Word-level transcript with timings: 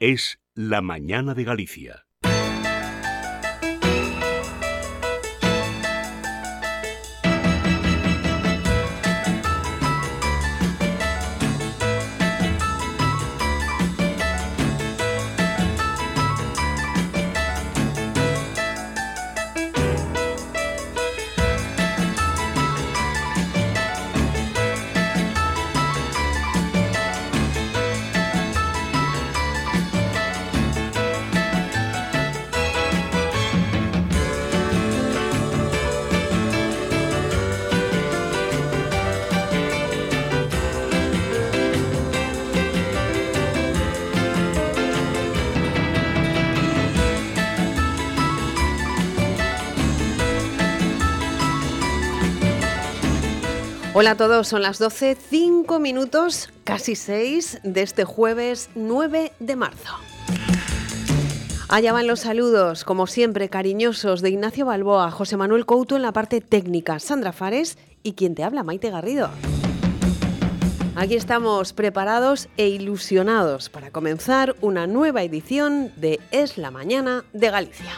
Es 0.00 0.40
La 0.54 0.80
Mañana 0.82 1.34
de 1.34 1.44
Galicia. 1.44 2.03
Hola 53.96 54.10
a 54.10 54.16
todos, 54.16 54.48
son 54.48 54.62
las 54.62 54.80
12, 54.80 55.16
5 55.30 55.78
minutos, 55.78 56.50
casi 56.64 56.96
6 56.96 57.60
de 57.62 57.82
este 57.82 58.02
jueves 58.04 58.68
9 58.74 59.30
de 59.38 59.54
marzo. 59.54 59.94
Allá 61.68 61.92
van 61.92 62.08
los 62.08 62.18
saludos, 62.18 62.82
como 62.82 63.06
siempre, 63.06 63.48
cariñosos 63.48 64.20
de 64.20 64.30
Ignacio 64.30 64.66
Balboa, 64.66 65.12
José 65.12 65.36
Manuel 65.36 65.64
Couto 65.64 65.94
en 65.94 66.02
la 66.02 66.12
parte 66.12 66.40
técnica, 66.40 66.98
Sandra 66.98 67.32
Fares 67.32 67.78
y 68.02 68.14
quien 68.14 68.34
te 68.34 68.42
habla, 68.42 68.64
Maite 68.64 68.90
Garrido. 68.90 69.30
Aquí 70.96 71.14
estamos 71.14 71.72
preparados 71.72 72.48
e 72.56 72.66
ilusionados 72.66 73.68
para 73.68 73.92
comenzar 73.92 74.56
una 74.60 74.88
nueva 74.88 75.22
edición 75.22 75.92
de 75.94 76.18
Es 76.32 76.58
la 76.58 76.72
Mañana 76.72 77.24
de 77.32 77.48
Galicia. 77.48 77.92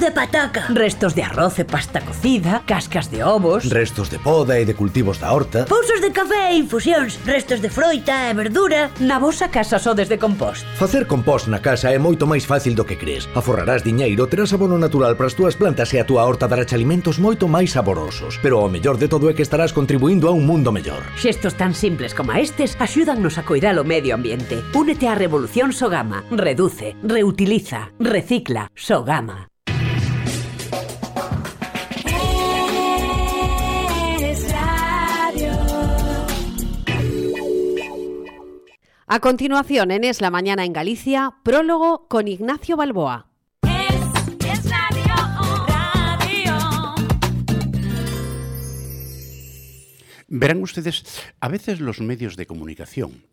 De 0.00 0.10
pataca. 0.10 0.64
Restos 0.70 1.14
de 1.14 1.20
arroz 1.20 1.58
e 1.58 1.64
pasta 1.68 2.00
cocida, 2.00 2.62
cascas 2.64 3.10
de 3.10 3.22
ovos. 3.22 3.68
Restos 3.68 4.08
de 4.08 4.18
poda 4.18 4.56
e 4.56 4.64
de 4.64 4.72
cultivos 4.72 5.20
da 5.20 5.28
horta. 5.28 5.66
Pousos 5.68 6.00
de 6.00 6.08
café 6.08 6.56
e 6.56 6.56
infusións, 6.56 7.20
restos 7.28 7.60
de 7.60 7.68
froita 7.68 8.30
e 8.30 8.32
verdura. 8.32 8.88
Na 8.96 9.20
vosa 9.20 9.52
casa 9.52 9.76
sodes 9.76 10.08
de 10.08 10.16
compost. 10.16 10.64
Facer 10.80 11.04
compost 11.04 11.52
na 11.52 11.60
casa 11.60 11.92
é 11.92 12.00
moito 12.00 12.24
máis 12.24 12.48
fácil 12.48 12.72
do 12.72 12.88
que 12.88 12.96
crees. 12.96 13.28
Aforrarás 13.36 13.84
diñeiro, 13.84 14.24
terás 14.24 14.56
abono 14.56 14.80
natural 14.80 15.20
para 15.20 15.28
as 15.28 15.36
túas 15.36 15.52
plantas 15.52 15.92
e 15.92 16.00
a 16.00 16.08
túa 16.08 16.24
horta 16.24 16.48
darás 16.48 16.72
alimentos 16.72 17.20
moito 17.20 17.44
máis 17.44 17.76
saborosos. 17.76 18.40
Pero 18.40 18.64
o 18.64 18.72
mellor 18.72 18.96
de 18.96 19.04
todo 19.04 19.28
é 19.28 19.36
que 19.36 19.44
estarás 19.44 19.76
contribuindo 19.76 20.28
a 20.28 20.32
un 20.32 20.48
mundo 20.48 20.72
mellor. 20.72 21.04
Xestos 21.20 21.60
tan 21.60 21.76
simples 21.76 22.16
como 22.16 22.32
estes 22.32 22.72
axúdannos 22.80 23.36
a 23.36 23.44
coidar 23.44 23.76
o 23.76 23.84
medio 23.84 24.16
ambiente. 24.16 24.64
Únete 24.72 25.12
á 25.12 25.14
revolución 25.14 25.76
Sogama. 25.76 26.24
Reduce, 26.32 26.96
reutiliza, 27.04 27.92
recicla, 28.00 28.72
Sogama. 28.72 29.49
A 39.12 39.18
continuación, 39.18 39.90
en 39.90 40.04
Es 40.04 40.20
la 40.20 40.30
Mañana 40.30 40.64
en 40.64 40.72
Galicia, 40.72 41.34
prólogo 41.42 42.06
con 42.06 42.28
Ignacio 42.28 42.76
Balboa. 42.76 43.26
Verán 50.28 50.62
ustedes, 50.62 51.02
a 51.40 51.48
veces 51.48 51.80
los 51.80 51.98
medios 52.00 52.36
de 52.36 52.46
comunicación, 52.46 53.26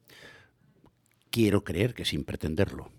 quiero 1.30 1.64
creer 1.64 1.94
que 1.94 2.06
sin 2.06 2.24
pretenderlo, 2.24 2.92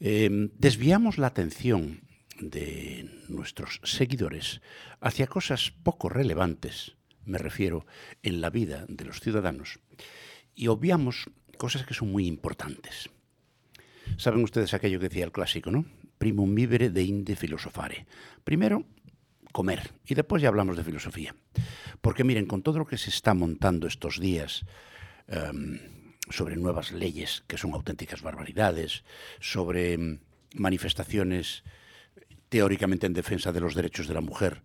eh, 0.00 0.48
desviamos 0.56 1.18
la 1.18 1.26
atención 1.26 2.08
de 2.40 3.22
nuestros 3.28 3.82
seguidores 3.84 4.62
hacia 4.98 5.26
cosas 5.26 5.74
poco 5.82 6.08
relevantes, 6.08 6.96
me 7.26 7.36
refiero, 7.36 7.84
en 8.22 8.40
la 8.40 8.48
vida 8.48 8.86
de 8.88 9.04
los 9.04 9.20
ciudadanos, 9.20 9.78
y 10.54 10.68
obviamos 10.68 11.28
cosas 11.54 11.86
que 11.86 11.94
son 11.94 12.10
muy 12.12 12.26
importantes. 12.26 13.10
Saben 14.16 14.42
ustedes 14.42 14.74
aquello 14.74 14.98
que 14.98 15.08
decía 15.08 15.24
el 15.24 15.32
clásico, 15.32 15.70
¿no? 15.70 15.84
Primum 16.18 16.54
vivere 16.54 16.90
de 16.90 17.02
inde 17.02 17.36
filosofare. 17.36 18.06
Primero, 18.44 18.84
comer, 19.52 19.92
y 20.06 20.14
después 20.14 20.42
ya 20.42 20.48
hablamos 20.48 20.76
de 20.76 20.84
filosofía. 20.84 21.34
Porque 22.00 22.24
miren, 22.24 22.46
con 22.46 22.62
todo 22.62 22.78
lo 22.78 22.86
que 22.86 22.98
se 22.98 23.10
está 23.10 23.34
montando 23.34 23.86
estos 23.86 24.20
días 24.20 24.64
em, 25.28 25.78
sobre 26.30 26.56
nuevas 26.56 26.92
leyes 26.92 27.44
que 27.46 27.56
son 27.56 27.72
auténticas 27.72 28.22
barbaridades, 28.22 29.04
sobre 29.40 29.94
em, 29.94 30.18
manifestaciones 30.54 31.64
teóricamente 32.48 33.06
en 33.06 33.14
defensa 33.14 33.52
de 33.52 33.60
los 33.60 33.74
derechos 33.74 34.06
de 34.06 34.14
la 34.14 34.20
mujer, 34.20 34.62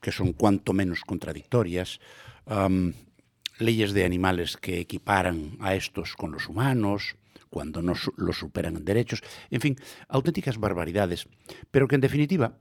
que 0.00 0.12
son 0.12 0.32
cuanto 0.32 0.72
menos 0.72 1.02
contradictorias, 1.02 2.00
am, 2.46 2.94
leyes 3.60 3.92
de 3.92 4.04
animales 4.04 4.56
que 4.56 4.80
equiparan 4.80 5.56
a 5.60 5.74
estos 5.74 6.16
con 6.16 6.32
los 6.32 6.48
humanos, 6.48 7.16
cuando 7.48 7.82
no 7.82 7.94
los 8.16 8.38
superan 8.38 8.76
en 8.76 8.84
derechos, 8.84 9.22
en 9.50 9.60
fin, 9.60 9.76
auténticas 10.08 10.58
barbaridades, 10.58 11.28
pero 11.70 11.88
que 11.88 11.96
en 11.96 12.00
definitiva 12.00 12.56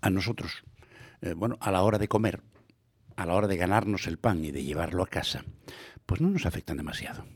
a 0.00 0.10
nosotros, 0.10 0.64
eh, 1.20 1.34
bueno, 1.34 1.58
a 1.60 1.70
la 1.70 1.82
hora 1.82 1.98
de 1.98 2.08
comer, 2.08 2.42
a 3.16 3.26
la 3.26 3.34
hora 3.34 3.48
de 3.48 3.56
ganarnos 3.56 4.06
el 4.06 4.18
pan 4.18 4.44
y 4.44 4.50
de 4.52 4.64
llevarlo 4.64 5.02
a 5.02 5.08
casa, 5.08 5.44
pues 6.06 6.20
no 6.20 6.30
nos 6.30 6.46
afectan 6.46 6.76
demasiado. 6.76 7.26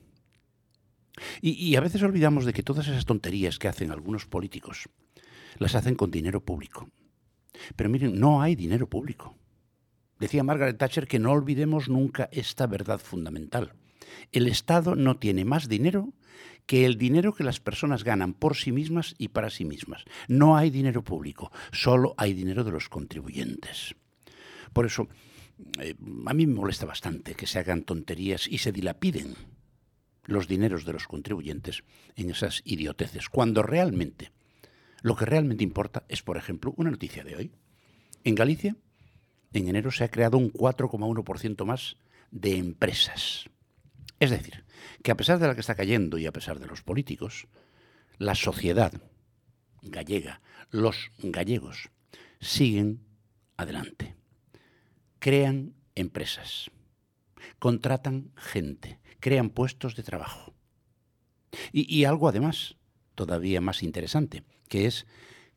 Y 1.40 1.76
a 1.76 1.80
veces 1.80 2.02
olvidamos 2.02 2.44
de 2.44 2.52
que 2.52 2.64
todas 2.64 2.88
esas 2.88 3.04
tonterías 3.04 3.60
que 3.60 3.68
hacen 3.68 3.92
algunos 3.92 4.26
políticos 4.26 4.88
las 5.58 5.76
hacen 5.76 5.94
con 5.94 6.10
dinero 6.10 6.44
público. 6.44 6.90
Pero 7.76 7.90
miren, 7.90 8.18
no 8.18 8.42
hay 8.42 8.56
dinero 8.56 8.88
público. 8.88 9.36
Decía 10.24 10.42
Margaret 10.42 10.78
Thatcher 10.78 11.06
que 11.06 11.18
no 11.18 11.32
olvidemos 11.32 11.90
nunca 11.90 12.30
esta 12.32 12.66
verdad 12.66 12.98
fundamental. 12.98 13.74
El 14.32 14.48
Estado 14.48 14.96
no 14.96 15.18
tiene 15.18 15.44
más 15.44 15.68
dinero 15.68 16.14
que 16.64 16.86
el 16.86 16.96
dinero 16.96 17.34
que 17.34 17.44
las 17.44 17.60
personas 17.60 18.04
ganan 18.04 18.32
por 18.32 18.56
sí 18.56 18.72
mismas 18.72 19.14
y 19.18 19.28
para 19.28 19.50
sí 19.50 19.66
mismas. 19.66 20.06
No 20.26 20.56
hay 20.56 20.70
dinero 20.70 21.04
público, 21.04 21.52
solo 21.72 22.14
hay 22.16 22.32
dinero 22.32 22.64
de 22.64 22.70
los 22.70 22.88
contribuyentes. 22.88 23.96
Por 24.72 24.86
eso, 24.86 25.08
eh, 25.78 25.94
a 26.24 26.32
mí 26.32 26.46
me 26.46 26.54
molesta 26.54 26.86
bastante 26.86 27.34
que 27.34 27.46
se 27.46 27.58
hagan 27.58 27.82
tonterías 27.82 28.48
y 28.48 28.56
se 28.56 28.72
dilapiden 28.72 29.34
los 30.24 30.48
dineros 30.48 30.86
de 30.86 30.94
los 30.94 31.06
contribuyentes 31.06 31.84
en 32.16 32.30
esas 32.30 32.62
idioteces, 32.64 33.28
cuando 33.28 33.62
realmente 33.62 34.32
Lo 35.02 35.16
que 35.16 35.26
realmente 35.26 35.64
importa 35.64 36.06
es, 36.08 36.22
por 36.22 36.38
ejemplo, 36.38 36.72
una 36.78 36.90
noticia 36.90 37.24
de 37.24 37.36
hoy. 37.36 37.52
En 38.24 38.34
Galicia, 38.34 38.74
en 39.54 39.68
enero 39.68 39.90
se 39.90 40.04
ha 40.04 40.10
creado 40.10 40.36
un 40.36 40.52
4,1% 40.52 41.64
más 41.64 41.96
de 42.30 42.58
empresas. 42.58 43.48
Es 44.20 44.30
decir, 44.30 44.64
que 45.02 45.12
a 45.12 45.16
pesar 45.16 45.38
de 45.38 45.46
la 45.46 45.54
que 45.54 45.60
está 45.60 45.74
cayendo 45.74 46.18
y 46.18 46.26
a 46.26 46.32
pesar 46.32 46.58
de 46.58 46.66
los 46.66 46.82
políticos, 46.82 47.46
la 48.18 48.34
sociedad 48.34 48.92
gallega, 49.82 50.40
los 50.70 51.10
gallegos, 51.18 51.90
siguen 52.40 53.00
adelante. 53.56 54.16
Crean 55.20 55.74
empresas, 55.94 56.70
contratan 57.58 58.32
gente, 58.36 58.98
crean 59.20 59.50
puestos 59.50 59.94
de 59.94 60.02
trabajo. 60.02 60.52
Y, 61.72 61.92
y 61.94 62.04
algo 62.04 62.28
además, 62.28 62.76
todavía 63.14 63.60
más 63.60 63.82
interesante, 63.82 64.42
que 64.68 64.86
es 64.86 65.06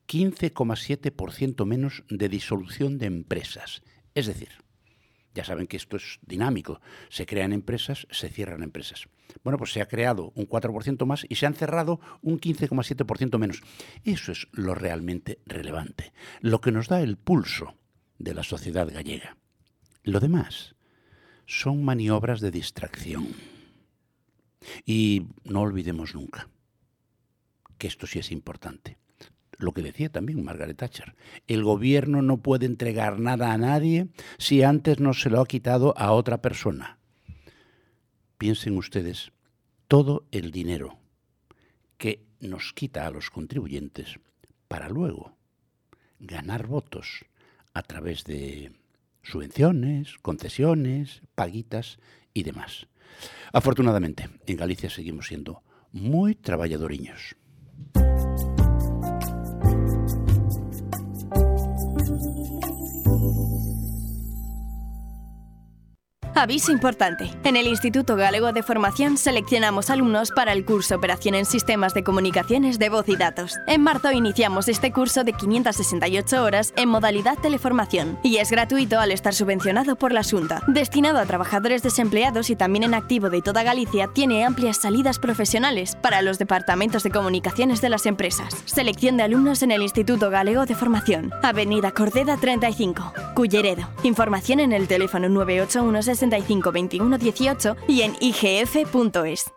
15,7% 0.07 1.65
menos 1.65 2.03
de 2.09 2.29
disolución 2.29 2.97
de 2.97 3.07
empresas. 3.07 3.81
Es 4.15 4.25
decir, 4.25 4.49
ya 5.37 5.43
saben 5.43 5.67
que 5.67 5.77
esto 5.77 5.97
es 5.97 6.19
dinámico. 6.25 6.81
Se 7.09 7.27
crean 7.27 7.53
empresas, 7.53 8.07
se 8.09 8.29
cierran 8.29 8.63
empresas. 8.63 9.07
Bueno, 9.43 9.59
pues 9.59 9.71
se 9.71 9.81
ha 9.81 9.87
creado 9.87 10.31
un 10.33 10.47
4% 10.47 11.05
más 11.05 11.27
y 11.29 11.35
se 11.35 11.45
han 11.45 11.53
cerrado 11.53 11.99
un 12.21 12.39
15,7% 12.39 13.37
menos. 13.37 13.61
Eso 14.03 14.31
es 14.31 14.47
lo 14.51 14.73
realmente 14.73 15.39
relevante, 15.45 16.11
lo 16.41 16.59
que 16.59 16.71
nos 16.71 16.87
da 16.87 17.01
el 17.01 17.17
pulso 17.17 17.75
de 18.17 18.33
la 18.33 18.41
sociedad 18.41 18.91
gallega. 18.91 19.37
Lo 20.03 20.19
demás 20.19 20.75
son 21.45 21.83
maniobras 21.83 22.41
de 22.41 22.49
distracción. 22.49 23.27
Y 24.85 25.27
no 25.43 25.61
olvidemos 25.61 26.15
nunca 26.15 26.49
que 27.77 27.87
esto 27.87 28.07
sí 28.07 28.17
es 28.17 28.31
importante. 28.31 28.97
Lo 29.57 29.73
que 29.73 29.81
decía 29.81 30.09
también 30.09 30.43
Margaret 30.43 30.77
Thatcher, 30.77 31.15
el 31.47 31.63
gobierno 31.63 32.21
no 32.21 32.37
puede 32.37 32.65
entregar 32.65 33.19
nada 33.19 33.53
a 33.53 33.57
nadie 33.57 34.07
si 34.37 34.61
antes 34.61 34.99
no 34.99 35.13
se 35.13 35.29
lo 35.29 35.41
ha 35.41 35.47
quitado 35.47 35.97
a 35.97 36.11
otra 36.11 36.41
persona. 36.41 36.99
Piensen 38.37 38.77
ustedes 38.77 39.31
todo 39.87 40.25
el 40.31 40.51
dinero 40.51 40.99
que 41.97 42.23
nos 42.39 42.71
quita 42.73 43.07
a 43.07 43.11
los 43.11 43.31
contribuyentes 43.31 44.19
para 44.67 44.89
luego 44.89 45.35
ganar 46.19 46.67
votos 46.67 47.25
a 47.73 47.81
través 47.81 48.23
de 48.25 48.73
subvenciones, 49.23 50.17
concesiones, 50.21 51.21
paguitas 51.35 51.97
y 52.33 52.43
demás. 52.43 52.87
Afortunadamente, 53.53 54.29
en 54.45 54.57
Galicia 54.57 54.89
seguimos 54.89 55.27
siendo 55.27 55.63
muy 55.91 56.35
trabajadoriños. 56.35 57.35
Aviso 66.37 66.71
importante. 66.71 67.31
En 67.43 67.55
el 67.55 67.65
Instituto 67.65 68.15
Galego 68.15 68.53
de 68.53 68.61
Formación 68.61 69.17
seleccionamos 69.17 69.89
alumnos 69.89 70.29
para 70.29 70.53
el 70.53 70.65
curso 70.65 70.95
Operación 70.95 71.33
en 71.33 71.45
Sistemas 71.45 71.95
de 71.95 72.03
Comunicaciones 72.03 72.77
de 72.77 72.89
Voz 72.89 73.09
y 73.09 73.15
Datos. 73.15 73.55
En 73.65 73.81
marzo 73.81 74.11
iniciamos 74.11 74.67
este 74.67 74.91
curso 74.91 75.23
de 75.23 75.33
568 75.33 76.43
horas 76.43 76.73
en 76.75 76.89
modalidad 76.89 77.39
teleformación 77.39 78.19
y 78.21 78.37
es 78.37 78.51
gratuito 78.51 78.99
al 78.99 79.11
estar 79.11 79.33
subvencionado 79.33 79.95
por 79.95 80.11
la 80.11 80.21
Junta. 80.23 80.61
Destinado 80.67 81.17
a 81.17 81.25
trabajadores 81.25 81.81
desempleados 81.81 82.51
y 82.51 82.55
también 82.55 82.83
en 82.83 82.93
activo 82.93 83.31
de 83.31 83.41
toda 83.41 83.63
Galicia, 83.63 84.07
tiene 84.13 84.45
amplias 84.45 84.77
salidas 84.77 85.17
profesionales 85.17 85.97
para 86.03 86.21
los 86.21 86.37
departamentos 86.37 87.01
de 87.01 87.09
comunicaciones 87.09 87.81
de 87.81 87.89
las 87.89 88.05
empresas. 88.05 88.53
Selección 88.65 89.17
de 89.17 89.23
alumnos 89.23 89.63
en 89.63 89.71
el 89.71 89.81
Instituto 89.81 90.29
Galego 90.29 90.67
de 90.67 90.75
Formación. 90.75 91.31
Avenida 91.41 91.91
Cordeda 91.93 92.37
35, 92.37 93.13
Culleredo. 93.33 93.89
Información 94.03 94.59
en 94.59 94.71
el 94.71 94.87
teléfono 94.87 95.29
981 95.29 96.26
65 96.29 96.71
21 96.71 97.17
18 97.17 97.75
y 97.87 98.01
en 98.01 98.15
igf.es. 98.19 99.56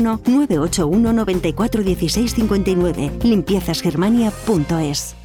981 0.01 1.13
94 1.13 1.83
16 1.83 2.35
59. 2.35 3.11
Limpiezasgermania.es. 3.23 5.20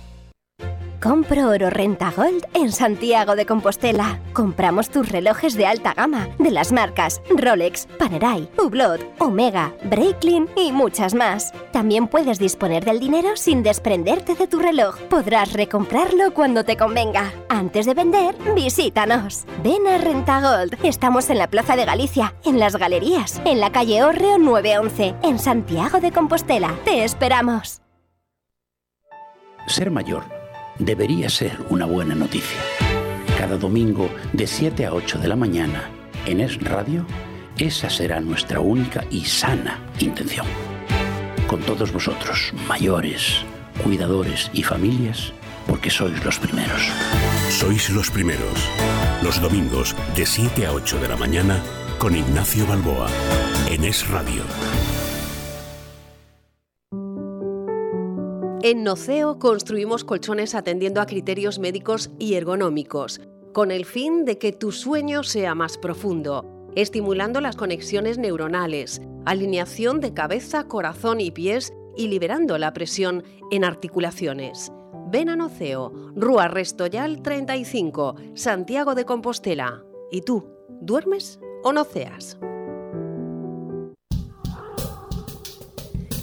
Compro 1.00 1.50
oro 1.50 1.68
renta 1.68 2.10
gold 2.16 2.46
en 2.54 2.72
Santiago 2.72 3.36
de 3.36 3.44
Compostela. 3.44 4.18
Compramos 4.32 4.88
tus 4.88 5.08
relojes 5.08 5.54
de 5.54 5.66
alta 5.66 5.92
gama 5.92 6.28
de 6.38 6.50
las 6.50 6.72
marcas 6.72 7.20
Rolex, 7.28 7.86
Panerai, 7.98 8.48
Hublot, 8.56 9.02
Omega, 9.18 9.74
Breitling 9.84 10.48
y 10.56 10.72
muchas 10.72 11.14
más. 11.14 11.52
También 11.70 12.08
puedes 12.08 12.38
disponer 12.38 12.84
del 12.84 12.98
dinero 12.98 13.36
sin 13.36 13.62
desprenderte 13.62 14.34
de 14.34 14.46
tu 14.46 14.58
reloj. 14.58 14.96
Podrás 15.10 15.52
recomprarlo 15.52 16.32
cuando 16.32 16.64
te 16.64 16.76
convenga. 16.76 17.30
Antes 17.50 17.84
de 17.84 17.94
vender, 17.94 18.34
visítanos. 18.54 19.44
Ven 19.62 19.86
a 19.86 19.98
Renta 19.98 20.40
Gold. 20.40 20.78
Estamos 20.82 21.28
en 21.28 21.38
la 21.38 21.50
Plaza 21.50 21.76
de 21.76 21.84
Galicia, 21.84 22.34
en 22.44 22.58
las 22.58 22.76
galerías, 22.76 23.40
en 23.44 23.60
la 23.60 23.70
calle 23.70 24.02
Orreo 24.02 24.38
911, 24.38 25.14
en 25.22 25.38
Santiago 25.38 26.00
de 26.00 26.10
Compostela. 26.10 26.74
Te 26.84 27.04
esperamos. 27.04 27.82
Ser 29.66 29.90
mayor 29.90 30.35
debería 30.78 31.28
ser 31.28 31.58
una 31.68 31.86
buena 31.86 32.14
noticia. 32.14 32.58
Cada 33.38 33.56
domingo 33.56 34.10
de 34.32 34.46
7 34.46 34.86
a 34.86 34.92
8 34.92 35.18
de 35.18 35.28
la 35.28 35.36
mañana 35.36 35.90
en 36.26 36.40
Es 36.40 36.60
Radio, 36.60 37.06
esa 37.58 37.88
será 37.90 38.20
nuestra 38.20 38.60
única 38.60 39.04
y 39.10 39.24
sana 39.24 39.80
intención. 40.00 40.46
Con 41.46 41.60
todos 41.60 41.92
vosotros, 41.92 42.52
mayores, 42.68 43.44
cuidadores 43.82 44.50
y 44.52 44.62
familias, 44.62 45.32
porque 45.66 45.90
sois 45.90 46.24
los 46.24 46.38
primeros. 46.38 46.82
Sois 47.50 47.90
los 47.90 48.10
primeros. 48.10 48.68
Los 49.22 49.40
domingos 49.40 49.94
de 50.14 50.26
7 50.26 50.66
a 50.66 50.72
8 50.72 50.98
de 51.00 51.08
la 51.08 51.16
mañana 51.16 51.60
con 51.98 52.16
Ignacio 52.16 52.66
Balboa 52.66 53.08
en 53.68 53.84
Es 53.84 54.08
Radio. 54.08 54.42
En 58.68 58.82
Noceo 58.82 59.38
construimos 59.38 60.02
colchones 60.02 60.56
atendiendo 60.56 61.00
a 61.00 61.06
criterios 61.06 61.60
médicos 61.60 62.10
y 62.18 62.34
ergonómicos, 62.34 63.20
con 63.52 63.70
el 63.70 63.84
fin 63.84 64.24
de 64.24 64.38
que 64.38 64.50
tu 64.50 64.72
sueño 64.72 65.22
sea 65.22 65.54
más 65.54 65.78
profundo, 65.78 66.68
estimulando 66.74 67.40
las 67.40 67.54
conexiones 67.54 68.18
neuronales, 68.18 69.00
alineación 69.24 70.00
de 70.00 70.14
cabeza, 70.14 70.64
corazón 70.64 71.20
y 71.20 71.30
pies 71.30 71.72
y 71.96 72.08
liberando 72.08 72.58
la 72.58 72.72
presión 72.72 73.22
en 73.52 73.62
articulaciones. 73.62 74.72
Ven 75.12 75.28
a 75.28 75.36
Noceo, 75.36 75.92
Rúa 76.16 76.48
Restoyal 76.48 77.22
35, 77.22 78.16
Santiago 78.34 78.96
de 78.96 79.04
Compostela. 79.04 79.84
¿Y 80.10 80.22
tú, 80.22 80.44
duermes 80.80 81.38
o 81.62 81.72
noceas? 81.72 82.36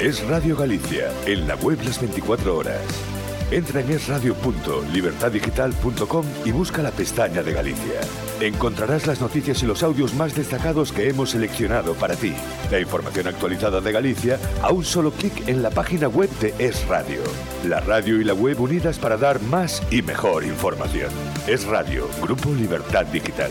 Es 0.00 0.26
Radio 0.28 0.56
Galicia, 0.56 1.12
en 1.26 1.46
la 1.48 1.56
web 1.56 1.80
las 1.84 2.00
24 2.00 2.56
horas. 2.56 2.80
Entra 3.50 3.80
en 3.80 3.90
esradio.libertaddigital.com 3.90 6.24
y 6.44 6.52
busca 6.52 6.82
la 6.82 6.92
pestaña 6.92 7.42
de 7.42 7.52
Galicia. 7.52 7.98
Encontrarás 8.40 9.08
las 9.08 9.20
noticias 9.20 9.60
y 9.64 9.66
los 9.66 9.82
audios 9.82 10.14
más 10.14 10.36
destacados 10.36 10.92
que 10.92 11.08
hemos 11.08 11.30
seleccionado 11.30 11.94
para 11.94 12.14
ti. 12.14 12.32
La 12.70 12.78
información 12.78 13.26
actualizada 13.26 13.80
de 13.80 13.90
Galicia 13.90 14.38
a 14.62 14.70
un 14.70 14.84
solo 14.84 15.10
clic 15.10 15.48
en 15.48 15.64
la 15.64 15.70
página 15.70 16.06
web 16.06 16.30
de 16.38 16.54
Es 16.60 16.86
Radio. 16.86 17.24
La 17.66 17.80
radio 17.80 18.20
y 18.20 18.24
la 18.24 18.34
web 18.34 18.60
unidas 18.60 19.00
para 19.00 19.16
dar 19.16 19.42
más 19.42 19.82
y 19.90 20.02
mejor 20.02 20.44
información. 20.44 21.10
Es 21.48 21.64
Radio, 21.64 22.08
Grupo 22.22 22.54
Libertad 22.54 23.04
Digital. 23.06 23.50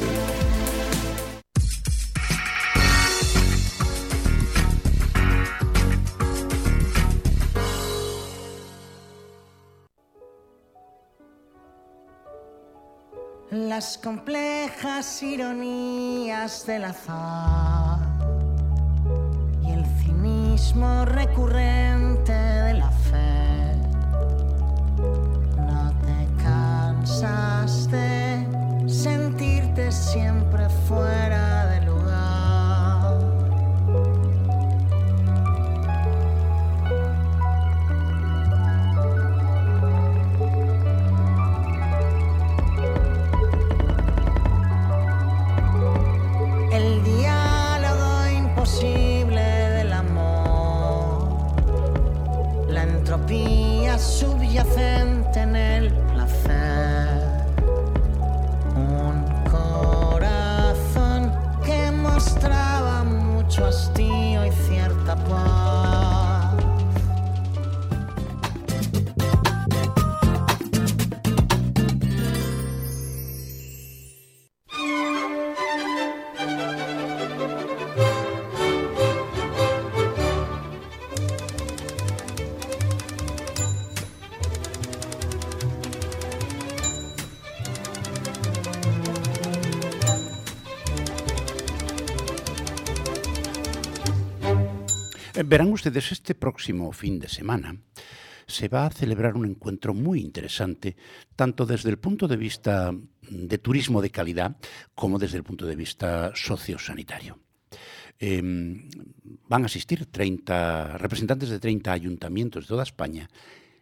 Las 13.78 14.00
complejas 14.00 15.22
ironías 15.22 16.66
del 16.66 16.86
azar 16.86 18.00
y 19.64 19.72
el 19.72 19.86
cinismo 20.00 21.06
recurrente 21.06 22.32
de 22.32 22.74
la 22.74 22.90
fe. 22.90 23.76
No 25.58 25.94
te 26.08 26.44
cansas 26.44 27.92
de 27.92 28.48
sentirte 28.88 29.92
siempre 29.92 30.68
fuera 30.88 31.47
Verán 95.48 95.72
ustedes, 95.72 96.12
este 96.12 96.36
próximo 96.36 96.92
fin 96.92 97.20
de 97.20 97.30
semana 97.30 97.80
se 98.48 98.68
va 98.68 98.86
a 98.86 98.90
celebrar 98.90 99.38
un 99.38 99.46
encuentro 99.46 99.94
muy 99.94 100.20
interesante, 100.20 100.98
tanto 101.38 101.66
desde 101.66 101.90
el 101.90 102.00
punto 102.00 102.28
de 102.28 102.36
vista 102.36 102.94
de 103.22 103.58
turismo 103.58 104.02
de 104.02 104.10
calidad 104.10 104.58
como 104.94 105.18
desde 105.18 105.38
el 105.38 105.46
punto 105.46 105.66
de 105.66 105.78
vista 105.78 106.34
sociosanitario. 106.36 107.40
Eh, 108.20 108.42
van 109.48 109.64
a 109.64 109.68
asistir 109.68 110.08
30 110.08 110.98
representantes 110.98 111.48
de 111.48 111.60
30 111.60 111.94
ayuntamientos 111.94 112.66
de 112.66 112.68
toda 112.68 112.84
España 112.84 113.30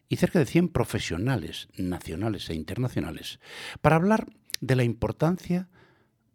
y 0.07 0.17
cerca 0.17 0.37
de 0.37 0.45
100 0.45 0.69
profesionales 0.69 1.67
nacionales 1.77 2.47
e 2.51 2.53
internacionales 2.53 3.39
para 3.81 3.95
hablar 3.95 4.27
de 4.61 4.75
la 4.75 4.83
importancia 4.83 5.67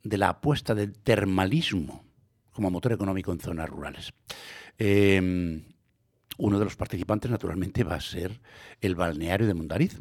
de 0.03 0.19
la 0.19 0.31
apuesta 0.31 0.75
del 0.75 0.99
termalismo 0.99 2.10
como 2.53 2.71
motor 2.71 2.93
económico 2.93 3.33
en 3.33 3.41
zonas 3.41 3.69
rurales. 3.69 4.13
Eh, 4.79 5.63
uno 6.39 6.59
de 6.59 6.65
los 6.65 6.77
participantes, 6.77 7.31
naturalmente, 7.31 7.85
va 7.85 7.97
a 7.97 8.01
ser 8.01 8.41
el 8.81 8.95
balneario 8.95 9.47
de 9.47 9.55
Mondariz. 9.55 10.01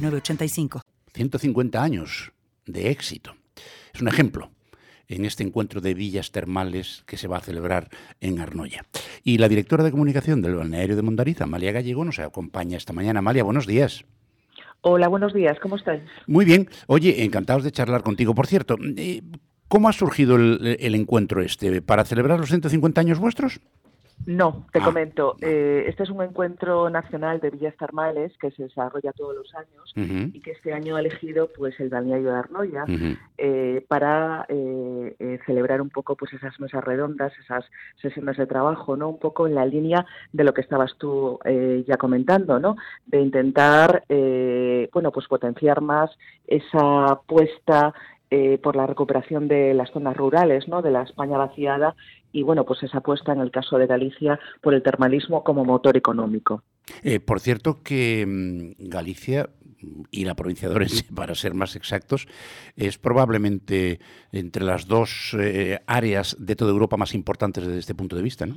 906985. 0.00 0.82
150 1.14 1.82
años 1.82 2.32
de 2.66 2.90
éxito. 2.90 3.34
Es 3.92 4.00
un 4.00 4.08
ejemplo 4.08 4.50
en 5.08 5.24
este 5.24 5.42
encuentro 5.42 5.80
de 5.80 5.94
villas 5.94 6.30
termales 6.30 7.02
que 7.06 7.16
se 7.16 7.28
va 7.28 7.38
a 7.38 7.40
celebrar 7.40 7.88
en 8.20 8.38
Arnoya. 8.40 8.84
Y 9.24 9.38
la 9.38 9.48
directora 9.48 9.82
de 9.82 9.90
comunicación 9.90 10.42
del 10.42 10.56
balneario 10.56 10.96
de 10.96 11.02
Mondariz, 11.02 11.40
Amalia 11.40 11.72
Gallego, 11.72 12.04
nos 12.04 12.18
acompaña 12.18 12.76
esta 12.76 12.92
mañana. 12.92 13.20
Amalia, 13.20 13.42
buenos 13.42 13.66
días. 13.66 14.04
Hola, 14.82 15.08
buenos 15.08 15.34
días, 15.34 15.58
¿cómo 15.60 15.76
estáis? 15.76 16.02
Muy 16.26 16.44
bien. 16.44 16.68
Oye, 16.86 17.24
encantados 17.24 17.64
de 17.64 17.72
charlar 17.72 18.02
contigo. 18.02 18.34
Por 18.34 18.46
cierto, 18.46 18.76
eh, 18.96 19.22
¿cómo 19.66 19.88
ha 19.88 19.92
surgido 19.92 20.36
el, 20.36 20.76
el 20.78 20.94
encuentro 20.94 21.42
este? 21.42 21.82
¿Para 21.82 22.04
celebrar 22.04 22.38
los 22.38 22.48
150 22.48 23.00
años 23.00 23.18
vuestros? 23.18 23.60
No, 24.26 24.66
te 24.72 24.78
Ah, 24.80 24.84
comento. 24.84 25.36
eh, 25.40 25.84
este 25.86 26.02
es 26.02 26.10
un 26.10 26.22
encuentro 26.22 26.90
nacional 26.90 27.40
de 27.40 27.48
villas 27.50 27.74
termales 27.76 28.36
que 28.38 28.50
se 28.50 28.64
desarrolla 28.64 29.12
todos 29.12 29.34
los 29.34 29.54
años 29.54 29.92
y 30.34 30.40
que 30.40 30.50
este 30.50 30.72
año 30.74 30.96
ha 30.96 31.00
elegido 31.00 31.48
pues 31.56 31.78
el 31.80 31.88
balneario 31.88 32.30
de 32.32 32.36
Arnoya 32.38 32.84
eh, 33.38 33.84
para 33.88 34.44
eh, 34.48 35.16
eh, 35.18 35.38
celebrar 35.46 35.80
un 35.80 35.88
poco 35.88 36.14
pues 36.14 36.32
esas 36.34 36.58
mesas 36.60 36.84
redondas, 36.84 37.32
esas 37.42 37.64
sesiones 38.02 38.36
de 38.36 38.46
trabajo, 38.46 38.96
¿no? 38.96 39.08
Un 39.08 39.18
poco 39.18 39.46
en 39.46 39.54
la 39.54 39.64
línea 39.64 40.04
de 40.32 40.44
lo 40.44 40.52
que 40.52 40.60
estabas 40.60 40.94
tú 40.98 41.38
eh, 41.44 41.84
ya 41.88 41.96
comentando, 41.96 42.58
¿no? 42.60 42.76
De 43.06 43.20
intentar, 43.20 44.04
eh, 44.10 44.90
bueno, 44.92 45.10
pues 45.10 45.26
potenciar 45.26 45.80
más 45.80 46.10
esa 46.46 47.06
apuesta 47.12 47.94
eh, 48.30 48.58
por 48.58 48.76
la 48.76 48.86
recuperación 48.86 49.48
de 49.48 49.72
las 49.72 49.90
zonas 49.90 50.14
rurales, 50.14 50.68
¿no? 50.68 50.82
De 50.82 50.90
la 50.90 51.02
España 51.02 51.38
vaciada 51.38 51.94
y, 52.32 52.42
bueno, 52.42 52.64
pues 52.64 52.82
esa 52.82 52.98
apuesta 52.98 53.32
en 53.32 53.40
el 53.40 53.50
caso 53.50 53.78
de 53.78 53.86
Galicia 53.86 54.38
por 54.60 54.74
el 54.74 54.82
termalismo 54.82 55.42
como 55.44 55.64
motor 55.64 55.96
económico. 55.96 56.62
Eh, 57.02 57.20
por 57.20 57.40
cierto 57.40 57.82
que 57.82 58.24
mm, 58.26 58.88
Galicia 58.88 59.48
mm, 59.82 60.02
y 60.10 60.24
la 60.24 60.34
provincia 60.34 60.68
de 60.68 60.74
Orense, 60.74 61.04
para 61.14 61.34
ser 61.34 61.54
más 61.54 61.76
exactos, 61.76 62.26
es 62.76 62.98
probablemente 62.98 64.00
entre 64.32 64.64
las 64.64 64.86
dos 64.88 65.36
eh, 65.38 65.78
áreas 65.86 66.36
de 66.38 66.56
toda 66.56 66.70
Europa 66.70 66.96
más 66.96 67.14
importantes 67.14 67.66
desde 67.66 67.78
este 67.80 67.94
punto 67.94 68.16
de 68.16 68.22
vista, 68.22 68.46
¿no? 68.46 68.56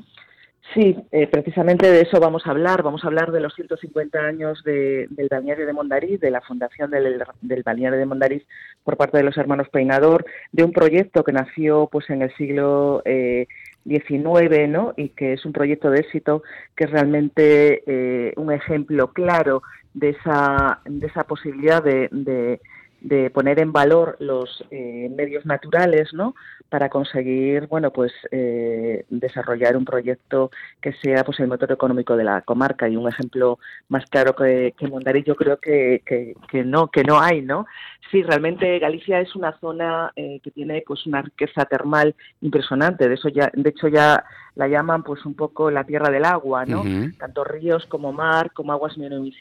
Sí, 0.74 0.96
eh, 1.12 1.28
precisamente 1.28 1.92
de 1.92 2.00
eso 2.04 2.22
vamos 2.22 2.44
a 2.48 2.52
hablar. 2.52 2.82
Vamos 2.82 3.04
a 3.04 3.08
hablar 3.08 3.34
de 3.34 3.42
los 3.42 3.54
150 3.56 4.18
años 4.20 4.64
de- 4.64 5.06
del 5.10 5.28
balneario 5.28 5.66
de 5.66 5.74
Mondariz, 5.74 6.18
de 6.22 6.32
la 6.32 6.40
fundación 6.40 6.90
del, 6.92 7.22
del 7.42 7.64
balneario 7.64 8.00
de 8.00 8.06
Mondariz 8.06 8.44
por 8.86 8.96
parte 8.96 9.18
de 9.18 9.24
los 9.24 9.36
hermanos 9.38 9.68
Peinador, 9.68 10.24
de 10.54 10.64
un 10.64 10.72
proyecto 10.72 11.26
que 11.26 11.34
nació 11.34 11.90
pues 11.92 12.10
en 12.10 12.22
el 12.22 12.34
siglo 12.38 13.02
eh, 13.04 13.48
XIX, 13.88 14.68
¿no? 14.70 14.94
Y 14.98 15.10
que 15.10 15.34
es 15.34 15.46
un 15.46 15.54
proyecto 15.54 15.90
de 15.90 16.00
éxito 16.00 16.44
que 16.76 16.86
es 16.86 16.92
realmente 16.92 17.84
eh, 17.86 18.34
un 18.38 18.52
ejemplo 18.52 19.12
claro 19.12 19.64
de 19.94 20.10
esa 20.10 20.80
de 20.86 21.08
esa 21.08 21.24
posibilidad 21.26 21.84
de, 21.84 22.08
de 22.12 22.62
de 23.02 23.32
poner 23.32 23.60
en 23.60 23.72
valor 23.72 24.16
los 24.20 24.64
eh, 24.70 25.12
medios 25.16 25.46
naturales, 25.46 26.14
¿no? 26.14 26.36
Para 26.70 26.90
conseguir, 26.90 27.68
bueno, 27.68 27.92
pues 27.92 28.14
eh, 28.32 29.06
desarrollar 29.10 29.76
un 29.76 29.86
proyecto 29.86 30.52
que 30.80 30.94
sea, 30.94 31.24
pues, 31.24 31.40
el 31.40 31.48
motor 31.48 31.72
económico 31.72 32.16
de 32.16 32.24
la 32.24 32.42
comarca 32.42 32.88
y 32.88 32.96
un 32.96 33.10
ejemplo 33.10 33.60
más 33.90 34.06
claro 34.06 34.36
que, 34.36 34.74
que 34.78 34.88
Mondariz 34.88 35.26
yo 35.26 35.36
creo 35.36 35.58
que, 35.58 36.04
que, 36.06 36.36
que 36.50 36.64
no 36.64 36.88
que 36.88 37.04
no 37.04 37.20
hay, 37.20 37.42
¿no? 37.42 37.66
Sí, 38.12 38.24
realmente 38.24 38.78
Galicia 38.80 39.20
es 39.20 39.36
una 39.36 39.58
zona 39.60 40.12
eh, 40.16 40.40
que 40.44 40.52
tiene, 40.52 40.84
pues, 40.86 41.06
una 41.08 41.24
riqueza 41.24 41.66
termal 41.66 42.16
impresionante. 42.42 43.10
De 43.10 43.16
eso 43.16 43.30
ya, 43.30 43.50
de 43.54 43.70
hecho 43.70 43.88
ya 43.88 44.24
la 44.56 44.68
llaman 44.68 45.04
pues 45.04 45.26
un 45.26 45.34
poco 45.34 45.72
la 45.72 45.84
tierra 45.86 46.10
del 46.10 46.26
agua, 46.26 46.66
¿no? 46.66 46.84
Tanto 47.18 47.44
ríos 47.44 47.86
como 47.86 48.12
mar, 48.12 48.52
como 48.52 48.74
aguas 48.74 48.98
mineral 48.98 49.32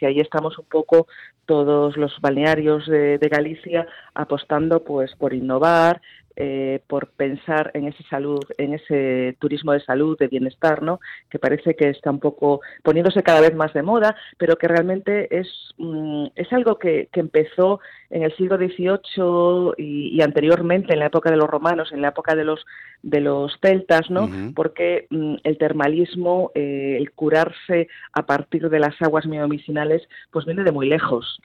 y 0.00 0.04
ahí 0.04 0.20
estamos 0.20 0.58
un 0.58 0.66
poco 0.66 1.06
todos 1.46 1.96
los 1.96 2.20
balnearios 2.20 2.86
de, 2.86 3.18
de 3.18 3.28
Galicia 3.28 3.86
apostando 4.14 4.84
pues 4.84 5.14
por 5.16 5.32
innovar, 5.32 6.02
eh, 6.40 6.80
por 6.86 7.08
pensar 7.08 7.72
en 7.74 7.88
ese 7.88 8.04
salud, 8.04 8.38
en 8.58 8.74
ese 8.74 9.36
turismo 9.40 9.72
de 9.72 9.80
salud, 9.80 10.16
de 10.16 10.28
bienestar, 10.28 10.82
¿no? 10.82 11.00
Que 11.28 11.40
parece 11.40 11.74
que 11.74 11.88
está 11.88 12.12
un 12.12 12.20
poco 12.20 12.60
poniéndose 12.84 13.24
cada 13.24 13.40
vez 13.40 13.56
más 13.56 13.74
de 13.74 13.82
moda, 13.82 14.14
pero 14.36 14.54
que 14.56 14.68
realmente 14.68 15.36
es 15.36 15.48
mm, 15.78 16.26
es 16.36 16.52
algo 16.52 16.78
que, 16.78 17.08
que 17.12 17.18
empezó 17.18 17.80
en 18.10 18.22
el 18.22 18.36
siglo 18.36 18.56
XVIII 18.56 19.74
y, 19.78 20.16
y 20.16 20.22
anteriormente, 20.22 20.92
en 20.92 21.00
la 21.00 21.06
época 21.06 21.28
de 21.28 21.38
los 21.38 21.50
romanos, 21.50 21.90
en 21.90 22.02
la 22.02 22.10
época 22.10 22.36
de 22.36 22.44
los 22.44 22.64
de 23.02 23.20
los 23.20 23.58
celtas, 23.60 24.08
¿no? 24.08 24.28
Porque 24.54 25.08
mm, 25.10 25.36
el 25.42 25.58
termalismo, 25.58 26.52
eh, 26.54 26.96
el 26.98 27.10
curarse 27.12 27.88
a 28.12 28.26
partir 28.26 28.70
de 28.70 28.78
las 28.78 28.94
aguas 29.02 29.26
medicinales, 29.26 30.02
pues 30.30 30.44
viene 30.46 30.62
de 30.62 30.70
muy 30.72 30.88
lejos. 30.88 31.40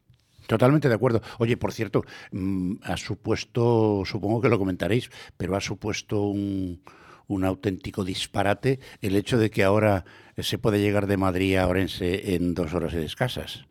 Totalmente 0.48 0.90
de 0.90 0.96
acuerdo. 0.96 1.22
Oye, 1.40 1.58
por 1.58 1.72
cierto, 1.72 2.04
mm, 2.32 2.76
ha 2.84 2.98
supuesto, 2.98 4.04
supongo 4.06 4.42
que 4.42 4.50
lo 4.50 4.60
comentaréis, 4.60 5.10
pero 5.38 5.56
ha 5.56 5.62
supuesto 5.62 6.22
un, 6.24 6.82
un 7.28 7.46
auténtico 7.46 8.04
disparate 8.04 8.80
el 9.02 9.16
hecho 9.16 9.38
de 9.38 9.50
que 9.50 9.64
ahora 9.64 10.04
se 10.38 10.58
puede 10.58 10.80
llegar 10.80 11.08
de 11.08 11.18
Madrid 11.18 11.56
a 11.58 11.68
Orense 11.68 12.36
en 12.36 12.54
dos 12.54 12.74
horas 12.74 12.94
escasas. 12.94 13.66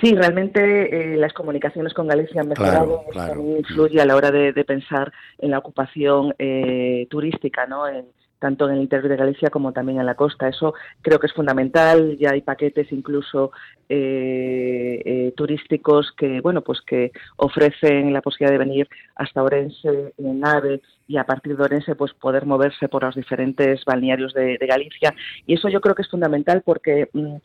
Sí, 0.00 0.14
realmente 0.14 1.12
eh, 1.12 1.16
las 1.18 1.34
comunicaciones 1.34 1.92
con 1.92 2.06
Galicia 2.08 2.40
han 2.40 2.48
mejorado, 2.48 2.86
Claro, 2.86 3.10
claro. 3.10 3.32
también 3.34 3.58
influye 3.58 4.00
a 4.00 4.06
la 4.06 4.16
hora 4.16 4.30
de, 4.30 4.52
de 4.54 4.64
pensar 4.64 5.12
en 5.38 5.50
la 5.50 5.58
ocupación 5.58 6.34
eh, 6.38 7.06
turística, 7.10 7.66
¿no? 7.66 7.86
En- 7.86 8.06
tanto 8.42 8.68
en 8.68 8.74
el 8.74 8.82
interior 8.82 9.08
de 9.08 9.16
Galicia 9.16 9.50
como 9.50 9.72
también 9.72 10.00
en 10.00 10.06
la 10.06 10.16
costa. 10.16 10.48
Eso 10.48 10.74
creo 11.00 11.20
que 11.20 11.28
es 11.28 11.32
fundamental. 11.32 12.18
Ya 12.18 12.32
hay 12.32 12.40
paquetes 12.42 12.90
incluso 12.90 13.52
eh, 13.88 15.00
eh, 15.04 15.32
turísticos 15.36 16.12
que, 16.16 16.40
bueno, 16.40 16.62
pues 16.62 16.80
que 16.82 17.12
ofrecen 17.36 18.12
la 18.12 18.20
posibilidad 18.20 18.58
de 18.58 18.64
venir 18.66 18.88
hasta 19.14 19.44
Orense 19.44 20.12
en 20.18 20.40
nave 20.40 20.82
y 21.06 21.18
a 21.18 21.24
partir 21.24 21.56
de 21.56 21.62
Orense 21.62 21.94
pues 21.94 22.12
poder 22.14 22.44
moverse 22.44 22.88
por 22.88 23.04
los 23.04 23.14
diferentes 23.14 23.84
balnearios 23.84 24.34
de, 24.34 24.58
de 24.58 24.66
Galicia. 24.66 25.14
Y 25.46 25.54
eso 25.54 25.68
yo 25.68 25.80
creo 25.80 25.94
que 25.94 26.02
es 26.02 26.10
fundamental 26.10 26.62
porque 26.64 27.08
mm, 27.12 27.36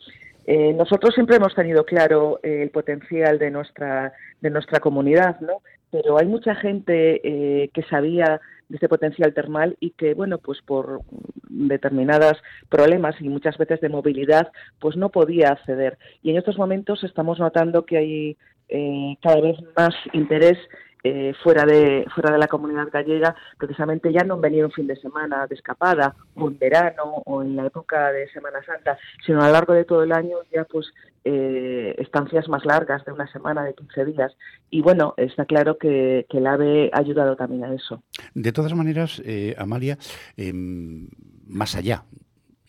eh, 0.50 0.72
nosotros 0.72 1.14
siempre 1.14 1.36
hemos 1.36 1.54
tenido 1.54 1.84
claro 1.84 2.40
eh, 2.42 2.62
el 2.62 2.70
potencial 2.70 3.38
de 3.38 3.50
nuestra 3.50 4.14
de 4.40 4.48
nuestra 4.48 4.80
comunidad, 4.80 5.38
¿no? 5.40 5.60
Pero 5.90 6.18
hay 6.18 6.26
mucha 6.26 6.54
gente 6.54 7.20
eh, 7.24 7.70
que 7.72 7.82
sabía 7.84 8.40
de 8.68 8.76
ese 8.76 8.88
potencial 8.88 9.32
termal 9.32 9.76
y 9.80 9.90
que, 9.90 10.14
bueno, 10.14 10.38
pues 10.38 10.60
por 10.62 11.00
determinados 11.48 12.42
problemas 12.68 13.14
y 13.20 13.28
muchas 13.28 13.56
veces 13.56 13.80
de 13.80 13.88
movilidad, 13.88 14.52
pues 14.78 14.96
no 14.96 15.08
podía 15.08 15.50
acceder. 15.50 15.98
Y 16.22 16.30
en 16.30 16.36
estos 16.36 16.58
momentos 16.58 17.02
estamos 17.04 17.38
notando 17.38 17.86
que 17.86 17.96
hay 17.96 18.36
eh, 18.68 19.16
cada 19.22 19.40
vez 19.40 19.56
más 19.76 19.94
interés 20.12 20.58
eh, 21.04 21.32
fuera 21.42 21.64
de 21.64 22.06
fuera 22.14 22.32
de 22.32 22.38
la 22.38 22.48
comunidad 22.48 22.88
gallega, 22.92 23.34
precisamente 23.56 24.12
ya 24.12 24.24
no 24.24 24.34
en 24.36 24.40
venir 24.40 24.64
un 24.64 24.72
fin 24.72 24.86
de 24.86 24.96
semana 24.96 25.46
de 25.46 25.54
escapada, 25.54 26.14
o 26.34 26.48
en 26.48 26.58
verano, 26.58 27.22
o 27.24 27.42
en 27.42 27.56
la 27.56 27.66
época 27.66 28.12
de 28.12 28.28
Semana 28.30 28.62
Santa, 28.64 28.98
sino 29.24 29.42
a 29.42 29.46
lo 29.46 29.52
largo 29.52 29.72
de 29.72 29.84
todo 29.84 30.02
el 30.02 30.12
año 30.12 30.38
ya 30.52 30.64
pues 30.64 30.92
eh, 31.24 31.94
estancias 31.98 32.48
más 32.48 32.64
largas 32.64 33.04
de 33.04 33.12
una 33.12 33.30
semana, 33.30 33.64
de 33.64 33.74
15 33.74 34.04
días. 34.06 34.32
Y 34.70 34.80
bueno, 34.82 35.14
está 35.16 35.44
claro 35.44 35.76
que, 35.78 36.26
que 36.28 36.38
el 36.38 36.46
AVE 36.46 36.90
ha 36.92 37.00
ayudado 37.00 37.36
también 37.36 37.64
a 37.64 37.74
eso. 37.74 38.02
De 38.34 38.52
todas 38.52 38.74
maneras, 38.74 39.20
eh, 39.24 39.54
Amalia, 39.58 39.98
em, 40.36 41.08
más 41.46 41.76
allá 41.76 42.04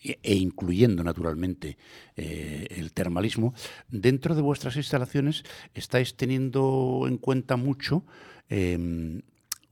e 0.02 0.18
e 0.22 0.34
incluyendo 0.36 1.04
naturalmente 1.04 1.76
eh, 2.16 2.66
el 2.70 2.92
termalismo, 2.92 3.54
dentro 3.88 4.34
de 4.34 4.42
vuestras 4.42 4.76
instalaciones 4.76 5.44
estáis 5.74 6.16
teniendo 6.16 7.04
en 7.06 7.18
cuenta 7.18 7.56
mucho 7.56 8.04
em, 8.48 9.22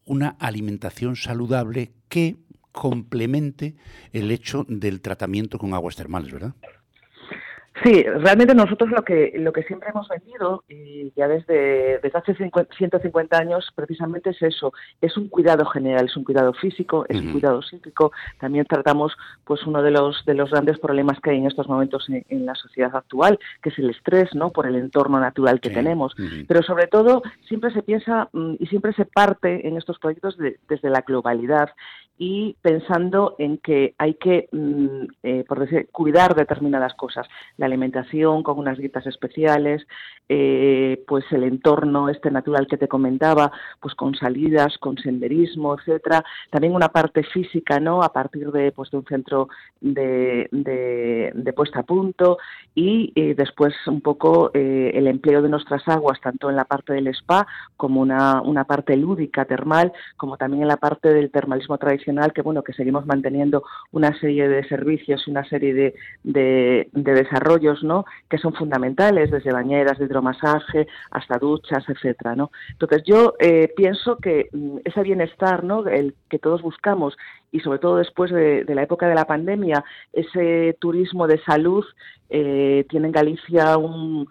una 0.05 0.37
alimentación 0.39 1.17
saludable 1.17 1.93
que 2.09 2.37
complemente 2.73 3.77
el 4.13 4.31
hecho 4.31 4.65
del 4.69 5.01
tratamiento 5.01 5.59
con 5.59 5.75
aguas 5.75 5.97
termales, 5.97 6.33
¿verdad? 6.33 6.55
Sí, 7.85 8.03
realmente 8.03 8.55
nosotros 8.55 8.91
lo 8.91 9.03
que 9.05 9.33
lo 9.37 9.53
que 9.53 9.63
siempre 9.63 9.91
hemos 9.91 10.09
vendido 10.09 10.65
y 10.69 11.13
ya 11.17 11.29
desde, 11.29 11.99
desde 12.03 12.19
hace 12.19 12.35
50 12.35 12.75
150 12.77 13.39
años 13.39 13.69
precisamente 13.75 14.31
es 14.31 14.43
eso, 14.43 14.73
es 15.01 15.17
un 15.17 15.29
cuidado 15.29 15.65
general, 15.67 16.07
es 16.07 16.17
un 16.17 16.25
cuidado 16.25 16.53
físico, 16.55 17.05
es 17.09 17.17
un 17.21 17.33
cuidado 17.33 17.63
psíquico. 17.63 18.13
También 18.41 18.65
tratamos 18.67 19.17
pues 19.45 19.65
uno 19.67 19.83
de 19.83 19.91
los 19.91 20.25
de 20.25 20.35
los 20.35 20.51
grandes 20.51 20.79
problemas 20.79 21.21
que 21.21 21.31
hay 21.31 21.39
en 21.39 21.47
estos 21.47 21.69
momentos 21.69 22.09
en, 22.09 22.25
en 22.29 22.47
la 22.47 22.55
sociedad 22.55 22.95
actual, 22.97 23.39
que 23.63 23.69
es 23.69 23.79
el 23.79 23.91
estrés, 23.91 24.35
¿no? 24.35 24.51
Por 24.51 24.67
el 24.67 24.77
entorno 24.77 25.21
natural 25.21 25.61
que 25.61 25.69
tenemos. 25.75 26.15
Pero 26.49 26.63
sobre 26.63 26.87
todo 26.87 27.23
siempre 27.47 27.71
se 27.73 27.83
piensa 27.83 28.29
mm, 28.33 28.55
y 28.59 28.67
siempre 28.67 28.93
se 28.95 29.05
parte 29.05 29.67
en 29.69 29.77
estos 29.77 29.99
proyectos 29.99 30.37
de- 30.39 30.59
desde 30.69 30.91
la 30.91 31.03
globalidad 31.03 31.71
y 32.19 32.57
pensando 32.61 33.37
en 33.39 33.59
que 33.59 33.95
hay 33.97 34.15
que, 34.15 34.49
mm, 34.51 35.07
eh, 35.23 35.45
por 35.47 35.61
decir, 35.61 35.89
cuidar 35.93 36.35
determinadas 36.35 36.95
cosas. 36.95 37.29
La 37.57 37.67
alimentación 37.67 38.43
con 38.43 38.59
unas 38.59 38.77
dietas 38.77 39.07
especiales, 39.07 39.87
eh, 40.29 41.05
pues 41.07 41.25
el 41.31 41.45
entorno 41.45 42.09
este 42.09 42.31
natural 42.31 42.67
que 42.67 42.77
te 42.77 42.89
comentaba, 42.89 43.53
pues 43.81 43.95
con 43.95 44.15
salidas, 44.17 44.77
con 44.79 44.99
senderismo, 44.99 45.79
etcétera. 45.79 46.25
También 46.51 46.75
una 46.75 46.89
parte 46.89 47.23
física, 47.23 47.79
¿no? 47.79 48.03
A 48.03 48.13
partir 48.13 48.51
de, 48.51 48.73
pues, 48.73 48.91
de 48.91 48.97
un 48.99 49.05
centro 49.07 49.49
de, 49.81 50.49
de, 50.51 51.53
puesta 51.53 51.81
a 51.81 51.83
punto 51.83 52.39
y 52.75 53.13
eh, 53.17 53.35
después 53.37 53.75
un 53.87 54.01
poco 54.01 54.51
el 54.55 55.07
empleo 55.09 55.43
de 55.43 55.49
nuestras 55.49 55.87
aguas, 55.89 56.21
tanto 56.21 56.51
en 56.51 56.57
la 56.57 56.65
parte 56.65 56.93
del 56.93 57.09
spa 57.09 57.47
como 57.77 58.01
una, 58.01 58.43
una 58.43 58.65
parte 58.65 58.97
lúdica, 58.97 59.45
termal, 59.45 59.93
como 60.17 60.37
también 60.37 60.63
en 60.63 60.69
la 60.69 60.77
parte 60.77 61.13
del 61.13 61.31
termalismo 61.31 61.79
tradicional, 61.79 62.08
que 62.33 62.43
bueno, 62.43 62.63
que 62.63 62.73
seguimos 62.73 63.07
manteniendo 63.07 63.63
una 63.93 64.19
serie 64.19 64.49
de 64.49 64.67
servicios 64.69 65.23
y 65.27 65.31
una 65.31 65.45
serie 65.45 65.75
de, 65.75 65.95
de, 66.25 66.89
de 66.93 67.15
desarrollos, 67.15 67.83
¿no? 67.83 68.05
Que 68.29 68.39
son 68.39 68.55
fundamentales, 68.55 69.31
desde 69.31 69.53
bañeras 69.53 69.99
de 69.99 70.07
hidromasaje 70.07 70.87
hasta 71.11 71.39
duchas, 71.39 71.85
etcétera, 71.89 72.35
¿no? 72.35 72.51
Entonces 72.71 73.03
yo 73.05 73.35
eh, 73.39 73.73
pienso 73.77 74.17
que 74.17 74.49
mm, 74.53 74.79
ese 74.85 75.03
bienestar, 75.03 75.65
¿no? 75.65 75.87
El 75.87 76.15
que 76.29 76.39
todos 76.39 76.63
buscamos 76.63 77.17
y 77.51 77.61
sobre 77.61 77.79
todo 77.79 77.97
después 77.97 78.31
de, 78.31 78.65
la 78.69 78.83
época 78.83 79.09
de 79.09 79.15
la 79.15 79.25
pandemia, 79.25 79.85
ese 80.13 80.77
turismo 80.81 81.27
de 81.27 81.41
salud 81.43 81.85
eh, 82.31 82.85
tiene 82.91 83.07
en 83.07 83.13
Galicia 83.13 83.79
un, 83.79 84.29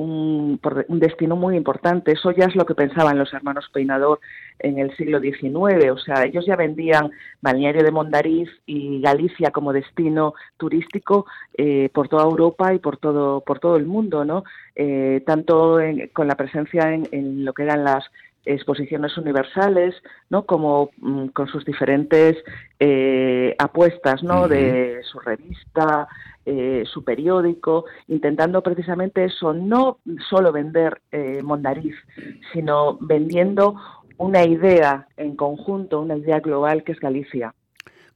un, 0.00 0.60
un 0.88 0.98
destino 1.00 1.36
muy 1.36 1.56
importante. 1.56 2.12
Eso 2.12 2.30
ya 2.32 2.44
es 2.46 2.54
lo 2.56 2.64
que 2.64 2.74
pensaban 2.74 3.18
los 3.18 3.32
hermanos 3.32 3.68
Peinador 3.72 4.20
en 4.58 4.78
el 4.78 4.94
siglo 4.96 5.20
XIX. 5.20 5.90
O 5.92 5.98
sea, 5.98 6.24
ellos 6.24 6.44
ya 6.46 6.56
vendían 6.56 7.10
Balneario 7.40 7.82
de 7.82 7.90
Mondariz 7.90 8.48
y 8.66 9.00
Galicia 9.00 9.50
como 9.50 9.72
destino 9.72 10.34
turístico 10.56 11.26
eh, 11.56 11.88
por 11.92 12.08
toda 12.08 12.24
Europa 12.24 12.72
y 12.74 12.78
por 12.78 12.96
todo, 12.96 13.40
por 13.40 13.58
todo 13.58 13.76
el 13.76 13.86
mundo, 13.86 14.24
¿no? 14.24 14.44
Eh, 14.74 15.22
tanto 15.26 15.80
en- 15.80 16.08
con 16.12 16.26
la 16.28 16.34
presencia 16.36 16.92
en, 16.94 17.06
en 17.12 17.44
lo 17.44 17.52
que 17.52 17.62
eran 17.64 17.84
las 17.84 18.04
exposiciones 18.44 19.16
universales, 19.16 19.94
¿no? 20.28 20.46
Como 20.46 20.90
mm, 20.98 21.28
con 21.28 21.48
sus 21.48 21.64
diferentes 21.64 22.36
eh, 22.78 23.54
apuestas, 23.58 24.22
¿no? 24.22 24.48
De 24.48 25.02
su 25.04 25.18
revista, 25.20 26.08
eh, 26.46 26.84
su 26.86 27.04
periódico, 27.04 27.84
intentando 28.08 28.62
precisamente 28.62 29.24
eso, 29.24 29.52
no 29.52 29.98
solo 30.28 30.52
vender 30.52 31.00
eh, 31.12 31.42
Mondariz, 31.42 31.94
sino 32.52 32.98
vendiendo 33.00 33.76
una 34.16 34.44
idea 34.44 35.06
en 35.16 35.34
conjunto, 35.34 36.00
una 36.00 36.16
idea 36.16 36.40
global 36.40 36.84
que 36.84 36.92
es 36.92 37.00
Galicia. 37.00 37.54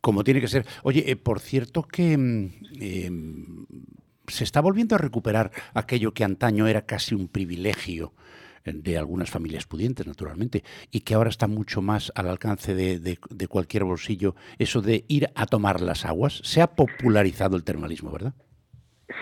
Como 0.01 0.23
tiene 0.23 0.41
que 0.43 0.49
ser. 0.49 0.67
Oye, 0.83 1.11
eh, 1.11 1.17
por 1.17 1.41
cierto 1.41 1.83
que 1.83 2.19
mm, 2.19 2.51
eh, 2.79 3.11
se 4.27 4.45
está 4.45 4.61
volviendo 4.61 4.95
a 4.95 4.99
recuperar 4.99 5.51
aquello 5.73 6.13
que 6.13 6.25
antaño 6.25 6.67
era 6.67 6.83
casi 6.83 7.15
un 7.15 7.29
privilegio 7.29 8.13
de 8.65 8.97
algunas 8.99 9.31
familias 9.31 9.67
pudientes, 9.67 10.07
naturalmente, 10.07 10.65
y 10.91 11.01
que 11.01 11.15
ahora 11.15 11.31
está 11.31 11.47
mucho 11.47 11.83
más 11.83 12.11
al 12.15 12.29
alcance 12.29 12.75
de, 12.75 12.99
de- 12.99 13.19
cualquier 13.49 13.85
bolsillo, 13.85 14.35
eso 14.59 14.81
de 14.81 15.05
ir 15.07 15.29
a 15.35 15.47
tomar 15.47 15.81
las 15.81 16.05
aguas. 16.07 16.41
Se 16.45 16.63
ha 16.63 16.75
popularizado 16.75 17.57
el 17.57 17.65
termalismo, 17.65 18.11
¿verdad? 18.11 18.35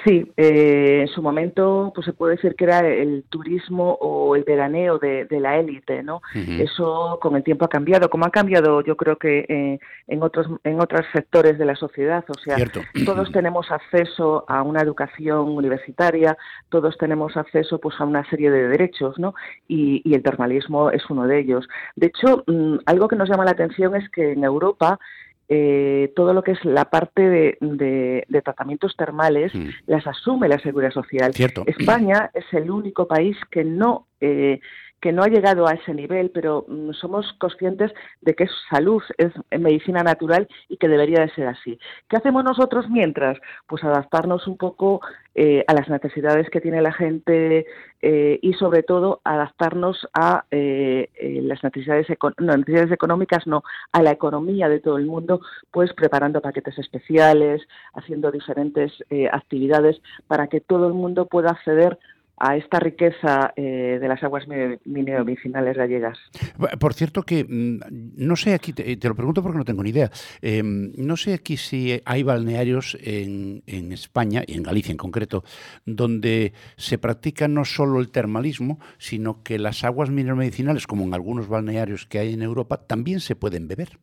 Sí, 0.05 0.33
eh, 0.37 1.01
en 1.03 1.09
su 1.09 1.23
momento 1.23 1.91
pues 1.93 2.05
se 2.05 2.13
puede 2.13 2.37
decir 2.37 2.55
que 2.55 2.65
era 2.65 2.87
el 2.87 3.25
turismo 3.29 3.99
o 4.01 4.37
el 4.37 4.45
veraneo 4.45 4.99
de, 4.99 5.25
de 5.25 5.41
la 5.41 5.59
élite, 5.59 6.05
¿no? 6.05 6.23
Eso 6.35 7.19
con 7.21 7.35
el 7.35 7.43
tiempo 7.43 7.65
ha 7.65 7.69
cambiado, 7.69 8.09
como 8.09 8.25
ha 8.25 8.31
cambiado 8.31 8.83
yo 8.83 8.97
creo 8.97 9.17
que 9.17 9.45
eh, 9.49 9.81
en 10.07 10.23
otros 10.23 10.47
en 10.63 10.81
otros 10.81 11.05
sectores 11.13 11.59
de 11.59 11.65
la 11.65 11.75
sociedad, 11.75 12.25
o 12.29 12.39
sea, 12.39 12.57
Cierto. 12.57 12.81
todos 13.05 13.33
tenemos 13.33 13.73
acceso 13.73 14.45
a 14.47 14.63
una 14.63 14.83
educación 14.83 15.49
universitaria, 15.49 16.37
todos 16.69 16.97
tenemos 16.97 17.37
acceso 17.37 17.81
pues 17.81 17.97
a 17.99 18.05
una 18.05 18.29
serie 18.31 18.53
de 18.53 18.69
derechos, 18.69 19.19
¿no? 19.19 19.35
Y, 19.67 20.01
y 20.05 20.15
el 20.15 20.23
termalismo 20.23 20.91
es 20.91 21.03
uno 21.11 21.27
de 21.27 21.41
ellos. 21.41 21.69
De 21.97 22.07
hecho, 22.07 22.45
mm, 22.47 22.79
algo 22.87 23.09
que 23.09 23.17
nos 23.17 23.29
llama 23.29 23.45
la 23.45 23.51
atención 23.51 23.97
es 23.97 24.09
que 24.11 24.33
en 24.33 24.45
Europa 24.45 25.01
eh, 25.49 26.13
todo 26.17 26.33
lo 26.33 26.43
que 26.43 26.53
es 26.53 26.65
la 26.65 26.87
parte 26.87 27.29
de, 27.29 27.59
de- 27.61 28.25
de 28.29 28.43
tratamientos 28.43 28.97
termales 28.97 29.53
las 29.87 30.07
asume 30.07 30.49
la 30.49 30.59
Seguridad 30.59 30.93
Social. 30.93 31.33
Cierto. 31.35 31.65
España 31.67 32.31
es 32.35 32.45
el 32.53 32.71
único 32.71 33.07
país 33.07 33.37
que 33.51 33.65
no 33.65 34.07
eh, 34.21 34.61
que 35.03 35.13
no 35.13 35.25
ha 35.25 35.29
llegado 35.29 35.67
a 35.67 35.73
ese 35.73 35.93
nivel, 35.93 36.31
pero 36.31 36.65
mm, 36.69 36.93
somos 36.93 37.31
conscientes 37.39 37.93
de 38.21 38.35
que 38.35 38.45
es 38.45 38.53
salud, 38.71 39.03
es 39.19 39.33
medicina 39.59 40.03
natural 40.05 40.49
y 40.69 40.77
que 40.77 40.89
debería 40.89 41.21
de 41.21 41.35
ser 41.35 41.49
así. 41.49 41.79
¿Qué 42.09 42.17
hacemos 42.17 42.45
nosotros 42.45 42.89
mientras? 42.89 43.37
Pues 43.67 43.83
adaptarnos 43.83 44.47
un 44.47 44.57
poco 44.57 45.01
eh, 45.35 45.65
a 45.67 45.75
las 45.75 45.89
necesidades 45.89 46.49
que 46.51 46.61
tiene 46.61 46.81
la 46.81 46.93
gente 46.93 47.67
eh, 48.01 48.39
y 48.43 48.53
sobre 48.55 48.83
todo 48.83 49.21
adaptarnos 49.25 50.09
a 50.13 50.45
eh, 50.51 51.09
eh, 51.15 51.41
las 51.43 51.65
necesidades, 51.65 52.07
no, 52.39 52.57
necesidades 52.57 52.93
económicas, 52.93 53.47
no, 53.47 53.65
a 53.93 54.03
la 54.03 54.13
economía 54.13 54.69
de 54.69 54.81
todo 54.81 54.99
el 54.99 55.07
mundo, 55.07 55.41
pues 55.71 55.93
preparando 55.95 56.41
paquetes 56.41 56.79
especiales, 56.79 57.63
haciendo 57.95 58.31
diferentes 58.31 58.93
eh, 59.11 59.29
actividades 59.33 60.01
para 60.29 60.47
que 60.47 60.61
todo 60.61 60.87
el 60.87 60.95
mundo 60.95 61.27
pueda 61.27 61.51
acceder 61.51 61.99
a 62.37 62.57
esta 62.57 62.81
riqueza 62.81 63.53
eh, 63.57 63.99
de 64.01 64.09
las 64.09 64.23
aguas 64.23 64.49
mi- 64.49 64.79
medicinales 64.85 65.77
gallegas. 65.77 66.19
Por 66.81 66.95
cierto 66.95 67.23
que, 67.23 67.45
mm, 67.45 67.79
no 68.17 68.37
sé 68.37 68.55
aquí, 68.55 68.73
te, 68.73 68.97
te 68.97 69.09
lo 69.09 69.15
pregunto 69.15 69.43
porque 69.43 69.59
no 69.59 69.65
tengo 69.65 69.83
ni 69.83 69.91
idea, 69.91 70.11
eh, 70.41 70.63
no 70.65 71.17
sé 71.17 71.35
aquí 71.35 71.57
si 71.57 72.01
hay 72.05 72.23
balnearios 72.23 72.99
en, 73.01 73.63
en 73.67 73.93
España, 73.93 74.43
y 74.47 74.55
en 74.57 74.63
Galicia 74.63 74.91
en 74.93 74.97
concreto, 74.99 75.45
donde 75.87 76.53
se 76.77 76.99
practica 76.99 77.49
no 77.49 77.65
solo 77.65 78.01
el 78.01 78.11
termalismo, 78.11 78.81
sino 78.99 79.43
que 79.43 79.59
las 79.59 79.85
aguas 79.85 80.11
mineromedicinales, 80.11 80.87
como 80.87 81.05
en 81.05 81.15
algunos 81.15 81.49
balnearios 81.49 82.07
que 82.07 82.19
hay 82.19 82.33
en 82.35 82.43
Europa, 82.43 82.87
también 82.87 83.21
se 83.21 83.37
pueden 83.37 83.69
beber. 83.69 83.99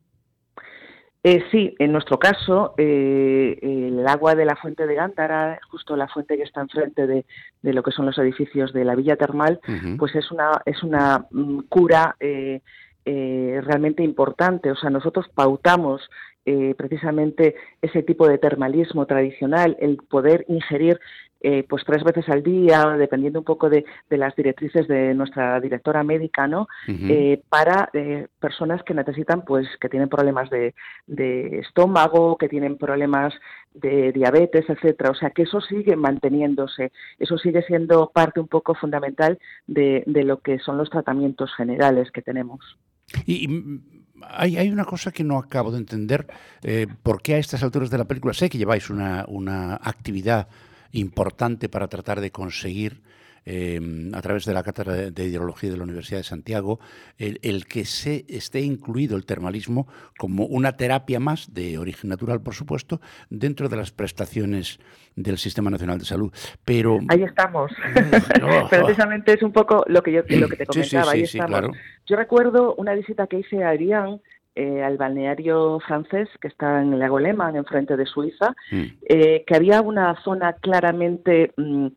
Eh, 1.21 1.43
sí, 1.51 1.75
en 1.79 1.91
nuestro 1.91 2.17
caso, 2.17 2.73
eh, 2.77 3.59
el 3.61 4.07
agua 4.07 4.35
de 4.35 4.45
la 4.45 4.55
fuente 4.55 4.87
de 4.87 4.95
Gándara, 4.95 5.59
justo 5.69 5.97
la 5.97 6.07
fuente 6.07 6.37
que 6.37 6.43
está 6.43 6.61
enfrente 6.61 7.07
de, 7.07 7.25
de 7.61 7.73
lo 7.73 7.83
que 7.83 7.91
son 7.91 8.05
los 8.05 8.17
edificios 8.17 8.71
de 8.71 8.85
la 8.85 8.95
villa 8.95 9.17
termal, 9.17 9.59
pues 9.97 10.15
es 10.15 10.31
una, 10.31 10.61
es 10.65 10.81
una 10.81 11.25
mm, 11.29 11.59
cura 11.67 12.15
eh, 12.21 12.61
eh, 13.05 13.61
realmente 13.63 14.03
importante. 14.03 14.71
O 14.71 14.75
sea, 14.75 14.89
nosotros 14.89 15.25
pautamos 15.33 16.09
eh, 16.45 16.73
precisamente 16.77 17.55
ese 17.81 18.01
tipo 18.01 18.27
de 18.27 18.37
termalismo 18.37 19.05
tradicional, 19.05 19.75
el 19.79 19.97
poder 19.97 20.45
ingerir 20.47 20.99
eh, 21.41 21.65
pues 21.67 21.83
tres 21.85 22.03
veces 22.03 22.27
al 22.29 22.43
día, 22.43 22.85
dependiendo 22.97 23.39
un 23.39 23.45
poco 23.45 23.69
de, 23.69 23.85
de 24.09 24.17
las 24.17 24.35
directrices 24.35 24.87
de 24.87 25.13
nuestra 25.13 25.59
directora 25.59 26.03
médica, 26.03 26.47
¿no? 26.47 26.67
Eh, 26.87 27.41
para 27.49 27.89
eh, 27.93 28.27
personas 28.39 28.83
que 28.83 28.93
necesitan, 28.93 29.43
pues, 29.45 29.67
que 29.79 29.89
tienen 29.89 30.09
problemas 30.09 30.49
de, 30.49 30.75
de 31.07 31.59
estómago, 31.59 32.37
que 32.37 32.49
tienen 32.49 32.77
problemas 32.77 33.33
de 33.73 34.11
diabetes, 34.11 34.65
etcétera. 34.69 35.11
O 35.11 35.15
sea, 35.15 35.29
que 35.29 35.43
eso 35.43 35.61
sigue 35.61 35.95
manteniéndose, 35.95 36.91
eso 37.19 37.37
sigue 37.37 37.61
siendo 37.63 38.11
parte 38.13 38.39
un 38.39 38.47
poco 38.47 38.75
fundamental 38.75 39.39
de, 39.67 40.03
de 40.05 40.23
lo 40.23 40.41
que 40.41 40.59
son 40.59 40.77
los 40.77 40.89
tratamientos 40.89 41.53
generales 41.55 42.11
que 42.11 42.21
tenemos. 42.21 42.77
Y, 43.25 43.45
y, 43.45 43.47
mm, 43.47 43.81
hay, 44.27 44.57
hay 44.57 44.69
una 44.69 44.85
cosa 44.85 45.11
que 45.11 45.23
no 45.23 45.37
acabo 45.37 45.71
de 45.71 45.77
entender, 45.77 46.27
eh, 46.63 46.87
¿por 47.03 47.21
qué 47.21 47.35
a 47.35 47.37
estas 47.37 47.63
alturas 47.63 47.89
de 47.89 47.97
la 47.97 48.05
película? 48.05 48.33
Sé 48.33 48.49
que 48.49 48.57
lleváis 48.57 48.89
una, 48.89 49.25
una 49.27 49.75
actividad 49.75 50.47
importante 50.91 51.69
para 51.69 51.87
tratar 51.87 52.21
de 52.21 52.31
conseguir, 52.31 53.01
eh, 53.45 53.79
a 54.13 54.21
través 54.21 54.45
de 54.45 54.53
la 54.53 54.63
Cátedra 54.63 54.93
de, 54.95 55.25
Hidrología 55.25 55.71
de 55.71 55.77
la 55.77 55.83
Universidad 55.83 56.19
de 56.19 56.23
Santiago, 56.23 56.79
el, 57.17 57.39
el 57.41 57.65
que 57.65 57.85
se 57.85 58.25
esté 58.27 58.61
incluido 58.61 59.15
el 59.17 59.25
termalismo 59.25 59.87
como 60.17 60.45
una 60.45 60.77
terapia 60.77 61.19
más, 61.19 61.53
de 61.53 61.77
origen 61.77 62.09
natural, 62.09 62.41
por 62.41 62.53
supuesto, 62.53 63.01
dentro 63.29 63.69
de 63.69 63.77
las 63.77 63.91
prestaciones 63.91 64.79
del 65.15 65.37
Sistema 65.37 65.69
Nacional 65.69 65.99
de 65.99 66.05
Salud. 66.05 66.31
Pero... 66.65 66.99
Ahí 67.07 67.23
estamos. 67.23 67.71
Precisamente 68.69 69.33
es 69.33 69.41
un 69.41 69.51
poco 69.51 69.83
lo 69.87 70.03
que 70.03 70.11
yo 70.11 70.21
lo 70.27 70.47
que 70.47 70.57
te 70.57 70.65
Sí, 70.71 70.83
sí, 70.83 70.89
comentaba. 70.91 71.11
sí, 71.11 71.17
ahí 71.17 71.23
estamos. 71.23 71.49
claro. 71.49 71.71
Yo 72.05 72.15
recuerdo 72.15 72.75
una 72.75 72.93
visita 72.93 73.27
que 73.27 73.39
hice 73.39 73.63
a 73.63 73.69
Arián, 73.69 74.21
eh, 74.59 74.83
al 74.83 74.97
balneario 74.97 75.79
francés 75.79 76.27
que 76.41 76.49
está 76.49 76.81
en 76.81 76.91
el 76.91 76.99
lago 76.99 77.17
Lehmann, 77.17 77.55
enfrente 77.55 77.95
de 77.95 78.05
Suiza, 78.05 78.53
eh, 78.71 79.45
que 79.47 79.55
había 79.55 79.81
una 79.81 80.21
zona 80.21 80.51
claramente 80.51 81.53
mm, 81.55 81.87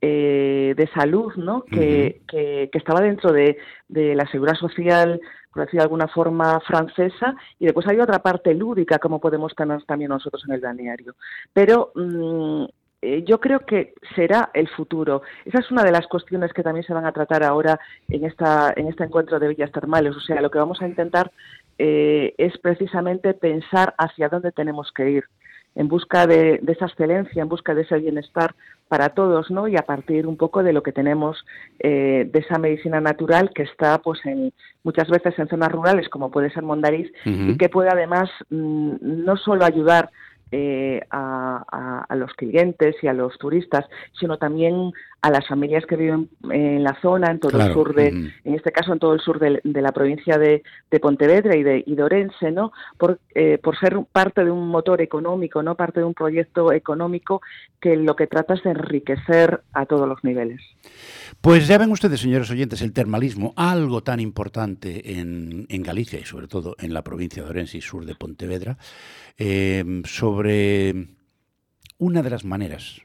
eh, 0.00 0.74
de 0.76 0.86
salud, 0.94 1.34
¿no? 1.34 1.64
Que, 1.64 2.22
que, 2.28 2.68
que 2.70 2.78
estaba 2.78 3.00
dentro 3.00 3.32
de, 3.32 3.58
de 3.88 4.14
la 4.14 4.26
seguridad 4.28 4.54
social, 4.54 5.20
por 5.52 5.64
decir 5.64 5.78
de 5.78 5.82
alguna 5.82 6.06
forma, 6.06 6.60
francesa, 6.60 7.34
y 7.58 7.64
después 7.64 7.88
hay 7.88 7.98
otra 7.98 8.20
parte 8.20 8.54
lúdica, 8.54 9.00
como 9.00 9.20
podemos 9.20 9.52
tener 9.56 9.82
también 9.82 10.10
nosotros 10.10 10.44
en 10.46 10.54
el 10.54 10.60
balneario. 10.60 11.16
Pero 11.52 11.90
mm, 11.96 12.66
eh, 13.04 13.24
yo 13.26 13.40
creo 13.40 13.66
que 13.66 13.94
será 14.14 14.50
el 14.54 14.68
futuro. 14.68 15.22
Esa 15.44 15.58
es 15.58 15.70
una 15.72 15.82
de 15.82 15.90
las 15.90 16.06
cuestiones 16.06 16.52
que 16.52 16.62
también 16.62 16.86
se 16.86 16.94
van 16.94 17.04
a 17.04 17.12
tratar 17.12 17.42
ahora 17.42 17.80
en, 18.08 18.24
esta, 18.24 18.72
en 18.76 18.86
este 18.86 19.02
encuentro 19.02 19.40
de 19.40 19.48
villas 19.48 19.72
termales. 19.72 20.14
O 20.14 20.20
sea, 20.20 20.40
lo 20.40 20.52
que 20.52 20.58
vamos 20.58 20.80
a 20.80 20.86
intentar 20.86 21.32
eh, 21.78 22.34
es 22.38 22.56
precisamente 22.58 23.34
pensar 23.34 23.94
hacia 23.98 24.28
dónde 24.28 24.52
tenemos 24.52 24.92
que 24.92 25.10
ir, 25.10 25.24
en 25.74 25.88
busca 25.88 26.26
de, 26.26 26.58
de 26.62 26.72
esa 26.72 26.86
excelencia, 26.86 27.42
en 27.42 27.48
busca 27.48 27.74
de 27.74 27.82
ese 27.82 27.98
bienestar 27.98 28.54
para 28.92 29.08
todos, 29.08 29.50
¿no? 29.50 29.68
Y 29.68 29.76
a 29.76 29.86
partir 29.86 30.26
un 30.26 30.36
poco 30.36 30.62
de 30.62 30.74
lo 30.74 30.82
que 30.82 30.92
tenemos 30.92 31.46
eh, 31.78 32.28
de 32.30 32.38
esa 32.40 32.58
medicina 32.58 33.00
natural 33.00 33.50
que 33.54 33.62
está, 33.62 33.96
pues, 34.02 34.20
en, 34.26 34.52
muchas 34.84 35.08
veces 35.08 35.38
en 35.38 35.48
zonas 35.48 35.72
rurales, 35.72 36.10
como 36.10 36.30
puede 36.30 36.50
ser 36.50 36.62
Mondariz, 36.62 37.10
y 37.24 37.56
que 37.56 37.70
puede 37.70 37.88
además 37.88 38.28
mm, 38.50 38.96
no 39.00 39.38
solo 39.38 39.64
ayudar 39.64 40.10
eh, 40.52 41.00
a, 41.10 41.64
a- 41.72 42.04
a 42.08 42.16
los 42.16 42.32
clientes 42.34 42.94
y 43.02 43.08
a 43.08 43.12
los 43.14 43.36
turistas, 43.38 43.86
sino 44.20 44.36
también 44.38 44.92
a 45.22 45.30
las 45.30 45.46
familias 45.46 45.86
que 45.86 45.96
viven 45.96 46.28
en 46.50 46.82
la 46.82 46.96
zona, 47.00 47.30
en 47.30 47.38
todo 47.38 47.52
el 47.68 47.72
sur 47.72 47.94
de, 47.94 48.08
en 48.44 48.54
este 48.54 48.72
caso 48.72 48.92
en 48.92 48.98
todo 48.98 49.14
el 49.14 49.20
sur 49.20 49.38
de, 49.38 49.60
de 49.62 49.82
la 49.82 49.92
provincia 49.92 50.36
de, 50.36 50.62
de 50.90 51.00
Pontevedra 51.00 51.56
y 51.56 51.62
de, 51.62 51.82
y 51.86 51.94
de 51.94 52.02
Orense, 52.02 52.50
¿no? 52.50 52.72
Por, 52.98 53.18
eh, 53.34 53.58
por 53.62 53.78
ser 53.78 53.98
parte 54.12 54.44
de 54.44 54.50
un 54.50 54.68
motor 54.68 55.00
económico, 55.00 55.62
no 55.62 55.74
parte 55.76 56.00
de 56.00 56.06
un 56.06 56.14
proyecto 56.14 56.72
económico 56.72 57.40
que 57.80 57.96
lo 57.96 58.14
que 58.16 58.26
trata 58.26 58.54
es 58.54 58.62
de 58.64 58.70
enriquecer 58.70 59.60
a 59.72 59.86
todos 59.86 60.08
los 60.08 60.22
niveles. 60.24 60.60
Pues 61.42 61.66
ya 61.66 61.76
ven 61.76 61.90
ustedes, 61.90 62.20
señores 62.20 62.48
oyentes, 62.52 62.82
el 62.82 62.92
termalismo, 62.92 63.52
algo 63.56 64.04
tan 64.04 64.20
importante 64.20 65.18
en, 65.18 65.66
en 65.68 65.82
Galicia 65.82 66.20
y 66.20 66.24
sobre 66.24 66.46
todo 66.46 66.76
en 66.78 66.94
la 66.94 67.02
provincia 67.02 67.42
de 67.42 67.50
Orense 67.50 67.78
y 67.78 67.80
sur 67.80 68.06
de 68.06 68.14
Pontevedra, 68.14 68.78
eh, 69.38 70.02
sobre 70.04 71.08
una 71.98 72.22
de 72.22 72.30
las 72.30 72.44
maneras, 72.44 73.02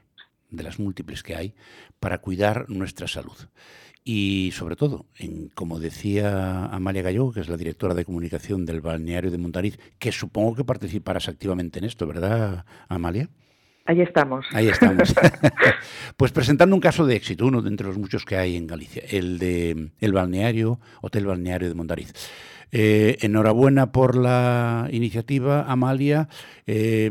de 0.50 0.62
las 0.62 0.78
múltiples 0.78 1.24
que 1.24 1.34
hay, 1.34 1.54
para 1.98 2.18
cuidar 2.18 2.70
nuestra 2.70 3.08
salud. 3.08 3.36
Y 4.04 4.52
sobre 4.54 4.76
todo, 4.76 5.06
en, 5.16 5.48
como 5.48 5.80
decía 5.80 6.66
Amalia 6.66 7.02
Gallego, 7.02 7.32
que 7.32 7.40
es 7.40 7.48
la 7.48 7.56
directora 7.56 7.94
de 7.94 8.04
comunicación 8.04 8.64
del 8.66 8.80
balneario 8.80 9.32
de 9.32 9.38
Montariz, 9.38 9.80
que 9.98 10.12
supongo 10.12 10.54
que 10.54 10.64
participarás 10.64 11.28
activamente 11.28 11.80
en 11.80 11.86
esto, 11.86 12.06
¿verdad, 12.06 12.64
Amalia? 12.86 13.30
Ahí 13.88 14.02
estamos. 14.02 14.44
Ahí 14.52 14.68
estamos. 14.68 15.14
pues 16.18 16.30
presentando 16.30 16.76
un 16.76 16.80
caso 16.80 17.06
de 17.06 17.16
éxito, 17.16 17.46
uno 17.46 17.62
de 17.62 17.70
entre 17.70 17.86
los 17.86 17.96
muchos 17.96 18.26
que 18.26 18.36
hay 18.36 18.54
en 18.54 18.66
Galicia, 18.66 19.02
el 19.08 19.38
de 19.38 19.92
el 19.98 20.12
balneario, 20.12 20.78
Hotel 21.00 21.24
Balneario 21.24 21.70
de 21.70 21.74
Mondariz. 21.74 22.12
Eh, 22.70 23.16
enhorabuena 23.22 23.90
por 23.90 24.14
la 24.14 24.88
iniciativa, 24.92 25.62
Amalia, 25.62 26.28
eh, 26.66 27.10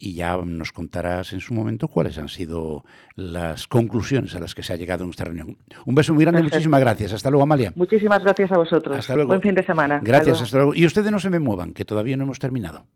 y 0.00 0.14
ya 0.14 0.36
nos 0.38 0.72
contarás 0.72 1.32
en 1.34 1.40
su 1.40 1.54
momento 1.54 1.86
cuáles 1.86 2.18
han 2.18 2.28
sido 2.28 2.84
las 3.14 3.68
conclusiones 3.68 4.34
a 4.34 4.40
las 4.40 4.56
que 4.56 4.64
se 4.64 4.72
ha 4.72 4.76
llegado 4.76 5.04
en 5.04 5.10
esta 5.10 5.22
reunión. 5.22 5.56
Un 5.86 5.94
beso 5.94 6.12
muy 6.14 6.24
grande, 6.24 6.40
Perfecto. 6.40 6.56
muchísimas 6.56 6.80
gracias. 6.80 7.12
Hasta 7.12 7.30
luego, 7.30 7.44
Amalia. 7.44 7.72
Muchísimas 7.76 8.24
gracias 8.24 8.50
a 8.50 8.56
vosotros. 8.56 8.98
Hasta 8.98 9.14
luego. 9.14 9.28
Buen 9.28 9.40
fin 9.40 9.54
de 9.54 9.64
semana. 9.64 9.98
Hasta 9.98 10.08
Gracias, 10.08 10.26
luego. 10.26 10.44
hasta 10.44 10.56
luego. 10.56 10.74
Y 10.74 10.84
ustedes 10.84 11.12
no 11.12 11.20
se 11.20 11.30
me 11.30 11.38
muevan, 11.38 11.72
que 11.72 11.84
todavía 11.84 12.16
no 12.16 12.24
hemos 12.24 12.40
terminado. 12.40 12.88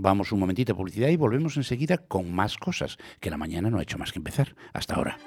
Vamos 0.00 0.30
un 0.30 0.38
momentito 0.38 0.72
a 0.72 0.76
publicidad 0.76 1.08
y 1.08 1.16
volvemos 1.16 1.56
enseguida 1.56 1.98
con 1.98 2.32
más 2.32 2.56
cosas, 2.56 2.98
que 3.18 3.30
la 3.30 3.36
mañana 3.36 3.68
no 3.68 3.78
ha 3.78 3.82
hecho 3.82 3.98
más 3.98 4.12
que 4.12 4.20
empezar. 4.20 4.54
Hasta 4.72 4.94
ahora. 4.94 5.18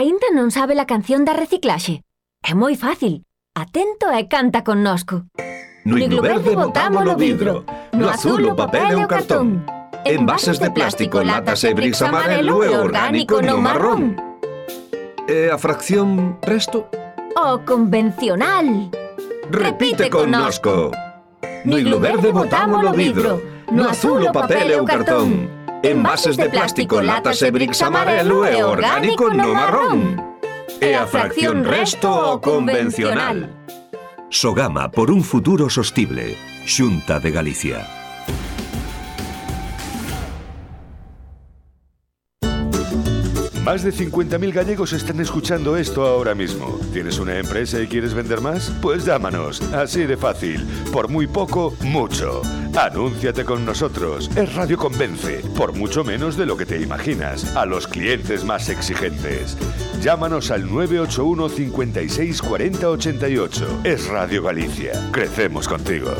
Aínda 0.00 0.32
non 0.32 0.48
sabe 0.48 0.72
a 0.80 0.88
canción 0.88 1.28
da 1.28 1.36
reciclaxe. 1.36 2.00
É 2.40 2.56
moi 2.56 2.72
fácil. 2.72 3.20
Atento 3.52 4.08
e 4.08 4.24
canta 4.32 4.64
connosco. 4.64 5.28
No 5.84 6.00
iglo 6.00 6.24
verde 6.24 6.56
botamos 6.56 7.04
o 7.04 7.20
vidro, 7.20 7.68
no 7.92 8.08
azul 8.08 8.48
o 8.48 8.56
papel 8.56 8.96
e 8.96 9.04
o 9.04 9.04
cartón. 9.04 9.60
Envases 10.08 10.56
de 10.56 10.72
plástico, 10.72 11.20
latas 11.20 11.60
e 11.68 11.76
brix 11.76 12.00
amarelo 12.00 12.64
e 12.64 12.72
orgánico 12.72 13.44
no 13.44 13.60
marrón. 13.60 14.16
E 15.28 15.52
eh, 15.52 15.52
a 15.52 15.60
fracción 15.60 16.40
resto? 16.48 16.88
O 17.36 17.60
convencional. 17.68 18.88
Repite 19.52 20.08
connosco. 20.08 20.96
No 21.68 21.76
iglo 21.76 22.00
verde 22.00 22.32
botamos 22.32 22.88
o 22.88 22.92
vidro, 22.96 23.36
no 23.68 23.84
azul 23.84 24.24
o 24.24 24.32
papel 24.32 24.72
e 24.72 24.76
o 24.80 24.84
cartón. 24.88 25.59
Envases 25.82 26.36
de 26.36 26.50
plástico, 26.50 27.00
latas 27.00 27.40
e 27.40 27.50
brix 27.50 27.80
amarelo 27.80 28.44
e 28.44 28.62
orgánico 28.62 29.32
no 29.32 29.54
marrón. 29.54 30.20
E 30.76 30.92
a 30.92 31.08
fracción 31.08 31.64
resto 31.64 32.36
o 32.36 32.40
convencional. 32.40 33.48
Sogama 34.28 34.92
por 34.92 35.10
un 35.10 35.24
futuro 35.24 35.72
sostible. 35.72 36.36
Xunta 36.68 37.16
de 37.16 37.30
Galicia. 37.32 37.99
Más 43.70 43.84
de 43.84 43.92
50.000 43.92 44.52
gallegos 44.52 44.92
están 44.92 45.20
escuchando 45.20 45.76
esto 45.76 46.04
ahora 46.04 46.34
mismo. 46.34 46.76
¿Tienes 46.92 47.20
una 47.20 47.38
empresa 47.38 47.80
y 47.80 47.86
quieres 47.86 48.14
vender 48.14 48.40
más? 48.40 48.68
Pues 48.82 49.04
llámanos. 49.04 49.62
Así 49.72 50.06
de 50.06 50.16
fácil. 50.16 50.66
Por 50.92 51.06
muy 51.06 51.28
poco, 51.28 51.72
mucho. 51.82 52.42
Anúnciate 52.76 53.44
con 53.44 53.64
nosotros. 53.64 54.28
Es 54.34 54.52
Radio 54.56 54.76
Convence. 54.76 55.42
Por 55.56 55.72
mucho 55.72 56.02
menos 56.02 56.36
de 56.36 56.46
lo 56.46 56.56
que 56.56 56.66
te 56.66 56.80
imaginas. 56.80 57.54
A 57.54 57.64
los 57.64 57.86
clientes 57.86 58.44
más 58.44 58.68
exigentes. 58.68 59.56
Llámanos 60.02 60.50
al 60.50 60.62
981 60.68 61.48
56 61.48 62.42
40 62.42 62.90
88. 62.90 63.80
Es 63.84 64.08
Radio 64.08 64.42
Galicia. 64.42 64.94
Crecemos 65.12 65.68
contigo. 65.68 66.10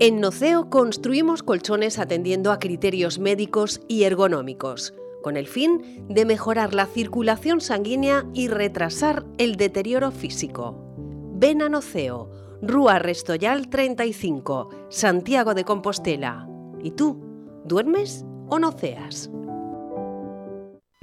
En 0.00 0.20
Noceo 0.20 0.70
construimos 0.70 1.42
colchones 1.42 1.98
atendiendo 1.98 2.52
a 2.52 2.60
criterios 2.60 3.18
médicos 3.18 3.80
y 3.88 4.04
ergonómicos, 4.04 4.94
con 5.24 5.36
el 5.36 5.48
fin 5.48 6.06
de 6.08 6.24
mejorar 6.24 6.72
la 6.72 6.86
circulación 6.86 7.60
sanguínea 7.60 8.24
y 8.32 8.46
retrasar 8.46 9.26
el 9.38 9.56
deterioro 9.56 10.12
físico. 10.12 10.94
Ven 11.34 11.62
a 11.62 11.68
Noceo, 11.68 12.30
Rúa 12.62 13.00
Restoyal 13.00 13.68
35, 13.70 14.68
Santiago 14.88 15.54
de 15.54 15.64
Compostela. 15.64 16.48
¿Y 16.80 16.92
tú? 16.92 17.20
¿Duermes 17.64 18.24
o 18.48 18.60
noceas? 18.60 19.32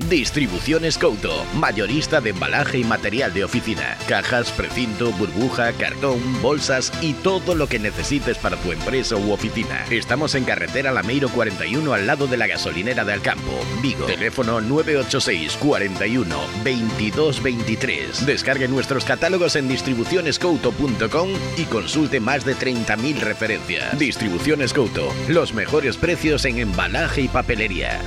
Distribuciones 0.10 1.00
Couto, 1.00 1.46
mayorista 1.56 2.22
de 2.22 2.30
embalaje 2.30 2.78
y 2.78 2.84
material 2.84 3.34
de 3.34 3.44
oficina, 3.44 3.98
cajas, 4.08 4.52
precinto, 4.52 5.12
burbuja, 5.14 5.72
cartón, 5.72 6.20
bolsas 6.44 6.92
y 7.02 7.14
todo 7.14 7.56
lo 7.56 7.68
que 7.68 7.80
necesites 7.80 8.38
para 8.38 8.56
tu 8.58 8.72
empresa 8.72 9.16
u 9.16 9.32
oficina. 9.32 9.84
Estamos 9.90 10.36
en 10.36 10.44
carretera 10.44 10.92
Lameiro 10.92 11.30
41 11.30 11.92
al 11.92 12.06
lado 12.06 12.28
de 12.28 12.38
la 12.38 12.46
gasolinera 12.46 13.04
de 13.04 13.14
Alcampo, 13.14 13.52
Vigo. 13.82 14.06
Teléfono 14.06 14.62
986 14.62 15.58
41 15.58 16.36
22 16.64 17.42
23. 17.42 18.26
Descargue 18.28 18.68
nuestros 18.68 19.06
catálogos 19.06 19.56
en 19.56 19.68
distribucionescouto.com 19.68 21.30
y 21.58 21.64
consulte 21.64 22.20
más 22.20 22.46
de 22.46 22.56
30.000 22.56 23.22
referencias. 23.22 23.98
Distribuciones 23.98 24.72
Couto, 24.72 25.12
los 25.30 25.54
mejores 25.54 25.98
precios 25.98 26.46
en 26.46 26.60
embalaje 26.60 27.22
y 27.22 27.28
papelería. 27.28 28.00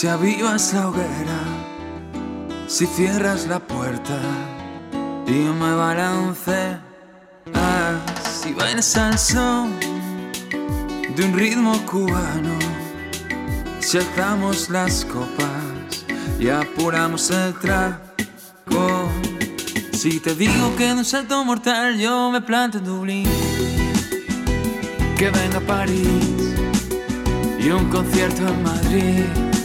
Si 0.00 0.06
avivas 0.06 0.74
la 0.74 0.90
hoguera, 0.90 1.40
si 2.68 2.86
cierras 2.86 3.48
la 3.48 3.58
puerta 3.58 4.16
y 5.26 5.32
me 5.32 5.74
balance, 5.74 6.78
ah, 7.52 7.98
si 8.40 8.52
bailas 8.52 8.96
al 8.96 9.18
son 9.18 9.72
de 11.16 11.24
un 11.24 11.32
ritmo 11.32 11.84
cubano, 11.84 12.56
si 13.80 13.98
alzamos 13.98 14.70
las 14.70 15.04
copas 15.04 16.04
y 16.38 16.48
apuramos 16.48 17.32
el 17.32 17.54
trago, 17.54 19.08
si 19.94 20.20
te 20.20 20.36
digo 20.36 20.76
que 20.76 20.90
en 20.90 20.98
un 20.98 21.04
salto 21.04 21.44
mortal 21.44 21.98
yo 21.98 22.30
me 22.30 22.40
planto 22.40 22.78
en 22.78 22.84
Dublín, 22.84 23.28
que 25.18 25.28
venga 25.28 25.58
a 25.58 25.66
París 25.66 26.54
y 27.58 27.68
un 27.70 27.90
concierto 27.90 28.46
en 28.46 28.62
Madrid. 28.62 29.57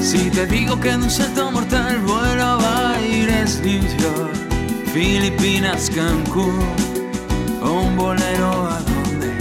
Si 0.00 0.30
te 0.30 0.46
digo 0.46 0.78
que 0.80 0.90
en 0.90 1.02
un 1.02 1.10
salto 1.10 1.50
mortal 1.50 1.98
vuelo 2.00 2.42
a 2.42 2.56
Baires, 2.56 3.60
New 3.62 3.82
York, 3.98 4.34
Filipinas, 4.92 5.90
Cancún, 5.94 6.58
un 7.60 7.96
bolero 7.96 8.68
a 8.70 8.80
dónde, 8.80 9.32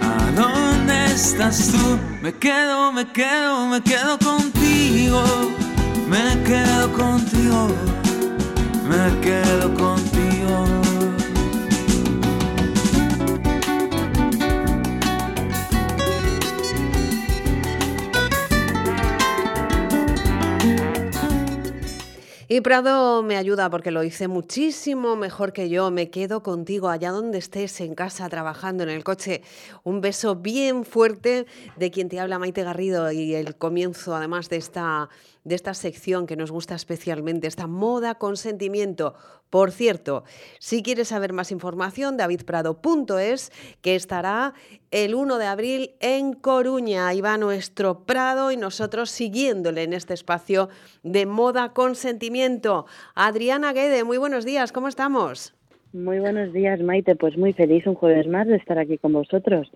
a 0.00 0.30
dónde 0.32 1.06
estás 1.06 1.68
tú? 1.68 1.98
Me 2.22 2.32
quedo, 2.32 2.92
me 2.92 3.06
quedo, 3.12 3.66
me 3.66 3.82
quedo 3.82 4.18
contigo, 4.18 5.22
me 6.08 6.42
quedo 6.44 6.92
contigo, 6.92 7.68
me 8.88 9.20
quedo 9.20 9.74
contigo. 9.74 10.25
Y 22.48 22.60
Prado 22.60 23.24
me 23.24 23.36
ayuda 23.36 23.68
porque 23.70 23.90
lo 23.90 24.04
hice 24.04 24.28
muchísimo 24.28 25.16
mejor 25.16 25.52
que 25.52 25.68
yo. 25.68 25.90
Me 25.90 26.10
quedo 26.10 26.44
contigo 26.44 26.88
allá 26.88 27.10
donde 27.10 27.38
estés, 27.38 27.80
en 27.80 27.96
casa, 27.96 28.28
trabajando, 28.28 28.84
en 28.84 28.90
el 28.90 29.02
coche. 29.02 29.42
Un 29.82 30.00
beso 30.00 30.36
bien 30.36 30.84
fuerte 30.84 31.46
de 31.74 31.90
quien 31.90 32.08
te 32.08 32.20
habla 32.20 32.38
Maite 32.38 32.62
Garrido 32.62 33.10
y 33.10 33.34
el 33.34 33.56
comienzo 33.56 34.14
además 34.14 34.48
de 34.48 34.58
esta, 34.58 35.08
de 35.46 35.54
esta 35.54 35.74
sección 35.74 36.26
que 36.26 36.34
nos 36.36 36.50
gusta 36.50 36.74
especialmente, 36.74 37.46
esta 37.46 37.68
moda 37.68 38.16
con 38.16 38.36
sentimiento. 38.36 39.14
Por 39.48 39.70
cierto, 39.70 40.24
si 40.58 40.82
quieres 40.82 41.08
saber 41.08 41.32
más 41.32 41.52
información, 41.52 42.16
davidprado.es, 42.16 43.52
que 43.80 43.94
estará 43.94 44.54
el 44.90 45.14
1 45.14 45.38
de 45.38 45.46
abril 45.46 45.90
en 46.00 46.32
Coruña. 46.32 47.06
Ahí 47.06 47.20
va 47.20 47.38
nuestro 47.38 48.04
Prado 48.04 48.50
y 48.50 48.56
nosotros 48.56 49.08
siguiéndole 49.08 49.84
en 49.84 49.92
este 49.92 50.14
espacio 50.14 50.68
de 51.04 51.26
moda 51.26 51.72
con 51.72 51.94
sentimiento. 51.94 52.86
Adriana 53.14 53.72
Guede, 53.72 54.02
muy 54.02 54.18
buenos 54.18 54.44
días, 54.44 54.72
¿cómo 54.72 54.88
estamos? 54.88 55.54
Muy 55.92 56.18
buenos 56.18 56.52
días, 56.52 56.80
Maite. 56.80 57.14
Pues 57.14 57.38
muy 57.38 57.52
feliz 57.52 57.86
un 57.86 57.94
jueves 57.94 58.26
más 58.26 58.48
de 58.48 58.56
estar 58.56 58.80
aquí 58.80 58.98
con 58.98 59.12
vosotros. 59.12 59.70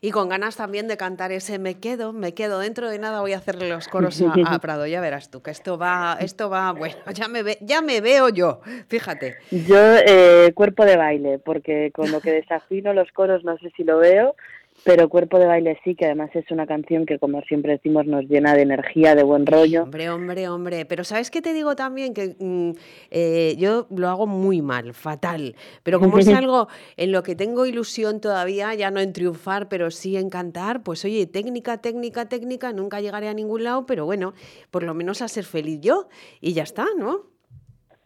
Y 0.00 0.10
con 0.10 0.28
ganas 0.28 0.56
también 0.56 0.88
de 0.88 0.96
cantar 0.96 1.32
ese 1.32 1.58
Me 1.58 1.74
quedo, 1.74 2.12
me 2.12 2.34
quedo. 2.34 2.58
Dentro 2.60 2.88
de 2.88 2.98
nada 2.98 3.20
voy 3.20 3.32
a 3.32 3.38
hacerle 3.38 3.68
los 3.68 3.88
coros 3.88 4.20
a, 4.22 4.54
a 4.54 4.58
Prado. 4.60 4.86
Ya 4.86 5.00
verás 5.00 5.30
tú, 5.30 5.42
que 5.42 5.50
esto 5.50 5.78
va, 5.78 6.16
esto 6.20 6.50
va, 6.50 6.72
bueno, 6.72 6.96
ya 7.14 7.28
me, 7.28 7.42
ve, 7.42 7.58
ya 7.60 7.82
me 7.82 8.00
veo 8.00 8.28
yo, 8.28 8.60
fíjate. 8.88 9.36
Yo, 9.50 9.76
eh, 10.06 10.52
cuerpo 10.54 10.84
de 10.84 10.96
baile, 10.96 11.38
porque 11.38 11.90
con 11.92 12.10
lo 12.10 12.20
que 12.20 12.32
desafino 12.32 12.92
los 12.92 13.10
coros 13.12 13.44
no 13.44 13.56
sé 13.58 13.70
si 13.76 13.84
lo 13.84 13.98
veo, 13.98 14.36
pero 14.84 15.08
Cuerpo 15.08 15.38
de 15.38 15.46
Baile 15.46 15.78
sí, 15.84 15.94
que 15.94 16.06
además 16.06 16.30
es 16.34 16.50
una 16.50 16.66
canción 16.66 17.06
que, 17.06 17.18
como 17.18 17.42
siempre 17.42 17.72
decimos, 17.72 18.06
nos 18.06 18.24
llena 18.24 18.54
de 18.54 18.62
energía, 18.62 19.14
de 19.14 19.22
buen 19.22 19.46
rollo. 19.46 19.84
Hombre, 19.84 20.10
hombre, 20.10 20.48
hombre. 20.48 20.84
Pero 20.86 21.04
¿sabes 21.04 21.30
qué 21.30 21.42
te 21.42 21.52
digo 21.52 21.76
también? 21.76 22.14
Que 22.14 22.36
mm, 22.38 22.70
eh, 23.10 23.56
yo 23.58 23.86
lo 23.90 24.08
hago 24.08 24.26
muy 24.26 24.62
mal, 24.62 24.94
fatal. 24.94 25.56
Pero 25.82 26.00
como 26.00 26.18
es 26.18 26.28
algo 26.28 26.68
en 26.96 27.12
lo 27.12 27.22
que 27.22 27.34
tengo 27.34 27.66
ilusión 27.66 28.20
todavía, 28.20 28.74
ya 28.74 28.90
no 28.90 29.00
en 29.00 29.12
triunfar, 29.12 29.68
pero 29.68 29.90
sí 29.90 30.16
en 30.16 30.30
cantar, 30.30 30.82
pues 30.82 31.04
oye, 31.04 31.26
técnica, 31.26 31.78
técnica, 31.78 32.28
técnica, 32.28 32.72
nunca 32.72 33.00
llegaré 33.00 33.28
a 33.28 33.34
ningún 33.34 33.64
lado, 33.64 33.86
pero 33.86 34.04
bueno, 34.04 34.34
por 34.70 34.82
lo 34.82 34.94
menos 34.94 35.22
a 35.22 35.28
ser 35.28 35.44
feliz 35.44 35.80
yo 35.80 36.08
y 36.40 36.52
ya 36.52 36.62
está, 36.62 36.86
¿no? 36.96 37.37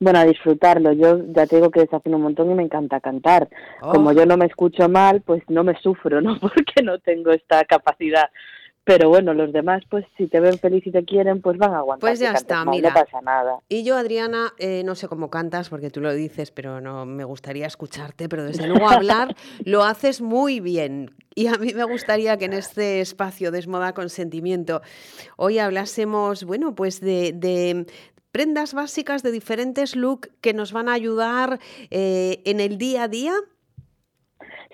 Bueno, 0.03 0.19
a 0.19 0.25
disfrutarlo. 0.25 0.93
Yo 0.93 1.21
ya 1.33 1.47
te 1.47 1.57
digo 1.57 1.71
que 1.71 1.81
desafino 1.81 2.17
un 2.17 2.25
montón 2.25 2.51
y 2.51 2.55
me 2.55 2.65
encanta 2.65 2.99
cantar. 3.01 3.49
Como 3.81 4.11
Oh. 4.11 4.13
yo 4.13 4.27
no 4.27 4.37
me 4.37 4.47
escucho 4.47 4.89
mal, 4.89 5.21
pues 5.21 5.43
no 5.49 5.63
me 5.63 5.79
sufro, 5.81 6.21
¿no? 6.21 6.39
Porque 6.41 6.83
no 6.83 6.99
tengo 6.99 7.31
esta 7.31 7.65
capacidad. 7.65 8.29
pero 8.85 9.09
bueno, 9.09 9.33
los 9.33 9.53
demás, 9.53 9.85
pues 9.89 10.05
si 10.17 10.27
te 10.27 10.41
ven 10.41 10.59
feliz 10.59 10.85
y 10.85 10.91
te 10.91 11.05
quieren, 11.05 11.41
pues 11.41 11.57
van 11.57 11.73
a 11.73 11.79
aguantar. 11.79 12.01
Pues 12.11 12.19
ya 12.19 12.33
está, 12.33 12.65
mal, 12.65 12.75
mira. 12.75 12.89
No 12.89 12.95
pasa 12.97 13.21
nada. 13.21 13.61
Y 13.69 13.85
yo, 13.85 13.97
Adriana, 13.97 14.53
eh, 14.59 14.83
no 14.85 14.97
sé 14.97 15.07
cómo 15.07 15.31
cantas, 15.31 15.69
porque 15.69 15.89
tú 15.91 16.01
lo 16.01 16.13
dices, 16.13 16.51
pero 16.51 16.81
no 16.81 17.07
me 17.07 17.23
gustaría 17.23 17.65
escucharte, 17.69 18.29
pero 18.29 18.43
desde 18.43 18.67
luego 18.67 18.89
hablar 18.91 19.37
lo 19.65 19.85
haces 19.85 20.21
muy 20.21 20.59
bien. 20.59 21.15
Y 21.37 21.47
a 21.47 21.59
mí 21.59 21.75
me 21.75 21.85
gustaría 21.85 22.37
que 22.39 22.47
en 22.47 22.55
este 22.55 23.01
espacio 23.01 23.53
Desmoda 23.53 23.95
con 23.95 24.09
Sentimiento 24.09 24.83
hoy 25.37 25.61
hablásemos, 25.61 26.43
bueno, 26.43 26.75
pues 26.75 27.01
de, 27.01 27.33
de 27.37 27.87
prendas 28.33 28.75
básicas 28.75 29.23
de 29.23 29.31
diferentes 29.31 29.95
looks 29.95 30.31
que 30.41 30.55
nos 30.55 30.73
van 30.73 30.89
a 30.89 30.95
ayudar 30.95 31.61
eh, 31.91 32.41
en 32.45 32.61
el 32.61 32.79
día 32.79 33.05
a 33.05 33.09
día. 33.09 33.35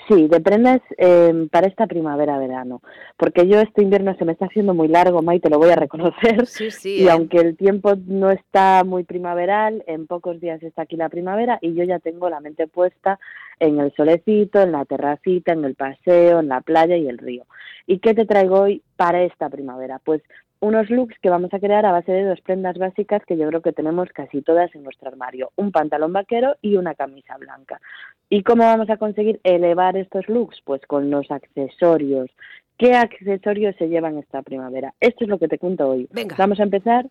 Sí, 0.08 0.26
de 0.26 0.40
prendas 0.40 0.80
eh, 0.96 1.48
para 1.50 1.66
esta 1.66 1.86
primavera-verano, 1.86 2.80
porque 3.18 3.46
yo 3.46 3.60
este 3.60 3.82
invierno 3.82 4.16
se 4.16 4.24
me 4.24 4.32
está 4.32 4.46
haciendo 4.46 4.72
muy 4.72 4.88
largo, 4.88 5.20
May, 5.20 5.38
te 5.38 5.50
lo 5.50 5.58
voy 5.58 5.68
a 5.68 5.76
reconocer. 5.76 6.46
Sí, 6.46 6.70
sí. 6.70 7.02
Y 7.02 7.08
eh. 7.08 7.10
aunque 7.10 7.38
el 7.38 7.58
tiempo 7.58 7.94
no 8.06 8.30
está 8.30 8.84
muy 8.84 9.04
primaveral, 9.04 9.84
en 9.86 10.06
pocos 10.06 10.40
días 10.40 10.62
está 10.62 10.82
aquí 10.82 10.96
la 10.96 11.10
primavera 11.10 11.58
y 11.60 11.74
yo 11.74 11.84
ya 11.84 11.98
tengo 11.98 12.30
la 12.30 12.40
mente 12.40 12.66
puesta 12.68 13.18
en 13.60 13.80
el 13.80 13.92
solecito, 13.96 14.62
en 14.62 14.72
la 14.72 14.86
terracita, 14.86 15.52
en 15.52 15.64
el 15.66 15.74
paseo, 15.74 16.40
en 16.40 16.48
la 16.48 16.62
playa 16.62 16.96
y 16.96 17.06
el 17.06 17.18
río. 17.18 17.44
¿Y 17.86 17.98
qué 17.98 18.14
te 18.14 18.24
traigo 18.24 18.60
hoy 18.60 18.82
para 18.96 19.22
esta 19.22 19.50
primavera? 19.50 20.00
Pues 20.02 20.22
unos 20.60 20.90
looks 20.90 21.18
que 21.20 21.30
vamos 21.30 21.52
a 21.52 21.58
crear 21.58 21.86
a 21.86 21.92
base 21.92 22.12
de 22.12 22.24
dos 22.24 22.40
prendas 22.40 22.76
básicas 22.78 23.22
que 23.24 23.36
yo 23.36 23.46
creo 23.48 23.62
que 23.62 23.72
tenemos 23.72 24.08
casi 24.10 24.42
todas 24.42 24.74
en 24.74 24.82
nuestro 24.82 25.08
armario, 25.08 25.52
un 25.56 25.72
pantalón 25.72 26.12
vaquero 26.12 26.56
y 26.62 26.76
una 26.76 26.94
camisa 26.94 27.36
blanca. 27.36 27.80
¿Y 28.28 28.42
cómo 28.42 28.64
vamos 28.64 28.90
a 28.90 28.96
conseguir 28.96 29.40
elevar 29.44 29.96
estos 29.96 30.28
looks? 30.28 30.60
Pues 30.64 30.82
con 30.86 31.10
los 31.10 31.30
accesorios. 31.30 32.30
¿Qué 32.76 32.94
accesorios 32.94 33.74
se 33.76 33.88
llevan 33.88 34.18
esta 34.18 34.42
primavera? 34.42 34.94
Esto 35.00 35.24
es 35.24 35.30
lo 35.30 35.38
que 35.38 35.48
te 35.48 35.58
cuento 35.58 35.88
hoy. 35.88 36.08
Venga. 36.12 36.36
Vamos 36.38 36.60
a 36.60 36.64
empezar 36.64 37.06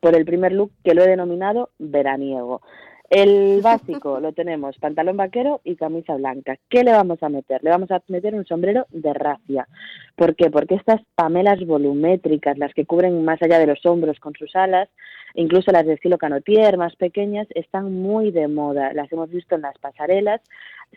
por 0.00 0.14
el 0.14 0.24
primer 0.24 0.52
look 0.52 0.72
que 0.82 0.94
lo 0.94 1.02
he 1.02 1.08
denominado 1.08 1.70
veraniego. 1.78 2.60
El 3.10 3.60
básico 3.60 4.18
lo 4.18 4.32
tenemos 4.32 4.78
pantalón 4.78 5.16
vaquero 5.16 5.60
y 5.62 5.76
camisa 5.76 6.16
blanca. 6.16 6.56
¿Qué 6.70 6.82
le 6.82 6.92
vamos 6.92 7.22
a 7.22 7.28
meter? 7.28 7.62
Le 7.62 7.70
vamos 7.70 7.90
a 7.90 8.02
meter 8.08 8.34
un 8.34 8.46
sombrero 8.46 8.86
de 8.90 9.12
racia. 9.12 9.68
¿Por 10.16 10.34
qué? 10.34 10.50
Porque 10.50 10.74
estas 10.74 11.02
pamelas 11.14 11.64
volumétricas, 11.66 12.56
las 12.56 12.72
que 12.72 12.86
cubren 12.86 13.24
más 13.24 13.42
allá 13.42 13.58
de 13.58 13.66
los 13.66 13.84
hombros 13.84 14.18
con 14.20 14.32
sus 14.34 14.56
alas, 14.56 14.88
incluso 15.34 15.70
las 15.70 15.84
de 15.84 15.94
estilo 15.94 16.16
canotier 16.16 16.78
más 16.78 16.96
pequeñas, 16.96 17.46
están 17.54 17.92
muy 17.92 18.30
de 18.30 18.48
moda. 18.48 18.94
Las 18.94 19.12
hemos 19.12 19.30
visto 19.30 19.54
en 19.54 19.62
las 19.62 19.78
pasarelas, 19.78 20.40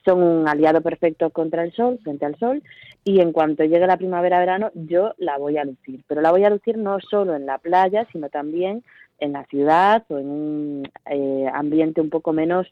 son 0.06 0.24
un 0.24 0.48
aliado 0.48 0.82
perfecto 0.82 1.30
contra 1.32 1.64
el 1.64 1.74
sol, 1.74 2.00
frente 2.04 2.26
al 2.26 2.38
sol, 2.40 2.64
y 3.04 3.20
en 3.20 3.34
cuanto 3.34 3.64
llegue 3.64 3.86
la 3.86 3.98
primavera-verano 3.98 4.72
yo 4.76 5.14
la 5.18 5.38
voy 5.38 5.58
a 5.58 5.66
lucir. 5.66 6.04
Pero 6.08 6.22
la 6.22 6.32
voy 6.32 6.46
a 6.46 6.50
lucir 6.50 6.78
no 6.78 7.00
solo 7.02 7.36
en 7.36 7.46
la 7.46 7.58
playa, 7.58 8.08
sino 8.12 8.30
también 8.30 8.84
en 9.20 9.34
la 9.34 9.46
ciudad 9.46 10.04
o 10.10 10.18
en 10.18 10.30
un 10.30 10.90
eh, 11.10 11.48
ambiente 11.54 12.02
un 12.02 12.10
poco 12.10 12.34
menos, 12.34 12.68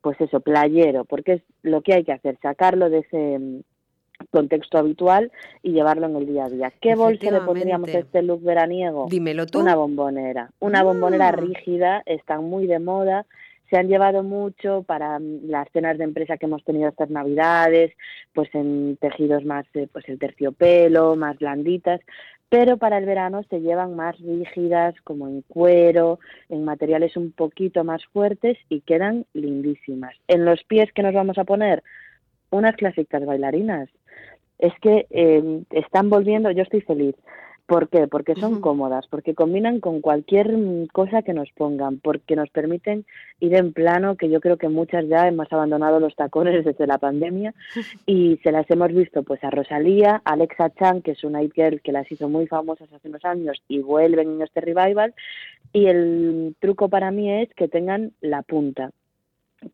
pues 0.00 0.20
eso, 0.20 0.40
playero, 0.40 1.04
porque 1.04 1.32
es 1.34 1.42
lo 1.62 1.82
que 1.82 1.94
hay 1.94 2.04
que 2.04 2.12
hacer, 2.12 2.38
sacarlo 2.40 2.88
de 2.88 2.98
ese 2.98 3.38
mm, 3.38 3.60
contexto 4.30 4.78
habitual 4.78 5.30
y 5.62 5.72
llevarlo 5.72 6.06
en 6.06 6.16
el 6.16 6.26
día 6.26 6.44
a 6.44 6.48
día. 6.48 6.72
¿Qué 6.80 6.94
bolsa 6.94 7.30
le 7.30 7.40
pondríamos 7.40 7.88
a 7.94 7.98
este 7.98 8.22
look 8.22 8.42
veraniego? 8.42 9.06
Dímelo 9.10 9.46
tú. 9.46 9.60
Una 9.60 9.74
bombonera. 9.76 10.50
Una 10.60 10.82
bombonera 10.82 11.28
Ah. 11.28 11.32
rígida, 11.32 12.02
están 12.06 12.44
muy 12.44 12.66
de 12.66 12.78
moda, 12.78 13.26
se 13.70 13.76
han 13.76 13.88
llevado 13.88 14.22
mucho 14.22 14.82
para 14.82 15.18
mm, 15.18 15.48
las 15.48 15.68
cenas 15.72 15.98
de 15.98 16.04
empresa 16.04 16.36
que 16.36 16.46
hemos 16.46 16.64
tenido 16.64 16.88
estas 16.88 17.10
navidades, 17.10 17.92
pues 18.32 18.48
en 18.54 18.96
tejidos 19.00 19.44
más, 19.44 19.66
eh, 19.74 19.88
pues 19.92 20.08
el 20.08 20.18
terciopelo, 20.18 21.16
más 21.16 21.38
blanditas, 21.38 22.00
pero 22.48 22.78
para 22.78 22.98
el 22.98 23.04
verano 23.04 23.42
se 23.50 23.60
llevan 23.60 23.94
más 23.94 24.18
rígidas, 24.18 24.94
como 25.04 25.28
en 25.28 25.42
cuero, 25.42 26.18
en 26.48 26.64
materiales 26.64 27.16
un 27.16 27.32
poquito 27.32 27.84
más 27.84 28.04
fuertes 28.06 28.56
y 28.68 28.80
quedan 28.80 29.26
lindísimas. 29.34 30.14
En 30.28 30.44
los 30.44 30.64
pies 30.64 30.90
que 30.92 31.02
nos 31.02 31.12
vamos 31.12 31.36
a 31.36 31.44
poner, 31.44 31.82
unas 32.50 32.76
clásicas 32.76 33.24
bailarinas. 33.24 33.88
Es 34.58 34.72
que 34.80 35.06
eh, 35.10 35.62
están 35.70 36.10
volviendo, 36.10 36.50
yo 36.50 36.62
estoy 36.62 36.80
feliz. 36.80 37.14
¿Por 37.68 37.90
qué? 37.90 38.06
Porque 38.06 38.34
son 38.34 38.62
cómodas, 38.62 39.06
porque 39.08 39.34
combinan 39.34 39.78
con 39.78 40.00
cualquier 40.00 40.56
mm, 40.56 40.86
cosa 40.86 41.20
que 41.20 41.34
nos 41.34 41.50
pongan, 41.52 41.98
porque 41.98 42.34
nos 42.34 42.48
permiten 42.48 43.04
ir 43.40 43.54
en 43.54 43.74
plano, 43.74 44.16
que 44.16 44.30
yo 44.30 44.40
creo 44.40 44.56
que 44.56 44.70
muchas 44.70 45.06
ya 45.06 45.28
hemos 45.28 45.52
abandonado 45.52 46.00
los 46.00 46.16
tacones 46.16 46.64
desde 46.64 46.86
la 46.86 46.96
pandemia 46.96 47.52
y 48.06 48.38
se 48.42 48.52
las 48.52 48.70
hemos 48.70 48.90
visto 48.94 49.22
pues 49.22 49.44
a 49.44 49.50
Rosalía, 49.50 50.22
a 50.24 50.32
Alexa 50.32 50.70
Chan, 50.70 51.02
que 51.02 51.10
es 51.10 51.22
una 51.24 51.42
it 51.42 51.52
girl 51.54 51.82
que 51.82 51.92
las 51.92 52.10
hizo 52.10 52.30
muy 52.30 52.46
famosas 52.46 52.90
hace 52.90 53.10
unos 53.10 53.26
años 53.26 53.62
y 53.68 53.80
vuelven 53.80 54.36
en 54.36 54.42
este 54.42 54.62
revival 54.62 55.12
y 55.74 55.88
el 55.88 56.56
truco 56.60 56.88
para 56.88 57.10
mí 57.10 57.30
es 57.30 57.52
que 57.52 57.68
tengan 57.68 58.12
la 58.22 58.40
punta, 58.40 58.92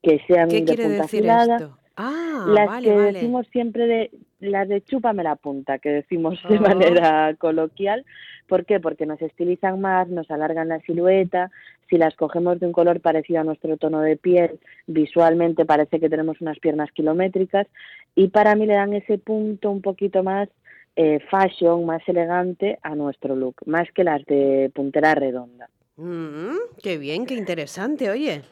que 0.02 0.20
sean 0.26 0.48
¿Qué 0.48 0.62
de 0.62 0.64
quiere 0.64 0.83
punta 0.83 1.02
decir 1.02 1.30
afilada. 1.30 1.57
esto? 1.59 1.78
Ah, 1.96 2.44
las 2.48 2.66
vale, 2.66 2.88
que 2.88 2.94
vale. 2.96 3.12
decimos 3.12 3.46
siempre 3.52 3.87
de 3.87 4.11
las 4.40 4.68
de 4.68 4.83
chúpame 4.83 5.22
la 5.22 5.37
punta, 5.37 5.78
que 5.78 5.90
decimos 5.90 6.38
de 6.48 6.59
Oh. 6.59 6.61
manera 6.61 7.35
coloquial. 7.38 8.04
¿Por 8.48 8.64
qué? 8.66 8.80
Porque 8.80 9.07
nos 9.07 9.22
estilizan 9.22 9.80
más, 9.80 10.09
nos 10.09 10.30
alargan 10.30 10.68
la 10.68 10.80
silueta. 10.80 11.50
Si 11.88 11.96
las 11.96 12.14
cogemos 12.16 12.59
de 12.61 12.66
un 12.66 12.72
color 12.72 13.00
parecido 13.00 13.40
a 13.40 13.44
nuestro 13.44 13.76
tono 13.76 14.00
de 14.00 14.16
piel, 14.16 14.59
visualmente 14.87 15.64
parece 15.64 16.00
que 16.00 16.11
tenemos 16.11 16.40
unas 16.40 16.59
piernas 16.59 16.90
kilométricas. 16.92 17.66
Y 18.14 18.28
para 18.28 18.54
mí 18.54 18.66
le 18.66 18.74
dan 18.74 18.92
ese 18.92 19.18
punto 19.18 19.70
un 19.70 19.80
poquito 19.80 20.22
más 20.22 20.48
eh, 20.96 21.20
fashion, 21.30 21.87
más 21.87 22.02
elegante 22.09 22.78
a 22.83 22.94
nuestro 22.94 23.35
look, 23.35 23.57
más 23.66 23.90
que 23.92 24.04
las 24.04 24.24
de 24.26 24.70
puntera 24.74 25.14
redonda. 25.14 25.68
Mm, 25.96 26.57
qué 26.83 26.98
bien, 26.98 27.24
qué 27.26 27.35
interesante, 27.35 28.11
oye. 28.11 28.42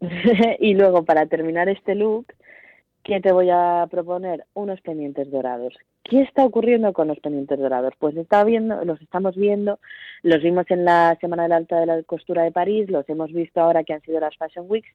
y 0.58 0.74
luego, 0.74 1.04
para 1.04 1.26
terminar 1.26 1.68
este 1.68 1.94
look, 1.94 2.26
¿qué 3.06 3.20
te 3.20 3.32
voy 3.32 3.48
a 3.50 3.86
proponer? 3.88 4.46
Unos 4.54 4.80
pendientes 4.80 5.30
dorados. 5.30 5.74
¿Qué 6.02 6.22
está 6.22 6.44
ocurriendo 6.44 6.92
con 6.92 7.06
los 7.06 7.20
pendientes 7.20 7.58
dorados? 7.58 7.94
Pues 7.98 8.16
está 8.16 8.42
viendo, 8.42 8.84
los 8.84 9.00
estamos 9.00 9.36
viendo, 9.36 9.78
los 10.22 10.42
vimos 10.42 10.66
en 10.70 10.84
la 10.84 11.16
Semana 11.20 11.44
de 11.44 11.48
la 11.50 11.56
Alta 11.56 11.78
de 11.78 11.86
la 11.86 12.02
Costura 12.02 12.42
de 12.42 12.50
París, 12.50 12.90
los 12.90 13.08
hemos 13.08 13.32
visto 13.32 13.60
ahora 13.60 13.84
que 13.84 13.92
han 13.92 14.02
sido 14.02 14.18
las 14.18 14.36
Fashion 14.36 14.66
Weeks, 14.68 14.88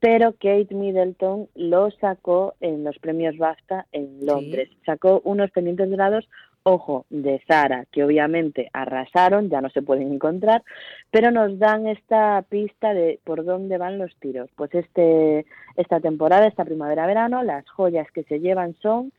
pero 0.00 0.32
Kate 0.32 0.68
Middleton 0.70 1.48
los 1.54 1.94
sacó 1.96 2.54
en 2.60 2.84
los 2.84 2.98
premios 2.98 3.38
BAFTA 3.38 3.86
en 3.92 4.24
Londres. 4.24 4.68
Sacó 4.84 5.22
unos 5.24 5.50
pendientes 5.50 5.88
dorados, 5.88 6.28
ojo, 6.68 7.06
de 7.10 7.40
Zara, 7.46 7.86
que 7.92 8.02
obviamente 8.02 8.68
arrasaron, 8.72 9.48
ya 9.48 9.60
no 9.60 9.70
se 9.70 9.82
pueden 9.82 10.12
encontrar, 10.12 10.64
pero 11.12 11.30
nos 11.30 11.60
dan 11.60 11.86
esta 11.86 12.42
pista 12.48 12.92
de 12.92 13.20
por 13.22 13.44
dónde 13.44 13.78
van 13.78 13.98
los 13.98 14.14
tiros. 14.16 14.50
Pues 14.56 14.74
este 14.74 15.46
esta 15.76 16.00
temporada, 16.00 16.48
esta 16.48 16.64
primavera-verano, 16.64 17.44
las 17.44 17.68
joyas 17.70 18.10
que 18.10 18.24
se 18.24 18.40
llevan 18.40 18.74
son 18.82 19.12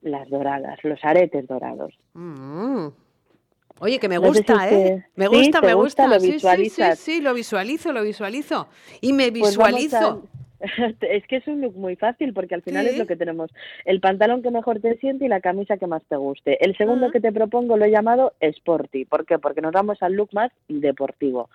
las 0.00 0.30
doradas, 0.30 0.78
los 0.82 0.98
aretes 1.04 1.46
dorados. 1.46 1.92
Mm. 2.14 2.86
Oye, 3.80 3.98
que 3.98 4.08
me 4.08 4.14
No 4.18 4.32
sé 4.32 4.42
si 4.42 4.52
gusta, 4.52 4.68
es 4.70 4.72
¿eh? 4.72 5.06
Me 5.16 5.26
gusta, 5.26 5.60
¿Te 5.60 5.66
me 5.66 5.74
gusta? 5.74 6.04
gusta. 6.06 6.06
¿Lo 6.06 6.20
Sí, 6.20 6.70
sí, 6.70 6.82
sí, 6.96 7.20
lo 7.20 7.34
visualizo, 7.34 7.92
lo 7.92 8.02
visualizo. 8.02 8.68
Y 9.02 9.12
me 9.12 9.30
Pues 9.30 9.50
visualizo. 9.50 10.22
Es 11.00 11.26
que 11.26 11.36
es 11.36 11.46
un 11.46 11.60
look 11.60 11.76
muy 11.76 11.96
fácil 11.96 12.32
porque 12.32 12.54
al 12.54 12.62
final 12.62 12.84
Sí. 12.86 12.92
es 12.92 12.98
lo 12.98 13.06
que 13.06 13.16
tenemos. 13.16 13.50
El 13.84 14.00
pantalón 14.00 14.42
que 14.42 14.50
mejor 14.50 14.80
te 14.80 14.96
siente 14.98 15.24
y 15.24 15.28
la 15.28 15.40
camisa 15.40 15.76
que 15.76 15.86
más 15.86 16.02
te 16.08 16.16
guste. 16.16 16.64
El 16.64 16.76
segundo 16.76 17.10
que 17.10 17.20
te 17.20 17.32
propongo 17.32 17.76
lo 17.76 17.84
he 17.84 17.90
llamado 17.90 18.32
Sporty. 18.40 19.04
¿Por 19.04 19.26
qué? 19.26 19.38
Porque 19.38 19.60
nos 19.60 19.72
vamos 19.72 20.02
al 20.02 20.14
look 20.14 20.30
más 20.32 20.50
deportivo. 20.68 21.48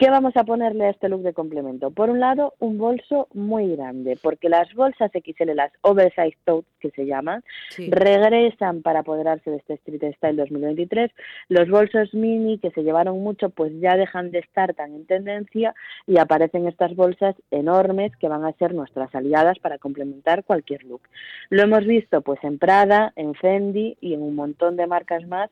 ¿Qué 0.00 0.08
vamos 0.08 0.34
a 0.38 0.44
ponerle 0.44 0.86
a 0.86 0.88
este 0.88 1.10
look 1.10 1.20
de 1.20 1.34
complemento? 1.34 1.90
Por 1.90 2.08
un 2.08 2.20
lado, 2.20 2.54
un 2.58 2.78
bolso 2.78 3.28
muy 3.34 3.76
grande, 3.76 4.18
porque 4.22 4.48
las 4.48 4.72
bolsas 4.72 5.10
XL, 5.12 5.54
las 5.54 5.72
oversized 5.82 6.38
tote 6.46 6.66
que 6.80 6.90
se 6.92 7.04
llaman, 7.04 7.44
Sí. 7.68 7.90
regresan 7.90 8.80
para 8.80 9.00
apoderarse 9.00 9.50
de 9.50 9.58
este 9.58 9.74
Street 9.74 10.14
Style 10.16 10.36
2023. 10.36 11.10
Los 11.50 11.68
bolsos 11.68 12.14
mini 12.14 12.56
que 12.58 12.70
se 12.70 12.82
llevaron 12.82 13.22
mucho, 13.22 13.50
pues 13.50 13.78
ya 13.78 13.98
dejan 13.98 14.30
de 14.30 14.38
estar 14.38 14.72
tan 14.72 14.94
en 14.94 15.04
tendencia 15.04 15.74
y 16.06 16.16
aparecen 16.16 16.66
estas 16.66 16.96
bolsas 16.96 17.36
enormes 17.50 18.16
que 18.16 18.28
van 18.28 18.46
a 18.46 18.52
ser 18.54 18.72
nuestras 18.72 19.14
aliadas 19.14 19.58
para 19.58 19.76
complementar 19.76 20.44
cualquier 20.44 20.82
look. 20.84 21.02
Lo 21.50 21.60
hemos 21.60 21.84
visto 21.84 22.22
pues 22.22 22.42
en 22.42 22.58
Prada, 22.58 23.12
en 23.16 23.34
Fendi 23.34 23.98
y 24.00 24.14
en 24.14 24.22
un 24.22 24.34
montón 24.34 24.78
de 24.78 24.86
marcas 24.86 25.26
más 25.26 25.50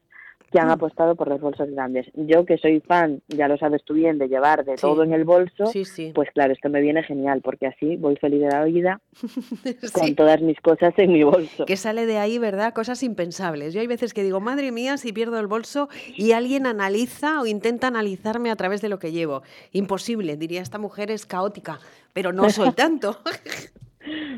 que 0.51 0.59
han 0.59 0.69
Mm. 0.69 0.73
apostado 0.73 1.15
por 1.15 1.29
los 1.29 1.41
bolsos 1.41 1.69
grandes. 1.71 2.07
Yo 2.15 2.45
que 2.47 2.57
soy 2.59 2.81
fan, 2.81 3.21
ya 3.29 3.49
lo 3.49 3.59
sabes 3.59 3.83
tú 3.85 3.95
bien, 3.95 4.19
de 4.19 4.29
llevar 4.29 4.65
de 4.65 4.77
Sí. 4.77 4.81
todo 4.83 5.03
en 5.03 5.13
el 5.13 5.25
bolso, 5.25 5.67
Sí, 5.67 5.85
sí. 5.85 6.13
pues 6.15 6.31
claro, 6.33 6.53
esto 6.53 6.69
me 6.69 6.81
viene 6.81 7.03
genial 7.03 7.41
porque 7.43 7.67
así 7.67 7.97
voy 7.97 8.17
feliz 8.17 8.41
de 8.41 8.49
la 8.49 8.65
vida 8.65 9.01
con 9.93 10.15
todas 10.15 10.41
mis 10.41 10.59
cosas 10.61 10.95
en 10.99 11.13
mi 11.13 11.23
bolso. 11.23 11.67
Que 11.67 11.77
sale 11.77 12.07
de 12.07 12.19
ahí, 12.19 12.39
¿verdad? 12.39 12.73
Cosas 12.73 13.03
impensables. 13.03 13.75
Yo 13.75 13.81
hay 13.81 13.87
veces 13.87 14.15
que 14.15 14.23
digo, 14.23 14.41
madre 14.41 14.73
mía, 14.73 14.97
si 14.97 15.13
pierdo 15.13 15.39
el 15.39 15.47
bolso 15.47 15.89
y 16.17 16.33
alguien 16.33 16.67
analiza 16.67 17.41
o 17.43 17.47
intenta 17.47 17.89
analizarme 17.89 18.51
a 18.51 18.57
través 18.57 18.81
de 18.81 18.89
lo 18.89 18.99
que 18.99 19.13
llevo. 19.13 19.43
Imposible, 19.73 20.37
diría, 20.37 20.63
esta 20.63 20.79
mujer 20.79 21.11
es 21.11 21.27
caótica, 21.27 21.79
pero 22.13 22.33
no 22.33 22.49
soy 22.51 22.73
tanto. 22.73 23.19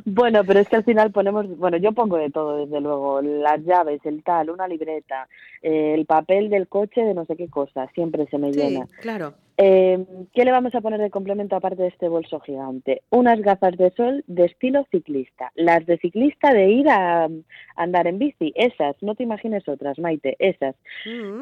Bueno, 0.05 0.43
pero 0.45 0.61
es 0.61 0.69
que 0.69 0.77
al 0.77 0.85
final 0.85 1.11
ponemos, 1.13 1.47
bueno, 1.59 1.77
yo 1.77 1.93
pongo 1.93 2.17
de 2.17 2.31
todo, 2.31 2.65
desde 2.65 2.81
luego, 2.81 3.21
las 3.23 3.61
llaves, 3.65 4.01
el 4.05 4.23
tal, 4.23 4.51
una 4.51 4.67
libreta, 4.67 5.29
eh, 5.63 5.95
el 5.95 6.07
papel 6.07 6.49
del 6.51 6.69
coche 6.69 7.03
de 7.03 7.15
no 7.15 7.25
sé 7.27 7.37
qué 7.37 7.49
cosa, 7.49 7.87
siempre 7.95 8.27
se 8.27 8.39
me 8.39 8.53
Sí, 8.53 8.59
llena. 8.61 8.87
claro. 9.01 9.35
Eh, 9.63 10.07
¿Qué 10.33 10.47
le 10.47 10.53
vamos 10.53 10.75
a 10.75 10.81
poner 10.81 10.99
de 10.99 11.11
complemento 11.11 11.55
aparte 11.55 11.83
de 11.83 11.89
este 11.89 12.09
bolso 12.09 12.41
gigante? 12.41 13.03
Unas 13.11 13.43
gafas 13.43 13.77
de 13.77 13.91
sol 13.91 14.25
de 14.27 14.47
estilo 14.47 14.87
ciclista. 14.91 15.53
Las 15.55 15.85
de 15.85 15.99
ciclista 15.99 16.55
de 16.55 16.71
ir 16.71 16.89
a, 16.89 17.25
a 17.25 17.29
andar 17.77 18.07
en 18.07 18.19
bici, 18.19 18.55
esas, 18.57 18.97
no 19.03 19.15
te 19.15 19.23
imagines 19.23 19.69
otras, 19.69 19.99
Maite, 19.99 20.35
esas. 20.39 20.77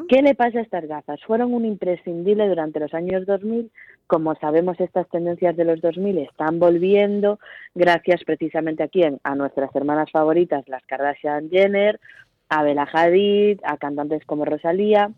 ¿Qué 0.09 0.21
le 0.21 0.35
pasa 0.35 0.59
a 0.59 0.63
estas 0.63 0.85
gafas? 0.85 1.23
Fueron 1.23 1.53
un 1.53 1.63
imprescindible 1.63 2.49
durante 2.49 2.81
los 2.81 2.93
años 2.93 3.25
2000. 3.25 3.71
Como 4.05 4.35
sabemos, 4.35 4.77
estas 4.81 5.07
tendencias 5.07 5.55
de 5.55 5.63
los 5.63 5.79
2000 5.79 6.17
están 6.17 6.59
volviendo 6.59 7.39
gracias 7.73 8.25
precisamente 8.25 8.83
a 8.83 8.89
quién? 8.89 9.21
A 9.23 9.33
nuestras 9.35 9.73
hermanas 9.73 10.11
favoritas, 10.11 10.67
las 10.67 10.85
Kardashian 10.87 11.49
Jenner, 11.49 12.01
a 12.49 12.63
Bella 12.63 12.85
Hadid, 12.91 13.61
a 13.63 13.77
cantantes 13.77 14.25
como 14.25 14.43
Rosalía 14.43 15.09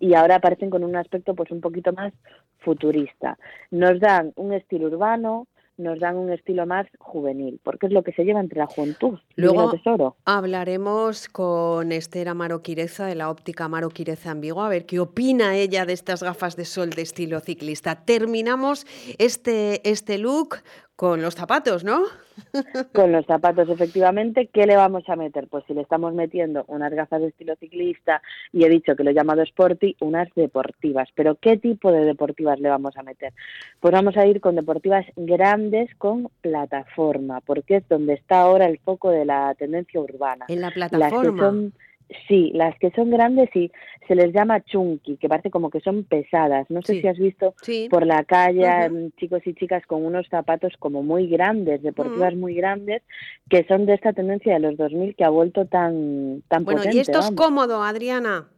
y 0.00 0.14
ahora 0.14 0.36
aparecen 0.36 0.70
con 0.70 0.84
un 0.84 0.96
aspecto 0.96 1.34
pues 1.34 1.50
un 1.50 1.60
poquito 1.60 1.92
más 1.92 2.12
futurista. 2.58 3.38
Nos 3.70 4.00
dan 4.00 4.32
un 4.36 4.52
estilo 4.52 4.86
urbano, 4.86 5.46
nos 5.78 6.00
dan 6.00 6.16
un 6.16 6.32
estilo 6.32 6.66
más 6.66 6.86
juvenil, 6.98 7.60
porque 7.62 7.86
es 7.86 7.92
lo 7.92 8.02
que 8.02 8.12
se 8.12 8.24
lleva 8.24 8.40
entre 8.40 8.58
la 8.58 8.66
juventud. 8.66 9.18
Luego 9.36 9.62
Divino 9.62 9.70
tesoro. 9.72 10.16
hablaremos 10.24 11.28
con 11.28 11.92
Esther 11.92 12.28
Amaro 12.28 12.62
Quireza 12.62 13.06
de 13.06 13.14
la 13.14 13.30
óptica 13.30 13.66
Amaro 13.66 13.90
Quireza 13.90 14.30
en 14.30 14.40
Vigo, 14.40 14.62
a 14.62 14.68
ver 14.68 14.86
qué 14.86 15.00
opina 15.00 15.54
ella 15.54 15.84
de 15.84 15.92
estas 15.92 16.22
gafas 16.22 16.56
de 16.56 16.64
sol 16.64 16.90
de 16.90 17.02
estilo 17.02 17.40
ciclista. 17.40 18.04
Terminamos 18.04 18.86
este, 19.18 19.88
este 19.88 20.18
look 20.18 20.56
con 20.96 21.20
los 21.20 21.34
zapatos, 21.34 21.84
¿no? 21.84 22.04
Con 22.92 23.12
los 23.12 23.24
zapatos, 23.24 23.66
efectivamente, 23.70 24.50
¿qué 24.52 24.66
le 24.66 24.76
vamos 24.76 25.08
a 25.08 25.16
meter? 25.16 25.46
Pues 25.48 25.64
si 25.66 25.72
le 25.72 25.80
estamos 25.80 26.12
metiendo 26.12 26.64
unas 26.68 26.92
gafas 26.92 27.22
de 27.22 27.28
estilo 27.28 27.56
ciclista 27.56 28.20
y 28.52 28.64
he 28.64 28.68
dicho 28.68 28.94
que 28.94 29.04
lo 29.04 29.10
he 29.10 29.14
llamado 29.14 29.40
sporty, 29.42 29.96
unas 30.00 30.28
deportivas. 30.34 31.08
Pero 31.14 31.36
¿qué 31.36 31.56
tipo 31.56 31.90
de 31.90 32.04
deportivas 32.04 32.60
le 32.60 32.68
vamos 32.68 32.94
a 32.98 33.02
meter? 33.02 33.32
Pues 33.80 33.92
vamos 33.92 34.18
a 34.18 34.26
ir 34.26 34.42
con 34.42 34.54
deportivas 34.54 35.06
grandes 35.16 35.88
con 35.96 36.28
plataforma, 36.42 37.40
porque 37.40 37.76
es 37.76 37.88
donde 37.88 38.12
está 38.12 38.40
ahora 38.40 38.66
el 38.66 38.78
foco 38.80 39.10
de 39.10 39.24
la 39.24 39.54
tendencia 39.54 39.98
urbana. 39.98 40.44
En 40.48 40.60
la 40.60 40.70
Las 40.76 40.90
que 40.90 40.96
plataforma. 40.98 41.42
son 41.42 41.72
Sí, 42.28 42.52
las 42.54 42.78
que 42.78 42.90
son 42.92 43.10
grandes 43.10 43.50
sí, 43.52 43.72
se 44.06 44.14
les 44.14 44.32
llama 44.32 44.60
chunky, 44.64 45.16
que 45.16 45.28
parece 45.28 45.50
como 45.50 45.70
que 45.70 45.80
son 45.80 46.04
pesadas. 46.04 46.70
No 46.70 46.80
sé 46.82 46.94
Sí. 46.94 47.00
si 47.00 47.08
has 47.08 47.18
visto 47.18 47.54
Sí. 47.62 47.88
por 47.90 48.06
la 48.06 48.22
calle 48.22 48.88
mm, 48.88 49.10
chicos 49.18 49.44
y 49.44 49.54
chicas 49.54 49.84
con 49.86 50.04
unos 50.06 50.28
zapatos 50.28 50.72
como 50.78 51.02
muy 51.02 51.26
grandes, 51.26 51.82
deportivas 51.82 52.34
muy 52.36 52.54
grandes, 52.54 53.02
que 53.50 53.64
son 53.64 53.86
de 53.86 53.94
esta 53.94 54.12
tendencia 54.12 54.54
de 54.54 54.60
los 54.60 54.76
2000 54.76 55.16
que 55.16 55.24
ha 55.24 55.30
vuelto 55.30 55.64
tan 55.66 56.42
tan 56.48 56.64
Bueno, 56.64 56.78
potente. 56.78 56.96
y 56.96 57.00
esto 57.00 57.18
es 57.18 57.30
cómodo, 57.32 57.82
Adriana. 57.82 58.48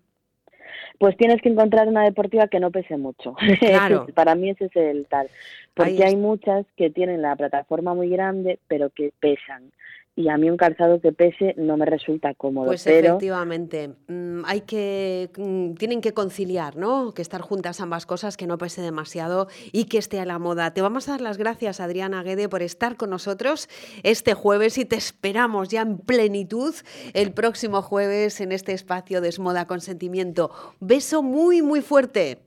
Pues 0.99 1.16
tienes 1.16 1.40
que 1.40 1.49
encontrar 1.49 1.88
una 1.88 2.05
deportiva 2.05 2.49
que 2.49 2.61
no 2.61 2.70
pese 2.70 2.96
mucho. 2.96 3.34
Claro. 3.61 4.07
Para 4.14 4.34
mí 4.34 4.51
ese 4.51 4.66
es 4.66 4.76
el 4.76 5.07
tal. 5.07 5.28
Porque 5.74 6.05
hay 6.05 6.16
muchas 6.16 6.66
que 6.76 6.90
tienen 6.90 7.22
la 7.22 7.36
plataforma 7.36 7.94
muy 7.94 8.09
grande, 8.11 8.59
pero 8.68 8.90
que 8.90 9.12
pesan. 9.20 9.72
Y 10.18 10.28
a 10.30 10.36
mí 10.36 10.50
un 10.50 10.56
calzado 10.56 11.00
que 11.00 11.12
pese 11.12 11.54
no 11.56 11.76
me 11.76 11.86
resulta 11.86 12.34
cómodo. 12.34 12.66
Pues 12.66 12.82
pero 12.82 13.10
efectivamente, 13.10 13.90
mm, 14.08 14.42
hay 14.46 14.62
que, 14.62 15.30
mm, 15.38 15.74
tienen 15.74 16.00
que 16.00 16.12
conciliar, 16.12 16.74
¿no? 16.74 17.14
Que 17.14 17.22
estar 17.22 17.40
juntas 17.40 17.80
ambas 17.80 18.04
cosas, 18.04 18.36
que 18.36 18.48
no 18.48 18.58
pese 18.58 18.82
demasiado 18.82 19.46
y 19.70 19.84
que 19.84 19.98
esté 19.98 20.18
a 20.18 20.24
la 20.24 20.40
moda. 20.40 20.74
Te 20.74 20.82
vamos 20.82 21.08
a 21.08 21.12
dar 21.12 21.20
las 21.20 21.38
gracias, 21.38 21.78
Adriana 21.78 22.24
Guede, 22.24 22.48
por 22.48 22.62
estar 22.62 22.96
con 22.96 23.10
nosotros 23.10 23.68
este 24.02 24.34
jueves 24.34 24.76
y 24.78 24.84
te 24.84 24.96
esperamos 24.96 25.68
ya 25.68 25.82
en 25.82 25.98
plenitud 25.98 26.74
el 27.14 27.30
próximo 27.30 27.80
jueves 27.80 28.40
en 28.40 28.50
este 28.50 28.72
espacio 28.72 29.20
Desmoda 29.20 29.68
Consentimiento. 29.68 30.50
Beso 30.80 31.22
muy, 31.22 31.62
muy 31.62 31.80
fuerte. 31.80 32.38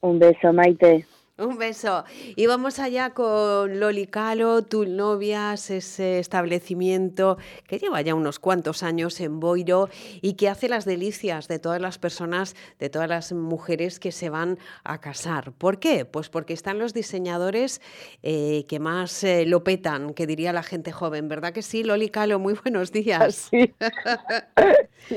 un 0.00 0.18
beso, 0.18 0.50
Maite. 0.54 1.04
Un 1.38 1.56
beso. 1.56 2.04
Y 2.36 2.46
vamos 2.46 2.78
allá 2.78 3.10
con 3.14 3.80
Loli 3.80 4.06
Calo, 4.06 4.62
Tul 4.62 4.96
Novias, 4.96 5.70
ese 5.70 6.18
establecimiento 6.18 7.38
que 7.66 7.78
lleva 7.78 8.02
ya 8.02 8.14
unos 8.14 8.38
cuantos 8.38 8.82
años 8.82 9.18
en 9.18 9.40
Boiro 9.40 9.88
y 10.20 10.34
que 10.34 10.50
hace 10.50 10.68
las 10.68 10.84
delicias 10.84 11.48
de 11.48 11.58
todas 11.58 11.80
las 11.80 11.96
personas, 11.96 12.54
de 12.78 12.90
todas 12.90 13.08
las 13.08 13.32
mujeres 13.32 13.98
que 13.98 14.12
se 14.12 14.28
van 14.28 14.58
a 14.84 15.00
casar. 15.00 15.52
¿Por 15.52 15.80
qué? 15.80 16.04
Pues 16.04 16.28
porque 16.28 16.52
están 16.52 16.78
los 16.78 16.92
diseñadores 16.92 17.80
eh, 18.22 18.66
que 18.68 18.78
más 18.78 19.24
eh, 19.24 19.46
lo 19.46 19.64
petan, 19.64 20.12
que 20.12 20.26
diría 20.26 20.52
la 20.52 20.62
gente 20.62 20.92
joven, 20.92 21.28
¿verdad 21.28 21.54
que 21.54 21.62
sí? 21.62 21.82
Loli 21.82 22.10
Calo, 22.10 22.38
muy 22.40 22.52
buenos 22.62 22.92
días. 22.92 23.48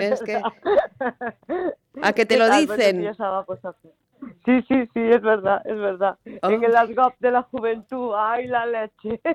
es 0.00 0.22
que... 0.22 0.40
¿A 2.02 2.12
que 2.12 2.26
te 2.26 2.34
¿Qué 2.34 2.38
lo 2.38 2.48
dicen? 2.56 3.14
Sí, 4.44 4.62
sí, 4.68 4.88
sí, 4.92 5.00
es 5.00 5.22
verdad, 5.22 5.62
es 5.64 5.76
verdad. 5.76 6.18
Oh. 6.42 6.50
En 6.50 6.64
el 6.64 6.76
ASGOP 6.76 7.14
de 7.18 7.30
la 7.30 7.42
juventud, 7.42 8.12
¡ay, 8.16 8.46
la 8.46 8.66
leche! 8.66 9.20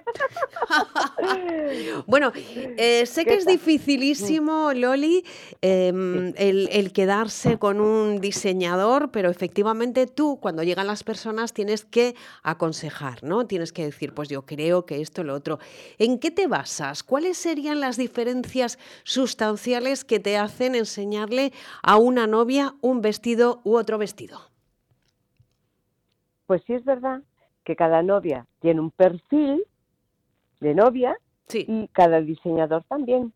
Bueno, 2.05 2.31
eh, 2.35 3.05
sé 3.05 3.25
que 3.25 3.35
es 3.35 3.45
dificilísimo, 3.45 4.73
Loli, 4.73 5.23
em, 5.61 6.33
el, 6.37 6.69
el 6.71 6.91
quedarse 6.91 7.57
con 7.57 7.79
un 7.79 8.19
diseñador, 8.19 9.11
pero 9.11 9.29
efectivamente 9.29 10.07
tú, 10.07 10.39
cuando 10.41 10.63
llegan 10.63 10.87
las 10.87 11.03
personas, 11.03 11.53
tienes 11.53 11.85
que 11.85 12.15
aconsejar, 12.43 13.23
¿no? 13.23 13.45
Tienes 13.45 13.73
que 13.73 13.85
decir, 13.85 14.13
pues 14.13 14.29
yo 14.29 14.45
creo 14.45 14.85
que 14.85 15.01
esto, 15.01 15.23
lo 15.23 15.33
otro. 15.33 15.59
¿En 15.97 16.19
qué 16.19 16.31
te 16.31 16.47
basas? 16.47 17.03
¿Cuáles 17.03 17.37
serían 17.37 17.79
las 17.79 17.97
diferencias 17.97 18.79
sustanciales 19.03 20.05
que 20.05 20.19
te 20.19 20.37
hacen 20.37 20.75
enseñarle 20.75 21.51
a 21.83 21.97
una 21.97 22.27
novia 22.27 22.75
un 22.81 23.01
vestido 23.01 23.61
u 23.63 23.75
otro 23.75 23.97
vestido? 23.97 24.48
Pues 26.49 26.63
sí 26.65 26.73
es 26.73 26.83
verdad 26.83 27.21
que 27.63 27.75
cada 27.75 28.01
novia 28.01 28.47
tiene 28.59 28.81
un 28.81 28.89
perfil 28.89 29.61
de 30.59 30.73
novia 30.73 31.15
y 31.53 31.87
cada 31.89 32.21
diseñador 32.21 32.83
también. 32.85 33.33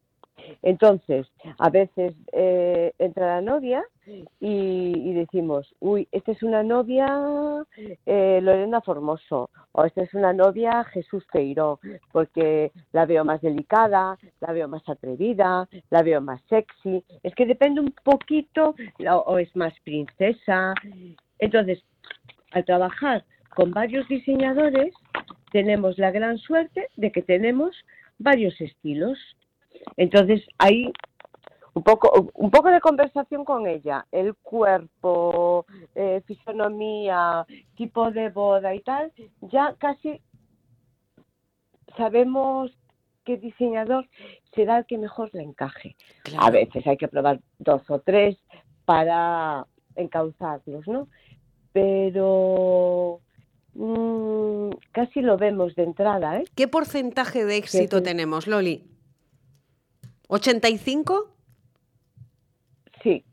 Entonces, 0.63 1.27
a 1.59 1.69
veces 1.69 2.15
eh, 2.31 2.91
entra 2.97 3.35
la 3.35 3.41
novia 3.41 3.83
y, 4.07 4.17
y 4.39 5.13
decimos, 5.13 5.75
uy, 5.79 6.07
esta 6.11 6.31
es 6.31 6.41
una 6.41 6.63
novia 6.63 7.63
eh, 8.07 8.39
Lorena 8.41 8.81
Formoso 8.81 9.51
o 9.73 9.83
esta 9.83 10.01
es 10.01 10.11
una 10.15 10.33
novia 10.33 10.83
Jesús 10.85 11.23
Feiró, 11.31 11.79
porque 12.11 12.71
la 12.93 13.05
veo 13.05 13.23
más 13.23 13.41
delicada, 13.41 14.17
la 14.39 14.53
veo 14.53 14.67
más 14.67 14.89
atrevida, 14.89 15.69
la 15.91 16.01
veo 16.01 16.19
más 16.19 16.41
sexy. 16.49 17.03
Es 17.21 17.35
que 17.35 17.45
depende 17.45 17.79
un 17.79 17.93
poquito, 18.03 18.73
o 19.05 19.37
es 19.37 19.55
más 19.55 19.79
princesa. 19.83 20.73
Entonces, 21.37 21.83
al 22.53 22.65
trabajar 22.65 23.25
con 23.55 23.71
varios 23.71 24.07
diseñadores, 24.07 24.93
tenemos 25.51 25.97
la 25.97 26.11
gran 26.11 26.37
suerte 26.37 26.87
de 26.95 27.11
que 27.11 27.21
tenemos 27.21 27.75
varios 28.17 28.59
estilos. 28.59 29.17
Entonces, 29.97 30.41
hay 30.57 30.91
un 31.73 31.83
poco, 31.83 32.31
un 32.35 32.51
poco 32.51 32.69
de 32.69 32.79
conversación 32.79 33.45
con 33.45 33.67
ella, 33.67 34.05
el 34.11 34.35
cuerpo, 34.35 35.65
eh, 35.95 36.21
fisonomía, 36.25 37.45
tipo 37.75 38.11
de 38.11 38.29
boda 38.29 38.73
y 38.75 38.81
tal, 38.81 39.11
ya 39.41 39.75
casi 39.79 40.21
sabemos 41.97 42.71
qué 43.23 43.37
diseñador 43.37 44.07
será 44.53 44.79
el 44.79 44.85
que 44.85 44.97
mejor 44.97 45.29
le 45.33 45.43
encaje. 45.43 45.95
A 46.37 46.51
veces 46.51 46.85
hay 46.85 46.97
que 46.97 47.07
probar 47.07 47.39
dos 47.57 47.81
o 47.89 47.99
tres 47.99 48.37
para 48.85 49.65
encauzarlos, 49.95 50.87
¿no? 50.87 51.07
Pero 51.73 53.19
mm, 53.73 54.69
casi 54.91 55.21
lo 55.21 55.37
vemos 55.37 55.75
de 55.75 55.83
entrada, 55.83 56.37
¿eh? 56.37 56.45
¿Qué 56.55 56.67
porcentaje 56.67 57.45
de 57.45 57.57
éxito 57.57 57.97
sí. 57.97 58.03
tenemos, 58.03 58.47
Loli? 58.47 58.85
¿85? 60.29 61.27
Sí, 63.01 63.25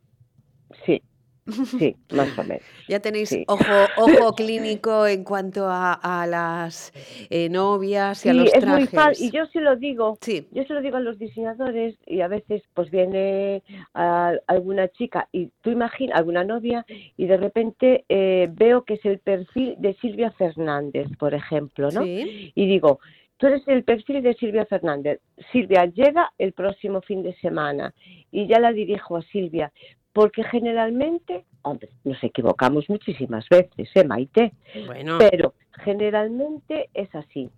sí, 1.48 1.64
sí, 1.66 1.96
más 2.14 2.38
o 2.38 2.44
menos. 2.44 2.62
Ya 2.88 3.00
tenéis 3.00 3.28
Sí. 3.30 3.44
ojo, 3.48 3.64
ojo 3.96 4.34
clínico 4.34 5.06
en 5.06 5.24
cuanto 5.24 5.66
a, 5.68 5.92
a 5.94 6.26
las 6.26 6.92
eh, 7.30 7.48
novias 7.48 8.24
y 8.26 8.28
a 8.28 8.32
Sí, 8.32 8.38
los 8.38 8.54
es 8.54 8.66
muy 8.66 8.86
fácil. 8.86 9.26
Y 9.28 9.30
yo 9.30 9.46
se 9.46 9.60
lo 9.60 9.76
digo, 9.76 10.18
yo 10.52 10.64
se 10.64 10.74
lo 10.74 10.80
digo 10.80 10.96
a 10.96 11.00
los 11.00 11.18
diseñadores 11.18 11.96
y 12.06 12.20
a 12.20 12.28
veces 12.28 12.62
pues 12.74 12.90
viene 12.90 13.62
a- 13.94 14.34
alguna 14.46 14.88
chica 14.88 15.28
y 15.32 15.48
tú 15.62 15.70
imaginas, 15.70 16.18
alguna 16.18 16.44
novia 16.44 16.84
y 17.16 17.26
de 17.26 17.36
repente 17.36 18.04
eh, 18.08 18.48
veo 18.52 18.84
que 18.84 18.94
es 18.94 19.04
el 19.04 19.18
perfil 19.18 19.76
de 19.78 19.94
Silvia 19.94 20.30
Fernández, 20.32 21.06
por 21.18 21.34
ejemplo, 21.34 21.90
¿no? 21.90 22.02
Sí. 22.04 22.52
Y 22.54 22.66
digo, 22.66 23.00
tú 23.36 23.46
eres 23.46 23.62
el 23.68 23.84
perfil 23.84 24.22
de 24.22 24.34
Silvia 24.34 24.66
Fernández. 24.66 25.20
Silvia 25.52 25.86
llega 25.86 26.32
el 26.38 26.52
próximo 26.52 27.00
fin 27.02 27.22
de 27.22 27.34
semana 27.36 27.94
y 28.30 28.46
ya 28.46 28.58
la 28.60 28.72
dirijo 28.72 29.16
a 29.16 29.22
Silvia. 29.22 29.72
Porque 30.12 30.42
generalmente, 30.44 31.44
hombre, 31.62 31.90
nos 32.04 32.22
equivocamos 32.22 32.88
muchísimas 32.88 33.48
veces, 33.48 33.88
¿eh, 33.94 34.04
Maite? 34.04 34.52
Bueno. 34.86 35.18
Pero 35.18 35.54
generalmente 35.84 36.90
es 36.94 37.14
así. 37.14 37.50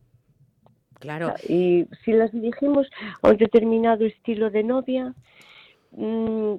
Claro. 1.00 1.34
Y 1.48 1.86
si 2.04 2.12
las 2.12 2.30
dirigimos 2.30 2.88
a 3.22 3.30
un 3.30 3.36
determinado 3.36 4.04
estilo 4.04 4.50
de 4.50 4.62
novia, 4.62 5.14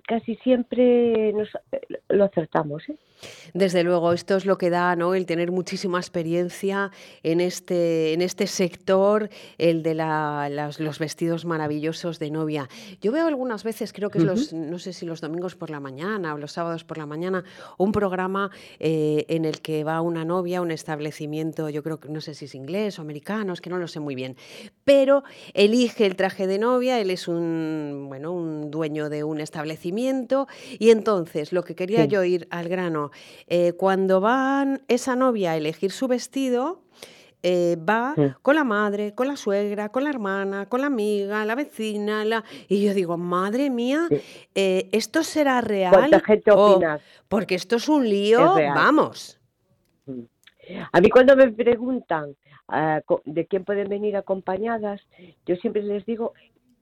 casi 0.08 0.36
siempre 0.38 1.34
nos, 1.34 1.50
eh, 1.72 1.82
lo 2.10 2.26
acertamos. 2.26 2.84
¿eh? 2.90 2.96
Desde 3.54 3.84
luego, 3.84 4.12
esto 4.12 4.36
es 4.36 4.46
lo 4.46 4.58
que 4.58 4.70
da, 4.70 4.96
¿no? 4.98 5.16
El 5.16 5.26
tener 5.26 5.50
muchísima 5.52 5.98
experiencia 5.98 6.92
en 7.24 7.40
este, 7.40 8.12
en 8.14 8.22
este 8.22 8.48
sector, 8.48 9.30
el 9.58 9.82
de 9.82 9.94
la- 9.94 10.50
las- 10.50 10.80
los 10.82 11.00
vestidos 11.00 11.46
maravillosos 11.46 12.20
de 12.20 12.32
novia. 12.32 12.68
Yo 13.02 13.14
veo 13.14 13.26
algunas 13.28 13.64
veces, 13.64 13.94
creo 13.94 14.10
que 14.10 14.18
es 14.18 14.26
los, 14.26 14.52
no 14.54 14.78
sé 14.78 14.92
si 14.92 15.06
los 15.06 15.22
domingos 15.22 15.56
por 15.56 15.70
la 15.70 15.80
mañana 15.80 16.34
o 16.34 16.38
los 16.38 16.52
sábados 16.52 16.84
por 16.84 16.98
la 16.98 17.06
mañana, 17.06 17.46
un 17.78 17.94
programa 17.94 18.52
eh, 18.80 19.26
en 19.30 19.46
el 19.46 19.62
que 19.62 19.86
va 19.86 20.02
una 20.02 20.26
novia 20.26 20.58
a 20.58 20.62
un 20.62 20.72
establecimiento, 20.72 21.70
yo 21.70 21.82
creo 21.82 22.00
que 22.02 22.10
no 22.10 22.20
sé 22.20 22.34
si 22.34 22.46
es 22.46 22.56
inglés 22.56 23.00
o 23.00 23.02
americano, 23.04 23.54
es 23.54 23.62
que 23.62 23.70
no 23.70 23.78
lo 23.78 23.88
sé 23.88 24.02
muy 24.02 24.16
bien, 24.16 24.36
pero 24.84 25.24
elige 25.54 26.06
el 26.06 26.18
traje 26.18 26.46
de 26.46 26.60
novia, 26.60 27.00
él 27.00 27.10
es 27.10 27.30
un, 27.30 28.06
bueno, 28.10 28.34
un 28.34 28.70
dueño 28.70 29.08
de 29.10 29.23
un 29.24 29.40
establecimiento 29.42 30.48
y 30.80 30.90
entonces 30.92 31.52
lo 31.54 31.64
que 31.64 31.76
quería 31.76 32.04
Sí. 32.04 32.08
yo 32.10 32.24
ir 32.24 32.48
al 32.52 32.70
grano, 32.70 33.12
eh, 33.48 33.74
cuando 33.74 34.20
van 34.22 34.82
esa 34.88 35.16
novia 35.16 35.52
a 35.52 35.58
elegir 35.58 35.92
su 35.92 36.08
vestido, 36.08 36.82
eh, 37.46 37.76
va 37.78 38.14
Sí. 38.16 38.22
con 38.42 38.56
la 38.56 38.64
madre, 38.64 39.14
con 39.14 39.28
la 39.28 39.36
suegra, 39.36 39.90
con 39.90 40.06
la 40.06 40.10
hermana, 40.12 40.70
con 40.70 40.80
la 40.80 40.88
amiga, 40.88 41.44
la 41.44 41.56
vecina, 41.56 42.24
la... 42.24 42.44
y 42.70 42.82
yo 42.86 42.94
digo, 42.94 43.18
madre 43.18 43.70
mía, 43.70 44.08
eh, 44.56 44.88
¿esto 44.94 45.24
será 45.24 45.60
real? 45.60 45.94
¿Cuánta 45.94 46.20
gente 46.22 46.52
o- 46.52 46.76
opina? 46.76 47.00
porque 47.28 47.56
esto 47.56 47.76
es 47.76 47.90
un 47.90 48.08
lío, 48.08 48.56
vamos. 48.56 49.40
A 50.94 51.02
mí 51.02 51.10
cuando 51.10 51.36
me 51.36 51.52
preguntan 51.52 52.36
ah, 52.70 53.02
de 53.26 53.46
quién 53.46 53.66
pueden 53.66 53.90
venir 53.90 54.16
acompañadas, 54.16 55.02
yo 55.46 55.56
siempre 55.58 55.84
les 55.84 56.06
digo 56.06 56.34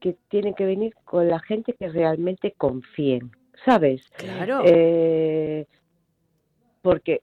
que 0.02 0.16
tienen 0.28 0.54
que 0.54 0.66
venir 0.66 0.94
con 1.04 1.28
la 1.28 1.38
gente 1.38 1.74
que 1.74 1.88
realmente 1.88 2.52
confíen, 2.58 3.30
¿sabes? 3.64 4.02
Claro. 4.16 4.62
Eh, 4.66 5.64
porque 6.82 7.22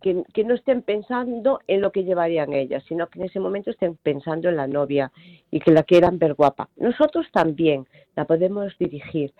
que, 0.00 0.22
que 0.32 0.44
no 0.44 0.54
estén 0.54 0.82
pensando 0.82 1.58
en 1.66 1.80
lo 1.80 1.90
que 1.90 2.04
llevarían 2.04 2.52
ellas, 2.52 2.84
sino 2.86 3.08
que 3.08 3.18
en 3.18 3.24
ese 3.24 3.40
momento 3.40 3.70
estén 3.70 3.96
pensando 3.96 4.48
en 4.48 4.56
la 4.56 4.68
novia 4.68 5.10
y 5.50 5.58
que 5.58 5.72
la 5.72 5.82
quieran 5.82 6.20
ver 6.20 6.34
guapa. 6.34 6.68
Nosotros 6.76 7.26
también 7.32 7.88
la 8.14 8.26
podemos 8.26 8.78
dirigir, 8.78 9.34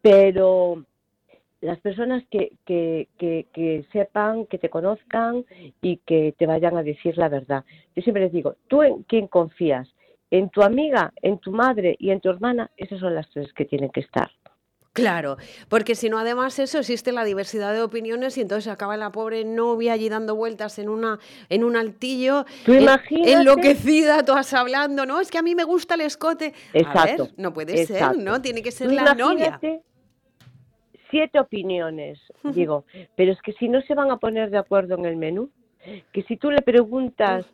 pero 0.00 0.84
las 1.60 1.80
personas 1.80 2.22
que, 2.30 2.52
que, 2.64 3.08
que, 3.18 3.48
que 3.52 3.84
sepan, 3.90 4.46
que 4.46 4.58
te 4.58 4.70
conozcan 4.70 5.44
y 5.82 5.96
que 5.96 6.32
te 6.38 6.46
vayan 6.46 6.76
a 6.76 6.84
decir 6.84 7.18
la 7.18 7.28
verdad. 7.28 7.64
Yo 7.96 8.02
siempre 8.02 8.22
les 8.22 8.32
digo, 8.32 8.54
¿tú 8.68 8.84
en 8.84 9.02
quién 9.02 9.26
confías? 9.26 9.92
¿En 10.30 10.48
tu 10.50 10.62
amiga, 10.62 11.12
en 11.22 11.38
tu 11.38 11.50
madre 11.50 11.96
y 11.98 12.10
en 12.10 12.20
tu 12.20 12.30
hermana? 12.30 12.70
Esas 12.76 13.00
son 13.00 13.14
las 13.14 13.28
tres 13.30 13.52
que 13.52 13.64
tienen 13.64 13.90
que 13.90 14.00
estar. 14.00 14.30
Claro, 14.92 15.36
porque 15.68 15.94
si 15.94 16.08
no, 16.10 16.18
además 16.18 16.58
eso 16.58 16.78
existe 16.80 17.12
la 17.12 17.24
diversidad 17.24 17.72
de 17.72 17.80
opiniones 17.80 18.36
y 18.36 18.40
entonces 18.40 18.72
acaba 18.72 18.96
la 18.96 19.12
pobre 19.12 19.44
novia 19.44 19.92
allí 19.92 20.08
dando 20.08 20.34
vueltas 20.34 20.80
en 20.80 20.88
una 20.88 21.20
en 21.48 21.62
un 21.62 21.76
altillo, 21.76 22.44
en- 22.66 22.88
enloquecida, 23.24 24.24
todas 24.24 24.52
hablando, 24.52 25.06
no, 25.06 25.20
es 25.20 25.30
que 25.30 25.38
a 25.38 25.42
mí 25.42 25.54
me 25.54 25.62
gusta 25.62 25.94
el 25.94 26.00
escote. 26.00 26.54
A 26.74 26.78
Exacto, 26.78 27.24
ver, 27.24 27.34
no 27.36 27.52
puede 27.52 27.80
exacto. 27.80 28.14
ser, 28.14 28.24
¿no? 28.24 28.42
Tiene 28.42 28.62
que 28.62 28.72
ser 28.72 28.92
la 28.92 29.14
novia. 29.14 29.60
Siete 31.10 31.38
opiniones, 31.40 32.20
digo, 32.44 32.84
pero 33.16 33.32
es 33.32 33.40
que 33.42 33.52
si 33.54 33.68
no 33.68 33.80
se 33.82 33.94
van 33.94 34.10
a 34.10 34.16
poner 34.18 34.50
de 34.50 34.58
acuerdo 34.58 34.96
en 34.96 35.06
el 35.06 35.16
menú, 35.16 35.50
que 36.12 36.22
si 36.24 36.36
tú 36.36 36.50
le 36.50 36.62
preguntas 36.62 37.46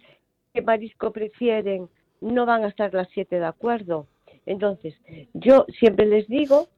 qué 0.52 0.62
marisco 0.62 1.10
prefieren, 1.10 1.88
no 2.20 2.46
van 2.46 2.64
a 2.64 2.68
estar 2.68 2.92
las 2.94 3.08
siete 3.12 3.38
de 3.38 3.46
acuerdo. 3.46 4.06
Entonces, 4.46 4.94
yo 5.34 5.66
siempre 5.78 6.06
les 6.06 6.26
digo 6.28 6.68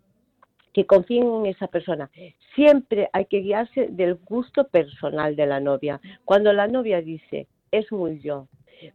que 0.73 0.87
confíen 0.87 1.27
en 1.27 1.47
esa 1.47 1.67
persona. 1.67 2.11
Siempre 2.55 3.09
hay 3.13 3.27
que 3.27 3.39
guiarse 3.39 3.89
del 3.91 4.15
gusto 4.17 4.65
personal 4.69 5.37
de 5.37 5.47
la 5.47 5.61
novia. 5.61 6.01
Cuando 6.25 6.53
la 6.53 6.67
novia 6.69 7.01
dice, 7.01 7.47
es 7.71 7.91
muy 7.93 8.21
yo, 8.21 8.47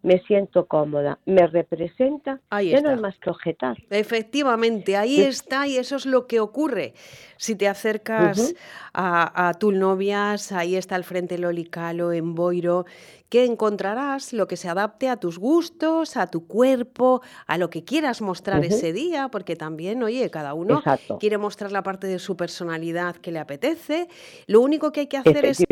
me 0.02 0.20
siento 0.22 0.66
cómoda, 0.66 1.20
me 1.26 1.46
representa, 1.46 2.40
Ahí 2.50 2.68
ya 2.70 2.76
no 2.76 2.90
está. 2.90 2.90
hay 2.92 3.00
más 3.02 3.18
que 3.20 3.30
objetar. 3.30 3.78
Efectivamente, 3.90 4.96
ahí 4.96 5.18
Sí. 5.18 5.24
está 5.24 5.68
y 5.68 5.76
eso 5.78 5.98
es 5.98 6.06
lo 6.06 6.26
que 6.26 6.40
ocurre. 6.40 6.94
Si 7.38 7.56
te 7.56 7.68
acercas 7.68 8.56
a, 8.94 9.50
a 9.50 9.54
tus 9.56 9.74
novias, 9.74 10.52
ahí 10.54 10.78
está 10.78 10.96
al 10.96 11.04
frente 11.04 11.38
Loli 11.38 11.66
Calo 11.66 12.14
en 12.14 12.34
Boiro, 12.34 12.86
que 13.34 13.46
encontrarás 13.46 14.32
lo 14.32 14.48
que 14.48 14.58
se 14.58 14.70
adapte 14.70 15.10
a 15.10 15.18
tus 15.18 15.40
gustos, 15.40 16.18
a 16.18 16.28
tu 16.28 16.46
cuerpo, 16.46 17.24
a 17.48 17.58
lo 17.58 17.72
que 17.72 17.84
quieras 17.84 18.22
mostrar 18.22 18.64
ese 18.64 18.94
día, 18.94 19.28
porque 19.30 19.56
también, 19.56 20.04
oye, 20.04 20.30
cada 20.30 20.54
uno 20.54 20.78
Exacto. 20.78 21.18
quiere 21.18 21.40
mostrar 21.40 21.72
la 21.72 21.82
parte 21.82 22.06
de 22.06 22.20
su 22.20 22.38
personalidad 22.38 23.16
que 23.16 23.32
le 23.32 23.40
apetece. 23.40 24.08
Lo 24.46 24.62
único 24.62 24.92
que 24.92 25.00
hay 25.00 25.08
que 25.08 25.18
hacer 25.18 25.46
es, 25.46 25.64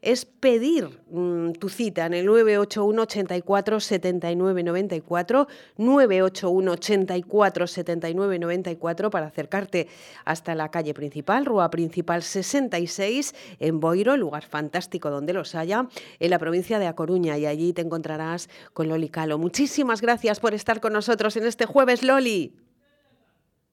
es, 0.00 0.24
pedir 0.24 1.02
mm, 1.10 1.52
tu 1.60 1.68
cita 1.68 2.06
en 2.06 2.14
el 2.14 2.24
981 2.24 3.02
84 3.02 3.80
79 3.80 4.62
94, 4.62 5.46
981 5.76 6.72
84 6.72 7.66
79 7.66 8.38
94 8.38 9.10
para 9.10 9.26
acercarte 9.26 9.88
hasta 10.24 10.54
la 10.54 10.70
calle 10.70 10.94
principal, 10.94 11.44
Rúa 11.44 11.68
Principal 11.68 12.22
66, 12.22 13.34
en 13.60 13.78
Boiro, 13.78 14.16
lugar 14.16 14.46
fantástico 14.46 15.10
donde 15.10 15.34
los 15.34 15.54
haya, 15.54 15.86
en 16.18 16.30
la 16.30 16.38
provincia 16.38 16.77
de 16.78 16.86
A 16.86 16.94
Coruña, 16.94 17.38
y 17.38 17.46
allí 17.46 17.72
te 17.72 17.82
encontrarás 17.82 18.48
con 18.72 18.88
Loli 18.88 19.08
Calo. 19.08 19.38
Muchísimas 19.38 20.00
gracias 20.00 20.40
por 20.40 20.54
estar 20.54 20.80
con 20.80 20.92
nosotros 20.92 21.36
en 21.36 21.46
este 21.46 21.66
jueves, 21.66 22.02
Loli. 22.02 22.54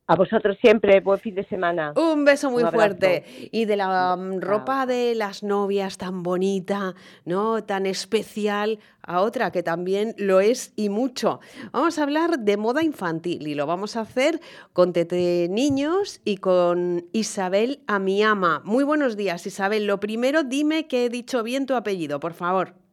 A 0.08 0.16
vosotros 0.16 0.56
siempre, 0.62 1.00
buen 1.00 1.20
fin 1.20 1.34
de 1.34 1.44
semana. 1.48 1.92
Un 1.96 2.26
beso 2.26 2.52
muy 2.52 2.62
Un 2.64 2.72
fuerte. 2.72 3.50
Y 3.52 3.66
de 3.66 3.76
la 3.76 4.16
mm, 4.16 4.40
ropa 4.40 4.86
de 4.86 5.16
las 5.16 5.42
novias 5.42 5.98
tan 5.98 6.22
bonita, 6.22 6.94
¿no? 7.26 7.64
Tan 7.64 7.88
especial, 7.88 8.78
a 9.02 9.22
otra 9.22 9.52
que 9.52 9.64
también 9.64 10.14
lo 10.20 10.42
es 10.42 10.74
y 10.76 10.90
mucho. 10.90 11.40
Vamos 11.72 11.98
a 11.98 12.04
hablar 12.04 12.38
de 12.38 12.56
moda 12.56 12.84
infantil 12.84 13.48
y 13.48 13.56
lo 13.56 13.66
vamos 13.66 13.96
a 13.96 14.02
hacer 14.02 14.40
con 14.74 14.94
Tete 14.94 15.48
Niños 15.50 16.22
y 16.24 16.38
con 16.38 17.08
Isabel 17.12 17.80
Amiama. 17.88 18.62
Muy 18.64 18.84
buenos 18.84 19.18
días, 19.18 19.48
Isabel. 19.48 19.88
Lo 19.88 20.00
primero, 20.00 20.44
dime 20.44 20.88
que 20.88 21.06
he 21.06 21.10
dicho 21.10 21.42
bien 21.42 21.66
tu 21.66 21.74
apellido, 21.74 22.20
por 22.20 22.34
favor. 22.34 22.85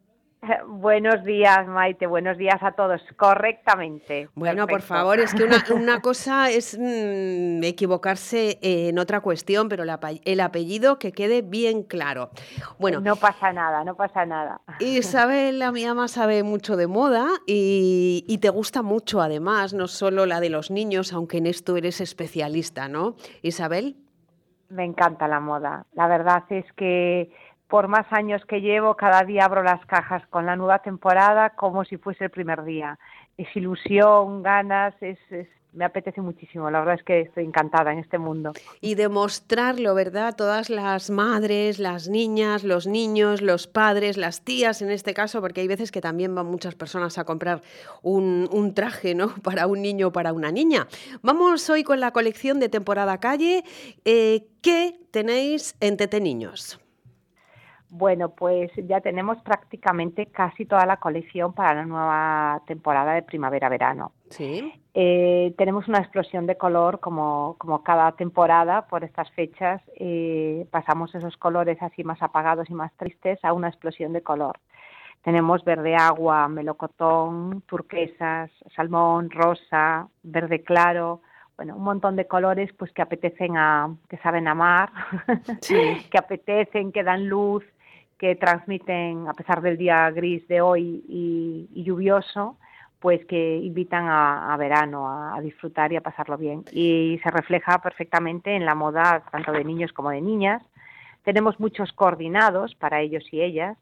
Buenos 0.67 1.23
días, 1.23 1.67
Maite. 1.67 2.05
Buenos 2.07 2.37
días 2.37 2.61
a 2.61 2.71
todos. 2.73 3.01
Correctamente. 3.15 4.29
Bueno, 4.35 4.67
por 4.67 4.81
favor, 4.81 5.19
es 5.19 5.33
que 5.33 5.43
una, 5.43 5.63
una 5.73 6.01
cosa 6.01 6.49
es 6.49 6.77
mm, 6.79 7.63
equivocarse 7.63 8.59
en 8.61 8.99
otra 8.99 9.21
cuestión, 9.21 9.69
pero 9.69 9.83
el 9.83 9.89
ape- 9.89 10.21
el 10.25 10.39
apellido 10.39 10.99
que 10.99 11.11
quede 11.11 11.41
bien 11.41 11.83
claro. 11.83 12.29
Bueno, 12.79 12.99
No 12.99 13.15
pasa 13.15 13.53
nada, 13.53 13.83
no 13.83 13.95
pasa 13.95 14.25
nada. 14.25 14.61
Isabel, 14.79 15.59
la 15.59 15.71
mi 15.71 15.85
ama, 15.85 16.07
sabe 16.07 16.43
mucho 16.43 16.75
de 16.77 16.87
moda 16.87 17.27
y, 17.47 18.25
y 18.27 18.37
te 18.39 18.49
gusta 18.49 18.81
mucho 18.81 19.21
además, 19.21 19.73
no 19.73 19.87
solo 19.87 20.25
la 20.25 20.39
de 20.39 20.49
los 20.49 20.71
niños, 20.71 21.13
aunque 21.13 21.37
en 21.37 21.47
esto 21.47 21.77
eres 21.77 22.01
especialista, 22.01 22.87
¿no? 22.87 23.15
Isabel. 23.41 23.97
Me 24.69 24.85
encanta 24.85 25.27
la 25.27 25.39
moda. 25.39 25.85
La 25.93 26.07
verdad 26.07 26.43
es 26.49 26.65
que 26.75 27.31
por 27.67 27.87
más 27.87 28.05
años 28.11 28.43
que 28.45 28.61
llevo, 28.61 28.95
cada 28.95 29.23
día 29.23 29.45
abro 29.45 29.63
las 29.63 29.83
cajas 29.85 30.25
con 30.29 30.45
la 30.45 30.55
nueva 30.55 30.79
temporada 30.79 31.51
como 31.51 31.83
si 31.85 31.97
fuese 31.97 32.25
el 32.25 32.29
primer 32.29 32.63
día. 32.63 32.99
Es 33.37 33.47
ilusión, 33.55 34.43
ganas, 34.43 34.93
es, 35.01 35.17
es- 35.31 35.47
me 35.75 35.85
apetece 35.85 36.21
muchísimo. 36.21 36.69
La 36.69 36.81
verdad 36.81 36.93
es 36.99 37.03
que 37.03 37.21
estoy 37.21 37.45
encantada 37.45 37.91
en 37.91 37.97
este 37.97 38.19
mundo. 38.19 38.53
Y 38.79 38.93
demostrarlo, 38.93 39.95
¿verdad? 39.95 40.35
Todas 40.35 40.69
las 40.69 41.09
madres, 41.09 41.79
las 41.79 42.07
niñas, 42.09 42.63
los 42.63 42.85
niños, 42.85 43.41
los 43.41 43.65
padres, 43.65 44.15
las 44.17 44.43
tías 44.45 44.83
en 44.83 44.91
este 44.91 45.15
caso, 45.15 45.41
porque 45.41 45.61
hay 45.61 45.67
veces 45.67 45.91
que 45.91 45.99
también 45.99 46.35
van 46.35 46.45
muchas 46.45 46.75
personas 46.75 47.17
a 47.17 47.23
comprar 47.23 47.63
un, 48.03 48.47
un 48.51 48.75
traje, 48.75 49.15
¿no? 49.15 49.29
Para 49.43 49.65
un 49.65 49.81
niño 49.81 50.09
o 50.09 50.11
para 50.11 50.31
una 50.31 50.51
niña. 50.51 50.85
Vamos 51.23 51.67
hoy 51.71 51.83
con 51.83 51.99
la 51.99 52.11
colección 52.11 52.59
de 52.59 52.69
temporada 52.69 53.17
calle. 53.19 53.63
Eh, 54.05 54.45
¿Qué 54.61 54.99
tenéis 55.09 55.75
en 55.79 55.97
Tete 55.97 56.21
Niños? 56.21 56.79
Bueno, 57.95 58.29
pues 58.29 58.71
ya 58.87 59.01
tenemos 59.01 59.37
prácticamente 59.43 60.25
casi 60.25 60.65
toda 60.65 60.83
la 60.87 60.97
colección 60.97 61.53
para 61.53 61.75
la 61.75 61.85
nueva 61.85 62.59
temporada 62.65 63.13
de 63.13 63.21
primavera-verano. 63.21 64.13
Sí. 64.31 64.73
Eh, 64.95 65.53
tenemos 65.59 65.87
una 65.87 65.99
explosión 65.99 66.47
de 66.47 66.57
color 66.57 66.99
como, 66.99 67.55
como 67.59 67.83
cada 67.83 68.11
temporada 68.13 68.87
por 68.87 69.03
estas 69.03 69.29
fechas. 69.33 69.79
eh, 69.97 70.65
pasamos 70.71 71.13
esos 71.13 71.37
colores 71.37 71.77
así 71.83 72.03
más 72.03 72.19
apagados 72.23 72.67
y 72.67 72.73
más 72.73 72.91
tristes 72.93 73.37
a 73.45 73.53
una 73.53 73.67
explosión 73.67 74.11
de 74.11 74.23
color. 74.23 74.57
Tenemos 75.21 75.63
verde 75.63 75.95
agua, 75.95 76.47
melocotón, 76.47 77.61
turquesas, 77.67 78.49
salmón, 78.75 79.29
rosa, 79.29 80.07
verde 80.23 80.63
claro, 80.63 81.21
bueno, 81.55 81.75
un 81.75 81.83
montón 81.83 82.15
de 82.15 82.25
colores 82.25 82.71
pues 82.73 82.91
que 82.91 83.03
apetecen 83.03 83.55
a, 83.55 83.95
que 84.09 84.17
saben 84.17 84.47
amar, 84.47 84.91
que 85.67 86.17
apetecen, 86.17 86.91
que 86.91 87.03
dan 87.03 87.29
luz, 87.29 87.63
que 88.23 88.37
transmiten, 88.37 89.27
a 89.27 89.33
pesar 89.33 89.61
del 89.61 89.77
día 89.77 90.09
gris 90.09 90.47
de 90.47 90.61
hoy 90.61 91.03
y, 91.09 91.67
y 91.73 91.83
lluvioso, 91.83 92.55
pues 93.01 93.25
que 93.25 93.57
invitan 93.57 94.05
a, 94.07 94.55
verano, 94.55 95.09
a, 95.09 95.41
disfrutar 95.41 95.91
y 95.91 95.97
a 95.97 96.01
pasarlo 96.01 96.37
bien. 96.37 96.63
Y 96.71 97.19
se 97.21 97.29
refleja 97.29 97.79
perfectamente 97.79 98.55
en 98.55 98.65
la 98.65 98.75
moda 98.75 99.25
tanto 99.29 99.51
de 99.51 99.65
niños 99.65 99.91
como 99.91 100.09
de 100.09 100.21
niñas. 100.21 100.63
Tenemos 101.23 101.59
muchos 101.59 101.91
coordinados 101.91 102.75
para 102.75 103.01
ellos 103.01 103.25
y 103.33 103.41
ellas. 103.41 103.77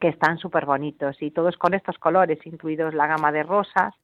que 0.00 0.08
están 0.08 0.38
súper 0.38 0.64
bonitos 0.64 1.20
y 1.20 1.32
todos 1.32 1.56
con 1.56 1.74
estos 1.74 1.98
colores, 1.98 2.38
incluidos 2.46 2.94
la 2.94 3.08
gama 3.08 3.32
de 3.32 3.42
rosas, 3.42 3.94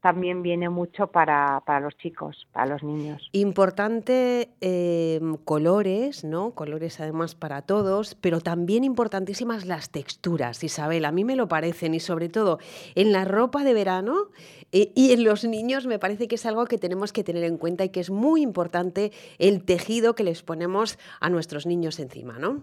también 0.00 0.42
viene 0.42 0.68
mucho 0.68 1.08
para, 1.08 1.60
para 1.66 1.80
los 1.80 1.96
chicos, 1.96 2.46
para 2.52 2.66
los 2.66 2.82
niños. 2.82 3.28
Importante 3.32 4.50
em, 4.60 5.36
colores, 5.36 6.24
¿no? 6.24 6.52
Colores 6.52 7.00
además 7.00 7.34
para 7.34 7.62
todos, 7.62 8.14
pero 8.14 8.40
también 8.40 8.84
importantísimas 8.84 9.66
las 9.66 9.90
texturas, 9.90 10.62
Isabel, 10.62 11.04
a 11.04 11.12
mí 11.12 11.24
me 11.24 11.36
lo 11.36 11.48
parecen 11.48 11.94
y 11.94 12.00
sobre 12.00 12.28
todo 12.28 12.58
en 12.94 13.12
la 13.12 13.24
ropa 13.24 13.64
de 13.64 13.74
verano 13.74 14.28
eh, 14.70 14.92
y 14.94 15.12
en 15.12 15.24
los 15.24 15.44
niños 15.44 15.86
me 15.86 15.98
parece 15.98 16.28
que 16.28 16.36
es 16.36 16.46
algo 16.46 16.66
que 16.66 16.78
tenemos 16.78 17.12
que 17.12 17.24
tener 17.24 17.44
en 17.44 17.56
cuenta 17.56 17.84
y 17.84 17.88
que 17.88 18.00
es 18.00 18.10
muy 18.10 18.42
importante 18.42 19.10
el 19.38 19.64
tejido 19.64 20.14
que 20.14 20.24
les 20.24 20.42
ponemos 20.42 20.98
a 21.20 21.28
nuestros 21.28 21.66
niños 21.66 21.98
encima, 21.98 22.38
¿no? 22.38 22.62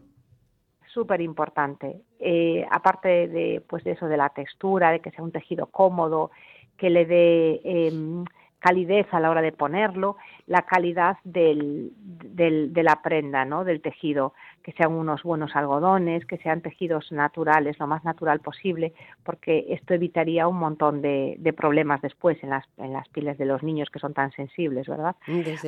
súper 0.96 1.20
importante. 1.20 2.02
Eh, 2.20 2.66
aparte 2.72 3.28
de, 3.28 3.62
pues 3.68 3.84
de 3.84 3.92
eso, 3.92 4.08
de 4.08 4.16
la 4.16 4.30
textura, 4.30 4.92
de 4.92 5.02
que 5.02 5.12
sea 5.12 5.26
un 5.26 5.34
tejido 5.34 5.66
cómodo, 5.66 6.32
que 6.78 6.90
le 6.90 7.06
dé 7.06 7.62
em, 7.64 8.26
calidez 8.60 9.06
a 9.14 9.20
la 9.20 9.30
hora 9.30 9.44
de 9.44 9.52
ponerlo, 9.52 10.18
la 10.48 10.64
calidad 10.64 11.18
del, 11.24 11.92
del, 11.96 12.74
de 12.74 12.84
la 12.84 13.02
prenda, 13.04 13.46
¿no? 13.46 13.64
del 13.64 13.80
tejido, 13.80 14.34
que 14.64 14.72
sean 14.72 14.94
unos 14.94 15.22
buenos 15.22 15.56
algodones, 15.56 16.26
que 16.26 16.38
sean 16.38 16.62
tejidos 16.62 17.12
naturales, 17.12 17.78
lo 17.78 17.86
más 17.86 18.04
natural 18.04 18.40
posible, 18.40 18.94
porque 19.24 19.68
esto 19.70 19.94
evitaría 19.94 20.48
un 20.48 20.58
montón 20.58 21.04
de, 21.04 21.36
de 21.38 21.54
problemas 21.54 22.02
después 22.02 22.42
en 22.44 22.50
las, 22.50 22.66
en 22.78 22.92
las 22.92 23.08
pieles 23.10 23.38
de 23.38 23.46
los 23.46 23.62
niños 23.62 23.90
que 23.92 24.00
son 24.00 24.16
tan 24.16 24.32
sensibles, 24.32 24.88
¿verdad? 24.88 25.16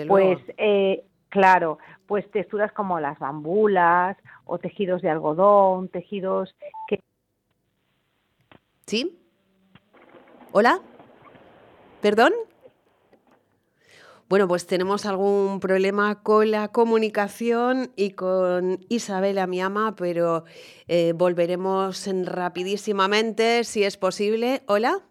pues 0.07 0.39
eh, 0.57 1.03
Claro, 1.29 1.77
pues 2.05 2.29
texturas 2.31 2.71
como 2.71 2.99
las 2.99 3.19
bambulas 3.19 4.17
o 4.45 4.59
tejidos 4.59 5.01
de 5.01 5.09
algodón, 5.09 5.89
tejidos 5.89 6.55
que... 6.87 7.01
¿Sí? 8.85 9.19
¿Hola? 10.53 10.79
¿Perdón? 12.01 12.33
Bueno, 14.29 14.47
pues 14.47 14.67
tenemos 14.67 15.05
algún 15.05 15.61
problema 15.61 16.21
con 16.21 16.51
la 16.51 16.67
comunicación 16.67 17.93
y 17.95 18.11
con 18.11 18.85
Isabela, 18.89 19.47
mi 19.47 19.61
ama, 19.61 19.95
pero 19.95 20.43
eh, 20.89 21.13
volveremos 21.15 22.05
rapidísimamente, 22.25 23.63
si 23.63 23.85
es 23.85 23.95
posible. 23.95 24.63
Hola. 24.67 25.01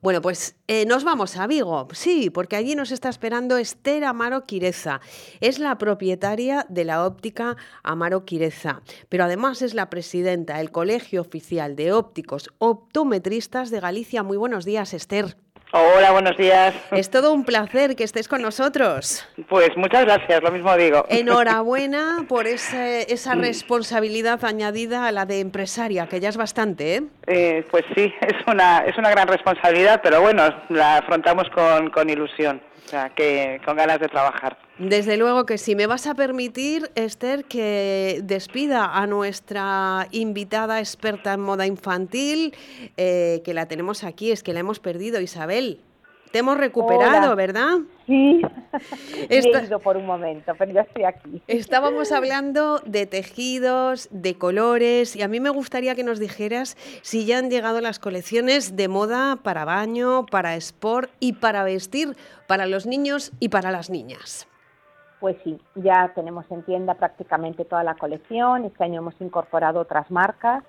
Bueno, 0.00 0.20
pues 0.22 0.56
eh, 0.68 0.84
nos 0.86 1.02
vamos 1.02 1.36
a 1.36 1.46
Vigo, 1.46 1.88
sí, 1.92 2.30
porque 2.30 2.56
allí 2.56 2.74
nos 2.74 2.92
está 2.92 3.08
esperando 3.08 3.56
Esther 3.56 4.04
Amaro 4.04 4.44
Quireza. 4.44 5.00
Es 5.40 5.58
la 5.58 5.76
propietaria 5.78 6.66
de 6.68 6.84
la 6.84 7.04
óptica 7.04 7.56
Amaro 7.82 8.24
Quireza, 8.24 8.82
pero 9.08 9.24
además 9.24 9.62
es 9.62 9.74
la 9.74 9.90
presidenta 9.90 10.58
del 10.58 10.70
Colegio 10.70 11.22
Oficial 11.22 11.74
de 11.74 11.92
Ópticos 11.92 12.50
Optometristas 12.58 13.70
de 13.70 13.80
Galicia. 13.80 14.22
Muy 14.22 14.36
buenos 14.36 14.64
días, 14.64 14.94
Esther. 14.94 15.36
Hola, 15.70 16.12
buenos 16.12 16.34
días. 16.38 16.74
Es 16.92 17.10
todo 17.10 17.30
un 17.30 17.44
placer 17.44 17.94
que 17.94 18.02
estés 18.02 18.26
con 18.26 18.40
nosotros. 18.40 19.28
Pues 19.50 19.76
muchas 19.76 20.06
gracias, 20.06 20.42
lo 20.42 20.50
mismo 20.50 20.74
digo. 20.76 21.04
Enhorabuena 21.10 22.24
por 22.26 22.46
esa 22.46 23.34
responsabilidad 23.34 24.42
añadida 24.46 25.06
a 25.06 25.12
la 25.12 25.26
de 25.26 25.40
empresaria, 25.40 26.06
que 26.06 26.20
ya 26.20 26.30
es 26.30 26.38
bastante, 26.38 26.96
¿eh? 26.96 27.02
eh 27.26 27.66
pues 27.70 27.84
sí, 27.94 28.10
es 28.22 28.34
una, 28.46 28.78
es 28.86 28.96
una 28.96 29.10
gran 29.10 29.28
responsabilidad, 29.28 30.00
pero 30.02 30.22
bueno, 30.22 30.42
la 30.70 30.98
afrontamos 30.98 31.50
con, 31.50 31.90
con 31.90 32.08
ilusión, 32.08 32.62
o 32.88 32.90
sea, 32.90 33.10
que 33.10 33.60
con 33.66 33.76
ganas 33.76 34.00
de 34.00 34.08
trabajar. 34.08 34.56
Desde 34.78 35.18
luego 35.18 35.44
que 35.44 35.58
sí. 35.58 35.76
Me 35.76 35.86
vas 35.86 36.06
a 36.06 36.14
permitir, 36.14 36.90
Esther, 36.94 37.44
que 37.44 38.20
despida 38.24 38.96
a 38.96 39.06
nuestra 39.06 40.08
invitada 40.10 40.78
experta 40.78 41.34
en 41.34 41.40
moda 41.40 41.66
infantil, 41.66 42.54
eh, 42.96 43.42
que 43.44 43.52
la 43.52 43.66
tenemos 43.66 44.04
aquí, 44.04 44.30
es 44.32 44.42
que 44.42 44.54
la 44.54 44.60
hemos 44.60 44.80
perdido, 44.80 45.20
Isabel. 45.20 45.82
Te 46.30 46.40
hemos 46.40 46.58
recuperado, 46.58 47.34
¿verdad? 47.36 47.78
Sí, 48.06 48.42
he 49.28 49.64
ido 49.64 49.78
por 49.78 49.96
un 49.96 50.06
momento, 50.06 50.52
pero 50.58 50.72
ya 50.72 50.82
estoy 50.82 51.04
aquí. 51.04 51.42
Estábamos 51.46 52.12
hablando 52.12 52.80
de 52.84 53.06
tejidos, 53.06 54.08
de 54.10 54.36
colores, 54.36 55.16
y 55.16 55.22
a 55.22 55.28
mí 55.28 55.40
me 55.40 55.50
gustaría 55.50 55.94
que 55.94 56.04
nos 56.04 56.18
dijeras 56.18 56.76
si 57.02 57.26
ya 57.26 57.38
han 57.38 57.50
llegado 57.50 57.80
las 57.80 57.98
colecciones 57.98 58.76
de 58.76 58.88
moda 58.88 59.36
para 59.42 59.64
baño, 59.64 60.26
para 60.26 60.54
sport 60.56 61.10
y 61.20 61.34
para 61.34 61.64
vestir, 61.64 62.16
para 62.46 62.66
los 62.66 62.86
niños 62.86 63.32
y 63.40 63.48
para 63.48 63.70
las 63.70 63.90
niñas. 63.90 64.46
Pues 65.20 65.36
sí, 65.42 65.58
ya 65.74 66.12
tenemos 66.14 66.46
en 66.50 66.62
tienda 66.62 66.94
prácticamente 66.94 67.64
toda 67.64 67.82
la 67.82 67.94
colección. 67.94 68.64
Este 68.64 68.84
año 68.84 69.00
hemos 69.00 69.20
incorporado 69.20 69.80
otras 69.80 70.10
marcas 70.10 70.62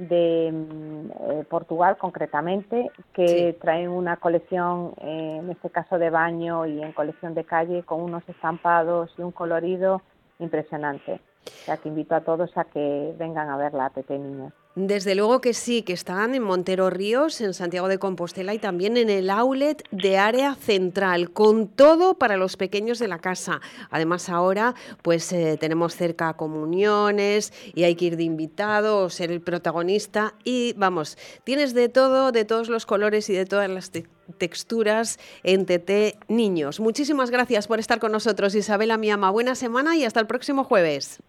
de 0.00 0.50
mm, 0.50 1.10
eh, 1.10 1.44
Portugal 1.48 1.98
concretamente, 1.98 2.90
que 3.12 3.56
traen 3.60 3.90
una 3.90 4.16
colección, 4.16 4.94
eh, 5.02 5.36
en 5.40 5.50
este 5.50 5.68
caso 5.68 5.98
de 5.98 6.08
baño 6.08 6.64
y 6.66 6.82
en 6.82 6.92
colección 6.92 7.34
de 7.34 7.44
calle, 7.44 7.82
con 7.82 8.00
unos 8.00 8.26
estampados 8.28 9.12
y 9.18 9.22
un 9.22 9.30
colorido 9.30 10.00
impresionante. 10.38 11.20
O 11.44 11.64
sea 11.64 11.76
que 11.76 11.88
invito 11.90 12.14
a 12.14 12.22
todos 12.22 12.56
a 12.56 12.64
que 12.64 13.14
vengan 13.18 13.50
a 13.50 13.56
ver 13.58 13.74
la 13.74 13.86
APP 13.86 14.10
Niños. 14.10 14.52
Desde 14.76 15.16
luego 15.16 15.40
que 15.40 15.52
sí, 15.52 15.82
que 15.82 15.92
están 15.92 16.34
en 16.34 16.44
Montero 16.44 16.90
Ríos, 16.90 17.40
en 17.40 17.54
Santiago 17.54 17.88
de 17.88 17.98
Compostela 17.98 18.54
y 18.54 18.58
también 18.60 18.96
en 18.96 19.10
el 19.10 19.28
outlet 19.28 19.82
de 19.90 20.16
área 20.16 20.54
central, 20.54 21.32
con 21.32 21.66
todo 21.66 22.14
para 22.14 22.36
los 22.36 22.56
pequeños 22.56 23.00
de 23.00 23.08
la 23.08 23.18
casa. 23.18 23.60
Además 23.90 24.28
ahora 24.28 24.76
pues 25.02 25.32
eh, 25.32 25.56
tenemos 25.58 25.96
cerca 25.96 26.34
comuniones 26.34 27.52
y 27.74 27.82
hay 27.82 27.96
que 27.96 28.06
ir 28.06 28.16
de 28.16 28.22
invitado 28.22 29.10
ser 29.10 29.30
el 29.30 29.40
protagonista 29.40 30.34
y 30.44 30.74
vamos, 30.76 31.18
tienes 31.44 31.74
de 31.74 31.88
todo, 31.88 32.32
de 32.32 32.44
todos 32.44 32.68
los 32.68 32.86
colores 32.86 33.28
y 33.28 33.32
de 33.32 33.46
todas 33.46 33.68
las 33.68 33.90
texturas 34.38 35.18
en 35.42 35.66
TT 35.66 36.28
Niños. 36.28 36.80
Muchísimas 36.80 37.30
gracias 37.30 37.66
por 37.66 37.80
estar 37.80 37.98
con 37.98 38.12
nosotros, 38.12 38.54
Isabela 38.54 38.96
Miama. 38.96 39.30
Buena 39.30 39.54
semana 39.54 39.96
y 39.96 40.04
hasta 40.04 40.20
el 40.20 40.26
próximo 40.26 40.64
jueves. 40.64 41.20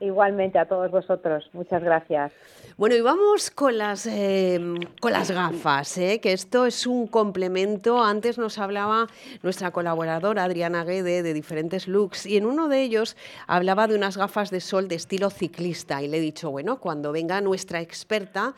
Igualmente 0.00 0.58
a 0.58 0.64
todos 0.64 0.90
vosotros. 0.90 1.50
Muchas 1.52 1.82
gracias. 1.82 2.32
Bueno, 2.78 2.94
y 2.94 3.02
vamos 3.02 3.50
con 3.50 3.76
las, 3.76 4.06
em, 4.06 4.76
con 4.98 5.12
las 5.12 5.30
gafas, 5.30 5.98
¿eh? 5.98 6.20
que 6.22 6.32
esto 6.32 6.64
es 6.64 6.86
un 6.86 7.06
complemento. 7.06 8.02
Antes 8.02 8.38
nos 8.38 8.56
hablaba 8.56 9.08
nuestra 9.42 9.70
colaboradora 9.70 10.44
Adriana 10.44 10.84
Guede 10.84 11.22
de 11.22 11.34
diferentes 11.34 11.86
looks 11.86 12.24
y 12.24 12.38
en 12.38 12.46
uno 12.46 12.68
de 12.68 12.80
ellos 12.80 13.18
hablaba 13.46 13.86
de 13.86 13.96
unas 13.96 14.16
gafas 14.16 14.50
de 14.50 14.60
sol 14.60 14.88
de 14.88 14.94
estilo 14.94 15.28
ciclista 15.28 16.02
y 16.02 16.08
le 16.08 16.16
he 16.16 16.20
dicho, 16.20 16.50
bueno, 16.50 16.80
cuando 16.80 17.12
venga 17.12 17.42
nuestra 17.42 17.82
experta, 17.82 18.54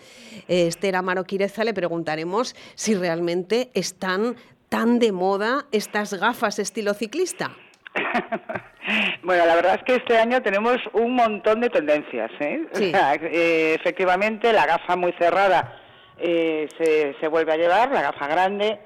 eh, 0.46 0.68
Esther 0.68 0.94
Amaro 0.94 1.24
Quireza, 1.24 1.64
le 1.64 1.74
preguntaremos 1.74 2.54
si 2.76 2.94
realmente 2.94 3.72
están 3.74 4.36
tan 4.68 5.00
de 5.00 5.10
moda 5.10 5.66
estas 5.72 6.14
gafas 6.14 6.60
estilo 6.60 6.94
ciclista. 6.94 7.50
Bueno, 9.22 9.46
la 9.46 9.54
verdad 9.54 9.76
es 9.76 9.82
que 9.84 9.94
este 9.94 10.18
año 10.18 10.42
tenemos 10.42 10.76
un 10.92 11.14
montón 11.14 11.60
de 11.60 11.70
tendencias. 11.70 12.30
¿eh? 12.40 12.66
eh 12.74 13.76
efectivamente, 13.78 14.52
la 14.52 14.66
gafa 14.66 14.96
muy 14.96 15.12
cerrada 15.12 15.80
eh, 16.18 16.66
se, 16.78 17.14
se, 17.20 17.28
vuelve 17.28 17.52
a 17.52 17.56
llevar, 17.56 17.90
la 17.92 18.02
gafa 18.02 18.26
grande, 18.26 18.80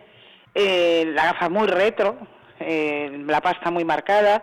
eh, 0.55 1.05
la 1.15 1.25
gafa 1.33 1.49
muy 1.49 1.67
retro, 1.67 2.17
la 2.59 3.41
pasta 3.41 3.71
muy 3.71 3.85
marcada. 3.85 4.43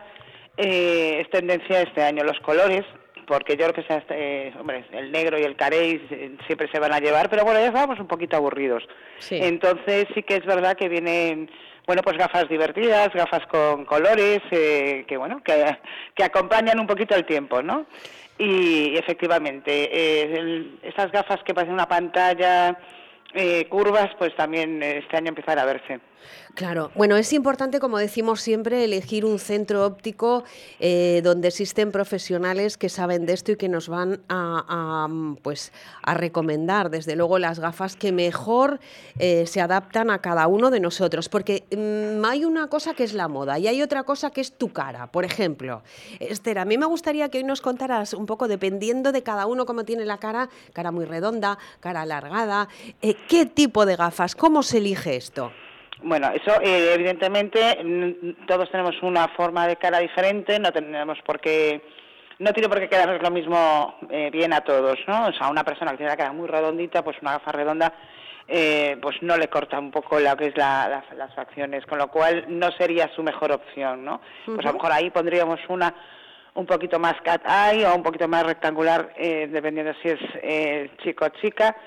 es 0.58 1.30
tendencia 1.30 1.82
este 1.82 2.04
año 2.04 2.24
los 2.24 2.40
colores, 2.40 2.84
porque 3.28 3.56
yo 3.56 3.66
creo 3.66 3.74
que 3.74 3.84
sea, 3.84 3.98
este, 3.98 4.54
hombre, 4.60 4.86
el 4.92 5.12
negro 5.12 5.40
y 5.40 5.44
el 5.44 5.56
carey 5.56 6.36
siempre 6.46 6.70
se 6.72 6.80
van 6.80 6.94
a 6.94 7.00
llevar, 7.00 7.30
pero 7.30 7.44
bueno, 7.44 7.60
ya 7.60 7.68
estamos 7.68 8.00
un 8.00 8.08
poquito 8.08 8.38
aburridos. 8.38 8.84
Entonces 9.30 10.08
sí 10.14 10.24
que 10.24 10.36
es 10.36 10.46
verdad 10.46 10.76
que 10.76 10.90
vienen 10.90 11.50
bueno, 11.86 12.02
pues 12.02 12.18
gafas 12.18 12.48
divertidas, 12.48 13.14
gafas 13.14 13.46
con 13.48 13.86
colores, 13.86 14.42
eh, 14.52 15.06
que 15.08 15.18
bueno, 15.18 15.42
que, 15.44 16.24
acompañan 16.24 16.80
un 16.80 16.88
poquito 16.88 17.16
el 17.16 17.26
tiempo, 17.26 17.62
¿no? 17.62 17.86
Y 18.38 18.96
efectivamente, 18.98 19.90
eh, 19.92 20.80
gafas 21.12 21.44
que 21.44 21.54
parecen 21.54 21.74
una 21.74 21.88
pantalla, 21.88 22.78
eh, 23.34 23.66
curvas, 23.68 24.10
pues 24.18 24.36
también 24.36 24.82
este 24.82 25.18
año 25.18 25.30
empezar 25.30 25.60
a 25.60 25.66
verse. 25.66 26.00
Claro, 26.56 26.92
bueno, 26.94 27.18
es 27.18 27.34
importante, 27.34 27.80
como 27.80 27.98
decimos 27.98 28.42
siempre, 28.42 28.84
elegir 28.84 29.26
un 29.26 29.40
centro 29.40 29.86
óptico 29.86 30.44
eh, 30.80 31.22
donde 31.24 31.48
existen 31.48 31.92
profesionales 31.92 32.78
que 32.78 32.90
saben 32.90 33.26
de 33.26 33.34
esto 33.34 33.54
y 33.54 33.56
que 33.56 33.70
nos 33.70 33.90
van 33.90 34.22
a, 34.30 35.08
pues, 35.42 35.74
a 36.04 36.14
recomendar, 36.14 36.92
desde 36.92 37.16
luego, 37.16 37.40
las 37.40 37.60
gafas 37.60 37.96
que 37.96 38.12
mejor 38.12 38.80
eh, 39.18 39.48
se 39.48 39.62
adaptan 39.62 40.12
a 40.12 40.20
cada 40.20 40.46
uno 40.48 40.70
de 40.70 40.80
nosotros. 40.80 41.28
Porque 41.28 41.64
mm, 41.72 42.24
hay 42.24 42.46
una 42.46 42.68
cosa 42.68 42.94
que 42.94 43.04
es 43.04 43.14
la 43.14 43.28
moda 43.28 43.58
y 43.58 43.68
hay 43.68 43.82
otra 43.82 44.04
cosa 44.04 44.30
que 44.30 44.42
es 44.42 44.54
tu 44.54 44.72
cara. 44.72 45.08
Por 45.08 45.26
ejemplo, 45.26 45.82
Esther, 46.20 46.60
a 46.60 46.66
mí 46.66 46.78
me 46.78 46.86
gustaría 46.86 47.30
que 47.30 47.40
hoy 47.40 47.44
nos 47.44 47.62
contaras 47.62 48.14
un 48.14 48.28
poco, 48.28 48.48
dependiendo 48.48 49.12
de 49.12 49.24
cada 49.24 49.48
uno 49.48 49.66
cómo 49.66 49.86
tiene 49.86 50.06
la 50.06 50.20
cara, 50.20 50.50
cara 50.74 50.92
muy 50.92 51.06
redonda, 51.06 51.58
cara 51.80 52.02
alargada, 52.02 52.70
eh, 53.02 53.16
qué 53.28 53.48
tipo 53.48 53.88
de 53.88 53.96
gafas, 53.96 54.36
cómo 54.36 54.62
se 54.62 54.78
elige 54.78 55.16
esto. 55.16 55.52
Bueno, 56.04 56.32
eso 56.34 56.60
eh, 56.62 56.94
evidentemente 56.94 57.78
todos 58.46 58.70
tenemos 58.70 59.02
una 59.02 59.30
forma 59.30 59.68
de 59.68 59.78
cara 59.78 60.00
diferente, 60.00 60.60
no 60.60 60.74
tenemos 60.74 61.18
por 61.26 61.40
qué, 61.40 61.82
no 62.40 62.52
tiene 62.52 62.68
por 62.68 62.80
qué 62.80 62.90
quedarnos 62.90 63.22
lo 63.22 63.32
mismo 63.32 63.96
eh, 64.10 64.30
bien 64.30 64.52
a 64.52 64.62
todos, 64.62 65.00
¿no? 65.08 65.28
O 65.28 65.32
sea, 65.32 65.48
una 65.48 65.64
persona 65.64 65.92
que 65.92 65.98
tiene 65.98 66.12
la 66.12 66.18
cara 66.18 66.34
muy 66.34 66.50
redondita, 66.50 67.06
pues 67.06 67.16
una 67.22 67.34
gafa 67.34 67.54
redonda, 67.54 67.94
eh, 68.50 68.98
pues 69.02 69.16
no 69.22 69.38
le 69.38 69.48
corta 69.48 69.80
un 69.80 69.92
poco 69.92 70.20
lo 70.20 70.36
que 70.36 70.48
es 70.48 70.58
las 70.58 71.34
facciones, 71.36 71.86
con 71.86 71.98
lo 71.98 72.10
cual 72.10 72.48
no 72.50 72.70
sería 72.74 73.10
su 73.16 73.24
mejor 73.24 73.54
opción, 73.54 74.04
¿no? 74.04 74.20
Pues 74.46 74.66
a 74.66 74.70
lo 74.70 74.74
mejor 74.74 74.92
ahí 74.92 75.10
pondríamos 75.10 75.62
una 75.70 75.96
un 76.56 76.66
poquito 76.66 77.00
más 77.00 77.16
cat 77.24 77.44
eye 77.48 77.88
o 77.88 77.96
un 77.96 78.04
poquito 78.04 78.28
más 78.28 78.44
rectangular, 78.44 79.14
dependiendo 79.16 79.94
si 80.04 80.10
es 80.10 80.92
chico 80.98 81.26
o 81.26 81.30
chica, 81.30 81.78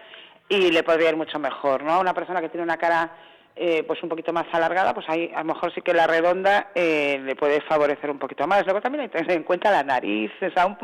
y 0.49 0.71
le 0.73 0.83
podría 0.83 1.11
ir 1.11 1.17
mucho 1.17 1.39
mejor, 1.39 1.83
¿no? 1.83 2.01
Una 2.01 2.14
persona 2.14 2.41
que 2.41 2.49
tiene 2.49 2.64
una 2.64 2.79
cara 2.79 3.12
eh, 3.59 3.85
pues 3.87 4.03
un 4.03 4.11
poquito 4.11 4.35
más 4.35 4.45
alargada, 4.53 4.93
pues 4.93 5.09
ahí 5.09 5.33
a 5.35 5.39
lo 5.39 5.47
mejor 5.47 5.73
sí 5.73 5.81
que 5.81 5.95
la 5.95 6.07
redonda 6.07 6.73
eh, 6.75 7.19
le 7.25 7.35
puede 7.37 7.63
favorecer 7.63 8.11
un 8.11 8.19
poquito 8.19 8.47
más. 8.47 8.67
Luego 8.67 8.83
también 8.83 9.05
hay 9.05 9.09
que 9.09 9.17
tener 9.17 9.35
en 9.35 9.45
cuenta 9.45 9.71
la 9.71 9.83
nariz, 9.83 10.31
o 10.43 10.51
sea, 10.51 10.67
un, 10.67 10.77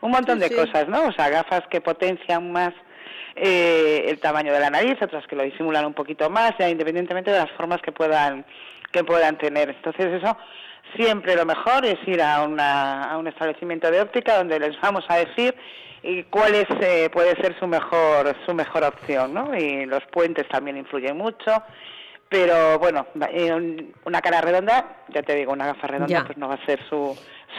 un 0.00 0.10
montón 0.10 0.38
de 0.38 0.50
cosas, 0.50 0.88
¿no? 0.88 1.04
O 1.04 1.12
sea, 1.12 1.28
gafas 1.28 1.64
que 1.68 1.82
potencian 1.82 2.50
más 2.50 2.72
eh, 3.36 4.06
el 4.08 4.20
tamaño 4.20 4.54
de 4.54 4.60
la 4.60 4.70
nariz, 4.70 4.96
otras 5.02 5.26
que 5.26 5.36
lo 5.36 5.42
disimulan 5.42 5.84
un 5.84 5.92
poquito 5.92 6.30
más, 6.30 6.52
ya 6.58 6.70
independientemente 6.70 7.30
de 7.30 7.40
las 7.40 7.50
formas 7.58 7.82
que 7.82 7.92
puedan 7.92 8.46
que 8.90 9.04
puedan 9.04 9.36
tener. 9.36 9.68
Entonces 9.68 10.06
eso 10.06 10.34
siempre 10.96 11.36
lo 11.36 11.44
mejor 11.44 11.84
es 11.84 11.98
ir 12.06 12.22
a, 12.22 12.42
una, 12.42 13.04
a 13.04 13.18
un 13.18 13.26
establecimiento 13.26 13.90
de 13.90 14.00
óptica 14.00 14.38
donde 14.38 14.58
les 14.58 14.80
vamos 14.80 15.04
a 15.08 15.16
decir 15.16 15.54
cuál 16.30 16.54
es, 16.54 16.66
puede 17.10 17.34
ser 17.42 17.58
su 17.58 17.66
mejor 17.66 18.34
su 18.46 18.54
mejor 18.54 18.84
opción, 18.84 19.34
¿no? 19.34 19.54
Y 19.54 19.84
los 19.84 20.04
puentes 20.06 20.48
también 20.48 20.78
influyen 20.78 21.18
mucho 21.18 21.62
pero 22.28 22.78
bueno, 22.78 23.06
eh, 23.30 23.92
una 24.04 24.20
cara 24.20 24.40
redonda, 24.40 25.04
ya 25.08 25.22
te 25.22 25.34
digo, 25.34 25.52
una 25.52 25.66
gafa 25.66 25.86
redonda 25.86 26.24
pues 26.24 26.38
no 26.38 26.48
va 26.48 26.54
a 26.54 26.66
ser 26.66 26.80
su, 26.88 27.16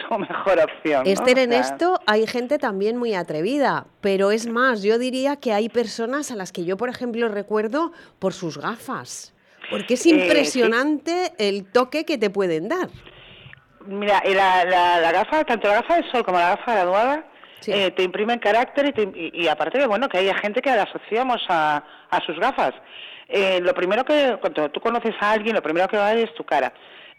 su 0.08 0.18
mejor 0.18 0.58
opción. 0.58 1.04
¿no? 1.04 1.10
Esther, 1.10 1.38
en 1.38 1.52
esto 1.52 2.00
hay 2.06 2.26
gente 2.26 2.58
también 2.58 2.96
muy 2.96 3.14
atrevida, 3.14 3.86
pero 4.00 4.30
es 4.30 4.46
más, 4.46 4.82
yo 4.82 4.98
diría 4.98 5.36
que 5.36 5.52
hay 5.52 5.68
personas 5.68 6.30
a 6.30 6.36
las 6.36 6.52
que 6.52 6.64
yo, 6.64 6.76
por 6.76 6.88
ejemplo, 6.88 7.28
recuerdo 7.28 7.92
por 8.18 8.32
sus 8.32 8.58
gafas, 8.58 9.34
porque 9.70 9.94
es 9.94 10.06
eh, 10.06 10.10
impresionante 10.10 11.32
el 11.38 11.64
toque 11.70 12.04
que 12.04 12.18
te 12.18 12.30
pueden 12.30 12.68
dar. 12.68 12.88
Mira, 13.86 14.22
la, 14.26 14.64
la, 14.64 15.12
gafa, 15.12 15.44
tanto 15.44 15.68
la 15.68 15.74
gafa 15.74 15.96
de 15.96 16.10
sol 16.10 16.24
como 16.24 16.38
la 16.38 16.56
gafa 16.56 16.72
graduada, 16.72 17.24
eh, 17.66 17.90
te 17.90 18.02
imprimen 18.02 18.38
carácter 18.38 18.94
y, 19.14 19.30
y, 19.42 19.48
aparte 19.48 19.78
de 19.78 19.86
bueno 19.86 20.08
que 20.08 20.18
haya 20.18 20.36
gente 20.38 20.62
que 20.62 20.70
la 20.70 20.82
asociamos 20.82 21.44
a, 21.48 21.82
a 22.10 22.20
sus 22.24 22.38
gafas. 22.38 22.74
Eh, 23.28 23.60
lo 23.60 23.74
primero 23.74 24.04
que, 24.04 24.36
cuando 24.40 24.70
tú 24.70 24.80
conoces 24.80 25.14
a 25.20 25.32
alguien, 25.32 25.54
lo 25.54 25.62
primero 25.62 25.88
que 25.88 25.96
va 25.96 26.08
a 26.08 26.14
ver 26.14 26.28
es 26.28 26.34
tu 26.34 26.44
cara. 26.44 26.72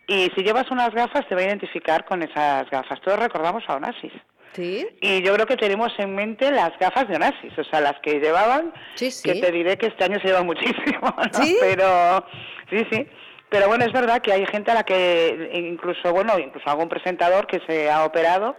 Y 0.08 0.32
si 0.36 0.44
llevas 0.44 0.72
unas 0.72 0.94
gafas, 0.94 1.28
te 1.28 1.36
va 1.36 1.42
a 1.42 1.46
identificar 1.46 2.06
con 2.06 2.24
esas 2.24 2.70
gafas. 2.70 3.02
Todos 3.02 3.20
recordamos 3.20 3.64
a 3.68 3.76
Onassis. 3.76 4.14
¿Sí? 4.54 4.88
Y 5.02 5.22
yo 5.22 5.34
creo 5.34 5.46
que 5.46 5.58
tenemos 5.58 5.92
en 5.98 6.16
mente 6.16 6.50
las 6.52 6.72
gafas 6.80 7.08
de 7.08 7.18
Onassis, 7.18 7.58
o 7.60 7.64
sea, 7.66 7.82
las 7.82 8.00
que 8.02 8.20
llevaban, 8.20 8.74
que 8.98 9.12
te 9.12 9.52
diré 9.52 9.78
que 9.78 9.88
este 9.88 10.06
año 10.06 10.20
se 10.22 10.28
lleva 10.28 10.44
muchísimo, 10.44 11.14
¿Sí? 11.34 11.58
Pero, 11.60 12.26
sí, 12.70 12.88
sí. 12.92 13.08
Pero 13.50 13.68
bueno, 13.68 13.86
es 13.86 13.92
verdad 13.92 14.22
que 14.22 14.32
hay 14.32 14.46
gente 14.46 14.72
a 14.72 14.76
la 14.76 14.84
que, 14.84 15.52
incluso, 15.54 16.12
bueno, 16.12 16.40
incluso 16.40 16.70
algún 16.70 16.90
presentador 16.90 17.46
que 17.48 17.62
se 17.68 17.90
ha 17.90 18.06
operado 18.06 18.56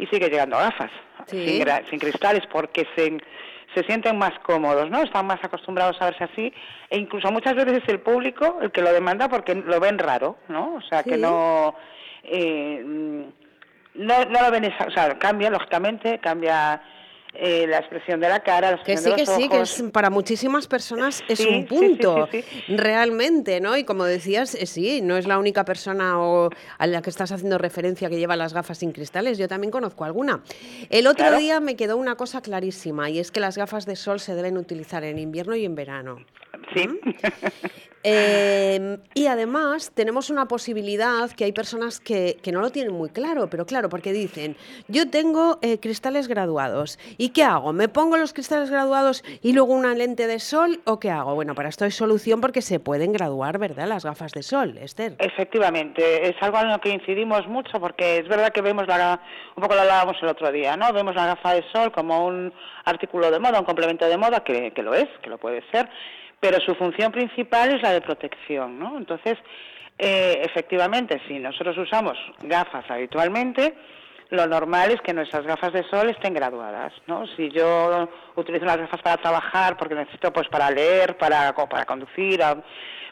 y 0.00 0.06
sigue 0.06 0.28
llegando 0.28 0.56
a 0.56 0.64
gafas, 0.64 0.90
sin, 1.26 1.64
sin 1.88 1.98
cristales, 1.98 2.42
porque 2.50 2.86
se 2.96 3.18
se 3.74 3.84
sienten 3.84 4.18
más 4.18 4.32
cómodos, 4.40 4.90
¿no? 4.90 5.02
Están 5.02 5.26
más 5.26 5.42
acostumbrados 5.42 5.96
a 6.00 6.06
verse 6.06 6.24
así 6.24 6.52
e 6.88 6.98
incluso 6.98 7.30
muchas 7.30 7.54
veces 7.54 7.82
es 7.82 7.88
el 7.88 8.00
público 8.00 8.58
el 8.60 8.72
que 8.72 8.82
lo 8.82 8.92
demanda 8.92 9.28
porque 9.28 9.54
lo 9.54 9.78
ven 9.78 9.98
raro, 9.98 10.38
¿no? 10.48 10.74
O 10.74 10.82
sea, 10.82 11.04
que 11.04 11.16
no, 11.16 11.76
eh, 12.24 12.82
no, 12.84 14.24
no 14.24 14.42
lo 14.42 14.50
ven, 14.50 14.72
o 14.86 14.90
sea, 14.90 15.18
cambia 15.18 15.50
lógicamente, 15.50 16.18
cambia 16.18 16.82
eh, 17.32 17.66
la 17.68 17.78
expresión 17.78 18.20
de 18.20 18.28
la 18.28 18.40
cara, 18.40 18.72
la 18.72 18.82
que 18.82 18.96
sí, 18.96 19.12
que 19.14 19.24
sí, 19.24 19.48
que 19.48 19.60
es, 19.60 19.82
para 19.92 20.10
muchísimas 20.10 20.66
personas 20.66 21.22
es 21.28 21.40
un 21.40 21.64
punto, 21.64 22.28
realmente, 22.68 23.60
¿no? 23.60 23.76
Y 23.76 23.84
como 23.84 24.04
decías, 24.04 24.54
eh, 24.54 24.66
sí, 24.66 25.00
no 25.00 25.16
es 25.16 25.26
la 25.26 25.38
única 25.38 25.64
persona 25.64 26.20
o 26.20 26.50
a 26.78 26.86
la 26.86 27.02
que 27.02 27.10
estás 27.10 27.30
haciendo 27.30 27.56
referencia 27.56 28.08
que 28.08 28.18
lleva 28.18 28.34
las 28.34 28.52
gafas 28.52 28.78
sin 28.78 28.92
cristales, 28.92 29.38
yo 29.38 29.46
también 29.46 29.70
conozco 29.70 30.04
alguna. 30.04 30.42
El 30.88 31.06
otro 31.06 31.36
día 31.38 31.60
me 31.60 31.76
quedó 31.76 31.96
una 31.96 32.16
cosa 32.16 32.42
clarísima 32.42 33.10
y 33.10 33.20
es 33.20 33.30
que 33.30 33.40
las 33.40 33.56
gafas 33.56 33.86
de 33.86 33.96
sol 33.96 34.18
se 34.18 34.34
deben 34.34 34.56
utilizar 34.56 35.04
en 35.04 35.18
invierno 35.18 35.54
y 35.54 35.64
en 35.64 35.74
verano. 35.76 36.18
Sí. 36.74 36.88
Em, 38.02 38.98
y 39.12 39.26
además 39.26 39.92
tenemos 39.94 40.30
una 40.30 40.48
posibilidad 40.48 41.30
que 41.32 41.44
hay 41.44 41.52
personas 41.52 42.00
que, 42.00 42.38
que, 42.42 42.50
no 42.50 42.62
lo 42.62 42.70
tienen 42.70 42.94
muy 42.94 43.10
claro, 43.10 43.50
pero 43.50 43.66
claro, 43.66 43.90
porque 43.90 44.14
dicen, 44.14 44.56
yo 44.88 45.10
tengo 45.10 45.58
eh, 45.60 45.78
cristales 45.80 46.26
graduados, 46.26 46.98
¿y 47.18 47.30
qué 47.30 47.44
hago? 47.44 47.74
¿Me 47.74 47.88
pongo 47.88 48.16
los 48.16 48.32
cristales 48.32 48.70
graduados 48.70 49.22
y 49.42 49.52
luego 49.52 49.74
una 49.74 49.94
lente 49.94 50.26
de 50.26 50.38
sol 50.38 50.80
o 50.86 50.98
qué 50.98 51.10
hago? 51.10 51.34
Bueno, 51.34 51.54
para 51.54 51.68
esto 51.68 51.84
hay 51.84 51.90
solución 51.90 52.40
porque 52.40 52.62
se 52.62 52.80
pueden 52.80 53.12
graduar, 53.12 53.58
¿verdad? 53.58 53.86
Las 53.86 54.06
gafas 54.06 54.32
de 54.32 54.42
sol, 54.42 54.78
Esther. 54.78 55.16
Efectivamente, 55.18 56.26
es 56.26 56.36
algo 56.40 56.58
en 56.60 56.70
lo 56.70 56.80
que 56.80 56.88
incidimos 56.88 57.46
mucho 57.48 57.80
porque 57.80 58.16
es 58.16 58.28
verdad 58.28 58.50
que 58.50 58.62
vemos, 58.62 58.86
la, 58.86 59.20
un 59.56 59.62
poco 59.62 59.74
lo 59.74 59.82
hablábamos 59.82 60.16
el 60.22 60.28
otro 60.28 60.50
día, 60.50 60.74
¿no? 60.74 60.90
Vemos 60.94 61.14
la 61.14 61.26
gafa 61.26 61.52
de 61.52 61.64
sol 61.70 61.92
como 61.92 62.24
un 62.24 62.50
artículo 62.86 63.30
de 63.30 63.38
moda, 63.38 63.60
un 63.60 63.66
complemento 63.66 64.06
de 64.06 64.16
moda, 64.16 64.42
que, 64.42 64.70
que 64.70 64.82
lo 64.82 64.94
es, 64.94 65.08
que 65.22 65.28
lo 65.28 65.36
puede 65.36 65.62
ser, 65.70 65.90
pero 66.40 66.58
su 66.60 66.74
función 66.74 67.12
principal 67.12 67.74
es 67.74 67.82
la 67.82 67.92
de 67.92 68.00
protección, 68.00 68.78
¿no? 68.78 68.96
Entonces, 68.96 69.38
eh, 69.98 70.40
efectivamente, 70.42 71.20
si 71.28 71.38
nosotros 71.38 71.76
usamos 71.76 72.16
gafas 72.42 72.90
habitualmente, 72.90 73.74
lo 74.30 74.46
normal 74.46 74.92
es 74.92 75.00
que 75.02 75.12
nuestras 75.12 75.44
gafas 75.44 75.72
de 75.72 75.84
sol 75.90 76.08
estén 76.08 76.32
graduadas, 76.32 76.92
¿no? 77.06 77.26
Si 77.36 77.50
yo 77.50 78.08
utilizo 78.36 78.64
unas 78.64 78.78
gafas 78.78 79.02
para 79.02 79.20
trabajar, 79.20 79.76
porque 79.76 79.94
necesito, 79.94 80.32
pues, 80.32 80.48
para 80.48 80.70
leer, 80.70 81.18
para, 81.18 81.52
para 81.52 81.84
conducir, 81.84 82.40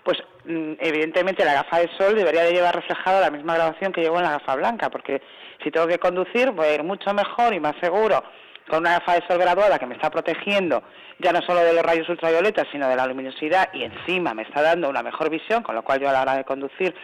pues, 0.03 0.19
mm, 0.47 0.75
evidentemente 0.81 1.45
la 1.45 1.55
gafa 1.55 1.81
de 1.81 1.91
sol 1.99 2.15
debería 2.15 2.45
de 2.45 2.53
llevar 2.53 2.75
reflejada 2.75 3.21
la 3.21 3.31
misma 3.31 3.57
graduación 3.57 3.93
que 3.93 4.01
llevo 4.01 4.17
en 4.17 4.25
la 4.25 4.39
gafa 4.39 4.55
blanca, 4.55 4.89
porque 4.89 5.21
si 5.63 5.71
tengo 5.71 5.87
que 5.87 5.99
conducir, 5.99 6.53
voy 6.53 6.67
a 6.67 6.75
ir 6.75 6.85
mucho 6.85 7.13
mejor 7.13 7.53
y 7.53 7.61
más 7.61 7.75
seguro 7.83 8.23
con 8.69 8.81
una 8.81 8.99
gafa 8.99 9.15
de 9.15 9.27
sol 9.27 9.39
graduada 9.39 9.79
que 9.79 9.87
me 9.87 9.95
está 9.95 10.11
protegiendo 10.11 10.83
ya 11.19 11.33
no 11.33 11.43
solo 11.43 11.61
de 11.61 11.73
los 11.73 11.83
rayos 11.83 12.09
ultravioletas, 12.09 12.67
sino 12.71 12.89
de 12.89 12.97
la 12.97 13.07
luminosidad 13.07 13.71
y 13.73 13.83
encima 13.83 14.35
me 14.35 14.43
está 14.43 14.63
dando 14.63 14.89
una 14.89 15.03
mejor 15.03 15.31
visión, 15.31 15.63
con 15.63 15.75
lo 15.75 15.83
cual 15.83 16.01
yo 16.01 16.09
a 16.09 16.13
la 16.13 16.23
hora 16.23 16.37
de 16.37 16.45
conducir 16.45 16.95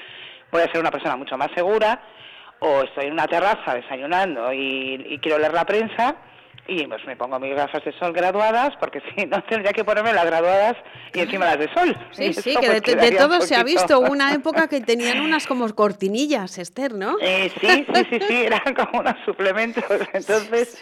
voy 0.53 0.62
a 0.62 0.71
ser 0.71 0.81
una 0.81 0.91
persona 0.91 1.17
mucho 1.17 1.37
más 1.37 1.51
segura, 1.55 2.01
o 2.61 2.83
estoy 2.83 3.07
en 3.07 3.12
una 3.12 3.27
terraza 3.27 3.75
desayunando 3.75 4.53
y, 4.53 5.19
quiero 5.21 5.39
leer 5.39 5.53
la 5.53 5.65
prensa, 5.65 6.15
y 6.69 6.87
pues 6.87 7.05
me 7.07 7.17
pongo 7.17 7.39
mis 7.41 7.55
gafas 7.55 7.85
de 7.85 7.93
sol 7.99 8.12
graduadas, 8.12 8.75
porque 8.79 9.03
si 9.17 9.27
no 9.27 9.43
tendría 9.43 9.73
que 9.73 9.85
ponerme 9.85 10.12
las 10.12 10.25
graduadas 10.25 10.77
y 11.12 11.21
encima 11.21 11.47
las 11.47 11.59
de 11.59 11.75
sol. 11.75 11.97
Sí, 12.12 12.33
sí, 12.33 12.57
que 12.61 12.67
pues 12.67 12.83
de, 12.83 13.17
todo 13.17 13.41
se 13.41 13.57
ha 13.57 13.65
visto 13.65 13.99
una 13.99 14.33
época 14.33 14.69
que 14.69 14.81
tenían 14.81 15.21
unas 15.21 15.47
como 15.49 15.69
cortinillas, 15.75 16.59
Esther, 16.59 16.95
¿no? 16.95 17.17
Eh, 17.21 17.51
sí, 17.61 17.85
sí, 17.93 18.07
sí, 18.11 18.19
sí, 18.29 18.43
eran 18.45 18.75
como 18.75 19.01
unos 19.01 19.17
suplementos. 19.25 19.85
Entonces, 20.12 20.81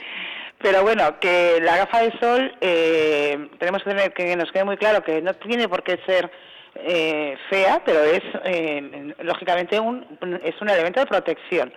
pero 0.62 0.82
bueno, 0.82 1.18
que 1.18 1.58
la 1.60 1.76
gafa 1.76 2.02
de 2.02 2.18
sol 2.18 2.54
eh, 2.60 3.48
tenemos 3.58 3.82
que 3.82 3.90
tener 3.90 4.12
que 4.12 4.36
nos 4.36 4.50
quede 4.52 4.64
muy 4.64 4.76
claro 4.76 5.02
que 5.02 5.20
no 5.20 5.34
tiene 5.34 5.68
por 5.68 5.82
qué 5.82 5.98
ser 6.06 6.30
eh, 6.76 7.36
fea, 7.50 7.82
pero 7.84 8.02
es 8.02 8.22
eh, 8.44 9.14
lógicamente 9.20 9.78
un, 9.78 10.06
es 10.42 10.60
un 10.60 10.70
elemento 10.70 11.00
de 11.00 11.06
protección. 11.06 11.72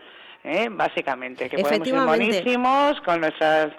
básicamente, 0.72 1.50
que 1.50 1.58
podemos 1.58 1.88
ir 1.88 1.96
buenísimos 1.96 3.02
con 3.02 3.22
nuestra 3.22 3.76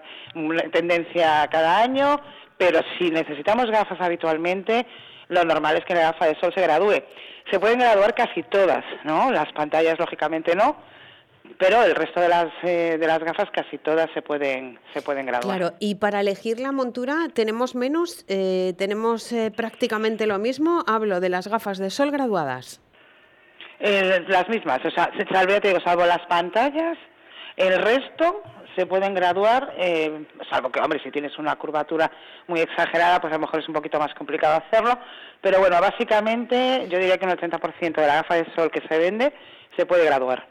tendencia 0.72 1.46
cada 1.50 1.80
año, 1.80 2.20
pero 2.58 2.80
si 2.98 3.10
necesitamos 3.10 3.70
gafas 3.70 4.00
habitualmente, 4.00 4.84
lo 5.28 5.44
normal 5.44 5.76
es 5.76 5.84
que 5.84 5.94
la 5.94 6.12
gafa 6.12 6.26
de 6.26 6.38
sol 6.40 6.52
se 6.54 6.62
gradúe. 6.62 7.02
Se 7.50 7.60
pueden 7.60 7.78
graduar 7.78 8.14
casi 8.14 8.42
todas, 8.42 8.84
¿no? 9.04 9.30
Las 9.30 9.52
pantallas, 9.52 9.98
lógicamente, 9.98 10.56
no, 10.56 10.76
pero 11.58 11.82
el 11.82 11.94
resto 11.94 12.20
de 12.20 12.28
las 12.28 12.46
eh, 12.62 12.96
de 12.98 13.06
las 13.06 13.18
gafas 13.20 13.50
casi 13.50 13.78
todas 13.78 14.08
se 14.14 14.22
pueden 14.22 14.78
se 14.92 15.02
pueden 15.02 15.26
graduar. 15.26 15.58
Claro, 15.58 15.76
y 15.80 15.96
para 15.96 16.20
elegir 16.20 16.60
la 16.60 16.72
montura 16.72 17.28
tenemos 17.32 17.74
menos, 17.74 18.24
eh, 18.28 18.74
tenemos 18.78 19.32
eh, 19.32 19.50
prácticamente 19.50 20.26
lo 20.26 20.38
mismo. 20.38 20.84
Hablo 20.86 21.20
de 21.20 21.28
las 21.28 21.48
gafas 21.48 21.78
de 21.78 21.90
sol 21.90 22.10
graduadas. 22.10 22.80
las 23.80 24.48
mismas, 24.48 24.80
o 24.84 24.90
sea, 24.90 25.10
salvo, 25.32 25.60
te 25.60 25.68
digo, 25.68 25.80
salvo 25.80 26.06
las 26.06 26.24
pantallas, 26.26 26.96
el 27.56 27.82
resto 27.82 28.42
se 28.74 28.86
pueden 28.86 29.14
graduar, 29.14 29.74
salvo 30.50 30.70
que, 30.70 30.80
hombre, 30.80 31.00
si 31.02 31.10
tienes 31.10 31.38
una 31.38 31.56
curvatura 31.56 32.10
muy 32.46 32.60
exagerada, 32.60 33.20
pues 33.20 33.32
a 33.32 33.36
lo 33.36 33.42
mejor 33.42 33.60
es 33.60 33.68
un 33.68 33.74
poquito 33.74 33.98
más 33.98 34.14
complicado 34.14 34.62
hacerlo, 34.66 34.98
pero 35.40 35.60
bueno, 35.60 35.80
básicamente 35.80 36.86
yo 36.90 36.98
diría 36.98 37.16
que 37.16 37.24
un 37.24 37.32
80% 37.32 37.94
de 37.94 38.06
la 38.06 38.16
gafa 38.16 38.34
de 38.34 38.46
sol 38.54 38.70
que 38.70 38.82
se 38.86 38.98
vende 38.98 39.32
se 39.76 39.86
puede 39.86 40.04
graduar 40.04 40.46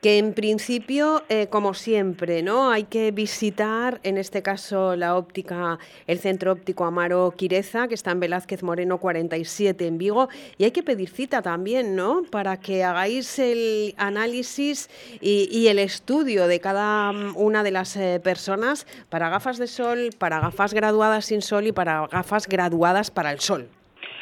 que 0.00 0.18
en 0.18 0.32
principio, 0.32 1.24
eh, 1.28 1.48
como 1.48 1.74
siempre, 1.74 2.42
¿no? 2.42 2.70
Hay 2.70 2.84
que 2.84 3.10
visitar, 3.10 4.00
en 4.04 4.16
este 4.16 4.42
caso, 4.42 4.94
la 4.94 5.16
óptica, 5.16 5.78
el 6.06 6.18
centro 6.18 6.52
óptico 6.52 6.84
Amaro 6.84 7.34
Quireza, 7.36 7.88
que 7.88 7.94
está 7.94 8.12
en 8.12 8.20
Velázquez 8.20 8.62
Moreno 8.62 8.98
47 8.98 9.86
en 9.86 9.98
Vigo, 9.98 10.28
y 10.56 10.64
hay 10.64 10.70
que 10.70 10.82
pedir 10.82 11.10
cita 11.10 11.42
también, 11.42 11.96
¿no? 11.96 12.22
Para 12.30 12.58
que 12.58 12.84
hagáis 12.84 13.38
el 13.38 13.94
análisis 13.96 14.88
y, 15.20 15.66
el 15.68 15.78
estudio 15.78 16.46
de 16.46 16.60
cada 16.60 17.12
mm, 17.12 17.36
una 17.36 17.62
de 17.62 17.70
las 17.72 17.94
eh, 17.96 18.20
personas 18.22 18.86
para 19.10 19.28
gafas 19.28 19.58
de 19.58 19.66
sol, 19.66 20.10
para 20.16 20.40
gafas 20.40 20.72
graduadas 20.72 21.26
sin 21.26 21.42
sol 21.42 21.66
y 21.66 21.72
para 21.72 22.06
gafas 22.06 22.46
graduadas 22.46 23.10
para 23.10 23.32
el 23.32 23.40
sol. 23.40 23.68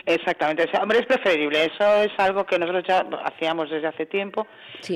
Exactamente, 0.09 0.71
hombre, 0.81 1.01
es 1.01 1.07
preferible, 1.07 1.65
eso 1.65 2.03
es 2.03 2.13
algo 2.19 2.47
que 2.47 2.61
nosotros 2.61 2.85
ya 2.87 3.05
hacíamos 3.25 3.69
desde 3.69 3.89
hace 3.89 4.07
tiempo, 4.07 4.47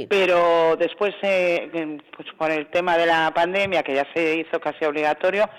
pero 0.09 0.77
después, 0.77 1.13
eh, 1.23 1.99
pues 2.17 2.29
por 2.39 2.49
el 2.53 2.69
tema 2.69 2.97
de 2.97 3.07
la 3.07 3.33
pandemia, 3.35 3.83
que 3.83 3.95
ya 3.97 4.07
se 4.15 4.37
hizo 4.37 4.61
casi 4.61 4.85
obligatorio, 4.85 5.51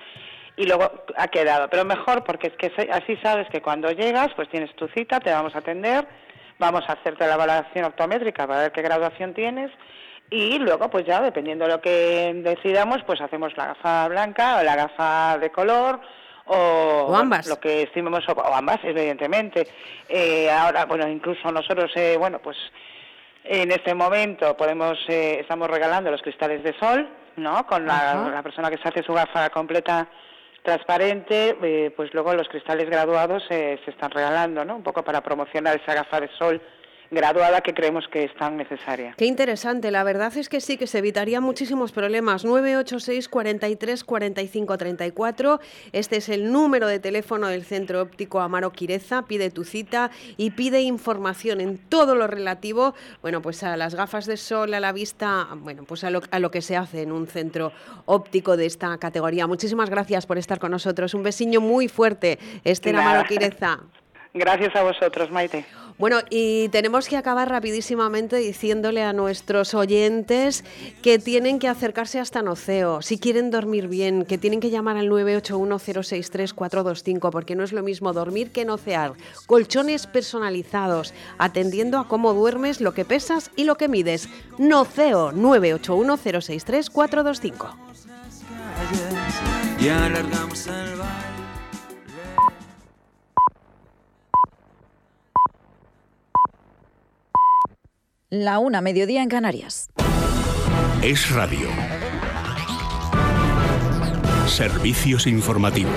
y 0.55 0.65
luego 0.65 0.89
ha 1.17 1.27
quedado, 1.27 1.69
pero 1.69 1.83
mejor 1.83 2.23
porque 2.23 2.47
es 2.47 2.53
que 2.53 2.71
así 2.91 3.17
sabes 3.17 3.49
que 3.49 3.61
cuando 3.61 3.91
llegas, 3.91 4.29
pues 4.37 4.47
tienes 4.47 4.73
tu 4.77 4.87
cita, 4.87 5.19
te 5.19 5.31
vamos 5.31 5.53
a 5.53 5.57
atender, 5.59 6.07
vamos 6.57 6.83
a 6.87 6.93
hacerte 6.93 7.27
la 7.27 7.35
valoración 7.35 7.83
optométrica 7.83 8.47
para 8.47 8.61
ver 8.61 8.71
qué 8.71 8.81
graduación 8.81 9.33
tienes, 9.33 9.69
y 10.29 10.59
luego 10.59 10.89
pues 10.89 11.05
ya 11.05 11.19
dependiendo 11.19 11.65
de 11.65 11.71
lo 11.71 11.81
que 11.81 12.31
decidamos, 12.35 13.03
pues 13.05 13.19
hacemos 13.19 13.51
la 13.57 13.65
gafa 13.65 14.07
blanca 14.07 14.59
o 14.59 14.63
la 14.63 14.77
gafa 14.77 15.37
de 15.39 15.51
color, 15.51 15.99
o, 16.53 17.15
ambas. 17.15 17.47
lo 17.47 17.59
que 17.59 17.83
estimemos, 17.83 18.27
o, 18.27 18.53
ambas, 18.53 18.79
evidentemente. 18.83 19.67
Eh, 20.07 20.49
ahora, 20.49 20.85
bueno, 20.85 21.07
incluso 21.07 21.51
nosotros, 21.51 21.91
eh, 21.95 22.15
bueno, 22.17 22.39
pues 22.39 22.57
en 23.43 23.71
este 23.71 23.93
momento 23.93 24.55
podemos, 24.57 24.97
eh, 25.07 25.39
estamos 25.39 25.69
regalando 25.69 26.11
los 26.11 26.21
cristales 26.21 26.63
de 26.63 26.77
sol, 26.77 27.07
¿no? 27.37 27.65
Con 27.65 27.85
la, 27.85 28.41
persona 28.43 28.69
que 28.69 28.77
se 28.77 28.87
hace 28.87 29.03
su 29.03 29.13
gafa 29.13 29.49
completa 29.49 30.07
transparente, 30.61 31.91
pues 31.95 32.13
luego 32.13 32.35
los 32.35 32.47
cristales 32.47 32.87
graduados 32.87 33.43
se 33.47 33.79
están 33.87 34.11
regalando, 34.11 34.63
¿no? 34.63 34.75
Un 34.75 34.83
poco 34.83 35.03
para 35.03 35.21
promocionar 35.21 35.79
esa 35.81 35.95
gafa 35.95 36.19
de 36.19 36.29
sol 36.37 36.61
graduada 37.11 37.61
que 37.61 37.73
creemos 37.73 38.07
que 38.07 38.23
es 38.23 38.33
tan 38.35 38.57
necesaria. 38.57 39.13
Qué 39.17 39.25
interesante, 39.25 39.91
la 39.91 40.03
verdad 40.03 40.35
es 40.37 40.49
que 40.49 40.61
sí, 40.61 40.77
que 40.77 40.87
se 40.87 40.99
evitaría 40.99 41.41
muchísimos 41.41 41.91
problemas. 41.91 42.45
986 42.45 43.27
43 43.27 44.03
45 44.03 44.77
34, 44.77 45.59
este 45.91 46.15
es 46.17 46.29
el 46.29 46.51
número 46.51 46.87
de 46.87 46.99
teléfono 46.99 47.47
del 47.47 47.63
Centro 47.63 48.01
Óptico 48.01 48.39
Amaro 48.39 48.71
Quireza, 48.71 49.23
pide 49.23 49.51
tu 49.51 49.65
cita 49.65 50.09
y 50.37 50.51
pide 50.51 50.81
información 50.81 51.61
en 51.61 51.77
todo 51.77 52.15
lo 52.15 52.27
relativo, 52.27 52.95
bueno, 53.21 53.41
pues 53.41 53.63
a 53.63 53.75
las 53.75 53.93
gafas 53.95 54.25
de 54.25 54.37
sol, 54.37 54.73
a 54.73 54.79
la 54.79 54.93
vista, 54.93 55.49
bueno, 55.55 55.83
pues 55.83 56.03
a 56.03 56.09
lo, 56.09 56.21
a 56.31 56.39
lo 56.39 56.49
que 56.49 56.61
se 56.61 56.77
hace 56.77 57.01
en 57.01 57.11
un 57.11 57.27
centro 57.27 57.73
óptico 58.05 58.55
de 58.55 58.65
esta 58.65 58.97
categoría. 58.97 59.47
Muchísimas 59.47 59.89
gracias 59.89 60.25
por 60.25 60.37
estar 60.37 60.59
con 60.59 60.71
nosotros, 60.71 61.13
un 61.13 61.23
besiño 61.23 61.59
muy 61.59 61.87
fuerte, 61.87 62.39
Esther 62.63 62.95
Amaro 62.95 63.27
Quireza. 63.27 63.79
Gracias 64.33 64.73
a 64.75 64.83
vosotros, 64.83 65.29
Maite. 65.29 65.65
Bueno, 65.97 66.19
y 66.29 66.69
tenemos 66.69 67.07
que 67.07 67.17
acabar 67.17 67.49
rapidísimamente 67.49 68.37
diciéndole 68.37 69.03
a 69.03 69.11
nuestros 69.13 69.75
oyentes 69.75 70.63
que 71.03 71.19
tienen 71.19 71.59
que 71.59 71.67
acercarse 71.67 72.19
hasta 72.19 72.41
Noceo, 72.41 73.03
si 73.03 73.19
quieren 73.19 73.51
dormir 73.51 73.87
bien, 73.87 74.25
que 74.25 74.39
tienen 74.39 74.61
que 74.61 74.71
llamar 74.71 74.97
al 74.97 75.09
981-063-425, 75.09 77.29
porque 77.29 77.55
no 77.55 77.63
es 77.63 77.71
lo 77.71 77.83
mismo 77.83 78.13
dormir 78.13 78.51
que 78.51 78.65
nocear. 78.65 79.13
Colchones 79.45 80.07
personalizados, 80.07 81.13
atendiendo 81.37 81.99
a 81.99 82.07
cómo 82.07 82.33
duermes, 82.33 82.81
lo 82.81 82.95
que 82.95 83.05
pesas 83.05 83.51
y 83.55 83.65
lo 83.65 83.75
que 83.75 83.87
mides. 83.87 84.27
Noceo 84.57 85.31
981-063-425. 85.33 87.75
Y 89.79 89.89
alargamos 89.89 90.65
el 90.65 90.97
La 98.33 98.59
una, 98.59 98.79
mediodía 98.79 99.21
en 99.21 99.27
Canarias. 99.27 99.89
Es 101.01 101.31
radio. 101.31 101.67
Servicios 104.47 105.27
informativos. 105.27 105.91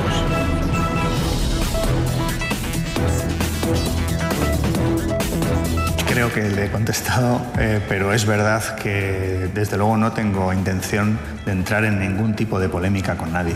Creo 6.08 6.32
que 6.32 6.42
le 6.50 6.64
he 6.64 6.70
contestado, 6.72 7.40
eh, 7.56 7.80
pero 7.88 8.12
es 8.12 8.26
verdad 8.26 8.78
que 8.78 9.48
desde 9.54 9.76
luego 9.76 9.96
no 9.96 10.10
tengo 10.10 10.52
intención 10.52 11.20
de 11.46 11.52
entrar 11.52 11.84
en 11.84 12.00
ningún 12.00 12.34
tipo 12.34 12.58
de 12.58 12.68
polémica 12.68 13.16
con 13.16 13.32
nadie. 13.32 13.54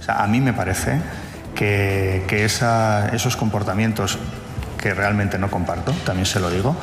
O 0.00 0.02
sea, 0.02 0.22
a 0.22 0.26
mí 0.26 0.42
me 0.42 0.52
parece 0.52 1.00
que, 1.54 2.26
esos 2.44 3.36
comportamientos 3.38 4.18
que 4.78 4.92
realmente 4.92 5.38
no 5.38 5.50
comparto, 5.50 5.92
también 6.04 6.26
se 6.26 6.40
lo 6.40 6.50
digo, 6.50 6.76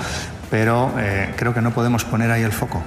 pero 0.49 0.93
eh, 0.97 1.33
creo 1.35 1.53
que 1.53 1.61
no 1.61 1.71
podemos 1.71 2.05
poner 2.05 2.31
ahí 2.31 2.43
el 2.43 2.51
foco 2.51 2.83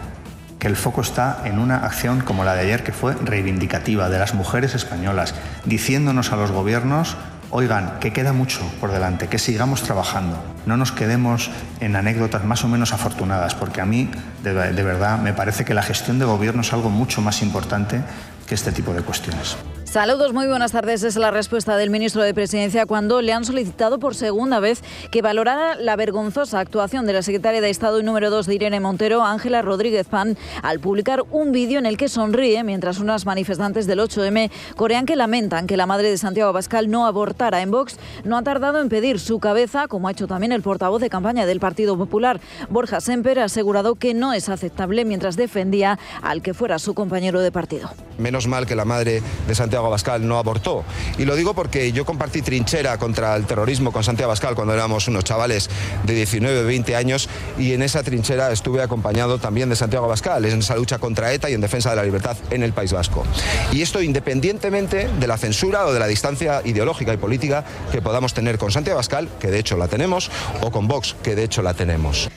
que 0.58 0.66
el 0.66 0.76
foco 0.76 1.00
está 1.00 1.42
en 1.44 1.58
una 1.58 1.78
acción 1.78 2.20
como 2.20 2.44
la 2.44 2.54
de 2.54 2.62
ayer 2.62 2.82
que 2.82 2.92
fue 2.92 3.14
reivindicativa 3.14 4.08
de 4.08 4.18
las 4.18 4.34
mujeres 4.34 4.74
españolas, 4.74 5.34
diciéndonos 5.64 6.32
a 6.32 6.36
los 6.36 6.50
gobiernos, 6.50 7.16
oigan, 7.50 7.98
que 8.00 8.12
queda 8.12 8.32
mucho 8.32 8.60
por 8.80 8.90
delante, 8.90 9.28
que 9.28 9.38
sigamos 9.38 9.82
trabajando, 9.82 10.42
no 10.66 10.76
nos 10.76 10.92
quedemos 10.92 11.50
en 11.80 11.96
anécdotas 11.96 12.44
más 12.44 12.64
o 12.64 12.68
menos 12.68 12.92
afortunadas, 12.92 13.54
porque 13.54 13.80
a 13.80 13.86
mí 13.86 14.10
de, 14.42 14.52
de 14.72 14.82
verdad 14.82 15.18
me 15.18 15.32
parece 15.32 15.64
que 15.64 15.74
la 15.74 15.82
gestión 15.82 16.18
de 16.18 16.24
gobierno 16.24 16.62
es 16.62 16.72
algo 16.72 16.90
mucho 16.90 17.22
más 17.22 17.40
importante 17.42 18.00
que 18.46 18.54
este 18.54 18.72
tipo 18.72 18.92
de 18.92 19.02
cuestiones. 19.02 19.56
Saludos, 19.90 20.34
muy 20.34 20.46
buenas 20.46 20.72
tardes. 20.72 21.02
Es 21.02 21.16
la 21.16 21.30
respuesta 21.30 21.78
del 21.78 21.88
ministro 21.88 22.22
de 22.22 22.34
Presidencia 22.34 22.84
cuando 22.84 23.22
le 23.22 23.32
han 23.32 23.46
solicitado 23.46 23.98
por 23.98 24.14
segunda 24.14 24.60
vez 24.60 24.82
que 25.10 25.22
valorara 25.22 25.76
la 25.76 25.96
vergonzosa 25.96 26.60
actuación 26.60 27.06
de 27.06 27.14
la 27.14 27.22
secretaria 27.22 27.62
de 27.62 27.70
Estado 27.70 27.98
y 27.98 28.02
número 28.02 28.28
2 28.28 28.46
de 28.46 28.54
Irene 28.54 28.80
Montero, 28.80 29.24
Ángela 29.24 29.62
Rodríguez 29.62 30.06
Pan, 30.06 30.36
al 30.62 30.78
publicar 30.78 31.24
un 31.30 31.52
vídeo 31.52 31.78
en 31.78 31.86
el 31.86 31.96
que 31.96 32.10
sonríe 32.10 32.62
mientras 32.64 32.98
unas 32.98 33.24
manifestantes 33.24 33.86
del 33.86 34.00
8M 34.00 34.50
corean 34.76 35.06
que 35.06 35.16
lamentan 35.16 35.66
que 35.66 35.78
la 35.78 35.86
madre 35.86 36.10
de 36.10 36.18
Santiago 36.18 36.52
Pascal 36.52 36.90
no 36.90 37.06
abortara 37.06 37.62
en 37.62 37.70
Vox. 37.70 37.96
No 38.24 38.36
ha 38.36 38.42
tardado 38.42 38.82
en 38.82 38.90
pedir 38.90 39.18
su 39.18 39.38
cabeza, 39.40 39.88
como 39.88 40.08
ha 40.08 40.12
hecho 40.12 40.26
también 40.26 40.52
el 40.52 40.60
portavoz 40.60 41.00
de 41.00 41.08
campaña 41.08 41.46
del 41.46 41.60
Partido 41.60 41.96
Popular. 41.96 42.42
Borja 42.68 43.00
Semper 43.00 43.38
ha 43.38 43.44
asegurado 43.44 43.94
que 43.94 44.12
no 44.12 44.34
es 44.34 44.50
aceptable 44.50 45.06
mientras 45.06 45.36
defendía 45.36 45.98
al 46.20 46.42
que 46.42 46.52
fuera 46.52 46.78
su 46.78 46.92
compañero 46.92 47.40
de 47.40 47.50
partido. 47.50 47.88
Menos 48.18 48.48
mal 48.48 48.66
que 48.66 48.74
la 48.74 48.84
madre 48.84 49.22
de 49.46 49.54
Santiago 49.54 49.77
Santiago 49.78 49.86
Abascal 49.86 50.26
no 50.26 50.38
abortó. 50.38 50.84
Y 51.18 51.24
lo 51.24 51.36
digo 51.36 51.54
porque 51.54 51.92
yo 51.92 52.04
compartí 52.04 52.42
trinchera 52.42 52.98
contra 52.98 53.36
el 53.36 53.46
terrorismo 53.46 53.92
con 53.92 54.02
Santiago 54.02 54.32
Abascal 54.32 54.56
cuando 54.56 54.74
éramos 54.74 55.06
unos 55.06 55.22
chavales 55.22 55.70
de 56.02 56.14
19, 56.14 56.64
20 56.64 56.96
años 56.96 57.28
y 57.56 57.74
en 57.74 57.82
esa 57.82 58.02
trinchera 58.02 58.50
estuve 58.50 58.82
acompañado 58.82 59.38
también 59.38 59.68
de 59.68 59.76
Santiago 59.76 60.06
Abascal 60.06 60.44
en 60.46 60.58
esa 60.58 60.74
lucha 60.74 60.98
contra 60.98 61.32
ETA 61.32 61.48
y 61.48 61.54
en 61.54 61.60
defensa 61.60 61.90
de 61.90 61.96
la 61.96 62.02
libertad 62.02 62.36
en 62.50 62.64
el 62.64 62.72
País 62.72 62.92
Vasco. 62.92 63.24
Y 63.70 63.82
esto 63.82 64.02
independientemente 64.02 65.08
de 65.08 65.26
la 65.28 65.38
censura 65.38 65.86
o 65.86 65.92
de 65.92 66.00
la 66.00 66.08
distancia 66.08 66.60
ideológica 66.64 67.14
y 67.14 67.16
política 67.16 67.64
que 67.92 68.02
podamos 68.02 68.34
tener 68.34 68.58
con 68.58 68.72
Santiago 68.72 68.96
Abascal, 68.96 69.28
que 69.38 69.48
de 69.48 69.60
hecho 69.60 69.76
la 69.76 69.86
tenemos, 69.86 70.28
o 70.60 70.72
con 70.72 70.88
Vox, 70.88 71.14
que 71.22 71.36
de 71.36 71.44
hecho 71.44 71.62
la 71.62 71.74
tenemos. 71.74 72.28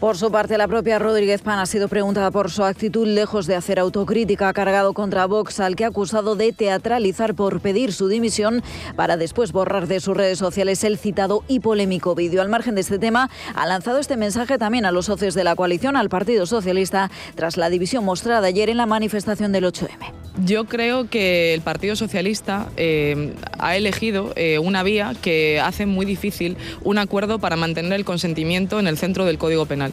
Por 0.00 0.16
su 0.16 0.32
parte, 0.32 0.56
la 0.56 0.66
propia 0.66 0.98
Rodríguez 0.98 1.42
Pan 1.42 1.58
ha 1.58 1.66
sido 1.66 1.86
preguntada 1.86 2.30
por 2.30 2.50
su 2.50 2.64
actitud 2.64 3.06
lejos 3.06 3.46
de 3.46 3.54
hacer 3.54 3.78
autocrítica, 3.78 4.48
ha 4.48 4.54
cargado 4.54 4.94
contra 4.94 5.26
Vox, 5.26 5.60
al 5.60 5.76
que 5.76 5.84
ha 5.84 5.88
acusado 5.88 6.36
de 6.36 6.54
teatralizar 6.54 7.34
por 7.34 7.60
pedir 7.60 7.92
su 7.92 8.08
dimisión 8.08 8.62
para 8.96 9.18
después 9.18 9.52
borrar 9.52 9.88
de 9.88 10.00
sus 10.00 10.16
redes 10.16 10.38
sociales 10.38 10.84
el 10.84 10.96
citado 10.96 11.44
y 11.48 11.60
polémico 11.60 12.14
vídeo. 12.14 12.40
Al 12.40 12.48
margen 12.48 12.76
de 12.76 12.80
este 12.80 12.98
tema, 12.98 13.28
ha 13.54 13.66
lanzado 13.66 13.98
este 13.98 14.16
mensaje 14.16 14.56
también 14.56 14.86
a 14.86 14.90
los 14.90 15.04
socios 15.04 15.34
de 15.34 15.44
la 15.44 15.54
coalición, 15.54 15.98
al 15.98 16.08
Partido 16.08 16.46
Socialista, 16.46 17.10
tras 17.34 17.58
la 17.58 17.68
división 17.68 18.02
mostrada 18.02 18.46
ayer 18.46 18.70
en 18.70 18.78
la 18.78 18.86
manifestación 18.86 19.52
del 19.52 19.64
8M. 19.64 20.14
Yo 20.44 20.64
creo 20.64 21.10
que 21.10 21.52
el 21.52 21.60
Partido 21.60 21.96
Socialista 21.96 22.68
eh, 22.76 23.34
ha 23.58 23.76
elegido 23.76 24.32
eh, 24.36 24.58
una 24.58 24.82
vía 24.82 25.12
que 25.20 25.60
hace 25.60 25.84
muy 25.84 26.06
difícil 26.06 26.56
un 26.82 26.98
acuerdo 26.98 27.38
para 27.38 27.56
mantener 27.56 27.92
el 27.92 28.04
consentimiento 28.04 28.78
en 28.80 28.86
el 28.86 28.96
centro 28.96 29.26
del 29.26 29.36
Código 29.36 29.66
Penal. 29.66 29.89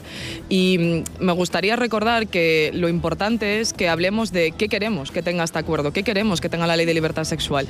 Y 0.50 1.04
mm, 1.20 1.24
me 1.24 1.34
gustaría 1.34 1.76
recordar 1.76 2.28
que 2.28 2.72
lo 2.74 2.90
importante 2.90 3.60
es 3.60 3.74
que 3.74 3.90
hablemos 3.90 4.32
de 4.32 4.52
qué 4.52 4.70
queremos 4.70 5.12
que 5.12 5.22
tenga 5.22 5.44
este 5.44 5.60
acuerdo, 5.60 5.92
qué 5.92 6.04
queremos 6.04 6.42
que 6.42 6.50
tenga 6.50 6.68
la 6.68 6.76
ley 6.76 6.86
de 6.86 6.94
libertad 6.94 7.24
sexual. 7.24 7.68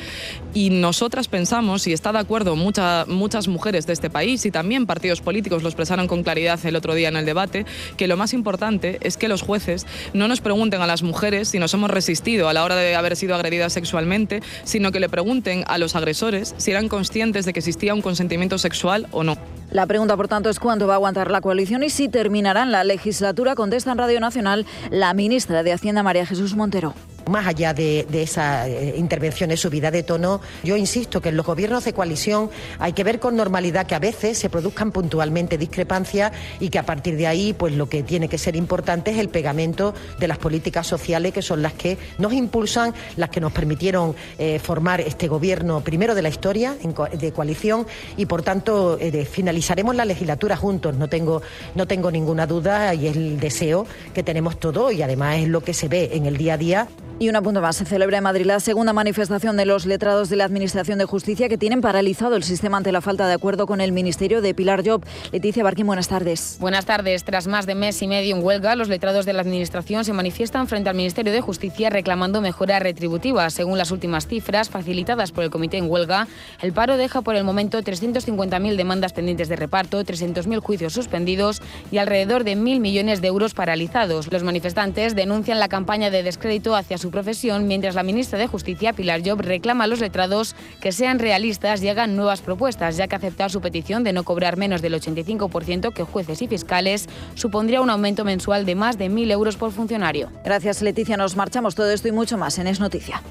Y 0.54 0.70
nosotras 0.70 1.28
pensamos, 1.28 1.88
y 1.88 1.94
está 1.94 2.12
de 2.12 2.20
acuerdo 2.20 2.56
muchas 2.56 3.48
mujeres 3.48 3.88
de 3.88 3.94
este 3.94 4.10
país 4.10 4.46
y 4.46 4.52
también 4.52 4.86
partidos 4.86 5.22
políticos 5.22 5.64
lo 5.64 5.70
expresaron 5.70 6.08
con 6.08 6.24
claridad 6.24 6.60
el 6.66 6.76
otro 6.76 6.94
día 6.94 7.10
en 7.10 7.18
el 7.18 7.26
debate, 7.26 7.66
que 7.98 8.08
lo 8.08 8.18
más 8.18 8.34
importante 8.34 8.98
es 9.02 9.18
que 9.18 9.28
los 9.28 9.42
jueces 9.42 9.86
no 10.14 10.28
nos 10.28 10.42
pregunten 10.42 10.82
a 10.82 10.88
las 10.88 11.04
mujeres 11.04 11.50
si 11.50 11.60
nos 11.60 11.74
hemos 11.74 11.92
resistido 11.92 12.50
a 12.50 12.54
la 12.54 12.64
hora 12.64 12.76
de 12.76 12.96
haber 12.96 13.16
sido 13.16 13.36
agredidas 13.36 13.74
sexualmente, 13.74 14.42
sino 14.64 14.92
que 14.92 15.00
le 15.00 15.10
pregunten 15.10 15.64
a 15.68 15.78
los 15.78 15.96
agresores 15.96 16.56
si 16.58 16.72
eran 16.72 16.90
conscientes 16.90 17.46
de 17.46 17.54
que 17.54 17.60
existía 17.60 17.94
un 17.94 18.02
consentimiento 18.02 18.58
sexual 18.58 19.08
o 19.12 19.24
no. 19.24 19.38
La 19.72 19.86
pregunta, 19.86 20.16
por 20.16 20.30
tanto, 20.30 20.50
es 20.50 20.60
cuándo 20.60 20.88
va 20.88 20.94
a 20.94 20.96
aguantar 20.96 21.30
la 21.30 21.42
coalición 21.42 21.84
y 21.84 21.90
si 21.90 22.08
terminará 22.18 22.64
en 22.64 22.72
la 22.72 22.84
legislatura, 22.84 23.54
contesta 23.54 23.92
en 23.92 24.00
Radio 24.00 24.20
Nacional 24.20 24.66
la 24.90 25.14
ministra 25.14 25.62
de 25.62 25.72
Hacienda, 25.72 26.02
María 26.02 26.26
Jesús 26.26 26.56
Montero. 26.56 26.96
Más 27.30 27.46
allá 27.46 27.74
de, 27.74 28.08
esa 28.14 28.68
eh, 28.70 28.96
intervención, 28.98 29.50
de 29.50 29.58
subida 29.58 29.92
de 29.92 30.02
tono, 30.02 30.40
yo 30.64 30.78
insisto 30.78 31.22
que 31.22 31.30
en 31.30 31.38
los 31.38 31.46
gobiernos 31.46 31.84
de 31.84 31.92
coalición 31.92 32.50
hay 32.80 32.94
que 32.94 33.04
ver 33.04 33.20
con 33.20 33.36
normalidad 33.36 33.86
que 33.86 33.96
a 33.96 34.00
veces 34.00 34.38
se 34.38 34.50
produzcan 34.50 34.92
puntualmente 34.92 35.58
discrepancias 35.58 36.32
y 36.60 36.70
que 36.70 36.80
a 36.80 36.84
partir 36.84 37.18
de 37.18 37.28
ahí, 37.28 37.54
pues 37.54 37.74
lo 37.76 37.90
que 37.90 38.02
tiene 38.02 38.30
que 38.30 38.38
ser 38.38 38.56
importante 38.56 39.12
es 39.12 39.18
el 39.18 39.28
pegamento 39.28 39.94
de 40.20 40.28
las 40.28 40.38
políticas 40.38 40.88
sociales 40.88 41.34
que 41.34 41.42
son 41.42 41.62
las 41.62 41.74
que 41.74 41.98
nos 42.18 42.32
impulsan, 42.32 42.94
las 43.18 43.30
que 43.30 43.42
nos 43.42 43.52
permitieron 43.52 44.16
eh, 44.38 44.60
formar 44.60 45.02
este 45.02 45.28
gobierno 45.28 45.82
primero 45.82 46.16
de 46.16 46.22
la 46.22 46.30
historia 46.30 46.78
de 47.12 47.32
coalición 47.34 47.86
y 48.16 48.26
por 48.26 48.42
tanto 48.42 48.98
eh, 49.00 49.26
finalizaremos 49.26 49.96
la 49.96 50.06
legislatura 50.06 50.56
juntos. 50.56 50.96
No 50.96 51.10
tengo, 51.10 51.42
no 51.76 51.88
tengo 51.88 52.07
ninguna 52.12 52.48
duda 52.48 52.94
y 52.94 53.08
es 53.08 53.16
el 53.16 53.40
deseo 53.40 53.86
que 54.14 54.24
tenemos 54.24 54.60
todos 54.60 54.94
y 54.94 55.02
además 55.02 55.38
es 55.38 55.48
lo 55.48 55.62
que 55.62 55.74
se 55.74 55.88
ve 55.88 56.12
en 56.14 56.26
el 56.26 56.38
día 56.38 56.54
a 56.54 56.58
día. 56.58 56.88
Y 57.20 57.30
un 57.30 57.44
punto 57.44 57.62
más, 57.62 57.76
se 57.76 57.86
celebra 57.86 58.20
en 58.20 58.24
Madrid 58.24 58.46
la 58.46 58.60
segunda 58.60 58.94
manifestación 58.94 59.58
de 59.58 59.66
los 59.66 59.88
letrados 59.88 60.30
de 60.30 60.36
la 60.36 60.44
Administración 60.44 61.00
de 61.00 61.06
Justicia 61.06 61.50
que 61.50 61.58
tienen 61.58 61.82
paralizado 61.82 62.36
el 62.36 62.44
sistema 62.44 62.78
ante 62.78 62.92
la 62.92 63.02
falta 63.02 63.28
de 63.28 63.34
acuerdo 63.34 63.66
con 63.66 63.82
el 63.82 63.92
Ministerio 63.92 64.40
de 64.40 64.54
Pilar 64.54 64.88
Job. 64.88 65.04
Leticia 65.32 65.64
Barquín, 65.64 65.88
buenas 65.88 66.10
tardes. 66.10 66.58
Buenas 66.60 66.86
tardes. 66.86 67.24
Tras 67.24 67.48
más 67.48 67.66
de 67.66 67.74
mes 67.74 68.00
y 68.04 68.08
medio 68.08 68.36
en 68.36 68.44
huelga, 68.44 68.76
los 68.76 68.88
letrados 68.88 69.26
de 69.26 69.34
la 69.34 69.42
Administración 69.42 70.06
se 70.06 70.14
manifiestan 70.14 70.68
frente 70.68 70.92
al 70.92 70.96
Ministerio 70.96 71.34
de 71.34 71.42
Justicia 71.42 71.90
reclamando 71.90 72.40
mejoras 72.40 72.84
retributivas. 72.84 73.52
Según 73.52 73.80
las 73.80 73.90
últimas 73.90 74.28
cifras 74.28 74.70
facilitadas 74.70 75.32
por 75.32 75.44
el 75.44 75.50
Comité 75.50 75.78
en 75.78 75.90
huelga, 75.90 76.28
el 76.62 76.72
paro 76.72 76.98
deja 76.98 77.24
por 77.24 77.36
el 77.36 77.44
momento 77.44 77.80
350.000 77.82 78.76
demandas 78.76 79.14
pendientes 79.14 79.50
de 79.50 79.56
reparto, 79.56 80.04
300.000 80.04 80.60
juicios 80.60 80.94
suspendidos 80.94 81.64
y 81.92 81.97
alrededor 81.98 82.44
de 82.44 82.56
1.000 82.56 82.80
millones 82.80 83.22
de 83.22 83.28
euros 83.28 83.54
paralizados. 83.54 84.32
Los 84.32 84.44
manifestantes 84.44 85.16
denuncian 85.16 85.60
la 85.60 85.68
campaña 85.68 86.10
de 86.10 86.24
descrédito 86.24 86.76
hacia 86.76 86.98
su 86.98 87.12
profesión, 87.12 87.68
mientras 87.68 87.96
la 87.96 88.04
ministra 88.04 88.40
de 88.40 88.48
Justicia, 88.48 88.94
Pilar 88.94 89.22
Job, 89.26 89.42
reclama 89.42 89.86
a 89.86 89.88
los 89.88 90.00
letrados 90.00 90.56
que 90.82 90.92
sean 90.92 91.20
realistas 91.20 91.82
y 91.82 91.90
hagan 91.90 92.16
nuevas 92.16 92.42
propuestas, 92.42 92.98
ya 92.98 93.08
que 93.08 93.16
aceptar 93.16 93.52
su 93.52 93.62
petición 93.62 94.04
de 94.04 94.14
no 94.14 94.24
cobrar 94.24 94.58
menos 94.58 94.82
del 94.82 94.94
85% 94.94 95.94
que 95.94 96.04
jueces 96.04 96.42
y 96.42 96.48
fiscales 96.48 97.08
supondría 97.36 97.82
un 97.82 97.90
aumento 97.90 98.26
mensual 98.26 98.66
de 98.66 98.76
más 98.76 98.98
de 98.98 99.10
1.000 99.10 99.32
euros 99.32 99.58
por 99.58 99.72
funcionario. 99.72 100.30
Gracias, 100.44 100.82
Leticia. 100.82 101.18
Nos 101.18 101.36
marchamos 101.36 101.76
todo 101.76 101.92
esto 101.92 102.08
y 102.08 102.12
mucho 102.12 102.38
más 102.38 102.58
en 102.60 102.68
Es 102.68 102.80
Noticia. 102.80 103.22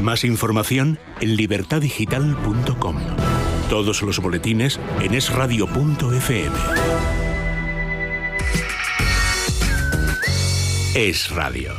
Más 0.00 0.24
información 0.24 0.98
en 1.20 1.36
libertadigital.com. 1.36 2.96
Todos 3.70 4.02
los 4.02 4.20
boletines 4.20 4.78
en 5.00 5.14
esradio.fm. 5.14 7.23
Es 10.96 11.32
Radio. 11.32 11.72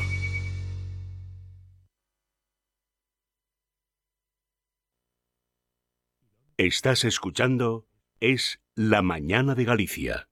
Estás 6.57 7.05
escuchando 7.05 7.88
Es 8.20 8.59
La 8.76 9.01
Mañana 9.01 9.55
de 9.55 9.63
Galicia. 9.63 10.28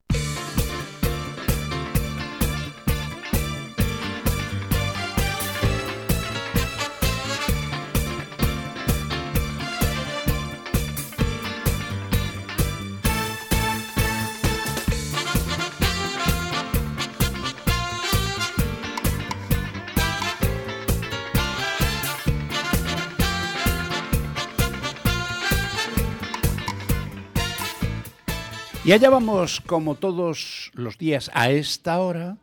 Y 28.85 28.91
allá 28.91 29.09
vamos, 29.09 29.61
como 29.61 29.95
todos 29.95 30.69
los 30.73 30.97
días, 30.97 31.31
a 31.33 31.49
esta 31.49 31.99
hora, 32.01 32.35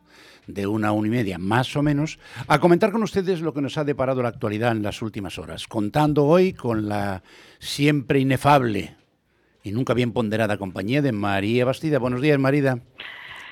de 0.47 0.65
una 0.65 0.87
a 0.87 0.91
una 0.91 1.07
y 1.07 1.11
media 1.11 1.37
más 1.37 1.75
o 1.75 1.83
menos, 1.83 2.17
a 2.47 2.59
comentar 2.59 2.91
con 2.91 3.03
ustedes 3.03 3.41
lo 3.41 3.53
que 3.53 3.61
nos 3.61 3.77
ha 3.77 3.83
deparado 3.83 4.23
la 4.23 4.29
actualidad 4.29 4.71
en 4.71 4.81
las 4.81 5.03
últimas 5.03 5.37
horas, 5.37 5.67
contando 5.67 6.25
hoy 6.25 6.53
con 6.53 6.89
la 6.89 7.21
siempre 7.59 8.19
inefable 8.19 8.95
y 9.63 9.71
nunca 9.71 9.93
bien 9.93 10.13
ponderada 10.13 10.57
compañía 10.57 11.03
de 11.03 11.11
María 11.11 11.63
Bastida. 11.63 11.99
Buenos 11.99 12.21
días, 12.21 12.39
Marida. 12.39 12.79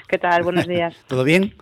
¿Qué 0.07 0.17
tal? 0.17 0.41
Buenos 0.41 0.67
días. 0.67 0.95
¿Todo 1.07 1.23
bien? 1.23 1.53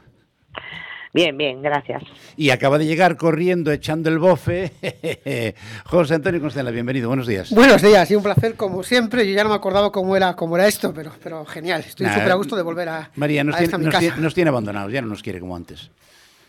Bien, 1.17 1.35
bien, 1.35 1.63
gracias. 1.63 2.03
Y 2.35 2.51
acaba 2.51 2.77
de 2.77 2.85
llegar 2.85 3.17
corriendo, 3.17 3.71
echando 3.71 4.07
el 4.07 4.19
bofe, 4.19 4.71
José 5.85 6.13
Antonio 6.13 6.39
Constela, 6.39 6.69
bienvenido, 6.69 7.07
buenos 7.07 7.25
días. 7.25 7.49
Buenos 7.49 7.81
días, 7.81 8.11
y 8.11 8.15
un 8.15 8.21
placer 8.21 8.53
como 8.53 8.83
siempre. 8.83 9.27
Yo 9.27 9.33
ya 9.33 9.43
no 9.43 9.49
me 9.49 9.55
acordaba 9.55 9.91
cómo 9.91 10.15
era, 10.15 10.35
cómo 10.35 10.55
era 10.57 10.67
esto, 10.67 10.93
pero, 10.93 11.11
pero 11.23 11.43
genial. 11.45 11.83
Estoy 11.87 12.05
súper 12.05 12.31
a 12.31 12.35
gusto 12.35 12.55
de 12.55 12.61
volver 12.61 12.89
a. 12.89 13.09
María, 13.15 13.43
nos, 13.43 13.57
tiene, 13.57 13.77
nos, 13.79 13.97
tiene, 13.97 14.17
nos 14.17 14.35
tiene 14.35 14.49
abandonados, 14.49 14.93
ya 14.93 15.01
no 15.01 15.07
nos 15.07 15.23
quiere 15.23 15.39
como 15.39 15.55
antes. 15.55 15.89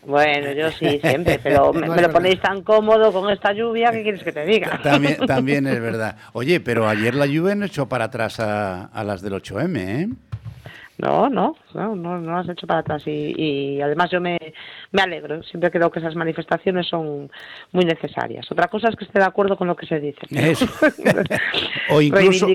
Bueno, 0.05 0.51
yo 0.51 0.69
sí, 0.69 0.99
siempre, 1.01 1.39
pero 1.41 1.73
me, 1.73 1.87
lo 1.87 2.11
ponéis 2.11 2.39
tan 2.39 2.61
cómodo 2.61 3.11
con 3.11 3.31
esta 3.31 3.51
lluvia, 3.53 3.91
¿qué 3.91 4.03
quieres 4.03 4.21
que 4.21 4.31
te 4.31 4.45
diga? 4.45 4.79
También, 4.83 5.17
también 5.25 5.65
es 5.65 5.81
verdad. 5.81 6.15
Oye, 6.33 6.59
pero 6.59 6.87
ayer 6.87 7.15
la 7.15 7.25
lluvia 7.25 7.55
nos 7.55 7.71
echó 7.71 7.89
para 7.89 8.05
atrás 8.05 8.39
a, 8.39 8.85
a 8.85 9.03
las 9.03 9.23
del 9.23 9.33
8M, 9.33 9.77
¿eh? 9.79 10.09
No, 10.99 11.29
no, 11.29 11.55
no, 11.73 11.95
no, 11.95 12.37
has 12.37 12.49
hecho 12.49 12.67
para 12.67 12.81
atrás 12.81 13.03
y, 13.05 13.33
y 13.37 13.81
además 13.81 14.11
yo 14.11 14.19
me, 14.19 14.37
me, 14.91 15.01
alegro. 15.01 15.41
Siempre 15.43 15.71
creo 15.71 15.89
que 15.89 15.99
esas 15.99 16.13
manifestaciones 16.13 16.87
son 16.87 17.31
muy 17.71 17.85
necesarias. 17.85 18.45
Otra 18.51 18.67
cosa 18.67 18.89
es 18.89 18.97
que 18.97 19.05
esté 19.05 19.19
de 19.19 19.25
acuerdo 19.25 19.55
con 19.55 19.67
lo 19.67 19.77
que 19.77 19.85
se 19.85 20.01
dice. 20.01 20.19
Eso. 20.29 20.65
o 21.89 22.01
incluso, 22.01 22.47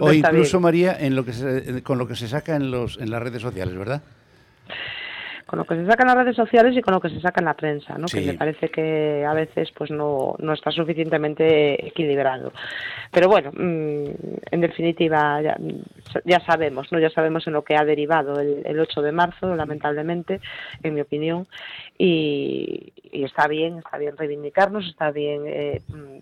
o, 0.00 0.12
incluso 0.12 0.60
María, 0.60 0.96
en 1.00 1.16
lo 1.16 1.24
que 1.24 1.32
se, 1.32 1.82
con 1.82 1.98
lo 1.98 2.06
que 2.06 2.14
se 2.14 2.28
saca 2.28 2.54
en, 2.54 2.70
los, 2.70 2.96
en 2.98 3.10
las 3.10 3.20
redes 3.20 3.42
sociales, 3.42 3.76
¿verdad? 3.76 4.02
Con 5.54 5.58
lo 5.58 5.64
que 5.64 5.76
se 5.76 5.86
saca 5.86 6.02
en 6.02 6.08
las 6.08 6.16
redes 6.16 6.36
sociales 6.36 6.76
y 6.76 6.80
con 6.82 6.94
lo 6.94 7.00
que 7.00 7.10
se 7.10 7.20
saca 7.20 7.40
en 7.40 7.44
la 7.44 7.54
prensa, 7.54 7.96
¿no? 7.96 8.06
que 8.06 8.20
me 8.20 8.34
parece 8.34 8.70
que 8.70 9.24
a 9.24 9.32
veces 9.34 9.70
pues 9.72 9.90
no, 9.90 10.34
no 10.40 10.52
está 10.52 10.72
suficientemente 10.72 11.86
equilibrado. 11.86 12.52
Pero 13.12 13.28
bueno, 13.28 13.50
mm, 13.52 14.08
en 14.50 14.60
definitiva 14.60 15.40
ya, 15.42 15.56
ya, 16.24 16.40
sabemos, 16.40 16.90
¿no? 16.90 16.98
ya 16.98 17.10
sabemos 17.10 17.46
en 17.46 17.52
lo 17.52 17.62
que 17.62 17.76
ha 17.76 17.84
derivado 17.84 18.40
el, 18.40 18.62
el 18.64 18.80
8 18.80 19.00
de 19.00 19.12
marzo, 19.12 19.54
lamentablemente, 19.54 20.40
en 20.82 20.94
mi 20.94 21.00
opinión, 21.00 21.46
y, 21.96 22.92
y 23.12 23.24
está 23.24 23.46
bien, 23.46 23.78
está 23.78 23.96
bien 23.98 24.16
reivindicarnos, 24.16 24.86
está 24.86 25.12
bien 25.12 25.42
eh, 25.46 25.82
mm, 25.86 26.18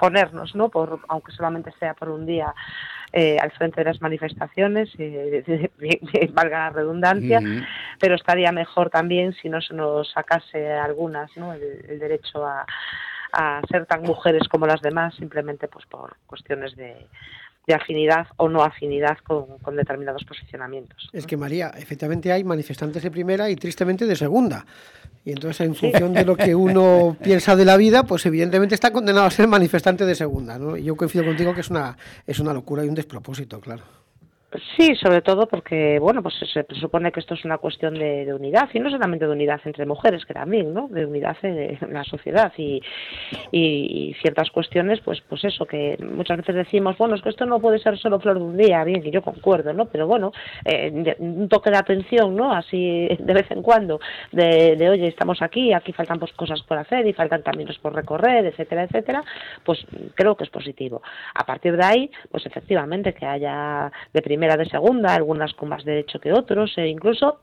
ponernos, 0.00 0.54
¿no? 0.56 0.68
Por, 0.68 1.00
aunque 1.08 1.32
solamente 1.32 1.72
sea 1.78 1.94
por 1.94 2.08
un 2.08 2.26
día, 2.26 2.52
eh, 3.16 3.38
al 3.40 3.52
frente 3.52 3.80
de 3.80 3.84
las 3.84 4.02
manifestaciones, 4.02 4.90
eh, 4.98 5.70
valga 6.32 6.58
la 6.58 6.70
redundancia, 6.70 7.40
pero 8.00 8.16
estaría 8.16 8.50
mejor 8.50 8.90
también 8.90 9.32
si 9.34 9.48
no 9.48 9.60
se 9.60 9.72
nos 9.72 10.10
sacase 10.10 10.72
algunas 10.72 11.30
¿no? 11.36 11.52
el, 11.52 12.00
derecho 12.00 12.44
a, 12.44 12.66
a, 13.32 13.60
ser 13.70 13.86
tan 13.86 14.02
mujeres 14.02 14.48
como 14.48 14.66
las 14.66 14.82
demás, 14.82 15.14
simplemente 15.14 15.68
pues 15.68 15.86
por 15.86 16.16
cuestiones 16.26 16.74
de, 16.74 17.06
de 17.66 17.74
afinidad 17.74 18.26
o 18.36 18.48
no 18.48 18.62
afinidad 18.62 19.18
con, 19.18 19.58
con, 19.58 19.76
determinados 19.76 20.24
posicionamientos. 20.24 21.08
Es 21.12 21.26
que 21.26 21.36
María, 21.36 21.72
efectivamente 21.76 22.30
hay 22.30 22.44
manifestantes 22.44 23.02
de 23.02 23.10
primera 23.10 23.48
y 23.50 23.56
tristemente 23.56 24.06
de 24.06 24.16
segunda. 24.16 24.66
Y 25.24 25.32
entonces, 25.32 25.66
en 25.66 25.74
función 25.74 26.12
de 26.12 26.24
lo 26.24 26.36
que 26.36 26.54
uno 26.54 27.16
piensa 27.22 27.56
de 27.56 27.64
la 27.64 27.76
vida, 27.76 28.02
pues 28.04 28.26
evidentemente 28.26 28.74
está 28.74 28.92
condenado 28.92 29.26
a 29.26 29.30
ser 29.30 29.48
manifestante 29.48 30.04
de 30.04 30.14
segunda. 30.14 30.58
¿no? 30.58 30.76
Y 30.76 30.84
yo 30.84 30.96
coincido 30.96 31.24
contigo 31.24 31.54
que 31.54 31.62
es 31.62 31.70
una, 31.70 31.96
es 32.26 32.38
una 32.38 32.52
locura 32.52 32.84
y 32.84 32.88
un 32.88 32.94
despropósito, 32.94 33.60
claro. 33.60 34.03
Sí, 34.76 34.94
sobre 34.94 35.20
todo 35.20 35.46
porque, 35.46 35.98
bueno, 35.98 36.22
pues 36.22 36.34
se 36.52 36.62
presupone 36.64 37.10
que 37.10 37.20
esto 37.20 37.34
es 37.34 37.44
una 37.44 37.58
cuestión 37.58 37.94
de, 37.94 38.32
unidad, 38.32 38.68
y 38.72 38.78
no 38.78 38.90
solamente 38.90 39.26
de 39.26 39.32
unidad 39.32 39.60
entre 39.64 39.84
mujeres, 39.84 40.24
que 40.24 40.34
también, 40.34 40.72
¿no? 40.72 40.88
De 40.88 41.04
unidad 41.06 41.36
en, 41.42 41.78
la 41.92 42.04
sociedad 42.04 42.52
y, 42.56 42.80
y, 43.50 44.14
ciertas 44.22 44.50
cuestiones, 44.50 45.00
pues, 45.00 45.20
pues 45.28 45.44
eso, 45.44 45.66
que 45.66 45.96
muchas 46.00 46.38
veces 46.38 46.54
decimos, 46.54 46.96
bueno, 46.98 47.16
es 47.16 47.22
que 47.22 47.30
esto 47.30 47.46
no 47.46 47.60
puede 47.60 47.78
ser 47.78 47.98
solo 47.98 48.20
flor 48.20 48.38
de 48.38 48.44
un 48.44 48.56
día, 48.56 48.84
bien, 48.84 49.02
que 49.02 49.10
yo 49.10 49.22
concuerdo, 49.22 49.72
¿no? 49.72 49.86
Pero 49.86 50.06
bueno, 50.06 50.32
eh, 50.64 51.16
un 51.18 51.48
toque 51.48 51.70
de 51.70 51.78
atención, 51.78 52.36
¿no? 52.36 52.52
Así 52.52 53.08
de 53.18 53.34
vez 53.34 53.50
en 53.50 53.62
cuando, 53.62 54.00
de, 54.30 54.76
de, 54.76 54.88
oye, 54.88 55.08
estamos 55.08 55.42
aquí, 55.42 55.72
aquí 55.72 55.92
faltan 55.92 56.18
pues, 56.18 56.32
cosas 56.32 56.62
por 56.62 56.78
hacer 56.78 57.06
y 57.06 57.12
faltan 57.12 57.42
caminos 57.42 57.78
por 57.78 57.94
recorrer, 57.94 58.46
etcétera, 58.46 58.84
etcétera, 58.84 59.24
pues 59.64 59.84
creo 60.14 60.36
que 60.36 60.44
es 60.44 60.50
positivo. 60.50 61.02
A 61.34 61.44
partir 61.44 61.76
de 61.76 61.84
ahí, 61.84 62.10
pues 62.30 62.46
efectivamente 62.46 63.14
que 63.14 63.26
haya 63.26 63.90
de 64.12 64.22
primera 64.22 64.43
de 64.56 64.66
segunda, 64.66 65.14
algunas 65.14 65.54
con 65.54 65.68
más 65.70 65.84
derecho 65.84 66.20
que 66.20 66.32
otros, 66.32 66.76
e 66.76 66.86
incluso 66.86 67.40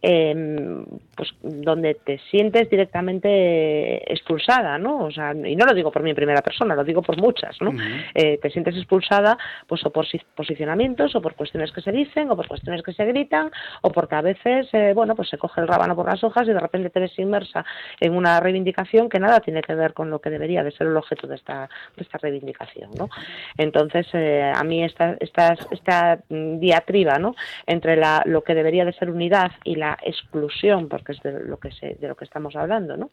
eh, 0.00 0.84
pues 1.16 1.34
donde 1.42 1.94
te 1.94 2.18
sientes 2.30 2.70
directamente 2.70 4.12
expulsada, 4.12 4.78
¿no? 4.78 5.04
O 5.04 5.10
sea, 5.10 5.32
y 5.32 5.56
no 5.56 5.66
lo 5.66 5.74
digo 5.74 5.90
por 5.90 6.02
mi 6.02 6.14
primera 6.14 6.40
persona, 6.40 6.76
lo 6.76 6.84
digo 6.84 7.02
por 7.02 7.20
muchas, 7.20 7.60
¿no? 7.60 7.72
Eh, 8.14 8.38
te 8.40 8.50
sientes 8.50 8.76
expulsada, 8.76 9.36
pues 9.66 9.84
o 9.84 9.90
por 9.90 10.06
posicionamientos, 10.36 11.16
o 11.16 11.20
por 11.20 11.34
cuestiones 11.34 11.72
que 11.72 11.80
se 11.80 11.90
dicen, 11.90 12.30
o 12.30 12.36
por 12.36 12.46
cuestiones 12.46 12.82
que 12.82 12.92
se 12.92 13.04
gritan, 13.06 13.50
o 13.82 13.90
porque 13.90 14.14
a 14.14 14.22
veces, 14.22 14.68
eh, 14.72 14.92
bueno, 14.94 15.16
pues 15.16 15.28
se 15.28 15.38
coge 15.38 15.60
el 15.60 15.68
rábano 15.68 15.96
por 15.96 16.06
las 16.06 16.22
hojas 16.22 16.46
y 16.46 16.52
de 16.52 16.60
repente 16.60 16.90
te 16.90 17.00
ves 17.00 17.18
inmersa 17.18 17.64
en 17.98 18.14
una 18.14 18.38
reivindicación 18.38 19.08
que 19.08 19.18
nada 19.18 19.40
tiene 19.40 19.62
que 19.62 19.74
ver 19.74 19.94
con 19.94 20.10
lo 20.10 20.20
que 20.20 20.30
debería 20.30 20.62
de 20.62 20.70
ser 20.70 20.86
el 20.86 20.96
objeto 20.96 21.26
de 21.26 21.34
esta, 21.34 21.68
de 21.96 22.02
esta 22.02 22.18
reivindicación, 22.18 22.90
¿no? 22.96 23.08
Entonces, 23.56 24.06
eh, 24.12 24.52
a 24.54 24.62
mí 24.62 24.84
esta, 24.84 25.16
esta, 25.18 25.56
esta 25.72 26.20
diatriba, 26.60 27.18
¿no? 27.18 27.34
Entre 27.66 27.96
la, 27.96 28.22
lo 28.26 28.42
que 28.42 28.54
debería 28.54 28.84
de 28.84 28.92
ser 28.92 29.10
unidad 29.10 29.52
y 29.64 29.76
la 29.76 29.98
exclusión, 30.02 30.88
porque 30.88 31.12
es 31.12 31.22
de 31.22 31.44
lo 31.44 31.58
que, 31.58 31.70
se, 31.72 31.94
de 31.94 32.08
lo 32.08 32.16
que 32.16 32.24
estamos 32.24 32.56
hablando, 32.56 32.96
¿no? 32.96 33.10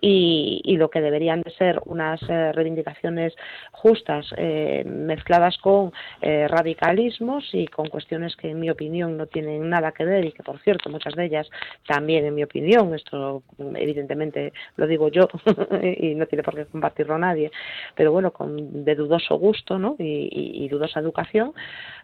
y, 0.00 0.76
lo 0.76 0.90
que 0.90 1.00
deberían 1.00 1.42
de 1.42 1.50
ser 1.52 1.80
unas 1.86 2.20
eh, 2.28 2.52
reivindicaciones 2.52 3.34
justas, 3.72 4.26
eh, 4.36 4.84
mezcladas 4.86 5.56
con 5.58 5.92
eh, 6.20 6.46
radicalismos 6.48 7.48
y 7.52 7.66
con 7.66 7.88
cuestiones 7.88 8.36
que, 8.36 8.50
en 8.50 8.60
mi 8.60 8.68
opinión, 8.68 9.16
no 9.16 9.26
tienen 9.26 9.68
nada 9.70 9.92
que 9.92 10.04
ver 10.04 10.24
y 10.26 10.32
que, 10.32 10.42
por 10.42 10.60
cierto, 10.60 10.90
muchas 10.90 11.14
de 11.14 11.24
ellas 11.24 11.48
también, 11.86 12.26
en 12.26 12.34
mi 12.34 12.42
opinión, 12.42 12.94
esto 12.94 13.42
evidentemente 13.74 14.52
lo 14.76 14.86
digo 14.86 15.08
yo 15.08 15.28
y 15.82 16.14
no 16.14 16.26
tiene 16.26 16.42
por 16.42 16.54
qué 16.54 16.66
compartirlo 16.66 17.16
nadie, 17.18 17.50
pero 17.94 18.12
bueno, 18.12 18.32
con 18.32 18.84
de 18.84 18.94
dudoso 18.94 19.36
gusto 19.36 19.78
¿no? 19.78 19.96
y 19.98 20.68
dudosa 20.68 21.00
educación, 21.00 21.54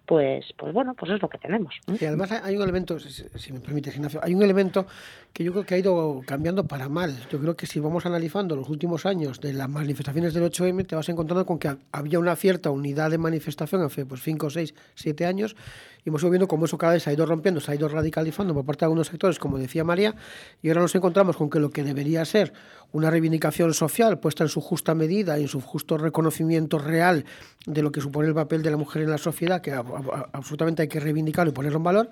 pues, 0.07 0.42
pues 0.57 0.73
bueno, 0.73 0.95
pues 0.95 1.13
es 1.13 1.23
lo 1.23 1.29
que 1.29 1.39
tenemos. 1.39 1.75
Y 2.01 2.05
además 2.05 2.33
hay 2.33 2.57
un 2.57 2.63
elemento, 2.63 2.99
si 2.99 3.53
me 3.53 3.61
permite, 3.61 3.91
Ignacio, 3.91 4.21
hay 4.23 4.35
un 4.35 4.43
elemento 4.43 4.87
que 5.33 5.45
yo 5.45 5.53
creo 5.53 5.65
que 5.65 5.75
ha 5.75 5.79
ido 5.79 6.23
cambiando 6.27 6.65
para 6.65 6.89
mal. 6.89 7.17
Yo 7.31 7.41
creo 7.41 7.57
que 7.57 7.67
si 7.67 7.81
vamos 7.81 8.07
analizando 8.07 8.57
los 8.57 8.69
últimos 8.69 9.07
años 9.07 9.41
de 9.41 9.53
las 9.53 9.69
manifestaciones 9.69 10.35
del 10.35 10.45
8M, 10.45 10.87
te 10.87 10.95
vas 10.95 11.09
encontrando 11.09 11.47
con 11.47 11.59
que 11.59 11.75
había 11.91 12.19
una 12.19 12.37
cierta 12.37 12.71
unidad 12.71 13.11
de 13.11 13.19
manifestación 13.19 13.83
hace 13.83 14.05
pues 14.05 14.23
5, 14.23 14.51
6, 14.51 14.75
7 14.95 15.27
años 15.27 15.57
y 16.05 16.09
hemos 16.09 16.23
ido 16.23 16.31
viendo 16.31 16.49
cómo 16.49 16.65
eso 16.65 16.79
cada 16.79 16.95
vez 16.95 17.03
se 17.03 17.11
ha 17.11 17.13
ido 17.13 17.27
rompiendo, 17.27 17.61
se 17.61 17.71
ha 17.71 17.75
ido 17.75 17.89
radicalizando 17.89 18.55
por 18.55 18.65
parte 18.65 18.81
de 18.81 18.87
algunos 18.87 19.07
sectores, 19.07 19.39
como 19.39 19.59
decía 19.59 19.85
María, 19.85 20.15
y 20.63 20.69
ahora 20.69 20.83
nos 20.83 20.95
encontramos 20.95 21.37
con 21.37 21.49
que 21.49 21.61
lo 21.61 21.71
que 21.71 21.85
debería 21.85 22.25
ser 22.25 22.53
una 22.93 23.11
reivindicación 23.11 23.73
social 23.73 24.19
puesta 24.19 24.45
en 24.45 24.49
su 24.49 24.61
justa 24.61 24.95
medida 24.95 25.39
y 25.39 25.43
en 25.43 25.49
su 25.49 25.61
justo 25.61 25.97
reconocimiento 25.97 26.79
real 26.79 27.25
de 27.67 27.83
lo 27.83 27.93
que 27.93 28.01
supone 28.01 28.29
el 28.29 28.35
papel 28.35 28.63
de 28.63 28.71
la 28.71 28.77
mujer 28.77 29.03
en 29.03 29.11
la 29.11 29.19
sociedad, 29.19 29.61
que 29.61 29.73
absolutamente 29.73 30.83
hay 30.83 30.89
que 30.89 31.01
reivindicarlo 31.01 31.53
y 31.53 31.55
ponerlo 31.55 31.79
en 31.79 31.85
valor, 31.85 32.11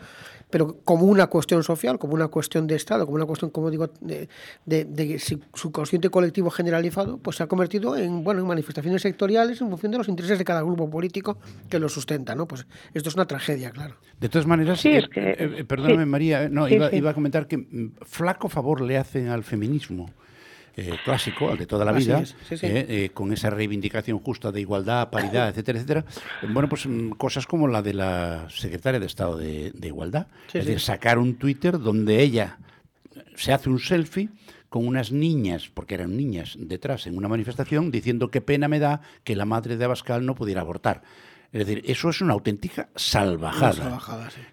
pero 0.49 0.79
como 0.85 1.07
una 1.07 1.27
cuestión 1.27 1.63
social, 1.63 1.99
como 1.99 2.15
una 2.15 2.29
cuestión 2.29 2.67
de 2.67 2.77
Estado, 2.77 3.05
como 3.05 3.17
una 3.17 3.27
cuestión, 3.27 3.51
como 3.51 3.71
digo, 3.71 3.91
de, 4.01 4.29
de, 4.67 5.19
subconsciente 5.55 6.11
colectivo 6.11 6.51
generalizado, 6.51 7.19
pues 7.19 7.37
se 7.37 7.43
ha 7.43 7.47
convertido 7.47 7.97
en, 7.97 8.25
bueno, 8.25 8.41
en 8.41 8.47
manifestaciones 8.47 9.03
sectoriales 9.03 9.61
en 9.61 9.69
función 9.69 9.93
de 9.93 9.99
los 9.99 10.09
intereses 10.09 10.39
de 10.39 10.45
cada 10.45 10.63
grupo 10.63 10.89
político 10.89 11.39
que 11.69 11.79
lo 11.79 11.89
sustenta, 11.89 12.35
¿no? 12.35 12.47
Pues 12.47 12.67
esto 12.95 13.09
es 13.09 13.15
una 13.15 13.27
tragedia, 13.27 13.73
claro. 13.81 13.97
De 14.21 14.29
todas 14.29 14.47
maneras, 14.47 14.85
eh, 14.85 15.09
eh, 15.15 15.65
perdóname 15.67 16.05
María, 16.05 16.49
no, 16.51 16.69
iba, 16.69 16.95
iba, 16.95 17.11
a 17.11 17.15
comentar 17.15 17.49
que 17.49 17.57
mm, 17.57 17.93
flaco 18.03 18.51
favor 18.51 18.83
le 18.83 18.99
hacen 18.99 19.29
al 19.29 19.45
feminismo. 19.45 20.11
Eh, 20.77 20.97
clásico, 21.05 21.51
al 21.51 21.59
de 21.59 21.67
toda 21.67 21.85
la 21.85 21.93
vida, 21.93 22.23
con 23.13 23.33
esa 23.33 23.51
reivindicación 23.51 24.19
justa 24.21 24.53
de 24.53 24.61
igualdad, 24.61 25.11
paridad, 25.11 25.49
etcétera, 25.51 25.79
etcétera. 25.79 26.05
Bueno, 26.49 26.69
pues 26.69 26.87
mm, 26.87 27.11
cosas 27.13 27.47
como 27.47 27.67
la 27.67 27.83
de 27.83 27.95
la 27.95 28.47
secretaria 28.51 29.01
de 29.01 29.07
Estado 29.07 29.37
de, 29.37 29.73
Igualdad, 29.83 30.27
es 30.49 30.65
decir, 30.67 30.81
sacar 30.81 31.19
un 31.19 31.37
Twitter 31.37 31.79
donde 31.79 32.21
ella 32.23 32.59
se 33.35 33.53
hace 33.53 33.69
un 33.69 33.79
selfie 33.79 34.29
con 34.69 34.87
unas 34.87 35.13
niñas, 35.13 35.71
porque 35.73 35.95
eran 35.95 36.17
niñas, 36.17 36.57
detrás 36.59 37.07
en 37.07 37.17
una 37.17 37.29
manifestación, 37.29 37.91
diciendo 37.91 38.31
qué 38.31 38.41
pena 38.41 38.69
me 38.69 38.79
da 38.79 39.01
que 39.25 39.35
la 39.35 39.45
madre 39.45 39.77
de 39.77 39.85
Abascal 39.85 40.25
no 40.25 40.35
pudiera 40.35 40.61
abortar. 40.61 41.03
Es 41.53 41.67
decir, 41.67 41.83
eso 41.87 42.11
es 42.11 42.21
una 42.21 42.33
auténtica 42.35 42.89
salvajada. 42.95 44.01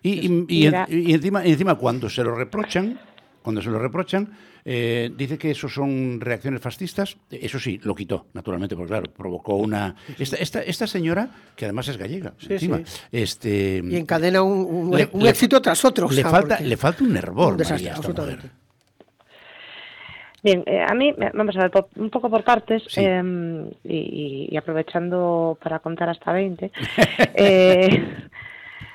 y, 0.01 0.65
encima, 0.65 1.45
encima, 1.45 1.75
cuando 1.75 2.09
se 2.09 2.23
lo 2.23 2.35
reprochan, 2.35 2.99
cuando 3.43 3.61
se 3.61 3.69
lo 3.69 3.77
reprochan, 3.77 4.31
eh, 4.65 5.11
dice 5.15 5.37
que 5.37 5.51
eso 5.51 5.69
son 5.69 6.19
reacciones 6.19 6.59
fascistas. 6.59 7.15
Eso 7.29 7.59
sí, 7.59 7.79
lo 7.83 7.95
quitó, 7.95 8.25
naturalmente, 8.33 8.75
porque 8.75 8.89
claro, 8.89 9.13
provocó 9.13 9.55
una. 9.55 9.95
Esta, 10.19 10.61
esta, 10.61 10.87
señora, 10.87 11.29
que 11.55 11.65
además 11.65 11.87
es 11.87 11.97
gallega, 11.97 12.33
encima, 12.49 12.81
Este, 13.11 13.81
y 13.81 13.95
encadena 13.95 14.41
un, 14.41 14.93
éxito 15.25 15.61
tras 15.61 15.85
otro. 15.85 16.09
Le, 16.09 16.23
falta, 16.23 16.59
le 16.59 16.75
falta 16.75 17.03
un 17.03 17.15
hervor. 17.15 17.53
Un 17.53 17.57
desastre, 17.59 17.91
absolutamente. 17.91 18.49
Bien, 20.47 20.63
eh, 20.65 20.81
a 20.81 20.93
mí, 20.95 21.13
vamos 21.33 21.57
a 21.57 21.63
ver, 21.63 21.71
un 21.97 22.09
poco 22.09 22.29
por 22.29 22.41
partes 22.45 22.81
em, 22.95 23.69
y, 23.83 24.55
aprovechando 24.55 25.57
para 25.61 25.79
contar 25.79 26.07
hasta 26.07 26.31
20. 26.31 26.71
eh, 27.35 28.07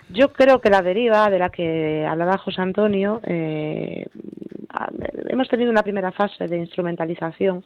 yo 0.08 0.32
creo 0.32 0.62
que 0.62 0.70
la 0.70 0.80
deriva 0.80 1.28
de 1.28 1.38
la 1.38 1.50
que 1.50 2.06
hablaba 2.08 2.38
José 2.38 2.62
Antonio, 2.62 3.20
eh, 3.24 4.06
hemos 5.28 5.46
tenido 5.48 5.70
una 5.70 5.82
primera 5.82 6.10
fase 6.10 6.48
de 6.48 6.56
instrumentalización 6.56 7.62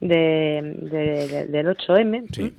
de, 0.00 1.46
del 1.50 1.66
8M. 1.66 2.54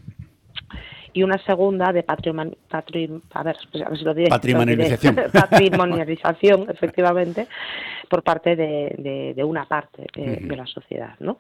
y 1.14 1.24
una 1.24 1.40
segunda 1.46 1.92
de 1.92 2.04
patrimonio, 2.04 2.56
a 2.72 3.42
ver, 3.42 3.58
a 3.86 3.90
ver 3.90 3.98
si 3.98 4.06
lo 4.06 4.14
diré, 4.14 4.30
patrimonialización, 4.30 5.16
patrimonialización 5.34 6.68
efectivamente, 6.70 7.48
por 8.10 8.24
parte 8.24 8.56
de, 8.56 9.34
de, 9.36 9.44
una 9.44 9.66
parte 9.66 10.08
de, 10.14 10.56
la 10.56 10.66
sociedad, 10.66 11.16
¿no? 11.20 11.38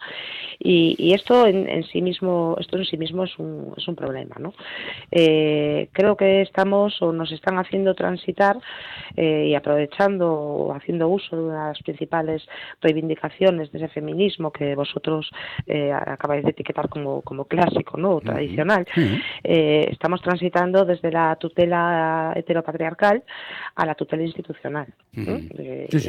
Y, 0.59 1.13
esto 1.13 1.47
en, 1.47 1.83
sí 1.85 2.01
mismo, 2.01 2.55
esto 2.59 2.77
en 2.77 2.85
sí 2.85 2.97
mismo 2.97 3.23
es 3.23 3.37
un, 3.39 3.73
es 3.75 3.87
un 3.87 3.95
problema, 3.95 4.35
¿no? 4.39 4.53
Eh, 5.11 5.89
creo 5.91 6.15
que 6.15 6.41
estamos 6.41 7.01
o 7.01 7.11
nos 7.11 7.31
están 7.31 7.57
haciendo 7.57 7.95
transitar 7.95 8.57
eh, 9.17 9.47
y 9.49 9.55
aprovechando 9.55 10.31
o 10.31 10.73
haciendo 10.73 11.09
uso 11.09 11.35
de 11.35 11.41
una 11.41 11.61
de 11.63 11.67
las 11.69 11.79
principales 11.83 12.47
reivindicaciones 12.81 13.71
de 13.71 13.79
ese 13.79 13.87
feminismo 13.89 14.51
que 14.51 14.75
vosotros 14.75 15.29
eh, 15.65 15.91
acabáis 15.91 16.43
de 16.43 16.51
etiquetar 16.51 16.87
como, 16.87 17.21
como 17.21 17.45
clásico, 17.45 17.97
¿no? 17.97 18.19
tradicional. 18.21 18.85
estamos 19.43 20.21
transitando 20.21 20.85
desde 20.85 21.11
la 21.11 21.35
tutela 21.37 22.33
heteropatriarcal 22.35 23.23
a 23.75 23.85
la 23.85 23.95
tutela 23.95 24.23
institucional. 24.23 24.87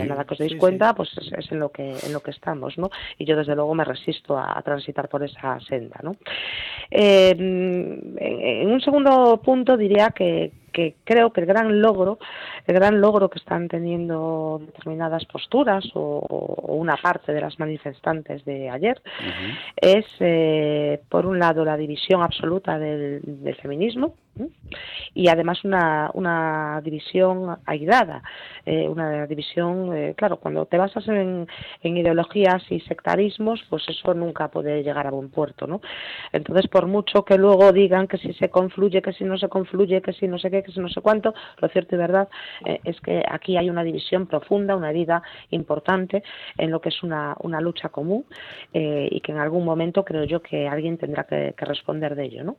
nada 0.06 0.24
que 0.24 0.49
cuenta, 0.58 0.94
pues 0.94 1.10
es, 1.16 1.50
en 1.52 1.60
lo 1.60 1.70
que 1.70 1.90
en 1.90 2.12
lo 2.12 2.20
que 2.20 2.30
estamos, 2.30 2.78
¿no? 2.78 2.90
Y 3.18 3.24
yo 3.24 3.36
desde 3.36 3.54
luego 3.54 3.74
me 3.74 3.84
resisto 3.84 4.38
a, 4.38 4.60
transitar 4.62 5.08
por 5.08 5.22
esa 5.22 5.58
senda, 5.60 6.00
¿no? 6.02 6.16
Eh, 6.90 7.34
en, 7.36 8.70
un 8.70 8.80
segundo 8.80 9.40
punto 9.42 9.76
diría 9.76 10.10
que, 10.10 10.52
que 10.70 10.96
creo 11.04 11.32
que 11.32 11.40
el 11.40 11.46
gran 11.46 11.80
logro, 11.80 12.18
el 12.66 12.74
gran 12.74 13.00
logro 13.00 13.28
que 13.28 13.38
están 13.38 13.68
teniendo 13.68 14.60
determinadas 14.64 15.24
posturas 15.26 15.84
o, 15.94 16.20
una 16.68 16.96
parte 16.96 17.32
de 17.32 17.40
las 17.40 17.58
manifestantes 17.58 18.44
de 18.44 18.70
ayer 18.70 19.00
es, 19.76 20.06
eh, 20.20 21.00
por 21.08 21.26
un 21.26 21.38
lado, 21.38 21.64
la 21.64 21.76
división 21.76 22.22
absoluta 22.22 22.78
del, 22.78 23.20
feminismo 23.60 24.14
y 25.12 25.28
además 25.28 25.64
una, 25.64 26.10
una 26.14 26.80
división 26.82 27.58
aislada, 27.66 28.22
eh, 28.64 28.88
una 28.88 29.26
división, 29.26 29.94
eh, 29.94 30.14
claro, 30.16 30.36
cuando 30.36 30.66
te 30.66 30.78
basas 30.78 31.06
en, 31.08 31.46
en, 31.82 31.96
ideologías 31.96 32.62
y 32.70 32.80
sectarismos, 32.80 33.62
pues 33.68 33.82
eso 33.88 34.14
nunca 34.14 34.48
puede 34.48 34.82
llegar 34.82 35.06
a 35.06 35.10
buen 35.10 35.30
puerto, 35.30 35.66
¿no? 35.66 35.80
Entonces, 36.32 36.68
por 36.68 36.86
mucho 36.86 37.24
que 37.24 37.36
luego 37.36 37.72
digan 37.72 38.06
que 38.06 38.18
si 38.18 38.32
se 38.34 38.48
confluye, 38.48 39.02
que 39.02 39.12
si 39.12 39.24
no 39.24 39.36
se 39.36 39.48
confluye, 39.48 40.00
que 40.00 40.12
si 40.12 40.28
no 40.28 40.38
sé 40.38 40.50
qué, 40.50 40.59
qué, 40.62 40.72
que 40.72 40.80
no 40.80 40.88
sé 40.88 41.00
cuánto. 41.00 41.34
Lo 41.58 41.68
cierto 41.68 41.94
y 41.94 41.98
verdad 41.98 42.28
eh, 42.64 42.80
es 42.84 43.00
que 43.00 43.22
aquí 43.28 43.56
hay 43.56 43.70
una 43.70 43.82
división 43.82 44.26
profunda, 44.26 44.76
una 44.76 44.90
herida 44.90 45.22
importante 45.50 46.22
en 46.58 46.70
lo 46.70 46.80
que 46.80 46.90
es 46.90 47.02
una, 47.02 47.36
una 47.40 47.60
lucha 47.60 47.88
común 47.88 48.24
eh, 48.72 49.08
y 49.10 49.20
que 49.20 49.32
en 49.32 49.38
algún 49.38 49.64
momento 49.64 50.04
creo 50.04 50.24
yo 50.24 50.40
que 50.40 50.68
alguien 50.68 50.98
tendrá 50.98 51.24
que, 51.24 51.54
responder 51.60 52.16
de 52.16 52.24
ello. 52.24 52.44
¿no? 52.44 52.56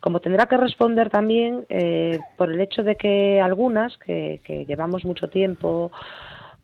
Como 0.00 0.20
tendrá 0.20 0.46
que 0.46 0.56
responder 0.56 1.10
también 1.10 1.66
eh, 1.68 2.18
por 2.36 2.50
el 2.50 2.60
hecho 2.60 2.82
de 2.82 2.96
que 2.96 3.40
algunas 3.40 3.96
que, 3.98 4.40
que 4.44 4.64
llevamos 4.64 5.04
mucho 5.04 5.28
tiempo 5.28 5.90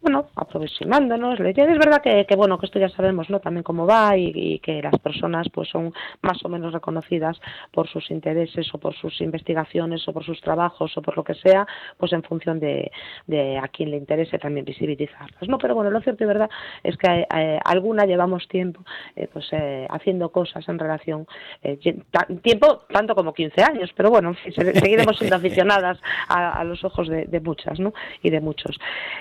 bueno, 0.02 0.26
aproximándonos. 0.34 1.38
Es 1.38 1.78
verdad 1.78 2.02
que, 2.02 2.26
que, 2.26 2.34
bueno, 2.34 2.58
que 2.58 2.66
esto 2.66 2.80
ya 2.80 2.88
sabemos, 2.88 3.30
¿no? 3.30 3.38
También 3.38 3.62
cómo 3.62 3.86
va 3.86 4.16
y, 4.16 4.58
que 4.58 4.82
las 4.82 4.98
personas 4.98 5.48
pues 5.54 5.68
son 5.68 5.94
más 6.22 6.44
o 6.44 6.48
menos 6.48 6.72
reconocidas 6.72 7.40
por 7.70 7.88
sus 7.88 8.10
intereses 8.10 8.68
o 8.74 8.78
por 8.78 8.94
sus 8.96 9.20
investigaciones 9.20 10.06
o 10.08 10.12
por 10.12 10.24
sus 10.24 10.40
trabajos 10.40 10.96
o 10.96 11.02
por 11.02 11.16
lo 11.16 11.22
que 11.22 11.34
sea, 11.34 11.66
pues 11.96 12.12
en 12.12 12.24
función 12.24 12.58
de, 12.58 12.90
de 13.28 13.58
a 13.58 13.68
quién 13.68 13.92
le 13.92 13.96
interese 13.96 14.38
también 14.40 14.66
visibilizarlas, 14.66 15.48
¿no? 15.48 15.56
Pero 15.58 15.76
bueno, 15.76 15.90
lo 15.90 16.00
cierto 16.00 16.24
y 16.24 16.26
verdad 16.26 16.50
es 16.82 16.96
que 16.96 17.26
eh, 17.34 17.60
alguna 17.64 18.04
llevamos 18.04 18.48
tiempo 18.48 18.84
eh, 19.14 19.28
pues 19.32 19.46
eh, 19.52 19.86
haciendo 19.88 20.30
cosas 20.30 20.68
en 20.68 20.80
relación, 20.80 21.26
tiempo 22.42 22.82
tanto 22.92 23.14
como 23.14 23.32
15 23.32 23.62
años, 23.62 23.90
pero 23.96 24.10
bueno, 24.10 24.34
seguiremos 24.52 25.16
siendo 25.16 25.36
aficionadas 25.36 26.00
a, 26.28 26.64
los 26.64 26.82
ojos 26.84 27.08
de, 27.08 27.26
de 27.26 27.40
muchas, 27.40 27.78
¿no? 27.78 27.92
Y 28.20 28.30
de 28.30 28.40
muchos. 28.40 28.78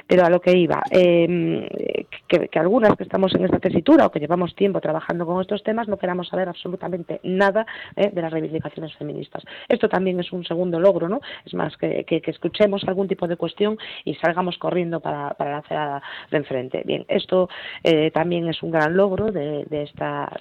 Pero 0.08 0.26
a 0.26 0.30
lo 0.30 0.42
que 0.42 0.58
iba 0.58 0.71
Em, 0.92 1.68
que, 2.28 2.60
algunas 2.60 2.96
que 2.96 3.04
estamos 3.04 3.34
en 3.36 3.46
esta 3.46 3.60
tesitura 3.60 4.06
o 4.06 4.12
que 4.12 4.20
llevamos 4.20 4.56
tiempo 4.56 4.80
trabajando 4.80 5.26
con 5.26 5.42
estos 5.42 5.64
temas 5.64 5.88
no 5.88 5.98
queramos 5.98 6.30
saber 6.30 6.48
absolutamente 6.48 7.20
nada 7.24 7.66
eh, 7.96 8.10
de 8.14 8.22
las 8.22 8.32
reivindicaciones 8.32 8.96
feministas. 8.96 9.44
Esto 9.68 9.90
también 9.90 10.20
es 10.20 10.32
un 10.32 10.46
segundo 10.46 10.80
logro, 10.80 11.10
¿no? 11.10 11.20
Es 11.46 11.54
más, 11.54 11.76
que, 11.78 12.06
escuchemos 12.26 12.84
algún 12.88 13.08
tipo 13.08 13.28
de 13.28 13.36
cuestión 13.36 13.78
y 14.06 14.16
salgamos 14.16 14.58
corriendo 14.58 15.00
para, 15.00 15.32
para 15.32 15.52
la 15.52 15.58
acera 15.58 16.02
de 16.30 16.38
enfrente. 16.38 16.84
Bien, 16.86 17.06
esto 17.08 17.50
eh, 17.84 18.12
también 18.12 18.48
es 18.48 18.64
un 18.64 18.72
gran 18.72 18.96
logro 18.96 19.32
de, 19.32 19.66
esta, 19.70 20.32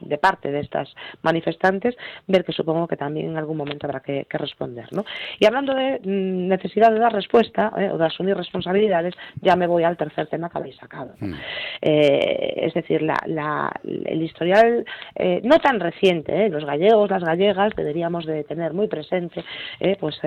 de 0.00 0.18
parte 0.18 0.50
de 0.52 0.60
estas 0.60 0.94
manifestantes, 1.22 1.96
ver 2.26 2.44
que 2.44 2.52
supongo 2.52 2.86
que 2.86 2.96
también 2.96 3.30
en 3.30 3.36
algún 3.36 3.56
momento 3.56 3.86
habrá 3.86 4.00
que, 4.00 4.26
responder, 4.30 4.86
¿no? 4.92 5.04
Y 5.38 5.46
hablando 5.46 5.74
de 5.74 6.00
mm, 6.00 6.48
necesidad 6.48 6.90
de 6.90 6.98
dar 6.98 7.12
respuesta 7.12 7.72
eh, 7.76 7.90
o 7.90 7.98
de 7.98 8.06
asumir 8.06 8.36
responsabilidades, 8.36 9.14
ya 9.40 9.56
me 9.56 9.66
voy 9.66 9.71
al 9.80 9.96
tercer 9.96 10.26
tema 10.26 10.50
que 10.50 10.58
habéis 10.58 10.76
sacado. 10.76 11.14
Hmm. 11.18 11.34
Eh, 11.80 12.54
es 12.66 12.74
decir, 12.74 13.02
el 13.02 14.22
historial 14.22 14.84
eh, 15.16 15.40
no 15.42 15.58
tan 15.58 15.80
reciente, 15.80 16.46
eh, 16.46 16.48
los 16.48 16.64
gallegos, 16.64 17.10
las 17.10 17.24
gallegas, 17.24 17.72
deberíamos 17.74 18.24
de 18.24 18.44
tener 18.44 18.72
muy 18.72 18.86
presente 18.86 19.44
pues 19.98 20.20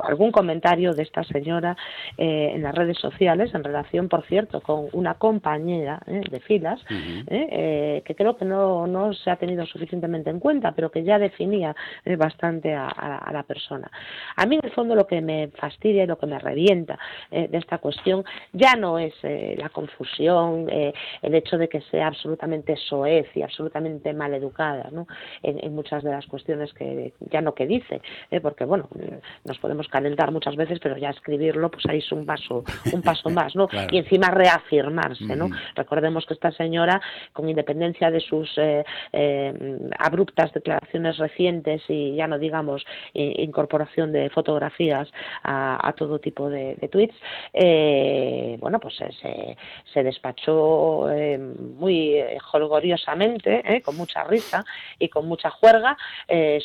algún 0.00 0.32
comentario 0.32 0.92
de 0.92 1.02
esta 1.02 1.22
señora 1.24 1.76
en 2.16 2.62
las 2.62 2.74
redes 2.74 2.98
sociales 2.98 3.54
en 3.54 3.62
relación, 3.62 4.08
por 4.08 4.24
cierto, 4.26 4.60
con 4.60 4.86
una 4.92 5.14
compañera 5.14 6.00
de 6.06 6.40
filas 6.40 6.82
que 6.86 8.14
creo 8.16 8.36
que 8.36 8.44
no, 8.44 9.12
se 9.14 9.30
ha 9.30 9.36
tenido 9.36 9.64
suficientemente 9.66 10.30
en 10.30 10.40
cuenta, 10.40 10.72
pero 10.72 10.90
que 10.90 11.04
ya 11.04 11.18
definía 11.18 11.74
bastante 12.18 12.74
a, 12.74 12.86
a, 12.88 13.32
la 13.32 13.42
persona. 13.44 13.90
A 14.36 14.46
mí, 14.46 14.56
en 14.56 14.64
el 14.64 14.72
fondo, 14.72 14.94
lo 14.94 15.06
que 15.06 15.20
me 15.20 15.48
fastidia 15.48 16.04
y 16.04 16.06
lo 16.06 16.18
que 16.18 16.26
me 16.26 16.38
revienta 16.38 16.98
de 17.30 17.56
esta 17.58 17.78
cuestión 17.78 18.24
ya 18.52 18.74
no 18.74 18.98
es 18.98 19.14
eh, 19.22 19.54
la 19.58 19.68
confusión, 19.68 20.68
eh, 20.70 20.92
el 21.22 21.34
hecho 21.34 21.58
de 21.58 21.68
que 21.68 21.80
sea 21.82 22.08
absolutamente 22.08 22.76
soez 22.76 23.26
y 23.34 23.42
absolutamente 23.42 24.12
mal 24.12 24.34
educada 24.34 24.88
¿no? 24.92 25.06
en, 25.42 25.74
muchas 25.74 26.02
de 26.02 26.10
las 26.10 26.26
cuestiones 26.26 26.72
que 26.72 27.12
ya 27.30 27.40
no 27.40 27.54
que 27.54 27.66
dice, 27.66 28.00
¿eh? 28.30 28.40
porque 28.40 28.64
bueno, 28.64 28.88
nos 29.44 29.58
podemos 29.58 29.88
calentar 29.88 30.30
muchas 30.32 30.56
veces, 30.56 30.78
pero 30.82 30.96
ya 30.96 31.10
escribirlo, 31.10 31.70
pues 31.70 31.84
ahí 31.86 31.98
es 31.98 32.12
un 32.12 32.24
paso, 32.24 32.64
un 32.92 33.02
paso 33.02 33.30
más, 33.30 33.54
¿no? 33.54 33.68
Y 33.90 33.98
encima 33.98 34.30
reafirmarse, 34.30 35.36
¿no? 35.36 35.48
Recordemos 35.74 36.26
que 36.26 36.34
esta 36.34 36.50
señora, 36.50 37.00
con 37.32 37.48
independencia 37.48 38.10
de 38.10 38.20
sus 38.20 38.58
abruptas 39.98 40.52
declaraciones 40.52 41.18
recientes 41.18 41.82
y 41.88 42.16
ya 42.16 42.26
no 42.26 42.38
digamos 42.38 42.84
incorporación 43.14 44.12
de 44.12 44.28
fotografías 44.30 45.08
a, 45.44 45.92
todo 45.96 46.18
tipo 46.18 46.50
de, 46.50 46.74
de 46.76 46.88
tweets, 46.88 47.14
eh, 47.52 48.35
bueno, 48.58 48.78
pues 48.78 48.94
se, 48.96 49.56
se 49.92 50.02
despachó 50.02 51.10
eh, 51.10 51.38
muy 51.38 52.16
jolgoriosamente, 52.40 53.62
eh, 53.64 53.82
con 53.82 53.96
mucha 53.96 54.24
risa 54.24 54.64
y 54.98 55.08
con 55.08 55.26
mucha 55.26 55.50
juerga, 55.50 55.96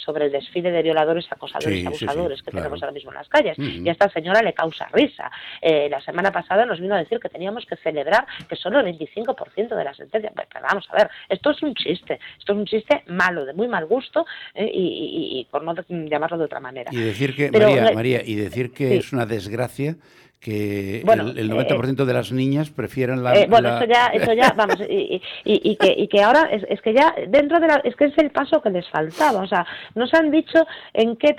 sobre 0.04 0.26
el 0.26 0.32
desfile 0.32 0.72
de 0.72 0.82
violadores, 0.82 1.26
acosadores 1.32 1.84
y 1.84 1.86
abusadores 1.86 2.42
que 2.42 2.52
tenemos 2.52 2.82
ahora 2.82 2.94
mismo 2.94 3.12
en 3.12 3.18
las 3.18 3.30
calles. 3.30 3.58
Y 3.58 3.88
a 3.88 3.92
esta 3.92 4.10
señora 4.10 4.42
le 4.42 4.54
causa 4.54 4.88
risa. 4.92 5.32
la 5.62 6.02
semana 6.02 6.32
pasada 6.32 6.66
nos 6.66 6.80
vino 6.80 6.96
a 6.96 6.98
decir 6.98 7.20
que 7.20 7.30
teníamos 7.30 7.66
que 7.66 7.76
celebrar 7.78 8.26
que 8.48 8.56
solo 8.56 8.80
el 8.80 8.98
25% 8.98 9.76
de 9.76 9.84
la 9.84 9.94
sentencia. 9.94 10.32
Pero, 10.36 10.66
vamos 10.68 10.88
a 10.90 10.96
ver, 10.96 11.10
esto 11.30 11.52
es 11.52 11.62
un 11.64 11.74
chiste, 11.76 12.20
esto 12.40 12.54
es 12.54 12.58
un 12.58 12.66
chiste 12.66 13.04
malo, 13.08 13.46
de 13.46 13.54
muy 13.54 13.68
mal 13.68 13.86
gusto 13.86 14.26
y, 14.56 15.48
por 15.52 15.64
no 15.64 15.76
llamarlo 15.90 16.38
de 16.38 16.46
otra 16.46 16.60
manera. 16.60 16.92
Y 16.94 16.98
decir 16.98 17.36
que, 17.36 17.52
María, 17.52 17.92
María, 17.94 18.22
y 18.26 18.36
decir 18.36 18.72
que 18.72 18.98
es 18.98 19.14
una 19.14 19.26
desgracia 19.26 19.96
que 20.42 21.02
el, 21.02 21.06
90% 21.06 22.02
eh, 22.02 22.06
de 22.06 22.14
las 22.14 22.32
niñas 22.32 22.72
prefieren 22.72 23.24
la... 23.24 23.36
Eh, 23.36 23.46
bueno, 23.48 23.70
Esto, 23.70 23.86
ya, 23.86 24.08
esto 24.08 24.34
ya, 24.34 24.52
vamos, 24.58 24.76
y, 24.90 25.22
y, 25.46 25.76
que, 25.76 25.94
y 25.96 26.08
que 26.08 26.24
ahora 26.24 26.50
es, 26.52 26.64
es, 26.68 26.82
que 26.82 26.96
ya 26.96 27.14
dentro 27.28 27.60
de 27.60 27.68
la... 27.68 27.76
Es 27.84 27.96
que 27.96 28.06
es 28.06 28.18
el 28.18 28.32
paso 28.32 28.60
que 28.60 28.72
les 28.72 28.90
faltaba, 28.90 29.44
o 29.44 29.48
sea, 29.48 29.68
nos 29.94 30.12
han 30.16 30.32
dicho 30.32 30.66
en 30.94 31.16
qué, 31.16 31.36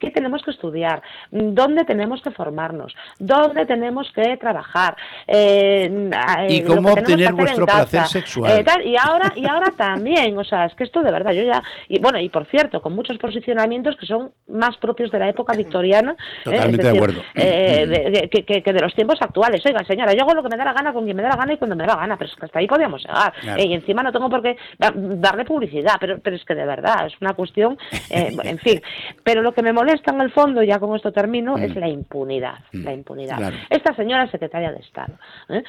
qué 0.00 0.10
tenemos 0.10 0.42
que 0.42 0.50
estudiar, 0.50 1.00
dónde 1.30 1.84
tenemos 1.84 2.22
que 2.22 2.32
formarnos, 2.32 2.92
dónde 3.20 3.66
tenemos 3.66 4.10
que 4.12 4.36
trabajar. 4.36 4.96
Eh, 5.28 6.10
y 6.48 6.62
cómo 6.62 6.92
obtener 6.92 7.32
vuestro 7.32 7.66
placer 7.66 8.06
sexual. 8.06 8.64
y, 8.84 8.96
ahora, 8.96 9.32
y 9.36 9.46
ahora 9.46 9.72
también, 9.76 10.36
o 10.36 10.42
sea, 10.42 10.64
es 10.64 10.74
que 10.74 10.82
esto 10.82 11.02
de 11.02 11.12
verdad, 11.12 11.32
yo 11.32 11.44
ya... 11.44 11.62
Y 11.88 12.00
bueno, 12.00 12.18
y 12.18 12.28
por 12.28 12.46
cierto, 12.46 12.82
con 12.82 12.94
muchos 12.94 13.16
posicionamientos 13.18 13.94
que 13.96 14.06
son 14.06 14.32
más 14.48 14.76
propios 14.78 15.12
de 15.12 15.20
la 15.20 15.28
época 15.28 15.56
victoriana. 15.56 16.16
Totalmente 16.42 16.82
de 16.82 16.98
acuerdo. 16.98 17.22
que, 17.32 18.39
que, 18.44 18.60
de 18.60 18.80
los 18.80 18.94
tiempos 18.94 19.20
actuales. 19.20 19.64
Oiga, 19.64 19.84
señora, 19.84 20.12
yo 20.12 20.22
hago 20.22 20.34
lo 20.34 20.42
que 20.42 20.48
me 20.48 20.56
da 20.56 20.64
la 20.64 20.72
gana 20.72 20.92
con 20.92 21.04
quien 21.04 21.16
me 21.16 21.22
da 21.22 21.30
la 21.30 21.36
gana 21.36 21.52
y 21.52 21.56
cuando 21.56 21.76
me 21.76 21.84
da 21.84 21.94
la 21.94 22.00
gana, 22.00 22.16
pero 22.16 22.30
es 22.30 22.36
que 22.36 22.46
hasta 22.46 22.58
ahí 22.58 22.66
podíamos 22.66 23.02
llegar. 23.02 23.32
Eh, 23.58 23.66
y 23.66 23.74
encima 23.74 24.02
no 24.02 24.12
tengo 24.12 24.28
por 24.28 24.42
qué 24.42 24.56
darle 24.78 25.44
publicidad, 25.44 25.94
pero, 26.00 26.18
pero 26.20 26.36
es 26.36 26.44
que 26.44 26.54
de 26.54 26.66
verdad 26.66 27.06
es 27.06 27.14
una 27.20 27.34
cuestión, 27.34 27.78
eh, 28.10 28.34
en 28.44 28.58
fin. 28.58 28.80
Pero 29.24 29.42
lo 29.42 29.52
que 29.52 29.62
me 29.62 29.72
molesta 29.72 30.12
en 30.12 30.20
el 30.20 30.30
fondo, 30.30 30.62
ya 30.62 30.78
con 30.78 30.94
esto 30.96 31.12
termino, 31.12 31.56
es 31.58 31.74
mm. 31.74 31.78
la 31.78 31.88
impunidad. 31.88 32.58
Mm. 32.72 32.84
La 32.84 32.92
impunidad. 32.92 33.52
Esta 33.68 33.94
señora 33.94 34.30
secretaria 34.30 34.72
de 34.72 34.80
Estado, 34.80 35.14
¿eh? 35.48 35.62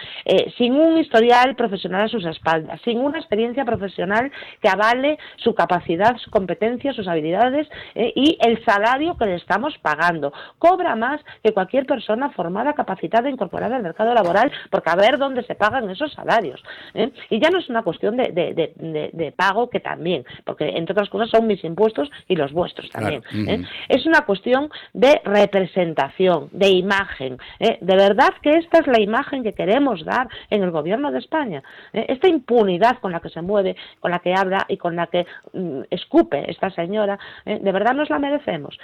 sin 0.58 0.74
un 0.74 0.98
historial 0.98 1.56
profesional 1.56 2.04
a 2.04 2.08
sus 2.08 2.26
espaldas, 2.26 2.80
sin 2.84 3.00
una 3.00 3.20
experiencia 3.20 3.66
profesional 3.66 4.32
que 4.62 4.70
avale 4.70 5.18
su 5.38 5.54
capacidad, 5.54 6.18
su 6.18 6.32
competencia, 6.32 6.94
sus 6.94 7.08
habilidades 7.08 7.68
y 7.96 8.38
el 8.42 8.64
salario 8.66 9.18
que 9.18 9.26
le 9.26 9.36
estamos 9.36 9.78
pagando. 9.80 10.34
Cobra 10.58 10.96
más 10.96 11.22
que 11.44 11.54
cualquier 11.54 11.86
persona 11.86 12.30
formada 12.62 12.74
capacitada, 12.74 13.30
incorporada 13.30 13.76
al 13.76 13.84
mercado 13.84 14.14
laboral, 14.14 14.52
porque 14.70 14.90
a 14.90 14.96
ver 14.96 15.18
dónde 15.18 15.44
se 15.44 15.56
pagan 15.56 15.90
esos 15.90 16.14
salarios. 16.14 16.62
¿eh? 16.94 17.12
Y 17.30 17.40
ya 17.40 17.50
no 17.50 17.60
es 17.60 17.70
una 17.70 17.82
cuestión 17.82 18.18
de, 18.18 18.32
de, 18.32 19.34
pago, 19.36 19.70
que 19.70 19.80
también, 19.80 20.26
porque 20.46 20.66
entre 20.66 20.94
otras 20.94 21.10
cosas 21.10 21.30
son 21.30 21.48
mis 21.48 21.64
impuestos 21.64 22.10
y 22.28 22.36
los 22.36 22.52
vuestros 22.52 22.90
también. 22.90 23.24
¿eh? 23.48 23.64
Es 23.90 24.06
una 24.06 24.22
cuestión 24.22 24.70
de 24.94 25.22
representación, 25.24 26.50
de 26.52 26.70
imagen. 26.70 27.38
¿eh? 27.60 27.78
De 27.82 27.96
verdad 27.96 28.30
que 28.42 28.52
esta 28.58 28.80
es 28.80 28.88
la 28.88 29.00
imagen 29.00 29.44
que 29.44 29.54
queremos 29.54 30.04
dar 30.06 30.28
en 30.50 30.62
el 30.62 30.72
gobierno 30.72 31.12
de 31.12 31.20
España. 31.20 31.64
Esta 31.94 32.28
impunidad 32.28 33.00
con 33.00 33.12
la 33.12 33.22
que 33.22 33.30
se 33.30 33.42
mueve, 33.42 33.76
con 34.00 34.12
la 34.12 34.20
que 34.20 34.34
habla 34.34 34.66
y 34.68 34.78
con 34.78 34.96
la 34.96 35.08
que 35.08 35.26
mm, 35.54 35.82
escupe 35.90 36.50
esta 36.52 36.70
señora, 36.72 37.18
de 37.46 37.72
verdad 37.72 37.94
nos 37.94 38.10
la 38.10 38.20
merecemos. 38.20 38.78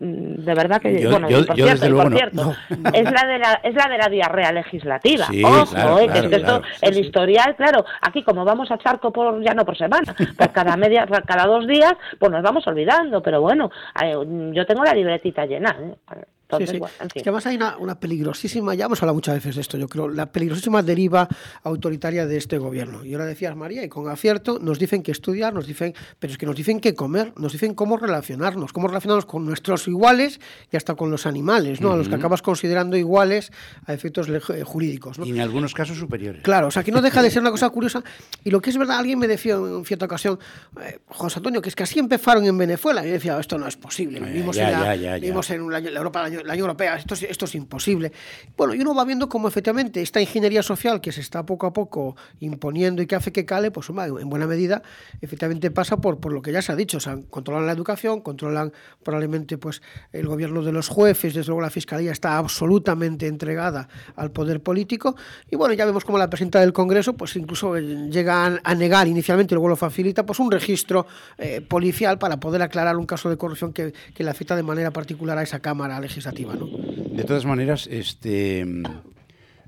Mm, 0.00 0.44
de 0.44 0.54
verdad 0.54 0.80
que, 0.80 1.06
bueno, 1.06 1.28
por 1.28 1.56
cierto, 1.56 2.54
es 2.94 3.04
la 3.04 3.19
de 3.26 3.38
la, 3.38 3.60
es 3.62 3.74
la 3.74 3.88
de 3.88 3.98
la 3.98 4.08
diarrea 4.08 4.52
legislativa. 4.52 5.26
Ojo, 5.44 5.98
eh, 5.98 6.08
que 6.08 6.36
esto, 6.36 6.62
el 6.82 6.98
historial, 6.98 7.56
claro, 7.56 7.84
aquí 8.00 8.22
como 8.22 8.44
vamos 8.44 8.70
a 8.70 8.78
charco 8.78 9.12
por, 9.12 9.42
ya 9.42 9.54
no 9.54 9.64
por 9.64 9.76
semana, 9.76 10.14
por 10.36 10.52
cada 10.52 10.76
media, 10.76 11.06
por 11.06 11.24
cada 11.24 11.46
dos 11.46 11.66
días, 11.66 11.94
pues 12.18 12.30
nos 12.30 12.42
vamos 12.42 12.66
olvidando, 12.66 13.22
pero 13.22 13.40
bueno, 13.40 13.70
eh, 14.02 14.14
yo 14.52 14.66
tengo 14.66 14.84
la 14.84 14.94
libretita 14.94 15.46
llena. 15.46 15.76
¿eh? 15.80 16.24
Entonces, 16.50 16.70
sí, 16.70 16.76
sí. 16.76 16.78
Bueno, 16.80 16.94
en 17.00 17.10
fin. 17.10 17.18
Es 17.20 17.22
que 17.22 17.28
además 17.28 17.46
hay 17.46 17.56
una, 17.56 17.76
una, 17.78 18.00
peligrosísima, 18.00 18.74
ya 18.74 18.86
hemos 18.86 19.00
hablado 19.02 19.14
muchas 19.14 19.34
veces 19.34 19.54
de 19.54 19.60
esto, 19.60 19.78
yo 19.78 19.88
creo, 19.88 20.08
la 20.08 20.26
peligrosísima 20.32 20.82
deriva 20.82 21.28
autoritaria 21.62 22.26
de 22.26 22.36
este 22.36 22.58
gobierno. 22.58 23.04
Y 23.04 23.12
ahora 23.12 23.26
decías, 23.26 23.54
María, 23.56 23.84
y 23.84 23.88
con 23.88 24.08
acierto 24.08 24.58
nos 24.60 24.78
dicen 24.78 25.02
que 25.02 25.12
estudiar, 25.12 25.54
nos 25.54 25.66
dicen, 25.66 25.94
pero 26.18 26.32
es 26.32 26.38
que 26.38 26.46
nos 26.46 26.56
dicen 26.56 26.80
que 26.80 26.94
comer, 26.94 27.32
nos 27.36 27.52
dicen 27.52 27.74
cómo 27.74 27.96
relacionarnos, 27.96 28.72
cómo 28.72 28.88
relacionarnos 28.88 29.26
con 29.26 29.44
nuestros 29.44 29.86
iguales 29.88 30.40
y 30.72 30.76
hasta 30.76 30.94
con 30.94 31.10
los 31.10 31.26
animales, 31.26 31.80
¿no? 31.80 31.88
Uh 31.88 31.90
-huh. 31.90 31.94
A 31.94 31.98
los 31.98 32.08
que 32.08 32.14
acabas 32.14 32.42
considerando 32.42 32.96
iguales 32.96 33.52
a 33.86 33.92
efectos 33.92 34.28
jurídicos. 34.64 35.18
¿no? 35.18 35.26
Y 35.26 35.30
en 35.30 35.40
algunos 35.40 35.74
casos 35.74 35.98
superiores. 35.98 36.42
Claro, 36.42 36.68
o 36.68 36.70
sea, 36.70 36.82
que 36.82 36.92
no 36.92 37.02
deja 37.02 37.22
de 37.22 37.30
ser 37.30 37.42
una 37.42 37.50
cosa 37.56 37.70
curiosa. 37.70 38.02
Y 38.44 38.50
lo 38.50 38.60
que 38.60 38.70
es 38.70 38.76
verdad, 38.76 38.98
alguien 38.98 39.18
me 39.18 39.28
decía 39.28 39.54
en 39.54 39.84
cierta 39.84 40.06
ocasión, 40.06 40.38
eh, 40.82 40.98
José 41.06 41.38
Antonio, 41.38 41.60
que 41.60 41.68
es 41.68 41.76
que 41.76 41.82
así 41.82 41.98
empezaron 41.98 42.44
en 42.44 42.56
Venezuela. 42.56 43.04
Y 43.04 43.08
yo 43.08 43.12
decía, 43.14 43.38
esto 43.38 43.58
no 43.58 43.66
es 43.66 43.76
posible. 43.76 44.20
Vivimos, 44.20 44.56
ya, 44.56 44.70
en, 44.70 44.80
la, 44.80 44.96
ya, 44.96 45.02
ya, 45.02 45.14
vivimos 45.14 45.50
en 45.50 45.70
la, 45.70 45.80
la 45.80 45.98
Europa, 45.98 46.28
la, 46.28 46.39
la, 46.44 46.52
Unión 46.52 46.66
Europea, 46.66 46.96
esto, 46.96 47.14
es, 47.14 47.22
esto 47.22 47.44
es 47.44 47.54
imposible. 47.54 48.12
Bueno, 48.56 48.74
y 48.74 48.80
uno 48.80 48.94
va 48.94 49.04
viendo 49.04 49.28
cómo 49.28 49.48
efectivamente 49.48 50.02
esta 50.02 50.20
ingeniería 50.20 50.62
social 50.62 51.00
que 51.00 51.12
se 51.12 51.20
está 51.20 51.44
poco 51.44 51.66
a 51.66 51.72
poco 51.72 52.16
imponiendo 52.40 53.02
y 53.02 53.06
que 53.06 53.16
hace 53.16 53.32
que 53.32 53.44
cale, 53.44 53.70
pues 53.70 53.88
en 53.90 54.28
buena 54.28 54.46
medida, 54.46 54.82
efectivamente 55.20 55.70
pasa 55.70 55.98
por, 55.98 56.20
por 56.20 56.32
lo 56.32 56.42
que 56.42 56.52
ya 56.52 56.62
se 56.62 56.72
ha 56.72 56.76
dicho. 56.76 56.98
O 56.98 57.00
sea, 57.00 57.18
controlan 57.30 57.66
la 57.66 57.72
educación, 57.72 58.20
controlan 58.20 58.72
probablemente 59.02 59.58
pues 59.58 59.82
el 60.12 60.26
gobierno 60.26 60.62
de 60.62 60.72
los 60.72 60.88
jueces, 60.88 61.34
desde 61.34 61.48
luego 61.48 61.62
la 61.62 61.70
fiscalía 61.70 62.12
está 62.12 62.38
absolutamente 62.38 63.26
entregada 63.26 63.88
al 64.16 64.30
poder 64.30 64.62
político. 64.62 65.16
Y 65.50 65.56
bueno, 65.56 65.74
ya 65.74 65.84
vemos 65.84 66.04
cómo 66.04 66.18
la 66.18 66.30
presidenta 66.30 66.60
del 66.60 66.72
Congreso, 66.72 67.14
pues 67.14 67.36
incluso 67.36 67.76
llega 67.76 68.60
a, 68.62 68.74
negar 68.74 69.08
inicialmente, 69.08 69.54
luego 69.54 69.68
lo 69.68 69.76
facilita, 69.76 70.24
pues 70.24 70.38
un 70.38 70.50
registro 70.50 71.06
eh, 71.38 71.60
policial 71.60 72.18
para 72.18 72.38
poder 72.38 72.62
aclarar 72.62 72.96
un 72.96 73.06
caso 73.06 73.28
de 73.28 73.36
corrupción 73.36 73.72
que, 73.72 73.92
que, 74.14 74.24
le 74.24 74.30
afecta 74.30 74.56
de 74.56 74.62
manera 74.62 74.90
particular 74.90 75.38
a 75.38 75.42
esa 75.42 75.60
Cámara 75.60 76.00
Legislativa. 76.00 76.29
¿No? 76.32 76.66
De 76.66 77.24
todas 77.24 77.44
maneras, 77.44 77.86
este, 77.90 78.66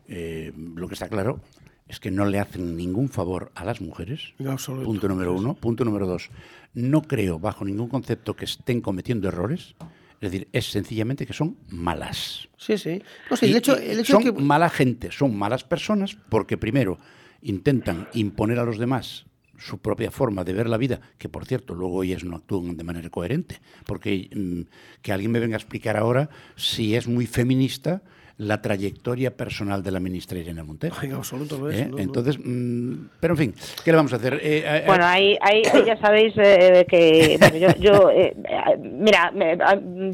eh, 0.08 0.52
lo 0.56 0.88
que 0.88 0.94
está 0.94 1.08
claro 1.08 1.40
es 1.88 2.00
que 2.00 2.10
no 2.10 2.24
le 2.24 2.38
hacen 2.38 2.76
ningún 2.76 3.08
favor 3.08 3.52
a 3.54 3.64
las 3.64 3.80
mujeres. 3.80 4.34
No, 4.38 4.56
punto 4.56 5.08
número 5.08 5.34
uno. 5.34 5.54
Punto 5.54 5.84
número 5.84 6.06
dos. 6.06 6.30
No 6.72 7.02
creo, 7.02 7.38
bajo 7.38 7.64
ningún 7.64 7.88
concepto, 7.88 8.34
que 8.34 8.46
estén 8.46 8.80
cometiendo 8.80 9.28
errores. 9.28 9.74
Es 10.20 10.30
decir, 10.30 10.48
es 10.52 10.70
sencillamente 10.70 11.26
que 11.26 11.32
son 11.32 11.58
malas. 11.68 12.48
Sí, 12.56 12.78
sí. 12.78 13.02
No, 13.28 13.36
sí 13.36 13.46
el 13.46 13.56
hecho, 13.56 13.76
el 13.76 14.00
hecho 14.00 14.12
son 14.12 14.22
que... 14.22 14.32
mala 14.32 14.70
gente, 14.70 15.10
son 15.10 15.36
malas 15.36 15.64
personas 15.64 16.16
porque 16.28 16.56
primero 16.56 16.98
intentan 17.42 18.08
imponer 18.14 18.58
a 18.60 18.64
los 18.64 18.78
demás 18.78 19.26
su 19.64 19.78
propia 19.78 20.10
forma 20.10 20.44
de 20.44 20.52
ver 20.52 20.68
la 20.68 20.76
vida, 20.76 21.00
que 21.18 21.28
por 21.28 21.46
cierto 21.46 21.74
luego 21.74 22.02
ellas 22.02 22.24
no 22.24 22.36
actúan 22.36 22.76
de 22.76 22.84
manera 22.84 23.10
coherente, 23.10 23.60
porque 23.86 24.28
mmm, 24.34 24.62
que 25.00 25.12
alguien 25.12 25.30
me 25.30 25.40
venga 25.40 25.56
a 25.56 25.60
explicar 25.60 25.96
ahora 25.96 26.30
si 26.56 26.96
es 26.96 27.06
muy 27.06 27.26
feminista 27.26 28.02
la 28.42 28.60
trayectoria 28.60 29.36
personal 29.36 29.82
de 29.82 29.90
la 29.90 30.00
ministra 30.00 30.38
Irene 30.38 30.62
Montero. 30.62 30.94
En 31.02 31.14
absoluto 31.14 31.58
lo 31.58 31.70
es. 31.70 31.80
¿Eh? 31.80 31.88
No, 31.88 31.98
Entonces, 31.98 32.38
mmm, 32.38 33.08
pero 33.20 33.34
en 33.34 33.38
fin, 33.38 33.54
¿qué 33.84 33.90
le 33.90 33.96
vamos 33.96 34.12
a 34.12 34.16
hacer? 34.16 34.34
Eh, 34.34 34.64
eh, 34.66 34.84
bueno, 34.86 35.04
ahí, 35.04 35.38
ahí, 35.40 35.62
ya 35.86 35.96
sabéis 35.98 36.34
eh, 36.36 36.84
que 36.88 37.36
bueno, 37.38 37.56
yo, 37.56 37.68
yo 37.78 38.10
eh, 38.10 38.34
mira, 38.80 39.30
me, 39.30 39.56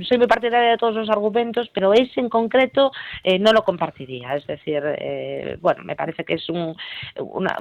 soy 0.05 0.19
muy 0.19 0.27
partidaria 0.27 0.73
de 0.73 0.77
todos 0.77 0.95
los 0.95 1.09
argumentos, 1.09 1.71
pero 1.73 1.93
ese 1.95 2.21
en 2.21 2.29
concreto 2.29 2.91
eh, 3.25 3.39
no 3.39 3.53
lo 3.53 3.63
compartiría. 3.63 4.37
Es 4.37 4.47
decir, 4.47 4.83
bueno, 5.61 5.85
me 5.85 5.97
parece 5.97 6.25
que 6.25 6.35
es 6.35 6.49
un, 6.49 6.77
una, 7.19 7.57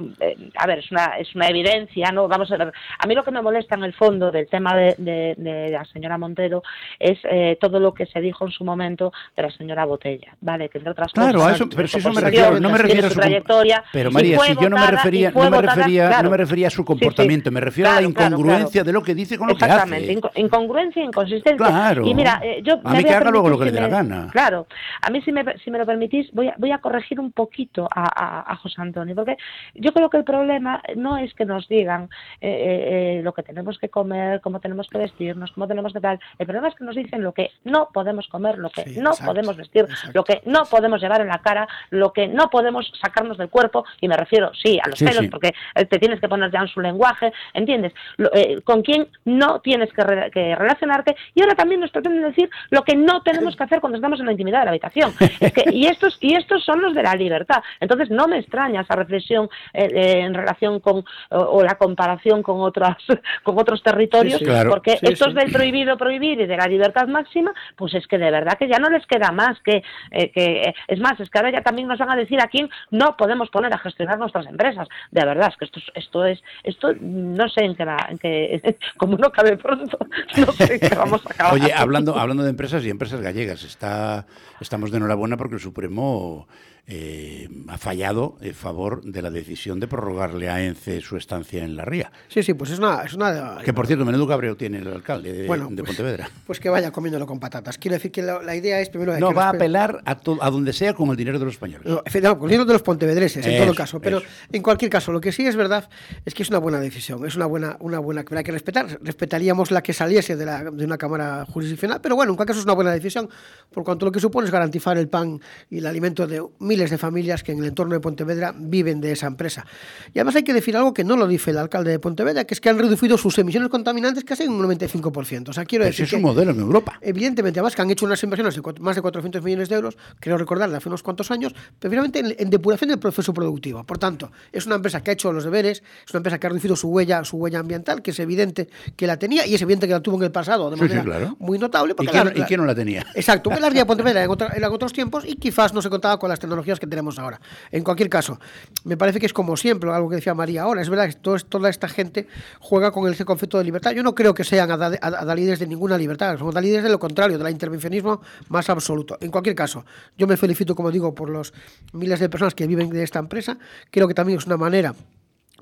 a 0.55 0.67
ver, 0.67 0.79
es 0.79 0.91
una, 0.91 1.17
es 1.17 1.33
una 1.35 1.47
evidencia, 1.47 2.11
no, 2.11 2.27
vamos 2.27 2.51
a 2.51 2.57
ver. 2.57 2.73
A 2.99 3.07
mí 3.07 3.15
lo 3.15 3.23
que 3.23 3.31
me 3.31 3.41
molesta 3.41 3.75
en 3.75 3.83
el 3.83 3.93
fondo 3.93 4.31
del 4.31 4.47
tema 4.47 4.75
de, 4.75 4.95
de, 4.97 5.35
de 5.37 5.69
la 5.69 5.85
señora 5.85 6.17
Montero 6.17 6.63
es 6.99 7.19
todo 7.59 7.79
lo 7.79 7.93
que 7.93 8.05
se 8.05 8.19
dijo 8.19 8.45
en 8.45 8.51
su 8.51 8.63
momento 8.63 9.11
de 9.35 9.43
la 9.43 9.51
señora 9.51 9.85
Botella. 9.85 10.35
¿vale? 10.41 10.56
Que 10.57 10.77
entre 10.79 10.91
otras 10.91 11.13
claro, 11.13 11.39
cosas, 11.39 11.55
eso, 11.55 11.69
pero 11.69 11.87
si 11.87 11.97
eso 11.99 12.11
me 12.11 12.21
refiero, 12.21 12.59
no 12.59 12.69
me 12.69 12.77
refiero 12.77 13.07
a 13.07 13.09
su 13.11 13.19
trayectoria. 13.19 13.83
Pero 13.93 14.11
María, 14.11 14.39
si 14.39 14.55
yo 14.55 14.69
no 14.69 14.77
me 14.77 14.87
refería, 14.87 15.31
no 15.31 15.49
me 15.49 15.61
refería, 15.61 16.07
claro. 16.07 16.23
no 16.23 16.29
me 16.31 16.37
refería 16.37 16.67
a 16.67 16.71
su 16.71 16.83
comportamiento, 16.83 17.49
sí, 17.49 17.49
sí. 17.49 17.53
me 17.53 17.61
refiero 17.61 17.89
claro, 17.89 17.99
a 17.99 18.01
la 18.01 18.07
incongruencia 18.07 18.81
claro, 18.81 18.85
de 18.85 18.93
lo 18.93 19.03
que 19.03 19.15
dice 19.15 19.37
con 19.37 19.47
lo 19.47 19.55
que 19.55 19.65
hace. 19.65 19.73
Exactamente, 19.73 20.41
incongruencia, 20.41 21.03
inconsistencia. 21.03 21.65
Claro. 21.65 22.05
Y 22.05 22.13
mira, 22.13 22.41
eh, 22.43 22.61
yo 22.63 22.79
a 22.83 22.93
mí 22.93 23.03
que 23.03 23.13
haga 23.13 23.31
luego 23.31 23.49
lo 23.49 23.59
que 23.59 23.65
le 23.65 23.71
dé 23.71 23.81
la 23.81 23.87
gana. 23.87 24.29
Claro, 24.31 24.67
a 25.01 25.09
mí 25.09 25.21
si 25.21 25.31
me, 25.31 25.43
si 25.63 25.71
me 25.71 25.77
lo 25.77 25.85
permitís, 25.85 26.31
voy 26.33 26.47
a, 26.47 26.55
voy 26.57 26.71
a 26.71 26.79
corregir 26.79 27.19
un 27.19 27.31
poquito 27.31 27.87
a, 27.93 28.03
a, 28.03 28.51
a 28.51 28.55
José 28.55 28.81
Antonio, 28.81 29.15
porque 29.15 29.37
yo 29.75 29.93
creo 29.93 30.09
que 30.09 30.17
el 30.17 30.23
problema 30.23 30.81
no 30.95 31.17
es 31.17 31.33
que 31.33 31.45
nos 31.45 31.67
digan 31.67 32.09
eh, 32.41 33.17
eh, 33.19 33.21
lo 33.23 33.33
que 33.33 33.43
tenemos 33.43 33.77
que 33.79 33.89
comer, 33.89 34.41
cómo 34.41 34.59
tenemos 34.59 34.87
que 34.87 34.97
vestirnos, 34.97 35.51
cómo 35.51 35.67
tenemos 35.67 35.93
que 35.93 35.99
tal. 35.99 36.19
El 36.39 36.45
problema 36.45 36.69
es 36.69 36.75
que 36.75 36.83
nos 36.83 36.95
dicen 36.95 37.23
lo 37.23 37.33
que 37.33 37.51
no 37.63 37.89
podemos 37.93 38.27
comer, 38.27 38.57
lo 38.57 38.69
que 38.69 38.83
sí, 38.83 38.99
no 38.99 39.11
exacto, 39.11 39.31
podemos 39.31 39.57
vestir, 39.57 39.83
exacto. 39.83 40.11
lo 40.13 40.23
que 40.23 40.36
no 40.45 40.63
podemos 40.65 41.01
llevar 41.01 41.21
en 41.21 41.27
la 41.27 41.39
cara, 41.39 41.67
lo 41.89 42.13
que 42.13 42.27
no 42.27 42.49
podemos 42.49 42.91
sacarnos 43.01 43.37
del 43.37 43.49
cuerpo, 43.49 43.85
y 44.01 44.07
me 44.07 44.17
refiero, 44.17 44.51
sí, 44.53 44.79
a 44.83 44.89
los 44.89 44.99
sí, 44.99 45.05
pelos, 45.05 45.21
sí. 45.21 45.27
porque 45.29 45.53
te 45.89 45.99
tienes 45.99 46.19
que 46.19 46.27
poner 46.27 46.51
ya 46.51 46.59
en 46.59 46.67
su 46.67 46.81
lenguaje, 46.81 47.31
¿entiendes? 47.53 47.93
Lo, 48.17 48.33
eh, 48.33 48.61
con 48.63 48.81
quién 48.81 49.07
no 49.25 49.59
tienes 49.61 49.91
que, 49.93 50.03
re 50.03 50.31
que, 50.31 50.55
relacionarte, 50.55 51.15
y 51.33 51.41
ahora 51.41 51.55
también 51.55 51.81
nos 51.81 51.91
pretenden 51.91 52.23
decir 52.23 52.49
lo 52.69 52.83
que 52.83 52.95
no 52.95 53.21
tenemos 53.21 53.55
que 53.55 53.63
hacer 53.63 53.79
cuando 53.79 53.97
estamos 53.97 54.19
en 54.19 54.25
la 54.25 54.31
intimidad 54.31 54.59
de 54.59 54.65
la 54.65 54.71
habitación. 54.71 55.13
Es 55.39 55.53
que, 55.53 55.65
y, 55.71 55.87
estos, 55.87 56.17
y 56.21 56.35
estos 56.35 56.63
son 56.63 56.81
los 56.81 56.93
de 56.93 57.03
la 57.03 57.15
libertad. 57.15 57.63
Entonces, 57.79 58.09
no 58.09 58.27
me 58.27 58.39
extraña 58.39 58.81
esa 58.81 58.95
reflexión 58.95 59.49
eh, 59.73 59.87
eh, 59.93 60.19
en 60.21 60.33
relación 60.33 60.79
con, 60.79 61.03
o, 61.29 61.37
o, 61.37 61.63
la 61.63 61.75
comparación 61.75 62.43
con, 62.43 62.61
otras, 62.61 62.97
con 63.43 63.57
otros 63.57 63.81
territorios, 63.83 64.39
sí, 64.39 64.45
claro. 64.45 64.69
porque 64.69 64.97
estos 65.01 65.33
del 65.33 65.51
prohibido 65.51 65.97
prohibir 65.97 66.41
y 66.41 66.45
de 66.45 66.57
la 66.57 66.67
libertad 66.67 67.07
máxima, 67.07 67.53
pues 67.75 67.93
es 67.93 68.07
que 68.07 68.17
de 68.17 68.31
verdad 68.31 68.57
que 68.57 68.67
ya 68.67 68.79
no 68.79 68.89
les 68.89 69.05
queda 69.05 69.31
más 69.31 69.59
que, 69.61 69.83
que 70.29 70.73
es 70.87 70.99
más, 70.99 71.19
es 71.19 71.29
que 71.29 71.37
ahora 71.37 71.51
ya 71.51 71.61
también 71.61 71.87
nos 71.87 71.99
van 71.99 72.09
a 72.09 72.15
decir 72.15 72.39
a 72.41 72.47
quién 72.47 72.69
no 72.91 73.15
podemos 73.17 73.49
poner 73.49 73.73
a 73.73 73.77
gestionar 73.77 74.17
nuestras 74.17 74.47
empresas. 74.47 74.87
De 75.11 75.25
verdad, 75.25 75.49
es 75.49 75.57
que 75.57 75.65
esto, 75.65 75.79
esto 75.95 76.25
es, 76.25 76.43
esto 76.63 76.93
no 76.99 77.47
sé 77.49 77.65
en 77.65 77.75
qué 77.75 77.85
va, 77.85 78.07
en 78.09 78.17
qué, 78.17 78.75
como 78.97 79.17
no 79.17 79.31
cabe 79.31 79.57
pronto, 79.57 79.97
no 80.37 80.51
sé 80.51 80.75
en 80.75 80.79
qué 80.79 80.95
vamos 80.95 81.25
a 81.25 81.31
acabar. 81.31 81.53
Oye, 81.53 81.73
hablando, 81.73 82.17
hablando 82.17 82.43
de 82.43 82.49
empresas 82.49 82.83
y 82.85 82.89
empresas 82.89 83.21
gallegas, 83.21 83.63
está, 83.63 84.25
estamos 84.59 84.91
de 84.91 84.97
enhorabuena 84.97 85.37
porque 85.37 85.55
el 85.55 85.61
Supremo 85.61 86.47
eh, 86.87 87.49
ha 87.67 87.77
fallado 87.77 88.37
en 88.39 88.53
favor 88.53 89.03
de 89.03 89.21
la 89.21 89.29
decisión 89.29 89.79
de 89.79 89.87
prorrogarle 89.87 90.49
a 90.49 90.63
ENCE 90.63 91.01
su 91.01 91.17
estancia 91.17 91.63
en 91.63 91.75
la 91.75 91.83
ría. 91.83 92.11
Sí, 92.29 92.43
sí, 92.43 92.53
pues 92.53 92.71
es 92.71 92.79
una... 92.79 93.03
Es 93.03 93.13
una 93.13 93.57
que 93.63 93.73
por 93.73 93.87
cierto, 93.87 94.05
menudo 94.05 94.27
cabreo 94.27 94.55
tiene 94.55 94.79
el 94.79 94.87
alcalde 94.87 95.33
de, 95.33 95.47
bueno, 95.47 95.67
de 95.69 95.83
pues, 95.83 95.87
Pontevedra. 95.89 96.29
Pues 96.45 96.59
que 96.59 96.69
vaya 96.69 96.91
comiéndolo 96.91 97.27
con 97.27 97.39
patatas. 97.39 97.77
Quiero 97.77 97.95
decir 97.95 98.11
que 98.11 98.21
la, 98.21 98.41
la 98.41 98.55
idea 98.55 98.79
es 98.79 98.89
primero... 98.89 99.17
No, 99.19 99.29
que 99.29 99.35
va 99.35 99.47
a 99.47 99.49
apelar 99.49 100.01
a, 100.05 100.15
to, 100.15 100.37
a, 100.41 100.49
donde 100.49 100.71
sea 100.71 100.93
con 100.93 101.09
el 101.09 101.17
dinero 101.17 101.39
de 101.39 101.45
los 101.45 101.55
españoles. 101.55 101.85
No, 101.85 102.01
con 102.03 102.45
el 102.45 102.51
dinero 102.51 102.65
de 102.65 102.73
los 102.73 102.83
pontevedreses, 102.83 103.45
en 103.45 103.53
eso, 103.53 103.65
todo 103.65 103.75
caso. 103.75 103.99
Pero 103.99 104.19
eso. 104.19 104.27
en 104.51 104.61
cualquier 104.61 104.89
caso, 104.89 105.11
lo 105.11 105.19
que 105.19 105.31
sí 105.31 105.45
es 105.45 105.57
verdad 105.57 105.89
es 106.25 106.33
que 106.33 106.43
es 106.43 106.49
una 106.49 106.59
buena 106.59 106.79
decisión, 106.79 107.25
es 107.25 107.35
una 107.35 107.45
buena, 107.47 107.75
una 107.81 107.99
buena 107.99 108.23
que 108.23 108.37
hay 108.37 108.43
que 108.43 108.51
respetar. 108.53 108.99
Respetaríamos 109.01 109.71
la 109.71 109.83
que 109.83 109.91
saliese 109.93 110.35
de, 110.35 110.45
la, 110.45 110.63
de 110.63 110.85
una 110.85 110.97
Cámara 110.97 111.45
Jurisdiccional, 111.45 111.99
pero 112.01 112.15
bueno, 112.15 112.31
en 112.31 112.37
cualquier 112.37 112.53
caso 112.53 112.59
es 112.59 112.65
una 112.65 112.75
buena 112.75 112.91
decisión, 112.91 113.29
por 113.71 113.83
cuanto 113.83 114.05
lo 114.05 114.11
que 114.11 114.19
supone 114.19 114.45
es 114.45 114.51
garantizar 114.51 114.97
el 114.97 115.09
pan 115.09 115.41
y 115.69 115.79
el 115.79 115.85
alimento 115.85 116.25
de 116.27 116.41
miles 116.77 116.91
de 116.91 116.99
familias 116.99 117.41
que 117.41 117.53
en 117.53 117.59
el 117.59 117.65
entorno 117.65 117.95
de 117.95 117.99
Pontevedra 117.99 118.53
viven 118.55 119.01
de 119.01 119.11
esa 119.11 119.25
empresa. 119.25 119.65
Y 120.13 120.19
además 120.19 120.35
hay 120.35 120.43
que 120.43 120.53
decir 120.53 120.77
algo 120.77 120.93
que 120.93 121.03
no 121.03 121.17
lo 121.17 121.27
dice 121.27 121.49
el 121.49 121.57
alcalde 121.57 121.89
de 121.89 121.97
Pontevedra, 121.97 122.45
que 122.45 122.53
es 122.53 122.61
que 122.61 122.69
han 122.69 122.77
reducido 122.77 123.17
sus 123.17 123.35
emisiones 123.39 123.69
contaminantes 123.69 124.23
casi 124.23 124.43
en 124.43 124.51
un 124.51 124.63
95%. 124.63 125.49
O 125.49 125.53
sea, 125.53 125.65
quiero 125.65 125.83
Pero 125.83 125.91
decir 125.91 126.05
es 126.05 126.13
un 126.13 126.21
modelo 126.21 126.51
en 126.51 126.59
Europa. 126.59 126.99
Evidentemente, 127.01 127.59
además 127.59 127.75
que 127.75 127.81
han 127.81 127.89
hecho 127.89 128.05
unas 128.05 128.21
inversiones 128.21 128.55
de 128.55 128.61
más 128.79 128.95
de 128.95 129.01
400 129.01 129.41
millones 129.41 129.69
de 129.69 129.75
euros, 129.75 129.97
creo 130.19 130.37
recordar, 130.37 130.69
de 130.69 130.77
hace 130.77 130.87
unos 130.87 131.01
cuantos 131.01 131.31
años, 131.31 131.55
precisamente 131.79 132.19
en, 132.19 132.35
en, 132.37 132.49
depuración 132.51 132.89
del 132.89 132.99
proceso 132.99 133.33
productivo. 133.33 133.83
Por 133.83 133.97
tanto, 133.97 134.31
es 134.51 134.67
una 134.67 134.75
empresa 134.75 135.01
que 135.01 135.09
ha 135.09 135.13
hecho 135.13 135.33
los 135.33 135.43
deberes, 135.43 135.81
es 136.05 136.13
una 136.13 136.19
empresa 136.19 136.37
que 136.37 136.45
ha 136.45 136.49
reducido 136.51 136.75
su 136.75 136.89
huella, 136.89 137.23
su 137.23 137.37
huella 137.37 137.57
ambiental, 137.59 138.03
que 138.03 138.11
es 138.11 138.19
evidente 138.19 138.69
que 138.95 139.07
la 139.07 139.17
tenía 139.17 139.47
y 139.47 139.55
es 139.55 139.61
evidente 139.63 139.87
que 139.87 139.93
la 139.93 140.01
tuvo 140.01 140.17
en 140.17 140.23
el 140.23 140.31
pasado 140.31 140.69
de 140.69 140.75
manera 140.75 141.01
sí, 141.01 141.01
sí, 141.01 141.05
claro. 141.05 141.35
muy 141.39 141.57
notable. 141.57 141.95
¿Y 141.97 142.05
quién, 142.05 142.25
la, 142.25 142.37
¿Y 142.37 142.41
quién, 142.43 142.59
no 142.59 142.67
la 142.67 142.75
tenía? 142.75 143.05
Exacto, 143.15 143.49
que 143.49 143.59
la 143.59 143.69
ría 143.71 143.87
Pontevedra 143.87 144.23
en, 144.23 144.29
en 144.29 144.63
otros 144.65 144.93
tiempos 144.93 145.23
y 145.25 145.35
quizás 145.35 145.73
no 145.73 145.81
se 145.81 145.89
contaba 145.89 146.19
con 146.19 146.29
las 146.29 146.39
tecnologías 146.39 146.66
que 146.79 146.87
tenemos 146.87 147.17
ahora. 147.19 147.39
En 147.71 147.83
cualquier 147.83 148.09
caso, 148.09 148.39
me 148.83 148.97
parece 148.97 149.19
que 149.19 149.25
es 149.25 149.33
como 149.33 149.55
siempre, 149.55 149.89
algo 149.91 150.09
que 150.09 150.15
decía 150.15 150.33
María 150.33 150.63
ahora, 150.63 150.81
es 150.81 150.89
verdad 150.89 151.07
que 151.07 151.15
toda 151.15 151.69
esta 151.69 151.87
gente 151.87 152.27
juega 152.59 152.91
con 152.91 153.11
ese 153.11 153.25
concepto 153.25 153.57
de 153.57 153.63
libertad. 153.63 153.91
Yo 153.91 154.03
no 154.03 154.13
creo 154.13 154.33
que 154.33 154.43
sean 154.43 154.69
adalides 154.69 155.59
de 155.59 155.67
ninguna 155.67 155.97
libertad, 155.97 156.37
son 156.37 156.49
adalides 156.49 156.83
de 156.83 156.89
lo 156.89 156.99
contrario, 156.99 157.37
del 157.37 157.49
intervencionismo 157.49 158.21
más 158.49 158.69
absoluto. 158.69 159.17
En 159.21 159.31
cualquier 159.31 159.55
caso, 159.55 159.85
yo 160.17 160.27
me 160.27 160.37
felicito, 160.37 160.75
como 160.75 160.91
digo, 160.91 161.15
por 161.15 161.29
los 161.29 161.53
miles 161.93 162.19
de 162.19 162.29
personas 162.29 162.53
que 162.53 162.67
viven 162.67 162.89
de 162.89 163.03
esta 163.03 163.19
empresa. 163.19 163.57
Creo 163.91 164.07
que 164.07 164.13
también 164.13 164.39
es 164.39 164.45
una 164.45 164.57
manera 164.57 164.93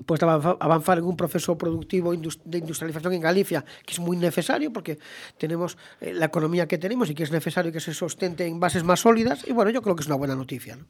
pues 0.04 0.22
avanzar 0.22 0.98
en 0.98 1.04
un 1.04 1.16
proceso 1.16 1.56
productivo 1.56 2.12
de 2.12 2.58
industrialización 2.58 3.12
en 3.14 3.20
Galicia 3.20 3.64
que 3.84 3.94
es 3.94 4.00
muy 4.00 4.16
necesario 4.16 4.72
porque 4.72 4.98
tenemos 5.38 5.78
eh, 6.00 6.12
la 6.12 6.26
economía 6.26 6.66
que 6.66 6.78
tenemos 6.78 7.08
y 7.10 7.14
que 7.14 7.22
es 7.22 7.32
necesario 7.32 7.72
que 7.72 7.80
se 7.80 7.94
sostente 7.94 8.46
en 8.46 8.60
bases 8.60 8.84
más 8.84 9.00
sólidas 9.00 9.44
y 9.46 9.52
bueno, 9.52 9.70
yo 9.70 9.82
creo 9.82 9.96
que 9.96 10.02
es 10.02 10.06
una 10.06 10.16
buena 10.16 10.34
noticia. 10.34 10.76
¿no? 10.76 10.84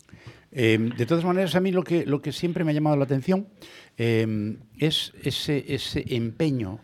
Eh, 0.53 0.78
de 0.97 1.07
todas 1.07 1.24
maneras, 1.24 1.55
a 1.55 1.61
mí 1.61 1.70
lo 1.70 1.85
que, 1.85 2.05
lo 2.07 2.20
que 2.20 2.33
siempre 2.33 2.65
me 2.65 2.73
ha 2.73 2.74
llamado 2.74 2.97
la 2.97 3.05
atención 3.05 3.49
eh, 3.97 4.57
es 4.78 5.12
ese, 5.23 5.65
ese 5.69 6.05
empeño. 6.09 6.81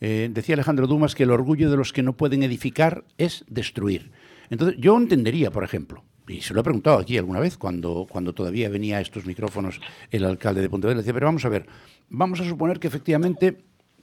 decía 0.00 0.54
Alejandro 0.56 0.86
Dumas 0.86 1.14
que 1.14 1.22
el 1.22 1.30
orgullo 1.30 1.70
de 1.70 1.76
los 1.76 1.92
que 1.92 2.02
no 2.02 2.16
pueden 2.16 2.42
edificar 2.42 3.04
es 3.18 3.44
destruir. 3.48 4.10
Entonces, 4.50 4.76
yo 4.78 4.96
entendería, 4.96 5.50
por 5.50 5.64
ejemplo, 5.64 6.04
y 6.28 6.40
se 6.40 6.54
lo 6.54 6.60
he 6.60 6.64
preguntado 6.64 6.98
aquí 6.98 7.18
alguna 7.18 7.40
vez, 7.40 7.56
cuando, 7.56 8.06
cuando 8.08 8.32
todavía 8.32 8.68
venía 8.68 8.98
a 8.98 9.00
estos 9.00 9.26
micrófonos 9.26 9.80
el 10.10 10.24
alcalde 10.24 10.60
de 10.60 10.68
Pontevedra, 10.68 10.98
decía, 10.98 11.12
pero 11.12 11.26
vamos 11.26 11.44
a 11.44 11.48
ver, 11.48 11.66
vamos 12.08 12.40
a 12.40 12.44
suponer 12.44 12.78
que 12.78 12.88
efectivamente 12.88 13.58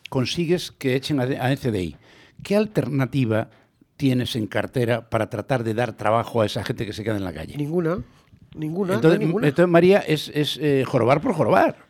consigues 0.10 0.72
que 0.72 0.96
echen 0.96 1.20
a, 1.20 1.52
ECDI. 1.52 1.96
¿Qué 2.44 2.56
alternativa 2.56 3.50
tienes 3.98 4.36
en 4.36 4.48
cartera 4.48 5.10
para 5.10 5.30
tratar 5.30 5.64
de 5.64 5.74
dar 5.74 5.94
trabajo 5.94 6.42
a 6.42 6.46
esa 6.46 6.64
gente 6.64 6.86
que 6.86 6.94
se 6.94 7.04
queda 7.04 7.18
en 7.18 7.24
la 7.24 7.34
calle? 7.34 7.56
Ninguna, 7.58 8.04
ninguna. 8.56 8.96
Entonces, 8.96 9.20
ninguna. 9.20 9.48
entonces 9.48 9.72
María, 9.72 10.00
es, 10.00 10.32
es 10.34 10.58
eh, 10.62 10.84
jorobar 10.86 11.22
por 11.22 11.34
jorobar. 11.34 11.89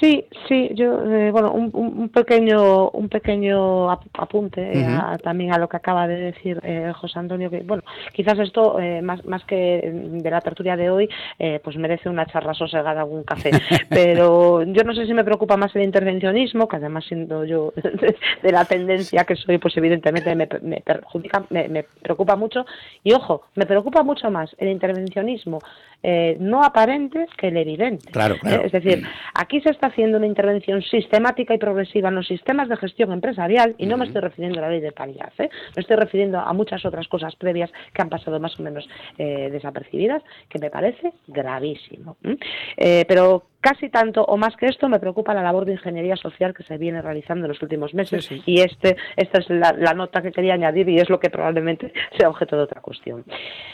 Sí, 0.00 0.24
sí, 0.48 0.70
yo, 0.74 1.04
eh, 1.04 1.30
bueno, 1.30 1.52
un, 1.52 1.70
un, 1.72 2.08
pequeño, 2.08 2.90
un 2.90 3.08
pequeño 3.08 3.90
apunte 3.90 4.60
eh, 4.72 4.82
uh 4.82 4.88
-huh. 4.88 5.14
a, 5.14 5.18
también 5.18 5.52
a 5.52 5.58
lo 5.58 5.68
que 5.68 5.76
acaba 5.76 6.06
de 6.06 6.16
decir 6.16 6.60
eh, 6.62 6.92
José 6.94 7.18
Antonio, 7.18 7.50
que, 7.50 7.60
bueno, 7.62 7.82
quizás 8.12 8.38
esto, 8.38 8.78
eh, 8.80 9.02
más, 9.02 9.24
más 9.24 9.44
que 9.44 9.90
de 9.92 10.30
la 10.30 10.40
tertulia 10.40 10.76
de 10.76 10.90
hoy, 10.90 11.08
eh, 11.38 11.60
pues 11.62 11.76
merece 11.76 12.08
una 12.08 12.26
charla 12.26 12.54
sosegada, 12.54 13.00
algún 13.00 13.24
café, 13.24 13.50
pero 13.88 14.62
yo 14.64 14.84
no 14.84 14.94
sé 14.94 15.06
si 15.06 15.14
me 15.14 15.24
preocupa 15.24 15.56
más 15.56 15.74
el 15.76 15.82
intervencionismo, 15.82 16.66
que 16.68 16.76
además 16.76 17.04
siendo 17.06 17.44
yo 17.44 17.72
de, 18.42 18.52
la 18.52 18.64
tendencia 18.64 19.24
que 19.24 19.36
soy, 19.36 19.58
pues 19.58 19.76
evidentemente 19.76 20.34
me, 20.34 20.48
me 20.62 20.80
perjudica, 20.80 21.44
me, 21.50 21.68
me, 21.68 21.84
preocupa 22.02 22.36
mucho, 22.36 22.64
y 23.04 23.12
ojo, 23.12 23.42
me 23.54 23.66
preocupa 23.66 24.02
mucho 24.02 24.30
más 24.30 24.54
el 24.58 24.68
intervencionismo 24.68 25.60
eh, 26.02 26.36
no 26.40 26.62
aparente 26.64 27.26
que 27.36 27.48
el 27.48 27.58
evidente. 27.58 28.10
Claro, 28.10 28.36
claro. 28.40 28.64
es 28.64 28.72
decir, 28.72 29.06
aquí 29.34 29.60
se 29.60 29.69
está 29.70 29.88
haciendo 29.88 30.18
una 30.18 30.26
intervención 30.26 30.82
sistemática 30.82 31.54
y 31.54 31.58
progresiva 31.58 32.08
en 32.08 32.16
los 32.16 32.26
sistemas 32.26 32.68
de 32.68 32.76
gestión 32.76 33.12
empresarial 33.12 33.74
y 33.78 33.86
no 33.86 33.94
uh 33.94 33.96
-huh. 33.96 34.00
me 34.00 34.06
estoy 34.06 34.22
refiriendo 34.22 34.58
a 34.58 34.62
la 34.62 34.70
ley 34.70 34.80
de 34.80 34.92
paridad, 34.92 35.32
¿eh? 35.38 35.48
me 35.76 35.80
estoy 35.80 35.96
refiriendo 35.96 36.38
a 36.38 36.52
muchas 36.52 36.84
otras 36.84 37.08
cosas 37.08 37.36
previas 37.36 37.70
que 37.92 38.02
han 38.02 38.08
pasado 38.08 38.38
más 38.40 38.58
o 38.58 38.62
menos 38.62 38.88
eh, 39.18 39.48
desapercibidas, 39.50 40.22
que 40.48 40.58
me 40.58 40.70
parece 40.70 41.12
gravísimo. 41.26 42.16
¿eh? 42.76 43.04
pero 43.06 43.49
casi 43.60 43.90
tanto 43.90 44.24
o 44.24 44.36
más 44.36 44.56
que 44.56 44.66
esto 44.66 44.88
me 44.88 44.98
preocupa 44.98 45.34
la 45.34 45.42
labor 45.42 45.64
de 45.64 45.72
ingeniería 45.72 46.16
social 46.16 46.54
que 46.54 46.62
se 46.62 46.78
viene 46.78 47.02
realizando 47.02 47.44
en 47.44 47.48
los 47.48 47.62
últimos 47.62 47.94
meses 47.94 48.24
sí, 48.24 48.36
sí. 48.36 48.42
y 48.46 48.60
este 48.60 48.96
esta 49.16 49.38
es 49.38 49.50
la, 49.50 49.72
la, 49.72 49.94
nota 49.94 50.22
que 50.22 50.32
quería 50.32 50.54
añadir 50.54 50.88
y 50.88 50.98
es 50.98 51.10
lo 51.10 51.20
que 51.20 51.30
probablemente 51.30 51.92
sea 52.18 52.28
objeto 52.28 52.56
de 52.56 52.62
otra 52.62 52.80
cuestión. 52.80 53.24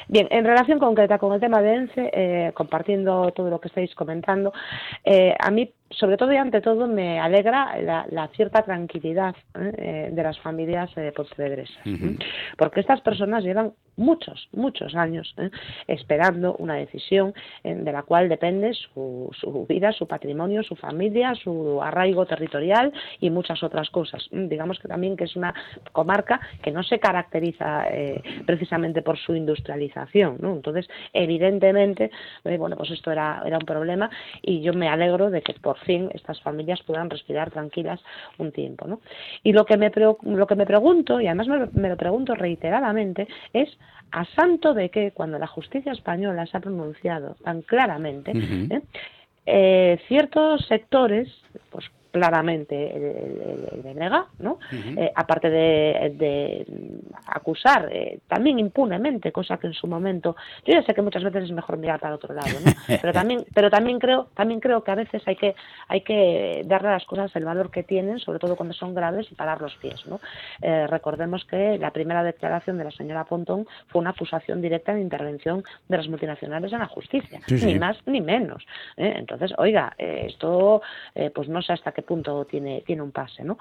Bien, 0.09 0.29
en 0.31 0.45
relación 0.45 0.79
concreta 0.79 1.19
con 1.19 1.33
el 1.33 1.41
tema 1.41 1.63
de 1.63 1.75
ENCE, 1.75 2.11
eh, 2.13 2.53
compartiendo 2.55 3.31
todo 3.33 3.51
lo 3.51 3.61
que 3.61 3.69
estáis 3.69 3.95
comentando, 3.95 4.53
eh, 5.05 5.35
a 5.39 5.51
mí 5.51 5.73
sobre 5.91 6.17
todo 6.17 6.33
y 6.33 6.37
ante 6.37 6.61
todo 6.61 6.87
me 6.87 7.21
alegra 7.21 7.81
la, 7.81 8.07
la 8.11 8.29
cierta 8.29 8.63
tranquilidad 8.63 9.35
¿eh? 9.55 10.11
de 10.13 10.23
las 10.23 10.39
familias 10.41 10.91
eh, 10.97 11.13
pontevedresas, 11.15 11.87
uh 11.87 11.91
-huh. 11.91 12.25
porque 12.59 12.81
estas 12.81 13.01
personas 13.01 13.45
llevan 13.45 13.73
muchos, 13.97 14.49
muchos 14.53 14.95
años 14.95 15.35
¿eh? 15.39 15.51
esperando 15.87 16.57
una 16.57 16.75
decisión 16.75 17.35
de 17.65 17.93
la 17.93 18.03
cual 18.03 18.29
depende 18.29 18.75
su, 18.75 19.31
su, 19.39 19.67
vida, 19.67 19.93
su 19.93 20.07
patrimonio, 20.07 20.63
su 20.63 20.77
familia, 20.77 21.35
su 21.35 21.81
arraigo 21.83 22.27
territorial 22.27 22.93
y 23.21 23.31
muchas 23.31 23.63
otras 23.63 23.91
cosas. 23.91 24.29
Digamos 24.31 24.79
que 24.79 24.89
también 24.89 25.17
que 25.17 25.25
es 25.25 25.37
una 25.37 25.55
comarca 25.93 26.41
que 26.63 26.71
no 26.71 26.83
se 26.83 26.99
caracteriza 26.99 27.89
eh, 27.91 28.23
precisamente 28.45 29.03
por 29.03 29.19
su 29.19 29.35
industrialización, 29.35 30.39
¿no? 30.41 30.53
Entonces, 30.53 30.89
evidentemente, 31.13 32.11
eh, 32.45 32.57
bueno, 32.57 32.77
pues 32.77 32.91
esto 32.91 33.11
era, 33.11 33.43
era 33.45 33.59
un 33.59 33.67
problema 33.67 34.11
y 34.43 34.61
yo 34.61 34.73
me 34.73 34.89
alegro 34.89 35.31
de 35.31 35.43
que 35.43 35.55
por 35.55 35.79
fin 35.79 36.11
estas 36.15 36.41
familias 36.41 36.83
puedan 36.83 37.11
respirar 37.11 37.51
tranquilas 37.51 38.01
un 38.39 38.53
tiempo. 38.53 38.87
¿no? 38.87 39.01
Y 39.43 39.53
lo 39.53 39.65
que 39.65 39.77
me, 39.77 39.91
lo 39.95 40.47
que 40.47 40.55
me 40.55 40.67
pregunto, 40.67 41.21
y 41.21 41.27
además 41.27 41.49
me, 41.49 41.67
me 41.73 41.89
lo 41.89 41.97
pregunto 41.97 42.35
reiteradamente, 42.35 43.29
es 43.53 43.77
a 44.13 44.25
santo 44.37 44.73
de 44.75 44.89
que 44.89 45.11
cuando 45.13 45.39
la 45.39 45.47
justicia 45.47 45.93
española 45.93 46.47
se 46.47 46.57
ha 46.57 46.61
pronunciado 46.61 47.37
tan 47.45 47.63
claramente, 47.63 48.31
uh 48.31 48.35
-huh. 48.35 48.77
¿eh? 48.79 48.83
Eh, 49.47 49.99
ciertos 50.09 50.67
sectores, 50.67 51.29
pues 51.71 51.85
claramente 52.11 52.97
el, 52.97 53.03
el, 53.05 53.69
el 53.73 53.81
BNG, 53.83 54.25
¿no? 54.39 54.53
Uh 54.53 54.75
-huh. 54.75 54.99
eh, 55.03 55.13
aparte 55.15 55.51
de, 55.51 56.15
de 56.17 56.67
acusar 57.27 57.89
eh, 57.93 58.21
también 58.27 58.59
impunemente, 58.59 59.33
cosa 59.33 59.57
que 59.59 59.67
en 59.67 59.75
su 59.75 59.87
momento, 59.87 60.37
yo 60.65 60.75
ya 60.75 60.83
sé 60.83 60.95
que 60.95 61.03
muchas 61.03 61.23
veces 61.23 61.45
es 61.45 61.53
mejor 61.53 61.77
mirar 61.77 62.01
para 62.01 62.15
otro 62.15 62.35
lado, 62.35 62.49
¿no? 62.65 62.73
pero 63.01 63.13
también, 63.13 63.45
pero 63.55 63.71
también 63.71 63.99
creo, 63.99 64.29
también 64.35 64.61
creo 64.61 64.83
que 64.83 64.91
a 64.91 64.95
veces 64.95 65.23
hay 65.27 65.37
que, 65.37 65.55
hay 65.89 66.01
que 66.03 66.63
darle 66.67 66.89
a 66.89 66.93
las 66.93 67.05
cosas 67.05 67.35
el 67.37 67.45
valor 67.45 67.71
que 67.71 67.83
tienen, 67.83 68.19
sobre 68.19 68.39
todo 68.39 68.57
cuando 68.57 68.75
son 68.75 68.95
graves 68.95 69.31
y 69.31 69.35
parar 69.35 69.61
los 69.61 69.75
pies, 69.77 70.07
¿no? 70.07 70.21
Eh, 70.63 70.87
recordemos 70.87 71.45
que 71.45 71.79
la 71.79 71.91
primera 71.91 72.23
declaración 72.23 72.79
de 72.79 72.85
la 72.85 72.91
señora 72.91 73.25
Pontón 73.25 73.67
fue 73.89 74.01
una 74.01 74.11
acusación 74.11 74.61
directa 74.61 74.95
de 74.95 75.01
intervención 75.01 75.65
de 75.89 75.97
las 75.97 76.09
multinacionales 76.09 76.73
en 76.73 76.81
la 76.81 76.87
justicia, 76.87 77.41
sí, 77.47 77.59
sí. 77.59 77.67
ni 77.67 77.79
más 77.79 77.97
ni 78.07 78.21
menos. 78.21 78.65
¿eh? 78.97 79.15
Entonces, 79.17 79.53
oiga, 79.59 79.95
eh, 79.99 80.25
esto, 80.27 80.83
pues 81.35 81.49
no 81.49 81.63
sé 81.63 81.73
hasta 81.73 81.93
qué 81.93 82.03
punto 82.03 82.45
tiene, 82.45 82.83
tiene 82.87 83.03
un 83.03 83.13
pase, 83.13 83.45
¿no? 83.45 83.59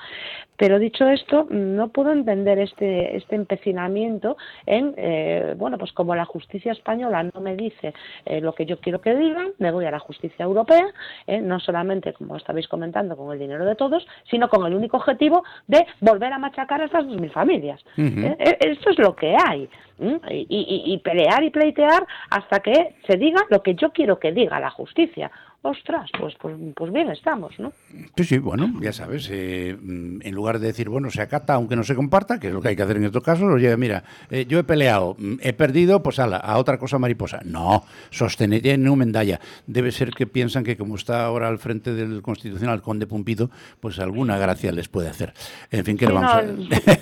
Pero 0.58 0.80
dicho 0.80 1.08
esto, 1.08 1.48
no 1.50 1.90
puedo 1.90 2.12
entender 2.12 2.60
este, 2.60 3.18
este 3.18 3.36
empecinamiento 3.46 4.38
en, 4.66 4.94
eh, 4.98 5.54
bueno, 5.58 5.78
pues 5.78 5.92
como 5.94 6.16
la 6.16 6.26
justicia 6.26 6.72
española 6.72 7.24
no 7.24 7.42
me 7.42 7.56
dice 7.56 7.94
eh, 8.26 8.42
lo 8.42 8.54
que 8.54 8.66
yo 8.66 8.80
quiero 8.80 9.00
que 9.00 9.16
digan, 9.16 9.52
me 9.60 9.72
voy 9.72 9.86
a 9.86 9.92
la 9.92 10.00
justicia 10.00 10.44
europea, 10.44 10.88
eh, 11.28 11.40
no 11.40 11.60
solamente, 11.60 12.14
como 12.14 12.36
estabais 12.36 12.68
comentando, 12.68 13.16
con 13.16 13.32
el 13.32 13.40
dinero 13.40 13.66
de 13.66 13.76
todos, 13.76 14.06
sino 14.30 14.50
con 14.50 14.66
el 14.66 14.74
único 14.74 14.98
objetivo 14.98 15.44
de 15.68 15.86
volver 16.02 16.34
a 16.34 16.40
machacar 16.40 16.82
a 16.82 16.86
estas 16.86 17.06
2.000 17.06 17.32
familias. 17.32 17.86
Uh 17.98 18.02
-huh. 18.02 18.36
Esto 18.40 18.90
es 18.90 19.00
lo 19.00 19.16
que 19.16 19.36
hay. 19.36 19.70
Y, 19.98 20.46
y, 20.50 20.94
y 20.94 20.98
pelear 20.98 21.42
y 21.44 21.52
pleitear 21.52 22.06
hasta 22.30 22.60
que 22.60 22.96
se 23.08 23.16
diga 23.16 23.42
lo 23.50 23.64
que 23.64 23.76
yo 23.76 23.92
quiero 23.92 24.20
que 24.20 24.34
diga 24.34 24.60
la 24.60 24.70
justicia 24.70 25.32
ostras, 25.66 26.10
pues, 26.20 26.36
pues, 26.40 26.56
pues 26.76 26.94
bien 26.94 27.10
estamos, 27.10 27.58
¿no? 27.60 27.72
Sí, 28.16 28.24
sí, 28.24 28.38
bueno, 28.38 28.72
ya 28.82 28.94
sabes, 28.94 29.30
eh, 29.32 29.70
en 29.72 30.36
lugar 30.36 30.60
de 30.60 30.68
decir, 30.68 30.90
bueno, 30.90 31.10
se 31.10 31.22
acata 31.22 31.56
aunque 31.56 31.76
no 31.76 31.84
se 31.84 31.96
comparta, 31.96 32.40
que 32.40 32.48
es 32.48 32.54
lo 32.54 32.62
que 32.62 32.70
hay 32.70 32.76
que 32.76 32.84
hacer 32.84 32.98
en 32.98 33.06
estos 33.06 33.24
casos, 33.24 33.52
oye, 33.52 33.76
mira, 33.78 34.04
eh, 34.30 34.46
yo 34.48 34.60
he 34.60 34.64
peleado, 34.64 35.18
he 35.42 35.54
perdido, 35.54 36.04
pues 36.04 36.20
ala, 36.20 36.38
a 36.38 36.58
otra 36.58 36.78
cosa 36.78 37.00
mariposa. 37.00 37.40
No, 37.44 37.84
sostener 38.10 38.66
en 38.68 38.88
un 38.88 39.00
medalla. 39.00 39.40
Debe 39.68 39.92
ser 39.92 40.12
que 40.12 40.28
piensan 40.28 40.64
que 40.64 40.78
como 40.78 40.96
está 40.96 41.26
ahora 41.26 41.48
al 41.48 41.58
frente 41.58 41.94
del 41.94 42.22
Constitucional 42.22 42.82
Conde 42.82 43.08
Pumpido, 43.08 43.50
pues 43.80 44.00
alguna 44.00 44.38
gracia 44.38 44.72
les 44.72 44.88
puede 44.88 45.10
hacer. 45.10 45.34
En 45.72 45.84
fin, 45.84 45.98
¿qué 45.98 46.06
sí, 46.06 46.14
vamos 46.14 46.32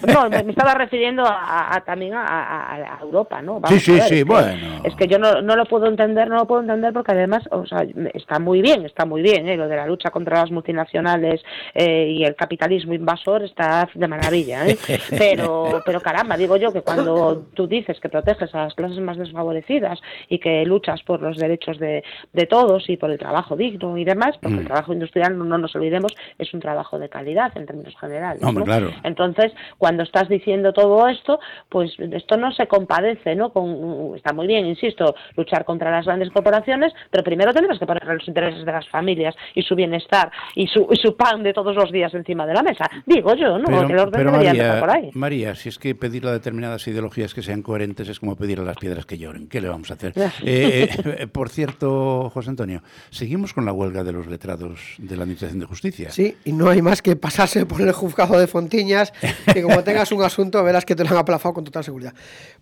no, 0.08 0.22
a... 0.22 0.30
no, 0.30 0.30
me 0.44 0.52
estaba 0.52 0.74
refiriendo 0.76 1.26
a, 1.26 1.76
a 1.76 1.82
también 1.82 2.14
a, 2.14 2.74
a, 2.74 3.00
Europa, 3.02 3.42
¿no? 3.42 3.60
Vamos 3.60 3.70
sí, 3.70 3.80
sí, 3.80 4.00
sí, 4.08 4.20
es 4.20 4.26
bueno. 4.26 4.82
Que, 4.82 4.88
es 4.88 4.96
que 4.96 5.08
yo 5.08 5.20
no, 5.20 5.42
no 5.42 5.56
lo 5.56 5.66
puedo 5.66 5.88
entender, 5.88 6.30
no 6.30 6.36
lo 6.38 6.48
puedo 6.48 6.62
entender 6.62 6.94
porque 6.94 7.12
además, 7.12 7.44
o 7.52 7.66
sea, 7.66 7.86
está 8.14 8.40
muy 8.40 8.53
muy 8.54 8.62
bien, 8.62 8.86
está 8.86 9.04
muy 9.04 9.24
bien, 9.24 9.50
¿eh? 9.50 9.58
lo 9.58 9.68
de 9.68 9.76
la 9.76 9.88
lucha 9.88 10.12
contra 10.12 10.42
las 10.42 10.52
multinacionales 10.52 11.42
eh, 11.74 12.08
y 12.08 12.24
el 12.24 12.36
capitalismo 12.36 12.94
invasor 12.94 13.42
está 13.42 13.90
de 13.96 14.08
maravilla, 14.08 14.68
¿eh? 14.68 14.78
pero, 15.10 15.82
pero 15.84 16.00
caramba, 16.02 16.38
digo 16.38 16.56
yo 16.56 16.72
que 16.72 16.84
cuando 16.84 17.48
tú 17.56 17.66
dices 17.66 18.00
que 18.00 18.10
proteges 18.10 18.54
a 18.54 18.66
las 18.66 18.76
clases 18.76 19.00
más 19.00 19.18
desfavorecidas 19.18 20.00
y 20.30 20.38
que 20.38 20.64
luchas 20.68 21.02
por 21.02 21.20
los 21.20 21.38
derechos 21.38 21.80
de, 21.80 22.04
de 22.32 22.46
todos 22.46 22.88
y 22.92 22.98
por 22.98 23.10
el 23.10 23.18
trabajo 23.18 23.56
digno 23.56 23.98
y 23.98 24.06
demás, 24.06 24.38
porque 24.40 24.58
mm. 24.58 24.60
el 24.60 24.66
trabajo 24.68 24.94
industrial, 24.94 25.36
no, 25.36 25.46
no, 25.46 25.58
nos 25.58 25.76
olvidemos, 25.76 26.14
es 26.38 26.54
un 26.54 26.60
trabajo 26.60 27.00
de 27.00 27.10
calidad 27.10 27.58
en 27.58 27.66
términos 27.66 27.96
generales. 28.00 28.44
Hombre, 28.44 28.60
¿no? 28.60 28.66
claro. 28.66 28.92
Entonces, 29.02 29.52
cuando 29.80 30.04
estás 30.04 30.30
diciendo 30.30 30.74
todo 30.74 31.08
esto, 31.08 31.40
pues 31.70 31.92
esto 31.98 32.38
no 32.38 32.52
se 32.52 32.68
compadece, 32.68 33.34
¿no? 33.34 33.52
Con, 33.52 34.14
está 34.16 34.32
muy 34.32 34.46
bien, 34.46 34.68
insisto, 34.68 35.16
luchar 35.36 35.66
contra 35.66 35.90
las 35.90 36.06
grandes 36.06 36.30
corporaciones, 36.30 36.94
pero 37.10 37.24
primero 37.24 37.52
tenemos 37.52 37.80
que 37.80 37.88
poner 37.88 38.04
los 38.06 38.28
intereses 38.28 38.43
de 38.52 38.72
las 38.72 38.88
familias 38.90 39.36
y 39.56 39.62
su 39.62 39.76
bienestar 39.76 40.32
y 40.56 40.68
su, 40.68 40.88
y 40.92 40.96
su 40.98 41.16
pan 41.16 41.44
de 41.44 41.54
todos 41.54 41.76
los 41.76 41.92
días 41.92 42.14
encima 42.14 42.46
de 42.46 42.54
la 42.54 42.64
mesa. 42.64 42.86
Digo 43.06 43.34
yo, 43.36 43.58
¿no? 43.58 43.66
Pero, 43.66 43.82
el 43.88 44.00
orden 44.00 44.12
pero 44.14 44.32
debería 44.32 44.54
María, 44.54 44.80
por 44.80 44.90
ahí. 44.90 45.10
María, 45.14 45.56
si 45.56 45.70
es 45.70 45.80
que 45.80 45.96
pedirle 45.96 46.30
a 46.30 46.34
determinadas 46.34 46.88
ideologías 46.88 47.34
que 47.34 47.42
sean 47.42 47.62
coherentes 47.62 48.10
es 48.10 48.20
como 48.20 48.36
pedir 48.36 48.60
a 48.60 48.64
las 48.64 48.78
piedras 48.78 49.06
que 49.06 49.18
lloren. 49.18 49.48
¿Qué 49.48 49.62
le 49.62 49.70
vamos 49.70 49.92
a 49.92 49.96
hacer? 49.96 50.14
eh, 50.44 50.90
eh, 51.06 51.28
por 51.28 51.50
cierto, 51.50 52.30
José 52.30 52.50
Antonio, 52.50 52.82
seguimos 53.10 53.54
con 53.54 53.66
la 53.66 53.74
huelga 53.74 54.04
de 54.04 54.12
los 54.12 54.28
letrados 54.28 54.96
de 54.98 55.16
la 55.16 55.24
Administración 55.24 55.60
de 55.60 55.66
Justicia. 55.66 56.12
Sí, 56.12 56.38
y 56.46 56.52
no 56.52 56.70
hay 56.70 56.82
más 56.82 57.02
que 57.02 57.16
pasarse 57.16 57.66
por 57.66 57.82
el 57.82 57.92
juzgado 57.92 58.40
de 58.40 58.48
Fontiñas, 58.48 59.14
que 59.54 59.62
como 59.62 59.84
tengas 59.84 60.12
un 60.12 60.24
asunto 60.24 60.64
verás 60.64 60.86
que 60.86 60.96
te 60.96 61.04
lo 61.04 61.10
han 61.12 61.18
aplazado 61.18 61.54
con 61.54 61.64
total 61.64 61.84
seguridad. 61.84 62.14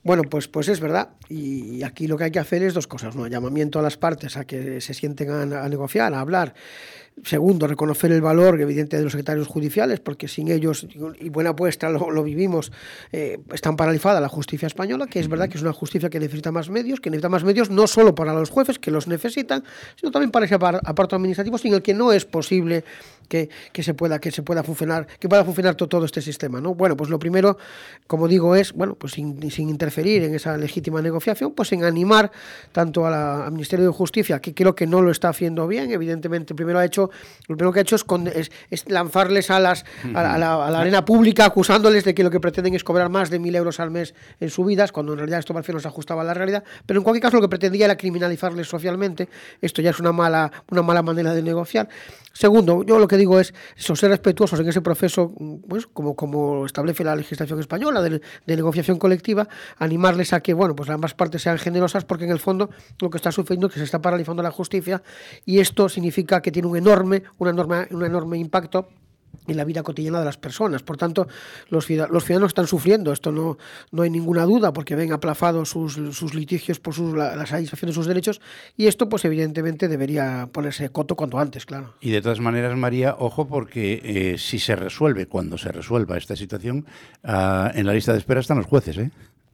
Bueno, 0.04 0.24
pues, 0.24 0.48
pues 0.48 0.68
es 0.68 0.80
verdad, 0.80 1.10
y 1.30 1.84
aquí 1.84 2.08
lo 2.08 2.18
que 2.18 2.26
hay 2.26 2.32
que 2.32 2.40
hacer 2.40 2.64
es 2.64 2.74
dos 2.74 2.88
cosas, 2.88 3.16
¿no? 3.16 3.28
Llamamiento 3.28 3.80
a 3.80 3.82
las 3.82 3.98
partes 3.98 4.38
a 4.38 4.46
que 4.46 4.82
se 4.82 4.94
sienten 4.94 5.54
a, 5.54 5.61
a 5.64 5.70
negociar, 5.70 6.14
a 6.14 6.20
hablar. 6.20 6.54
Segundo, 7.24 7.68
reconocer 7.68 8.12
el 8.14 8.22
valor 8.22 8.60
evidente 8.62 8.98
de 8.98 9.04
los 9.04 9.12
secretarios 9.12 9.48
judiciales, 9.48 10.00
porque 10.00 10.28
sin 10.28 10.50
ellos, 10.50 10.88
y 11.20 11.30
buena 11.30 11.52
apuesta, 11.52 11.90
lo, 11.90 12.24
vivimos, 12.24 12.72
eh, 13.12 13.38
están 13.54 13.76
paralizada 13.76 14.20
la 14.22 14.30
justicia 14.30 14.66
española, 14.66 15.08
que 15.08 15.20
es 15.20 15.28
verdad 15.28 15.50
que 15.50 15.58
es 15.58 15.62
una 15.62 15.74
justicia 15.74 16.10
que 16.10 16.20
necesita 16.20 16.52
más 16.52 16.70
medios, 16.70 17.00
que 17.00 17.10
necesita 17.10 17.30
más 17.30 17.44
medios 17.44 17.70
no 17.70 17.86
solo 17.86 18.16
para 18.16 18.34
los 18.34 18.50
jueces, 18.50 18.80
que 18.80 18.92
los 18.92 19.08
necesitan, 19.08 19.64
sino 19.98 20.12
también 20.12 20.32
para 20.32 20.46
ese 20.46 20.56
aparato 20.56 21.16
administrativo, 21.16 21.58
sin 21.58 21.74
el 21.74 21.82
que 21.82 21.94
no 21.94 22.12
es 22.12 22.26
posible 22.26 22.86
que, 23.32 23.84
se 23.84 23.94
pueda 23.94 24.20
que 24.20 24.32
se 24.32 24.44
pueda 24.44 24.64
funcionar 24.64 25.08
que 25.20 25.30
pueda 25.30 25.44
funcionar 25.46 25.76
todo, 25.76 26.06
este 26.06 26.22
sistema 26.22 26.60
no 26.60 26.76
bueno 26.76 26.98
pues 26.98 27.10
lo 27.10 27.20
primero 27.20 27.58
como 28.08 28.28
digo 28.28 28.56
es 28.56 28.74
bueno 28.74 28.96
pues 28.96 29.14
sin, 29.14 29.50
sin 29.52 29.70
interferir 29.70 30.24
en 30.24 30.36
esa 30.36 30.58
legítima 30.58 31.02
negociación 31.02 31.54
pues 31.54 31.72
en 31.72 31.84
animar 31.84 32.32
tanto 32.72 33.06
a 33.06 33.10
la, 33.10 33.46
al 33.46 33.52
Ministerio 33.52 33.86
de 33.86 33.92
Justicia 33.92 34.40
que 34.40 34.54
creo 34.54 34.76
que 34.76 34.86
no 34.86 35.02
lo 35.02 35.12
está 35.12 35.30
haciendo 35.30 35.68
bien 35.68 35.92
evidentemente 35.92 36.54
primero 36.54 36.80
ha 36.80 36.86
hecho 36.86 37.10
lo 37.48 37.56
primero 37.56 37.72
que 37.72 37.80
ha 37.80 37.84
hecho 37.84 37.96
es, 37.96 38.52
es, 38.70 38.90
lanzarles 38.90 39.50
a 39.50 39.58
a, 39.58 39.60
la, 39.60 40.80
arena 40.80 41.06
pública 41.06 41.46
acusándoles 41.46 42.04
de 42.04 42.16
que 42.16 42.24
lo 42.24 42.32
que 42.32 42.40
pretenden 42.40 42.74
es 42.74 42.84
cobrar 42.84 43.10
más 43.10 43.30
de 43.30 43.38
mil 43.38 43.56
euros 43.56 43.80
al 43.80 43.92
mes 43.92 44.16
en 44.40 44.50
subidas 44.50 44.92
cuando 44.92 45.14
en 45.14 45.20
realidad 45.20 45.40
esto 45.40 45.56
al 45.56 45.64
final 45.64 45.82
se 45.82 45.88
ajustaba 45.88 46.22
a 46.22 46.26
la 46.26 46.34
realidad 46.34 46.64
pero 46.86 47.00
en 47.00 47.04
cualquier 47.04 47.22
caso 47.22 47.38
lo 47.38 47.42
que 47.42 47.50
pretendía 47.50 47.86
era 47.86 47.96
criminalizarles 47.96 48.68
socialmente. 48.68 49.30
Esto 49.62 49.82
ya 49.82 49.92
es 49.92 50.00
una 50.00 50.12
mala 50.12 50.52
una 50.70 50.82
mala 50.82 51.02
manera 51.02 51.34
de 51.34 51.44
negociar. 51.44 51.90
Segundo, 52.34 52.84
yo 52.84 52.98
lo 52.98 53.08
que 53.08 53.18
digo 53.22 53.40
es 53.40 53.54
ser 53.76 54.10
respetuosos 54.10 54.60
en 54.60 54.68
ese 54.68 54.82
proceso, 54.82 55.34
pues 55.68 55.88
como, 55.88 56.66
establece 56.66 57.04
la 57.04 57.16
legislación 57.16 57.60
española 57.60 58.02
de, 58.02 58.22
de, 58.46 58.56
negociación 58.56 58.98
colectiva, 58.98 59.48
animarles 59.78 60.34
a 60.34 60.42
que 60.42 60.54
bueno, 60.54 60.76
pues 60.76 60.90
ambas 60.90 61.14
partes 61.14 61.42
sean 61.42 61.58
generosas, 61.58 62.06
porque 62.06 62.26
en 62.26 62.32
el 62.32 62.40
fondo 62.40 62.70
lo 63.00 63.10
que 63.10 63.18
está 63.18 63.32
sucediendo 63.32 63.68
es 63.68 63.74
que 63.74 63.80
se 63.80 63.86
está 63.86 64.02
paralizando 64.02 64.44
la 64.44 64.52
justicia 64.52 65.02
y 65.46 65.60
esto 65.60 65.90
significa 65.90 66.42
que 66.42 66.52
tiene 66.52 66.68
un 66.68 66.78
enorme, 66.78 67.24
una 67.38 67.52
enorme, 67.52 67.88
un 67.92 68.06
enorme 68.06 68.38
impacto 68.38 68.88
en 69.48 69.58
la 69.58 69.64
vida 69.64 69.84
cotidiana 69.84 70.20
de 70.20 70.26
las 70.26 70.38
personas. 70.38 70.84
Por 70.84 70.98
tanto, 70.98 71.28
los, 71.70 71.90
los 71.90 72.26
ciudadanos 72.26 72.50
están 72.50 72.68
sufriendo, 72.68 73.12
esto 73.12 73.32
no, 73.32 73.58
no 73.92 74.04
hay 74.04 74.10
ninguna 74.10 74.46
duda, 74.46 74.74
porque 74.74 74.96
ven 74.96 75.12
aplazados 75.14 75.70
sus, 75.70 75.94
sus 75.94 76.34
litigios 76.34 76.80
por 76.80 76.94
sus, 76.94 77.14
la, 77.16 77.46
satisfacción 77.46 77.90
de 77.90 77.96
sus 77.96 78.08
derechos, 78.08 78.42
y 78.78 78.88
esto, 78.88 79.10
pues 79.10 79.26
evidentemente, 79.26 79.88
debería 79.88 80.50
ponerse 80.52 80.90
coto 80.90 81.16
cuanto 81.16 81.40
antes, 81.40 81.66
claro. 81.66 81.96
Y 82.02 82.12
de 82.12 82.22
todas 82.22 82.40
maneras, 82.40 82.76
María, 82.78 83.16
ojo, 83.18 83.48
porque 83.48 84.02
eh, 84.04 84.38
si 84.38 84.60
se 84.60 84.76
resuelve, 84.76 85.28
cuando 85.28 85.58
se 85.58 85.72
resuelva 85.72 86.18
esta 86.18 86.36
situación, 86.36 86.86
uh, 87.24 87.70
en 87.74 87.86
la 87.86 87.94
lista 87.94 88.14
de 88.14 88.20
espera 88.20 88.40
están 88.40 88.58
los 88.58 88.68
jueces, 88.68 88.98
¿eh? 88.98 89.12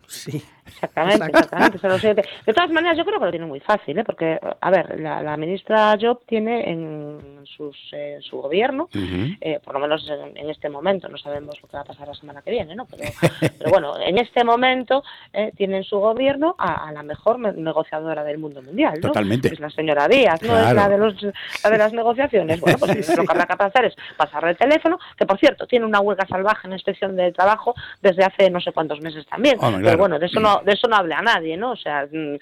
Sí. 0.07 0.43
Exactamente, 0.67 1.25
exactamente. 1.73 2.23
De 2.45 2.53
todas 2.53 2.69
maneras, 2.69 2.97
yo 2.97 3.05
creo 3.05 3.19
que 3.19 3.25
lo 3.25 3.31
tiene 3.31 3.45
muy 3.45 3.59
fácil, 3.59 3.97
¿eh? 3.97 4.03
porque, 4.03 4.39
a 4.59 4.69
ver, 4.69 4.99
la, 4.99 5.21
la 5.21 5.37
ministra 5.37 5.97
Job 5.99 6.21
tiene 6.25 6.69
en, 6.69 7.45
sus, 7.45 7.75
eh, 7.93 8.19
su 8.21 8.37
gobierno, 8.37 8.89
uh 8.93 8.97
-huh. 8.97 9.37
eh, 9.39 9.59
por 9.63 9.73
lo 9.73 9.79
menos 9.79 10.07
en, 10.09 10.37
en, 10.37 10.49
este 10.49 10.69
momento, 10.69 11.07
no 11.07 11.17
sabemos 11.17 11.61
lo 11.61 11.67
que 11.67 11.77
va 11.77 11.81
a 11.81 11.85
pasar 11.85 12.07
la 12.07 12.13
semana 12.13 12.41
que 12.41 12.51
viene, 12.51 12.75
¿no? 12.75 12.85
Pero, 12.85 13.03
pero 13.57 13.69
bueno, 13.71 13.99
en 13.99 14.17
este 14.17 14.43
momento 14.43 15.03
eh, 15.33 15.51
tiene 15.55 15.77
en 15.77 15.83
su 15.83 15.97
gobierno 15.99 16.55
a, 16.57 16.87
a, 16.87 16.91
la 16.91 17.03
mejor 17.03 17.39
negociadora 17.39 18.23
del 18.23 18.37
mundo 18.37 18.61
mundial, 18.61 18.95
¿no? 18.95 19.07
Totalmente. 19.09 19.47
Es 19.47 19.59
la 19.59 19.69
señora 19.69 20.07
Díaz, 20.07 20.41
¿no? 20.41 20.49
Claro. 20.49 20.67
Es 20.67 20.75
la 20.75 20.89
de, 20.89 20.97
los, 20.97 21.23
la 21.63 21.69
de 21.69 21.77
las 21.77 21.93
negociaciones. 21.93 22.59
Bueno, 22.59 22.77
pues 22.77 22.91
sí, 23.05 23.15
lo 23.15 23.23
que 23.23 23.31
habrá 23.31 23.45
que 23.45 23.63
hacer 23.63 23.85
es 23.85 23.95
pasarle 24.17 24.51
el 24.51 24.57
teléfono, 24.57 24.99
que 25.17 25.25
por 25.25 25.39
cierto, 25.39 25.65
tiene 25.65 25.85
una 25.85 26.01
huelga 26.01 26.27
salvaje 26.27 26.67
en 26.67 26.73
inspección 26.73 27.15
de 27.15 27.31
trabajo 27.31 27.73
desde 28.01 28.23
hace 28.23 28.49
no 28.49 28.59
sé 28.59 28.71
cuántos 28.71 29.01
meses 29.01 29.25
también. 29.27 29.57
Oh, 29.61 29.71
bueno, 29.97 30.19
de 30.19 30.27
eso 30.27 30.39
no 30.39 30.61
de 30.63 30.73
eso 30.73 30.87
no 30.87 30.95
habla 30.95 31.21
nadie, 31.21 31.57
¿no? 31.57 31.71
O 31.71 31.75
sea, 31.75 32.07
mm, 32.11 32.37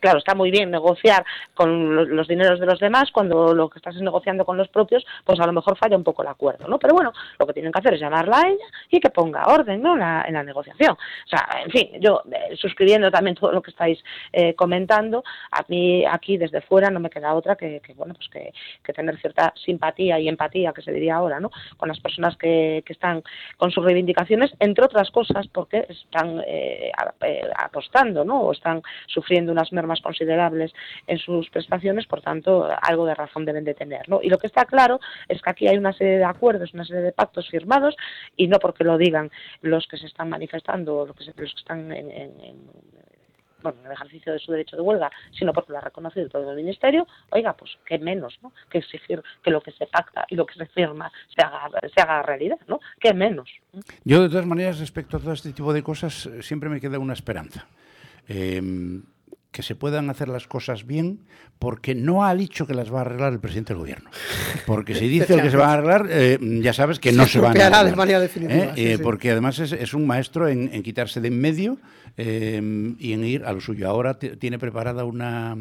claro, 0.00 0.18
está 0.18 0.34
muy 0.34 0.50
bien 0.50 0.70
negociar 0.70 1.24
con 1.54 2.16
los, 2.16 2.28
dineros 2.28 2.60
de 2.60 2.66
los 2.66 2.80
demás 2.80 3.10
cuando 3.12 3.54
lo 3.54 3.68
que 3.68 3.78
estás 3.78 3.96
es 3.96 4.02
negociando 4.02 4.44
con 4.44 4.56
los 4.56 4.68
propios, 4.68 5.04
pues 5.24 5.40
a 5.40 5.46
lo 5.46 5.52
mejor 5.52 5.76
falla 5.76 5.96
un 5.96 6.04
poco 6.04 6.22
el 6.22 6.28
acuerdo, 6.28 6.68
¿no? 6.68 6.78
Pero 6.78 6.94
bueno, 6.94 7.12
lo 7.38 7.46
que 7.46 7.52
tienen 7.52 7.72
que 7.72 7.78
hacer 7.78 7.94
es 7.94 8.00
llamarla 8.00 8.38
a 8.38 8.48
ella 8.48 8.64
y 8.90 9.00
que 9.00 9.10
ponga 9.10 9.46
orden, 9.46 9.82
¿no? 9.82 9.96
La, 9.96 10.24
en 10.26 10.34
la 10.34 10.42
negociación. 10.42 10.92
O 10.92 11.28
sea, 11.28 11.48
en 11.64 11.70
fin, 11.70 11.90
yo 12.00 12.22
eh, 12.30 12.56
suscribiendo 12.56 13.10
también 13.10 13.36
todo 13.36 13.52
lo 13.52 13.62
que 13.62 13.70
estáis 13.70 14.02
eh, 14.32 14.54
comentando, 14.54 15.24
a 15.50 15.64
mí 15.68 16.04
aquí 16.04 16.36
desde 16.36 16.60
fuera 16.60 16.90
no 16.90 17.00
me 17.00 17.10
queda 17.10 17.34
otra 17.34 17.56
que, 17.56 17.80
que 17.80 17.94
bueno, 17.94 18.14
pues 18.14 18.28
que, 18.28 18.52
que, 18.82 18.92
tener 18.92 19.18
cierta 19.18 19.52
simpatía 19.56 20.18
y 20.18 20.28
empatía, 20.28 20.72
que 20.72 20.82
se 20.82 20.92
diría 20.92 21.16
ahora, 21.16 21.40
¿no? 21.40 21.50
Con 21.76 21.88
las 21.88 22.00
personas 22.00 22.36
que, 22.36 22.82
que 22.86 22.92
están 22.92 23.22
con 23.56 23.70
sus 23.70 23.84
reivindicaciones, 23.84 24.52
entre 24.60 24.84
otras 24.84 25.10
cosas, 25.10 25.46
porque 25.48 25.86
están 25.88 26.42
eh, 26.46 26.91
apostando, 27.56 28.24
¿no? 28.24 28.42
O 28.42 28.52
están 28.52 28.82
sufriendo 29.06 29.52
unas 29.52 29.72
mermas 29.72 30.00
considerables 30.00 30.72
en 31.06 31.18
sus 31.18 31.48
prestaciones, 31.50 32.06
por 32.06 32.20
tanto, 32.20 32.68
algo 32.82 33.06
de 33.06 33.14
razón 33.14 33.44
deben 33.44 33.64
de 33.64 33.74
tener, 33.74 34.08
¿no? 34.08 34.20
Y 34.22 34.28
lo 34.28 34.38
que 34.38 34.46
está 34.46 34.64
claro 34.64 35.00
es 35.28 35.40
que 35.42 35.50
aquí 35.50 35.68
hay 35.68 35.76
una 35.76 35.92
serie 35.92 36.18
de 36.18 36.24
acuerdos, 36.24 36.74
una 36.74 36.84
serie 36.84 37.02
de 37.02 37.12
pactos 37.12 37.48
firmados, 37.48 37.96
y 38.36 38.48
no 38.48 38.58
porque 38.58 38.84
lo 38.84 38.98
digan 38.98 39.30
los 39.60 39.86
que 39.86 39.96
se 39.96 40.06
están 40.06 40.28
manifestando, 40.28 41.06
los 41.06 41.16
que, 41.16 41.24
se, 41.24 41.32
los 41.36 41.52
que 41.52 41.60
están 41.60 41.92
en, 41.92 42.10
en 42.10 42.32
bueno, 43.62 43.78
en 43.80 43.86
el 43.86 43.92
ejercicio 43.92 44.32
de 44.32 44.38
su 44.38 44.52
derecho 44.52 44.76
de 44.76 44.82
huelga, 44.82 45.10
sino 45.38 45.52
porque 45.52 45.72
lo 45.72 45.78
ha 45.78 45.82
reconocido 45.82 46.28
todo 46.28 46.50
el 46.50 46.56
Ministerio, 46.56 47.06
oiga, 47.30 47.54
pues 47.54 47.70
qué 47.86 47.98
menos, 47.98 48.38
¿no? 48.42 48.52
Que 48.70 48.78
exigir 48.78 49.22
que 49.42 49.50
lo 49.50 49.60
que 49.60 49.72
se 49.72 49.86
pacta 49.86 50.26
y 50.28 50.36
lo 50.36 50.46
que 50.46 50.54
se 50.54 50.66
firma 50.66 51.10
se 51.34 51.44
haga, 51.44 51.70
se 51.94 52.00
haga 52.00 52.22
realidad, 52.22 52.58
¿no? 52.66 52.80
Qué 53.00 53.14
menos. 53.14 53.48
Yo, 54.04 54.22
de 54.22 54.28
todas 54.28 54.46
maneras, 54.46 54.78
respecto 54.80 55.16
a 55.16 55.20
todo 55.20 55.32
este 55.32 55.52
tipo 55.52 55.72
de 55.72 55.82
cosas, 55.82 56.28
siempre 56.40 56.68
me 56.68 56.80
queda 56.80 56.98
una 56.98 57.14
esperanza. 57.14 57.66
Eh, 58.28 58.60
que 59.52 59.62
se 59.62 59.76
puedan 59.76 60.10
hacer 60.10 60.28
las 60.28 60.48
cosas 60.48 60.86
bien, 60.86 61.20
porque 61.58 61.94
no 61.94 62.24
ha 62.24 62.34
dicho 62.34 62.66
que 62.66 62.74
las 62.74 62.92
va 62.92 62.98
a 62.98 63.00
arreglar 63.02 63.32
el 63.32 63.38
presidente 63.38 63.74
del 63.74 63.80
gobierno. 63.80 64.10
Porque 64.66 64.94
si 64.94 65.06
dice 65.08 65.36
que 65.42 65.50
se 65.50 65.56
van 65.56 65.68
a 65.68 65.72
arreglar, 65.74 66.06
eh, 66.10 66.38
ya 66.40 66.72
sabes 66.72 66.98
que 66.98 67.12
no 67.12 67.24
se, 67.26 67.32
se 67.32 67.40
van 67.40 67.56
a 67.56 67.66
arreglar. 67.66 67.86
de 67.86 67.96
manera 67.96 68.20
definitiva. 68.20 68.64
¿eh? 68.64 68.72
Sí, 68.74 68.86
eh, 68.86 68.96
sí. 68.96 69.02
Porque 69.02 69.30
además 69.30 69.58
es, 69.58 69.72
es, 69.72 69.94
un 69.94 70.06
maestro 70.06 70.48
en, 70.48 70.70
en 70.72 70.82
quitarse 70.82 71.20
de 71.20 71.28
en 71.28 71.40
medio 71.40 71.78
eh, 72.16 72.94
y 72.98 73.12
en 73.12 73.24
ir 73.24 73.44
a 73.44 73.52
lo 73.52 73.60
suyo. 73.60 73.88
Ahora 73.88 74.18
tiene 74.18 74.58
preparada 74.58 75.04
una 75.04 75.56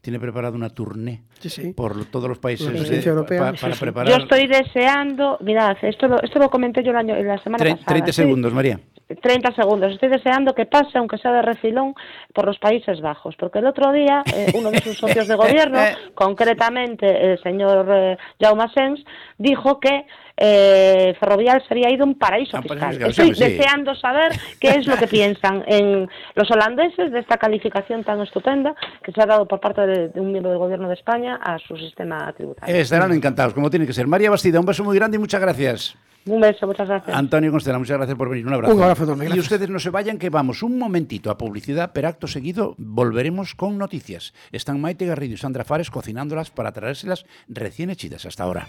tiene 0.00 0.18
preparada 0.18 0.56
una 0.56 0.68
tournée 0.68 1.22
sí, 1.38 1.72
por 1.74 2.04
todos 2.06 2.28
los 2.28 2.38
países 2.38 2.68
eh, 2.68 3.08
europea, 3.08 3.38
pa, 3.38 3.52
para 3.52 3.76
preparar. 3.76 4.08
Yo 4.08 4.24
estoy 4.24 4.48
deseando, 4.48 5.38
mirad, 5.40 5.76
esto 5.82 6.08
lo, 6.08 6.20
esto 6.20 6.40
lo 6.40 6.50
comenté 6.50 6.82
yo 6.82 6.90
el 6.90 6.96
año, 6.96 7.14
la 7.22 7.40
semana 7.42 7.62
Tre 7.62 7.70
pasada. 7.76 7.86
30 7.86 8.12
segundos, 8.12 8.52
María. 8.52 8.80
30 9.20 9.54
segundos. 9.54 9.92
Estoy 9.92 10.08
deseando 10.08 10.54
que 10.54 10.66
pase, 10.66 10.98
aunque 10.98 11.18
sea 11.18 11.32
de 11.32 11.42
refilón, 11.42 11.94
por 12.32 12.46
los 12.46 12.58
Países 12.58 13.00
Bajos, 13.00 13.34
porque 13.36 13.58
el 13.58 13.66
otro 13.66 13.92
día 13.92 14.22
eh, 14.34 14.52
uno 14.54 14.70
de 14.70 14.80
sus 14.80 14.96
socios 14.98 15.28
de 15.28 15.34
gobierno, 15.34 15.78
concretamente 16.14 17.32
el 17.32 17.42
señor 17.42 17.86
eh, 17.90 18.16
Jaume 18.40 18.68
Sens, 18.74 19.04
dijo 19.38 19.78
que 19.80 20.06
eh, 20.36 21.14
Ferrovial 21.20 21.62
sería 21.68 21.90
ido 21.90 22.04
un 22.06 22.18
paraíso 22.18 22.56
Ah, 22.56 22.62
fiscal. 22.62 22.92
Estoy 23.02 23.28
fiscal, 23.28 23.34
sí. 23.34 23.56
deseando 23.56 23.94
saber 23.94 24.32
qué 24.58 24.68
es 24.70 24.86
lo 24.86 24.96
que 24.96 25.06
piensan 25.18 25.62
en 25.66 26.08
los 26.34 26.50
holandeses 26.50 27.12
de 27.12 27.18
esta 27.20 27.36
calificación 27.36 28.02
tan 28.04 28.20
estupenda 28.22 28.74
que 29.02 29.12
se 29.12 29.20
ha 29.22 29.26
dado 29.26 29.46
por 29.46 29.60
parte 29.60 29.82
de, 29.86 30.08
de 30.08 30.20
un 30.20 30.32
miembro 30.32 30.50
del 30.50 30.58
gobierno 30.58 30.88
de 30.88 30.94
España 30.94 31.38
a 31.42 31.58
su 31.58 31.76
sistema 31.76 32.32
tributario. 32.32 32.74
Estarán 32.74 33.12
encantados, 33.12 33.52
como 33.52 33.68
tiene 33.68 33.86
que 33.86 33.92
ser. 33.92 34.06
María 34.06 34.30
Bastida, 34.30 34.58
un 34.58 34.66
beso 34.66 34.82
muy 34.84 34.96
grande 34.96 35.16
y 35.16 35.20
muchas 35.20 35.40
gracias. 35.40 35.96
Un 36.26 36.40
beso, 36.40 36.66
muchas 36.66 36.88
gracias. 36.88 37.16
Antonio 37.16 37.50
Constela, 37.50 37.78
muchas 37.78 37.96
gracias 37.96 38.16
por 38.16 38.28
venir. 38.28 38.46
Un 38.46 38.54
abrazo. 38.54 38.74
Un 38.74 38.82
abrazo 38.82 39.34
Y 39.34 39.38
ustedes 39.38 39.68
no 39.68 39.78
se 39.78 39.90
vayan, 39.90 40.18
que 40.18 40.30
vamos 40.30 40.62
un 40.62 40.78
momentito 40.78 41.30
a 41.30 41.38
publicidad, 41.38 41.90
pero 41.92 42.08
acto 42.08 42.26
seguido 42.26 42.74
volveremos 42.78 43.54
con 43.54 43.78
noticias. 43.78 44.32
Están 44.52 44.80
Maite 44.80 45.06
Garrido 45.06 45.34
y 45.34 45.38
Sandra 45.38 45.64
Fares 45.64 45.90
cocinándolas 45.90 46.50
para 46.50 46.72
traérselas 46.72 47.26
recién 47.48 47.90
hechidas 47.90 48.26
hasta 48.26 48.44
ahora. 48.44 48.68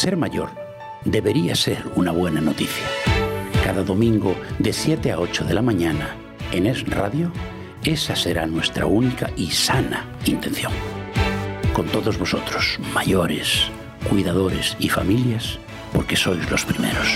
Ser 0.00 0.16
mayor 0.16 0.48
debería 1.04 1.54
ser 1.54 1.84
una 1.94 2.10
buena 2.10 2.40
noticia. 2.40 2.86
Cada 3.62 3.82
domingo 3.82 4.34
de 4.58 4.72
7 4.72 5.12
a 5.12 5.18
8 5.18 5.44
de 5.44 5.52
la 5.52 5.60
mañana 5.60 6.16
en 6.52 6.66
Es 6.66 6.88
Radio, 6.88 7.30
esa 7.84 8.16
será 8.16 8.46
nuestra 8.46 8.86
única 8.86 9.30
y 9.36 9.50
sana 9.50 10.06
intención. 10.24 10.72
Con 11.74 11.84
todos 11.88 12.18
vosotros, 12.18 12.78
mayores, 12.94 13.70
cuidadores 14.08 14.74
y 14.78 14.88
familias, 14.88 15.58
porque 15.92 16.16
sois 16.16 16.50
los 16.50 16.64
primeros. 16.64 17.06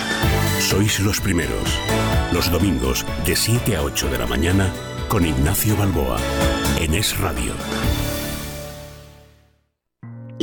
Sois 0.60 1.00
los 1.00 1.22
primeros. 1.22 1.80
Los 2.34 2.52
domingos 2.52 3.06
de 3.24 3.34
7 3.34 3.76
a 3.76 3.82
8 3.82 4.10
de 4.10 4.18
la 4.18 4.26
mañana 4.26 4.70
con 5.08 5.24
Ignacio 5.24 5.74
Balboa 5.74 6.18
en 6.78 6.92
Es 6.92 7.18
Radio. 7.18 7.54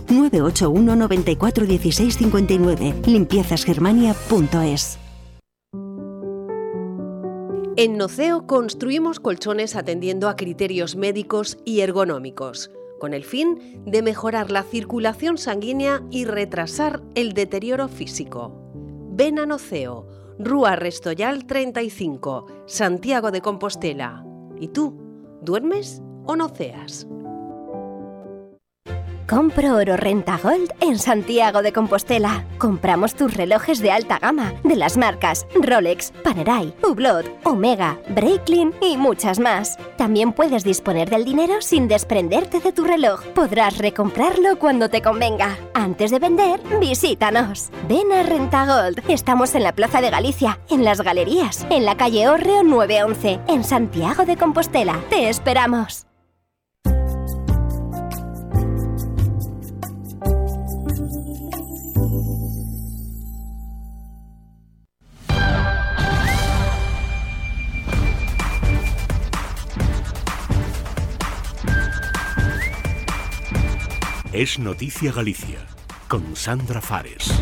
981 0.00 0.96
94 0.96 1.66
16 1.66 2.16
59. 2.16 2.94
Limpiezasgermania.es. 3.06 4.98
En 7.78 7.98
Noceo 7.98 8.46
construimos 8.46 9.20
colchones 9.20 9.76
atendiendo 9.76 10.30
a 10.30 10.36
criterios 10.36 10.96
médicos 10.96 11.58
y 11.66 11.80
ergonómicos, 11.80 12.70
con 12.98 13.12
el 13.12 13.22
fin 13.22 13.82
de 13.84 14.00
mejorar 14.00 14.50
la 14.50 14.62
circulación 14.62 15.36
sanguínea 15.36 16.02
y 16.10 16.24
retrasar 16.24 17.02
el 17.14 17.34
deterioro 17.34 17.88
físico. 17.88 18.62
Ven 19.10 19.38
a 19.38 19.44
Noceo, 19.44 20.06
Rúa 20.38 20.76
Restoyal 20.76 21.46
35, 21.46 22.46
Santiago 22.66 23.30
de 23.30 23.42
Compostela. 23.42 24.24
¿Y 24.58 24.68
tú? 24.68 24.96
¿Duermes 25.42 26.00
o 26.24 26.34
noceas? 26.34 27.06
Compro 29.28 29.74
oro 29.74 29.96
renta 29.96 30.38
gold 30.40 30.72
en 30.80 31.00
Santiago 31.00 31.60
de 31.62 31.72
Compostela. 31.72 32.44
Compramos 32.58 33.16
tus 33.16 33.34
relojes 33.34 33.80
de 33.80 33.90
alta 33.90 34.20
gama 34.20 34.54
de 34.62 34.76
las 34.76 34.96
marcas 34.96 35.48
Rolex, 35.60 36.12
Panerai, 36.22 36.72
Hublot, 36.84 37.26
Omega, 37.42 37.98
Breitling 38.10 38.72
y 38.80 38.96
muchas 38.96 39.40
más. 39.40 39.78
También 39.96 40.32
puedes 40.32 40.62
disponer 40.62 41.10
del 41.10 41.24
dinero 41.24 41.54
sin 41.60 41.88
desprenderte 41.88 42.60
de 42.60 42.70
tu 42.70 42.84
reloj. 42.84 43.24
Podrás 43.34 43.78
recomprarlo 43.78 44.60
cuando 44.60 44.90
te 44.90 45.02
convenga. 45.02 45.58
Antes 45.74 46.12
de 46.12 46.20
vender, 46.20 46.60
visítanos. 46.78 47.70
Ven 47.88 48.12
a 48.12 48.22
Renta 48.22 48.64
Gold. 48.64 49.02
Estamos 49.08 49.56
en 49.56 49.64
la 49.64 49.72
Plaza 49.72 50.00
de 50.00 50.10
Galicia, 50.10 50.60
en 50.70 50.84
las 50.84 51.00
Galerías, 51.00 51.66
en 51.70 51.84
la 51.84 51.96
calle 51.96 52.28
Orreo 52.28 52.62
911, 52.62 53.40
en 53.48 53.64
Santiago 53.64 54.24
de 54.24 54.36
Compostela. 54.36 55.00
Te 55.10 55.28
esperamos. 55.28 56.06
Es 74.36 74.58
Noticia 74.58 75.12
Galicia, 75.12 75.66
con 76.08 76.36
Sandra 76.36 76.82
Fares. 76.82 77.32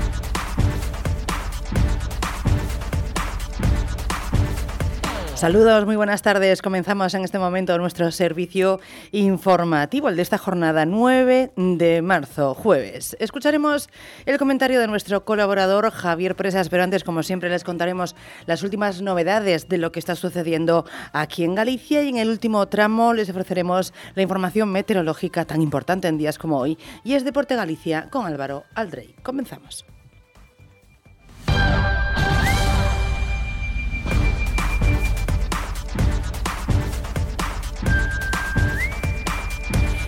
Saludos, 5.45 5.85
muy 5.85 5.97
buenas 5.97 6.23
tardes. 6.23 6.63
Comenzamos 6.63 7.13
en 7.13 7.23
este 7.23 7.39
momento 7.39 7.77
nuestro 7.77 8.11
servicio 8.11 8.81
informativo, 9.13 10.09
el 10.09 10.17
de 10.17 10.23
esta 10.23 10.39
jornada 10.39 10.87
9 10.87 11.53
de 11.55 12.01
marzo, 12.01 12.55
jueves. 12.55 13.15
Escucharemos 13.21 13.91
el 14.25 14.39
comentario 14.39 14.81
de 14.81 14.87
nuestro 14.87 15.27
colaborador 15.27 15.91
Javier 15.91 16.35
Presas, 16.35 16.71
pero 16.71 16.83
antes, 16.83 17.05
como 17.05 17.23
siempre, 17.23 17.51
les 17.51 17.63
contaremos 17.63 18.17
las 18.47 18.63
últimas 18.63 19.03
novedades 19.03 19.69
de 19.69 19.77
lo 19.77 19.93
que 19.93 19.99
está 19.99 20.15
sucediendo 20.15 20.87
aquí 21.13 21.45
en 21.45 21.55
Galicia 21.55 22.03
y 22.03 22.09
en 22.09 22.17
el 22.17 22.31
último 22.31 22.67
tramo 22.69 23.13
les 23.13 23.29
ofreceremos 23.29 23.93
la 24.15 24.23
información 24.23 24.73
meteorológica 24.73 25.45
tan 25.45 25.61
importante 25.61 26.09
en 26.09 26.17
días 26.17 26.39
como 26.39 26.59
hoy 26.59 26.79
y 27.05 27.13
es 27.13 27.25
Deporte 27.27 27.55
Galicia 27.55 28.09
con 28.09 28.25
Álvaro 28.25 28.65
Aldrey. 28.75 29.15
Comenzamos. 29.23 29.85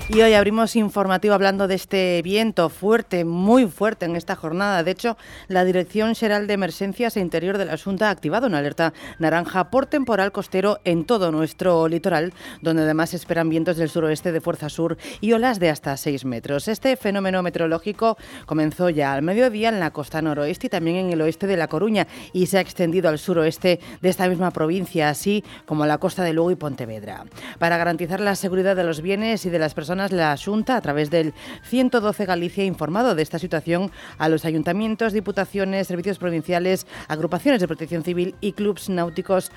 Y 0.08 0.20
hoy 0.20 0.34
abrimos 0.34 0.76
informativo 0.76 1.34
hablando 1.34 1.66
de 1.66 1.74
este 1.74 2.22
viento 2.22 2.68
fuerte, 2.68 3.24
muy 3.24 3.66
fuerte 3.66 4.06
en 4.06 4.14
esta 4.14 4.36
jornada. 4.36 4.84
De 4.84 4.92
hecho, 4.92 5.16
la 5.48 5.64
Dirección 5.64 6.14
General 6.14 6.46
de 6.46 6.54
Emergencias 6.54 7.16
e 7.16 7.20
Interior 7.20 7.58
de 7.58 7.64
la 7.64 7.76
Junta 7.76 8.06
ha 8.06 8.10
activado 8.12 8.46
una 8.46 8.58
alerta 8.58 8.92
naranja 9.18 9.68
por 9.68 9.86
temporal 9.86 10.30
costero 10.30 10.78
en 10.84 11.06
todo 11.06 11.32
nuestro 11.32 11.88
litoral, 11.88 12.32
donde 12.62 12.84
además 12.84 13.14
esperan 13.14 13.50
vientos 13.50 13.78
del 13.78 13.90
suroeste 13.90 14.30
de 14.30 14.40
fuerza 14.40 14.68
sur 14.68 14.96
y 15.20 15.32
olas 15.32 15.58
de 15.58 15.70
hasta 15.70 15.96
6 15.96 16.24
metros. 16.24 16.68
Este 16.68 16.96
fenómeno 16.96 17.42
meteorológico 17.42 18.16
comenzó 18.46 18.90
ya 18.90 19.12
al 19.12 19.22
mediodía 19.22 19.70
en 19.70 19.80
la 19.80 19.90
costa 19.90 20.22
noroeste 20.22 20.68
y 20.68 20.70
también 20.70 20.98
en 20.98 21.10
el 21.10 21.20
oeste 21.20 21.48
de 21.48 21.56
La 21.56 21.66
Coruña 21.66 22.06
y 22.32 22.46
se 22.46 22.58
ha 22.58 22.60
extendido 22.60 23.08
al 23.08 23.18
suroeste 23.18 23.80
de 24.00 24.08
esta 24.08 24.28
misma 24.28 24.52
provincia, 24.52 25.08
así 25.08 25.42
como 25.66 25.82
a 25.82 25.88
la 25.88 25.98
costa 25.98 26.22
de 26.22 26.32
Lugo 26.32 26.52
y 26.52 26.56
Pontevedra. 26.56 27.24
Para 27.58 27.76
garantizar 27.76 28.20
la 28.20 28.36
seguridad 28.36 28.76
de 28.76 28.84
los 28.84 29.02
bienes 29.02 29.44
y 29.46 29.50
de 29.50 29.58
las 29.58 29.74
personas, 29.74 29.95
la 29.96 30.36
Junta, 30.36 30.76
a 30.76 30.80
través 30.80 31.10
del 31.10 31.34
112 31.64 32.24
Galicia, 32.26 32.62
ha 32.62 32.66
informado 32.66 33.14
de 33.14 33.22
esta 33.22 33.38
situación 33.38 33.90
a 34.18 34.28
los 34.28 34.44
ayuntamientos, 34.44 35.12
diputaciones, 35.12 35.88
servicios 35.88 36.18
provinciales, 36.18 36.86
agrupaciones 37.08 37.60
de 37.60 37.66
protección 37.66 38.04
civil 38.04 38.34
y 38.40 38.52
clubes 38.52 38.88
náuticos 38.88 39.50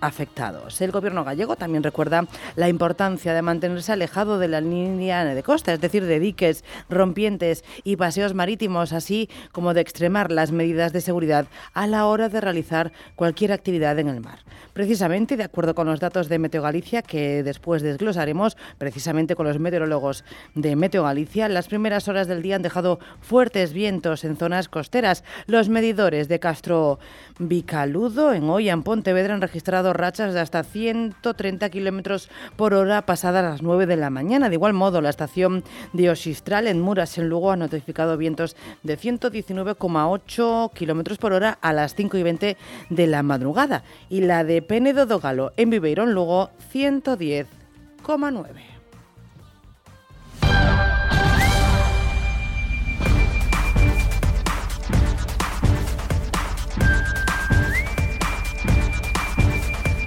afectados. 0.00 0.80
El 0.80 0.90
gobierno 0.90 1.24
gallego 1.24 1.56
también 1.56 1.82
recuerda 1.82 2.26
la 2.56 2.68
importancia 2.68 3.34
de 3.34 3.42
mantenerse 3.42 3.92
alejado 3.92 4.38
de 4.38 4.48
la 4.48 4.60
línea 4.60 5.24
de 5.24 5.42
costa, 5.42 5.72
es 5.72 5.80
decir, 5.80 6.04
de 6.04 6.18
diques, 6.18 6.64
rompientes 6.88 7.64
y 7.84 7.96
paseos 7.96 8.34
marítimos, 8.34 8.92
así 8.92 9.28
como 9.52 9.74
de 9.74 9.80
extremar 9.80 10.32
las 10.32 10.52
medidas 10.52 10.92
de 10.92 11.00
seguridad 11.00 11.46
a 11.74 11.86
la 11.86 12.06
hora 12.06 12.28
de 12.28 12.40
realizar 12.40 12.92
cualquier 13.16 13.52
actividad 13.52 13.98
en 13.98 14.08
el 14.08 14.20
mar. 14.20 14.40
Precisamente, 14.72 15.36
de 15.36 15.44
acuerdo 15.44 15.74
con 15.74 15.86
los 15.86 16.00
datos 16.00 16.28
de 16.28 16.38
Meteo 16.38 16.62
Galicia, 16.62 17.02
que 17.02 17.42
después 17.42 17.82
desglosaremos, 17.82 18.56
precisamente 18.78 19.34
con 19.34 19.46
los 19.46 19.57
meteorólogos 19.58 20.24
de 20.54 20.76
Meteo 20.76 21.04
Galicia, 21.04 21.48
las 21.48 21.68
primeras 21.68 22.08
horas 22.08 22.28
del 22.28 22.42
día 22.42 22.56
han 22.56 22.62
dejado 22.62 22.98
fuertes 23.20 23.72
vientos 23.72 24.24
en 24.24 24.36
zonas 24.36 24.68
costeras. 24.68 25.24
Los 25.46 25.68
medidores 25.68 26.28
de 26.28 26.40
Castro 26.40 26.98
Vicaludo, 27.38 28.32
en 28.32 28.48
Hoya, 28.48 28.72
en 28.72 28.82
Pontevedra, 28.82 29.34
han 29.34 29.40
registrado 29.40 29.92
rachas 29.92 30.34
de 30.34 30.40
hasta 30.40 30.62
130 30.62 31.68
kilómetros 31.70 32.28
por 32.56 32.74
hora 32.74 33.06
pasadas 33.06 33.44
las 33.44 33.62
9 33.62 33.86
de 33.86 33.96
la 33.96 34.10
mañana. 34.10 34.48
De 34.48 34.54
igual 34.54 34.72
modo, 34.72 35.00
la 35.00 35.10
estación 35.10 35.64
de 35.92 36.10
Osistral, 36.10 36.66
en 36.66 36.80
Muras, 36.80 37.18
en 37.18 37.28
Lugo, 37.28 37.50
ha 37.50 37.56
notificado 37.56 38.16
vientos 38.16 38.56
de 38.82 38.98
119,8 38.98 40.72
kilómetros 40.72 41.18
por 41.18 41.32
hora 41.32 41.58
a 41.60 41.72
las 41.72 41.94
5 41.94 42.16
y 42.16 42.22
20 42.22 42.56
de 42.90 43.06
la 43.06 43.22
madrugada. 43.22 43.84
Y 44.08 44.22
la 44.22 44.44
de 44.44 44.62
Penedo 44.62 45.06
do 45.06 45.20
Galo 45.20 45.52
en 45.56 45.70
Viveirón 45.70 46.14
Lugo 46.14 46.50
110,9. 46.72 48.77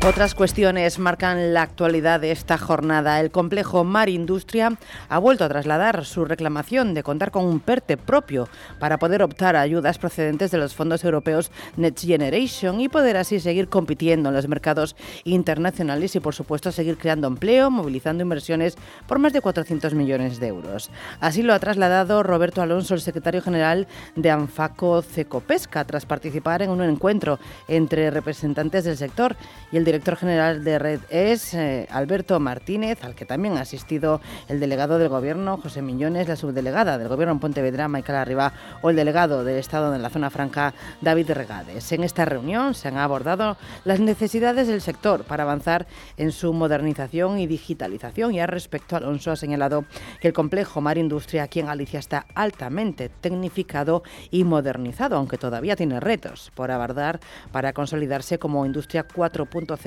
Otras 0.04 0.34
cuestiones 0.34 0.98
marcan 0.98 1.54
la 1.54 1.62
actualidad 1.62 2.20
de 2.20 2.32
esta 2.32 2.58
jornada. 2.58 3.20
El 3.20 3.30
complejo 3.30 3.84
Mar 3.84 4.10
Industria 4.10 4.76
ha 5.10 5.20
vuelto 5.20 5.46
a 5.46 5.50
trasladar 5.50 6.06
su 6.06 6.26
reclamación 6.26 6.96
de 6.96 7.04
contar 7.04 7.30
con 7.30 7.46
un 7.46 7.60
PERTE 7.60 7.98
propio 7.98 8.50
para 8.80 8.98
poder 8.98 9.22
optar 9.22 9.56
a 9.56 9.62
ayudas 9.62 10.00
procedentes 10.00 10.50
de 10.50 10.58
los 10.58 10.74
fondos 10.74 11.04
europeos 11.04 11.52
Next 11.78 12.04
Generation 12.04 12.82
y 12.82 12.90
poder 12.90 13.16
así 13.16 13.40
seguir 13.40 13.68
compitiendo 13.68 14.30
en 14.30 14.36
los 14.36 14.48
mercados 14.48 14.96
internacionales 15.24 16.16
y, 16.16 16.20
por 16.20 16.34
supuesto, 16.34 16.72
seguir 16.72 16.98
creando 16.98 17.28
empleo, 17.28 17.70
movilizando 17.70 18.24
inversiones 18.24 18.78
por 19.06 19.20
más 19.20 19.34
de 19.34 19.42
400 19.42 19.94
millones 19.94 20.40
de 20.40 20.48
euros. 20.48 20.90
Así 21.20 21.44
lo 21.44 21.54
ha 21.54 21.60
trasladado 21.60 22.24
Roberto 22.24 22.64
Alonso, 22.64 22.96
el 22.96 23.02
secretario 23.02 23.44
general 23.44 23.88
de 24.16 24.32
Anfaco 24.32 25.04
Cecopesca, 25.04 25.86
tras 25.86 26.08
participar 26.08 26.64
en 26.64 26.72
un 26.72 26.82
encuentro 26.82 27.38
entre 27.68 28.10
representantes 28.10 28.84
del 28.84 28.98
sector 28.98 29.36
y 29.72 29.78
el 29.78 29.86
de 29.86 29.91
director 29.92 30.16
general 30.16 30.64
de 30.64 30.80
Red 30.80 31.02
es 31.10 31.54
eh, 31.54 31.86
Alberto 31.92 32.40
Martínez, 32.40 33.04
al 33.04 33.14
que 33.14 33.26
también 33.26 33.58
ha 33.58 33.62
asistido 33.62 34.22
el 34.48 34.62
delegado 34.62 34.98
del 34.98 35.10
Gobierno, 35.10 35.58
José 35.58 35.82
Millones, 35.82 36.30
la 36.30 36.38
subdelegada 36.38 36.98
del 36.98 37.10
Gobierno 37.10 37.34
en 37.34 37.40
Pontevedra, 37.42 37.90
Michael 37.90 38.20
Arriba, 38.20 38.54
o 38.82 38.90
el 38.90 38.96
delegado 38.96 39.44
del 39.44 39.58
Estado 39.58 39.94
en 39.94 40.02
la 40.02 40.10
zona 40.10 40.30
franca, 40.30 40.74
David 41.02 41.32
Regades. 41.32 41.92
En 41.92 42.06
esta 42.06 42.24
reunión 42.24 42.74
se 42.74 42.88
han 42.88 42.98
abordado 42.98 43.58
las 43.84 44.00
necesidades 44.00 44.70
del 44.70 44.80
sector 44.80 45.26
para 45.26 45.44
avanzar 45.44 45.88
en 46.16 46.32
su 46.32 46.54
modernización 46.54 47.38
y 47.38 47.46
digitalización 47.46 48.34
y 48.34 48.40
al 48.40 48.48
respecto 48.48 48.96
Alonso 48.96 49.32
ha 49.32 49.36
señalado 49.36 49.84
que 50.22 50.30
el 50.30 50.34
complejo 50.34 50.80
Mar 50.80 50.98
Industria 50.98 51.44
aquí 51.44 51.60
en 51.60 51.66
Galicia 51.66 52.00
está 52.00 52.28
altamente 52.34 53.10
tecnificado 53.10 54.04
y 54.30 54.46
modernizado, 54.46 55.18
aunque 55.18 55.38
todavía 55.38 55.76
tiene 55.76 56.00
retos 56.00 56.50
por 56.56 56.72
abordar 56.72 57.20
para 57.52 57.74
consolidarse 57.74 58.40
como 58.40 58.66
industria 58.66 59.06
4.0 59.06 59.81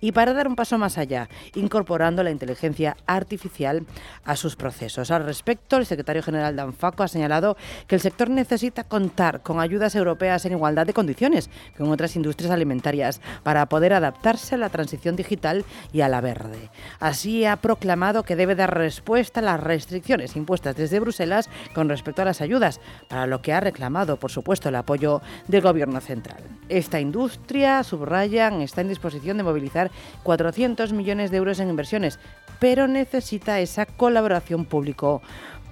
y 0.00 0.12
para 0.12 0.32
dar 0.32 0.48
un 0.48 0.56
paso 0.56 0.78
más 0.78 0.98
allá, 0.98 1.28
incorporando 1.54 2.22
la 2.22 2.30
inteligencia 2.30 2.96
artificial 3.06 3.86
a 4.24 4.36
sus 4.36 4.56
procesos. 4.56 5.10
Al 5.10 5.24
respecto, 5.24 5.76
el 5.76 5.86
secretario 5.86 6.22
general 6.22 6.56
de 6.56 6.62
ANFACO 6.62 7.02
ha 7.02 7.08
señalado 7.08 7.56
que 7.86 7.94
el 7.94 8.00
sector 8.00 8.30
necesita 8.30 8.84
contar 8.84 9.42
con 9.42 9.60
ayudas 9.60 9.94
europeas 9.94 10.44
en 10.46 10.52
igualdad 10.52 10.86
de 10.86 10.94
condiciones 10.94 11.50
con 11.76 11.90
otras 11.90 12.16
industrias 12.16 12.52
alimentarias 12.52 13.20
para 13.42 13.66
poder 13.66 13.92
adaptarse 13.92 14.54
a 14.54 14.58
la 14.58 14.70
transición 14.70 15.16
digital 15.16 15.64
y 15.92 16.00
a 16.00 16.08
la 16.08 16.20
verde. 16.20 16.70
Así 17.00 17.44
ha 17.44 17.56
proclamado 17.56 18.22
que 18.22 18.36
debe 18.36 18.54
dar 18.54 18.76
respuesta 18.76 19.40
a 19.40 19.42
las 19.42 19.60
restricciones 19.60 20.36
impuestas 20.36 20.76
desde 20.76 21.00
Bruselas 21.00 21.48
con 21.74 21.88
respecto 21.88 22.22
a 22.22 22.24
las 22.24 22.40
ayudas, 22.40 22.80
para 23.08 23.26
lo 23.26 23.42
que 23.42 23.52
ha 23.52 23.60
reclamado, 23.60 24.18
por 24.18 24.30
supuesto, 24.30 24.68
el 24.68 24.76
apoyo 24.76 25.20
del 25.48 25.62
Gobierno 25.62 26.00
central. 26.00 26.42
Esta 26.68 27.00
industria, 27.00 27.82
subrayan, 27.82 28.62
está 28.62 28.80
en 28.80 28.88
disposición 28.88 29.33
de 29.38 29.44
movilizar 29.44 29.90
400 30.22 30.92
millones 30.92 31.30
de 31.30 31.36
euros 31.36 31.60
en 31.60 31.70
inversiones, 31.70 32.18
pero 32.60 32.86
necesita 32.86 33.60
esa 33.60 33.86
colaboración 33.86 34.64
público 34.64 35.22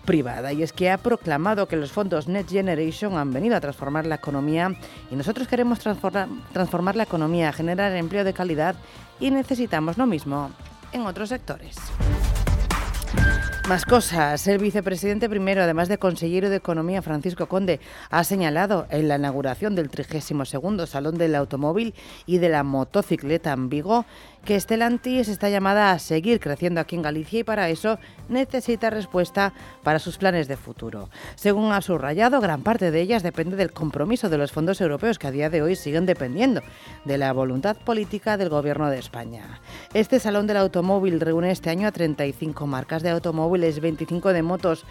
privada 0.05 0.52
y 0.52 0.62
es 0.62 0.72
que 0.72 0.90
ha 0.90 0.98
proclamado 0.98 1.68
que 1.68 1.76
los 1.76 1.93
fondos 1.93 2.28
Net 2.28 2.48
Generation 2.48 3.16
han 3.16 3.32
venido 3.32 3.56
a 3.56 3.60
transformar 3.60 4.06
la 4.06 4.16
economía 4.16 4.74
y 5.10 5.16
nosotros 5.16 5.47
queremos 5.47 5.78
transformar 5.78 6.97
la 6.97 7.05
economía, 7.05 7.52
generar 7.52 7.93
empleo 7.93 8.24
de 8.24 8.32
calidad 8.32 8.74
y 9.20 9.30
necesitamos 9.30 9.98
lo 9.98 10.06
mismo 10.06 10.51
en 10.93 11.06
otros 11.06 11.28
sectores. 11.28 11.76
Más 13.73 13.86
cosas. 13.86 14.47
El 14.49 14.59
vicepresidente 14.59 15.31
primero, 15.31 15.62
además 15.62 15.89
de 15.89 15.97
consejero 15.97 16.51
de 16.51 16.57
Economía, 16.57 17.01
Francisco 17.01 17.47
Conde, 17.47 17.81
ha 18.11 18.23
señalado 18.23 18.86
en 18.90 19.09
la 19.09 19.16
inauguración 19.16 19.74
del 19.74 19.89
32 19.89 20.90
Salón 20.90 21.16
del 21.16 21.35
Automóvil 21.35 21.94
y 22.27 22.36
de 22.36 22.51
la 22.51 22.65
Motocicleta 22.65 23.51
en 23.55 23.70
Vigo 23.70 24.05
que 24.44 24.59
Stellantis 24.59 25.28
está 25.28 25.49
llamada 25.49 25.93
a 25.93 25.99
seguir 25.99 26.40
creciendo 26.40 26.81
aquí 26.81 26.97
en 26.97 27.03
Galicia 27.03 27.40
y 27.40 27.44
para 27.44 27.69
eso 27.69 27.99
necesita 28.28 28.90
respuesta 28.90 29.53
para 29.82 30.01
sus 30.01 30.19
planes 30.19 30.49
de 30.49 30.57
futuro. 30.57 31.09
Según 31.36 31.73
ha 31.73 31.81
subrayado, 31.81 32.40
gran 32.40 32.62
parte 32.62 32.90
de 32.90 33.01
ellas 33.01 33.23
depende 33.23 33.57
del 33.57 33.73
compromiso 33.73 34.28
de 34.28 34.39
los 34.39 34.51
fondos 34.51 34.81
europeos 34.81 35.19
que 35.19 35.28
a 35.28 35.31
día 35.31 35.49
de 35.49 35.62
hoy 35.62 35.77
siguen 35.77 36.07
dependiendo 36.07 36.61
de 37.05 37.19
la 37.19 37.32
voluntad 37.32 37.77
política 37.77 38.36
del 38.36 38.49
Gobierno 38.49 38.90
de 38.90 38.99
España. 38.99 39.61
Este 39.94 40.19
Salón 40.19 40.47
del 40.47 40.57
Automóvil 40.57 41.20
reúne 41.20 41.53
este 41.53 41.70
año 41.70 41.86
a 41.86 41.93
35 41.93 42.66
marcas 42.66 43.03
de 43.03 43.11
automóviles, 43.62 43.80
25 43.80 44.32
de 44.32 44.43
motos 44.43 44.84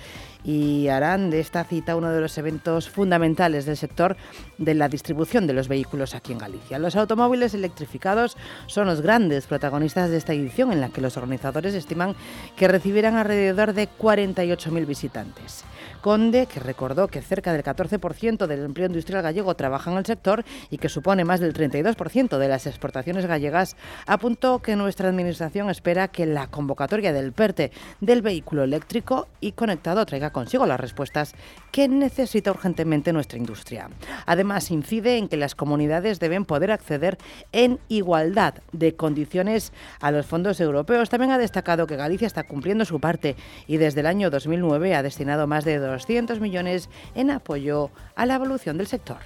y 0.43 0.87
harán 0.87 1.29
de 1.29 1.39
esta 1.39 1.63
cita 1.63 1.95
uno 1.95 2.09
de 2.09 2.21
los 2.21 2.37
eventos 2.37 2.89
fundamentales 2.89 3.65
del 3.65 3.77
sector 3.77 4.17
de 4.57 4.73
la 4.73 4.89
distribución 4.89 5.45
de 5.45 5.53
los 5.53 5.67
vehículos 5.67 6.15
aquí 6.15 6.31
en 6.31 6.39
Galicia. 6.39 6.79
Los 6.79 6.95
automóviles 6.95 7.53
electrificados 7.53 8.37
son 8.67 8.87
los 8.87 9.01
grandes 9.01 9.45
protagonistas 9.45 10.09
de 10.09 10.17
esta 10.17 10.33
edición 10.33 10.71
en 10.71 10.81
la 10.81 10.89
que 10.89 11.01
los 11.01 11.17
organizadores 11.17 11.73
estiman 11.73 12.15
que 12.55 12.67
recibirán 12.67 13.17
alrededor 13.17 13.73
de 13.73 13.87
48.000 13.87 14.85
visitantes. 14.85 15.63
Conde, 16.01 16.47
que 16.47 16.59
recordó 16.59 17.07
que 17.07 17.21
cerca 17.21 17.53
del 17.53 17.63
14% 17.63 18.47
del 18.47 18.65
empleo 18.65 18.87
industrial 18.87 19.21
gallego 19.21 19.55
trabaja 19.55 19.91
en 19.91 19.97
el 19.97 20.05
sector 20.05 20.43
y 20.69 20.77
que 20.77 20.89
supone 20.89 21.23
más 21.23 21.39
del 21.39 21.53
32% 21.53 22.37
de 22.37 22.47
las 22.47 22.67
exportaciones 22.67 23.25
gallegas, 23.25 23.75
apuntó 24.05 24.59
que 24.59 24.75
nuestra 24.75 25.09
Administración 25.09 25.69
espera 25.69 26.07
que 26.07 26.25
la 26.25 26.47
convocatoria 26.47 27.13
del 27.13 27.33
PERTE 27.33 27.71
del 27.99 28.21
vehículo 28.21 28.63
eléctrico 28.63 29.27
y 29.39 29.51
conectado 29.51 30.05
traiga 30.05 30.31
consigo 30.31 30.65
las 30.65 30.79
respuestas 30.79 31.33
que 31.71 31.87
necesita 31.87 32.51
urgentemente 32.51 33.13
nuestra 33.13 33.37
industria. 33.37 33.89
Además, 34.25 34.71
incide 34.71 35.17
en 35.17 35.27
que 35.27 35.37
las 35.37 35.55
comunidades 35.55 36.19
deben 36.19 36.45
poder 36.45 36.71
acceder 36.71 37.17
en 37.51 37.79
igualdad 37.87 38.55
de 38.71 38.95
condiciones 38.95 39.71
a 39.99 40.11
los 40.11 40.25
fondos 40.25 40.59
europeos. 40.59 41.09
También 41.09 41.31
ha 41.31 41.37
destacado 41.37 41.87
que 41.87 41.95
Galicia 41.95 42.27
está 42.27 42.43
cumpliendo 42.43 42.85
su 42.85 42.99
parte 42.99 43.35
y 43.67 43.77
desde 43.77 43.99
el 44.01 44.07
año 44.07 44.29
2009 44.29 44.95
ha 44.95 45.03
destinado 45.03 45.47
más 45.47 45.65
de 45.65 45.90
200 45.91 46.39
millones 46.39 46.89
en 47.15 47.31
apoyo 47.31 47.91
a 48.15 48.25
la 48.25 48.35
evolución 48.35 48.77
del 48.77 48.87
sector. 48.87 49.19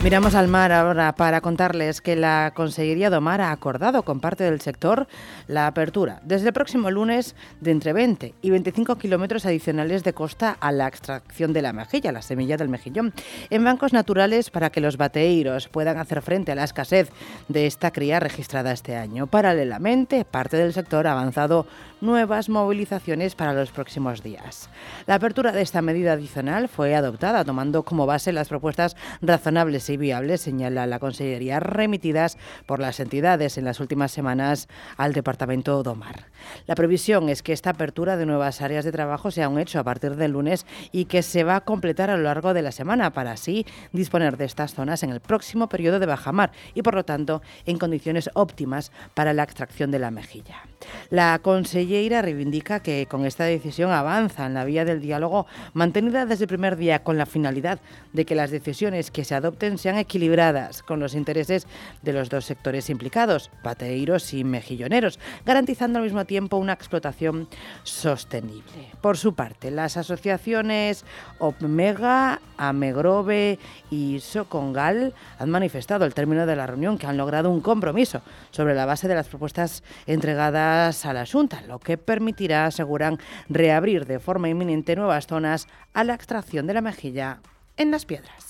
Miramos 0.00 0.36
al 0.36 0.46
mar 0.46 0.70
ahora 0.70 1.12
para 1.16 1.40
contarles 1.40 2.00
que 2.00 2.14
la 2.14 2.52
Consejería 2.54 3.10
de 3.10 3.18
Mar 3.18 3.40
ha 3.40 3.50
acordado 3.50 4.04
con 4.04 4.20
parte 4.20 4.44
del 4.44 4.60
sector 4.60 5.08
la 5.48 5.66
apertura 5.66 6.20
desde 6.22 6.46
el 6.46 6.52
próximo 6.52 6.88
lunes 6.92 7.34
de 7.60 7.72
entre 7.72 7.92
20 7.92 8.32
y 8.40 8.50
25 8.50 8.96
kilómetros 8.96 9.44
adicionales 9.44 10.04
de 10.04 10.12
costa 10.12 10.56
a 10.60 10.70
la 10.70 10.86
extracción 10.86 11.52
de 11.52 11.62
la 11.62 11.72
mejilla, 11.72 12.12
la 12.12 12.22
semilla 12.22 12.56
del 12.56 12.68
mejillón, 12.68 13.12
en 13.50 13.64
bancos 13.64 13.92
naturales 13.92 14.50
para 14.50 14.70
que 14.70 14.80
los 14.80 14.98
bateeiros 14.98 15.66
puedan 15.66 15.98
hacer 15.98 16.22
frente 16.22 16.52
a 16.52 16.54
la 16.54 16.64
escasez 16.64 17.10
de 17.48 17.66
esta 17.66 17.90
cría 17.90 18.20
registrada 18.20 18.70
este 18.70 18.94
año. 18.94 19.26
Paralelamente, 19.26 20.24
parte 20.24 20.56
del 20.56 20.74
sector 20.74 21.08
ha 21.08 21.12
avanzado 21.12 21.66
nuevas 22.00 22.48
movilizaciones 22.48 23.34
para 23.34 23.52
los 23.52 23.72
próximos 23.72 24.22
días. 24.22 24.70
La 25.06 25.16
apertura 25.16 25.50
de 25.50 25.62
esta 25.62 25.82
medida 25.82 26.12
adicional 26.12 26.68
fue 26.68 26.94
adoptada 26.94 27.44
tomando 27.44 27.82
como 27.82 28.06
base 28.06 28.32
las 28.32 28.48
propuestas 28.48 28.96
razonables 29.20 29.87
y 29.88 29.96
viables, 29.96 30.40
señala 30.40 30.86
la 30.86 30.98
Consellería, 30.98 31.60
remitidas 31.60 32.38
por 32.66 32.80
las 32.80 33.00
entidades 33.00 33.58
en 33.58 33.64
las 33.64 33.80
últimas 33.80 34.12
semanas 34.12 34.68
al 34.96 35.12
Departamento 35.12 35.82
Domar. 35.82 36.26
La 36.66 36.74
previsión 36.74 37.28
es 37.28 37.42
que 37.42 37.52
esta 37.52 37.70
apertura 37.70 38.16
de 38.16 38.26
nuevas 38.26 38.60
áreas 38.60 38.84
de 38.84 38.92
trabajo 38.92 39.30
sea 39.30 39.48
un 39.48 39.58
hecho 39.58 39.78
a 39.78 39.84
partir 39.84 40.16
del 40.16 40.32
lunes 40.32 40.66
y 40.92 41.06
que 41.06 41.22
se 41.22 41.44
va 41.44 41.56
a 41.56 41.60
completar 41.60 42.10
a 42.10 42.16
lo 42.16 42.22
largo 42.24 42.54
de 42.54 42.62
la 42.62 42.72
semana 42.72 43.12
para 43.12 43.32
así 43.32 43.66
disponer 43.92 44.36
de 44.36 44.44
estas 44.44 44.74
zonas 44.74 45.02
en 45.02 45.10
el 45.10 45.20
próximo 45.20 45.68
periodo 45.68 45.98
de 45.98 46.06
bajamar 46.06 46.52
y 46.74 46.82
por 46.82 46.94
lo 46.94 47.04
tanto 47.04 47.42
en 47.66 47.78
condiciones 47.78 48.30
óptimas 48.34 48.92
para 49.14 49.32
la 49.32 49.42
extracción 49.42 49.90
de 49.90 49.98
la 49.98 50.10
mejilla. 50.10 50.62
La 51.10 51.38
consellera 51.40 52.22
reivindica 52.22 52.80
que 52.80 53.06
con 53.06 53.24
esta 53.24 53.44
decisión 53.44 53.90
avanza 53.90 54.46
en 54.46 54.54
la 54.54 54.64
vía 54.64 54.84
del 54.84 55.00
diálogo 55.00 55.46
mantenida 55.72 56.26
desde 56.26 56.44
el 56.44 56.48
primer 56.48 56.76
día 56.76 57.02
con 57.02 57.18
la 57.18 57.26
finalidad 57.26 57.80
de 58.12 58.24
que 58.24 58.34
las 58.34 58.50
decisiones 58.50 59.10
que 59.10 59.24
se 59.24 59.34
adopten 59.34 59.78
sean 59.78 59.98
equilibradas 59.98 60.82
con 60.82 61.00
los 61.00 61.14
intereses 61.14 61.66
de 62.02 62.12
los 62.12 62.28
dos 62.28 62.44
sectores 62.44 62.90
implicados, 62.90 63.50
pateiros 63.62 64.32
y 64.34 64.44
mejilloneros, 64.44 65.18
garantizando 65.44 65.98
al 65.98 66.04
mismo 66.04 66.24
tiempo 66.28 66.58
una 66.58 66.74
explotación 66.74 67.48
sostenible. 67.82 68.92
Por 69.00 69.18
su 69.18 69.34
parte, 69.34 69.72
las 69.72 69.96
asociaciones 69.96 71.04
Omega, 71.40 72.40
Amegrove 72.56 73.58
y 73.90 74.20
Socongal 74.20 75.14
han 75.40 75.50
manifestado 75.50 76.04
al 76.04 76.14
término 76.14 76.46
de 76.46 76.54
la 76.54 76.68
reunión 76.68 76.98
que 76.98 77.08
han 77.08 77.16
logrado 77.16 77.50
un 77.50 77.60
compromiso 77.60 78.22
sobre 78.52 78.76
la 78.76 78.86
base 78.86 79.08
de 79.08 79.16
las 79.16 79.26
propuestas 79.26 79.82
entregadas 80.06 81.04
a 81.04 81.12
la 81.12 81.26
Junta, 81.26 81.62
lo 81.66 81.80
que 81.80 81.98
permitirá, 81.98 82.66
aseguran, 82.66 83.18
reabrir 83.48 84.06
de 84.06 84.20
forma 84.20 84.48
inminente 84.48 84.94
nuevas 84.94 85.26
zonas 85.26 85.66
a 85.94 86.04
la 86.04 86.14
extracción 86.14 86.68
de 86.68 86.74
la 86.74 86.80
mejilla 86.80 87.40
en 87.76 87.90
las 87.90 88.04
piedras. 88.04 88.47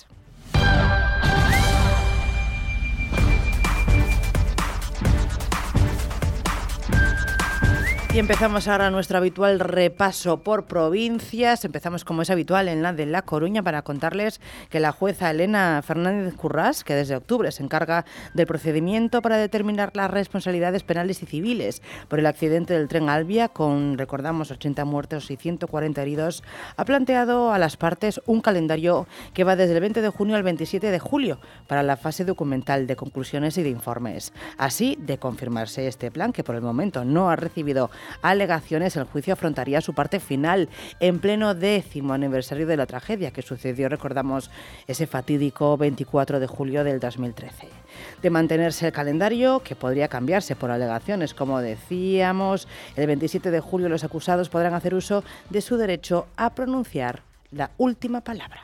Y 8.14 8.18
empezamos 8.18 8.66
ahora 8.68 8.90
nuestro 8.90 9.18
habitual 9.18 9.60
repaso 9.60 10.42
por 10.42 10.64
provincias. 10.64 11.66
Empezamos 11.66 12.06
como 12.06 12.22
es 12.22 12.30
habitual 12.30 12.68
en 12.68 12.82
la 12.82 12.94
de 12.94 13.04
La 13.04 13.20
Coruña 13.20 13.62
para 13.62 13.82
contarles 13.82 14.40
que 14.70 14.80
la 14.80 14.92
jueza 14.92 15.30
Elena 15.30 15.82
Fernández 15.84 16.34
Currás, 16.34 16.84
que 16.84 16.94
desde 16.94 17.16
octubre 17.16 17.52
se 17.52 17.62
encarga 17.62 18.06
del 18.32 18.46
procedimiento 18.46 19.20
para 19.20 19.36
determinar 19.36 19.90
las 19.94 20.10
responsabilidades 20.10 20.84
penales 20.84 21.22
y 21.22 21.26
civiles 21.26 21.82
por 22.08 22.18
el 22.18 22.24
accidente 22.24 22.72
del 22.72 22.88
tren 22.88 23.10
Albia, 23.10 23.48
con, 23.48 23.98
recordamos, 23.98 24.50
80 24.50 24.86
muertos 24.86 25.30
y 25.30 25.36
140 25.36 26.00
heridos, 26.00 26.42
ha 26.78 26.86
planteado 26.86 27.52
a 27.52 27.58
las 27.58 27.76
partes 27.76 28.22
un 28.24 28.40
calendario 28.40 29.06
que 29.34 29.44
va 29.44 29.54
desde 29.54 29.74
el 29.74 29.80
20 29.80 30.00
de 30.00 30.08
junio 30.08 30.34
al 30.34 30.42
27 30.42 30.90
de 30.90 30.98
julio 30.98 31.40
para 31.66 31.82
la 31.82 31.98
fase 31.98 32.24
documental 32.24 32.86
de 32.86 32.96
conclusiones 32.96 33.58
y 33.58 33.62
de 33.62 33.68
informes. 33.68 34.32
Así, 34.56 34.96
de 34.98 35.18
confirmarse 35.18 35.86
este 35.86 36.10
plan, 36.10 36.32
que 36.32 36.42
por 36.42 36.54
el 36.54 36.62
momento 36.62 37.04
no 37.04 37.28
ha 37.28 37.36
recibido 37.36 37.90
alegaciones, 38.22 38.96
el 38.96 39.04
juicio 39.04 39.32
afrontaría 39.32 39.80
su 39.80 39.94
parte 39.94 40.20
final 40.20 40.68
en 41.00 41.18
pleno 41.18 41.54
décimo 41.54 42.12
aniversario 42.12 42.66
de 42.66 42.76
la 42.76 42.86
tragedia 42.86 43.30
que 43.30 43.42
sucedió, 43.42 43.88
recordamos, 43.88 44.50
ese 44.86 45.06
fatídico 45.06 45.76
24 45.76 46.40
de 46.40 46.46
julio 46.46 46.84
del 46.84 47.00
2013. 47.00 47.68
De 48.22 48.30
mantenerse 48.30 48.86
el 48.86 48.92
calendario, 48.92 49.60
que 49.60 49.76
podría 49.76 50.08
cambiarse 50.08 50.56
por 50.56 50.70
alegaciones, 50.70 51.34
como 51.34 51.60
decíamos, 51.60 52.68
el 52.96 53.06
27 53.06 53.50
de 53.50 53.60
julio 53.60 53.88
los 53.88 54.04
acusados 54.04 54.48
podrán 54.48 54.74
hacer 54.74 54.94
uso 54.94 55.24
de 55.50 55.60
su 55.60 55.76
derecho 55.76 56.26
a 56.36 56.54
pronunciar 56.54 57.22
la 57.50 57.70
última 57.78 58.20
palabra. 58.20 58.62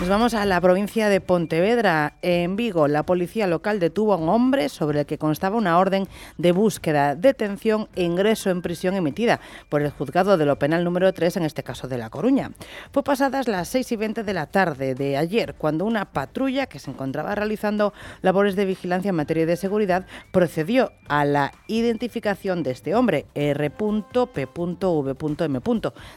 Nos 0.00 0.08
vamos 0.08 0.32
a 0.32 0.46
la 0.46 0.58
provincia 0.62 1.10
de 1.10 1.20
Pontevedra. 1.20 2.14
En 2.22 2.56
Vigo, 2.56 2.88
la 2.88 3.02
policía 3.02 3.46
local 3.46 3.78
detuvo 3.78 4.14
a 4.14 4.16
un 4.16 4.30
hombre 4.30 4.70
sobre 4.70 5.00
el 5.00 5.06
que 5.06 5.18
constaba 5.18 5.58
una 5.58 5.78
orden 5.78 6.08
de 6.38 6.52
búsqueda, 6.52 7.14
detención 7.14 7.86
e 7.94 8.04
ingreso 8.04 8.48
en 8.48 8.62
prisión 8.62 8.94
emitida 8.94 9.40
por 9.68 9.82
el 9.82 9.90
juzgado 9.90 10.38
de 10.38 10.46
lo 10.46 10.58
penal 10.58 10.84
número 10.84 11.12
3, 11.12 11.36
en 11.36 11.42
este 11.42 11.62
caso 11.62 11.86
de 11.86 11.98
La 11.98 12.08
Coruña. 12.08 12.52
Fue 12.92 13.02
pasadas 13.02 13.46
las 13.46 13.68
6 13.68 13.92
y 13.92 13.96
20 13.96 14.22
de 14.24 14.32
la 14.32 14.46
tarde 14.46 14.94
de 14.94 15.18
ayer, 15.18 15.54
cuando 15.58 15.84
una 15.84 16.06
patrulla 16.06 16.64
que 16.64 16.78
se 16.78 16.90
encontraba 16.90 17.34
realizando 17.34 17.92
labores 18.22 18.56
de 18.56 18.64
vigilancia 18.64 19.10
en 19.10 19.16
materia 19.16 19.44
de 19.44 19.58
seguridad 19.58 20.06
procedió 20.32 20.92
a 21.08 21.26
la 21.26 21.52
identificación 21.66 22.62
de 22.62 22.70
este 22.70 22.94
hombre, 22.94 23.26
R.P.V.M. 23.34 24.80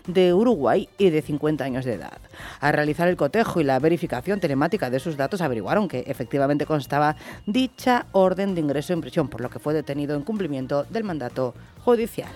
de 0.08 0.34
Uruguay 0.34 0.88
y 0.98 1.10
de 1.10 1.22
50 1.22 1.66
años 1.66 1.84
de 1.84 1.96
edad. 1.96 2.18
A 2.62 2.72
realizar 2.72 3.10
el 3.10 3.18
cotejo 3.18 3.60
y 3.60 3.66
la 3.66 3.73
la 3.74 3.80
verificación 3.80 4.40
telemática 4.40 4.92
de 4.92 5.00
sus 5.00 5.18
datos 5.18 5.42
averiguaron 5.42 5.88
que 5.88 6.04
efectivamente 6.06 6.68
constaba 6.68 7.16
dicha 7.48 8.06
orden 8.12 8.54
de 8.54 8.62
ingreso 8.62 8.94
en 8.94 9.02
prisión, 9.02 9.30
por 9.30 9.42
lo 9.42 9.50
que 9.50 9.58
fue 9.58 9.74
detenido 9.74 10.16
en 10.16 10.22
cumplimiento 10.22 10.84
del 10.92 11.04
mandato 11.04 11.56
judicial. 11.84 12.30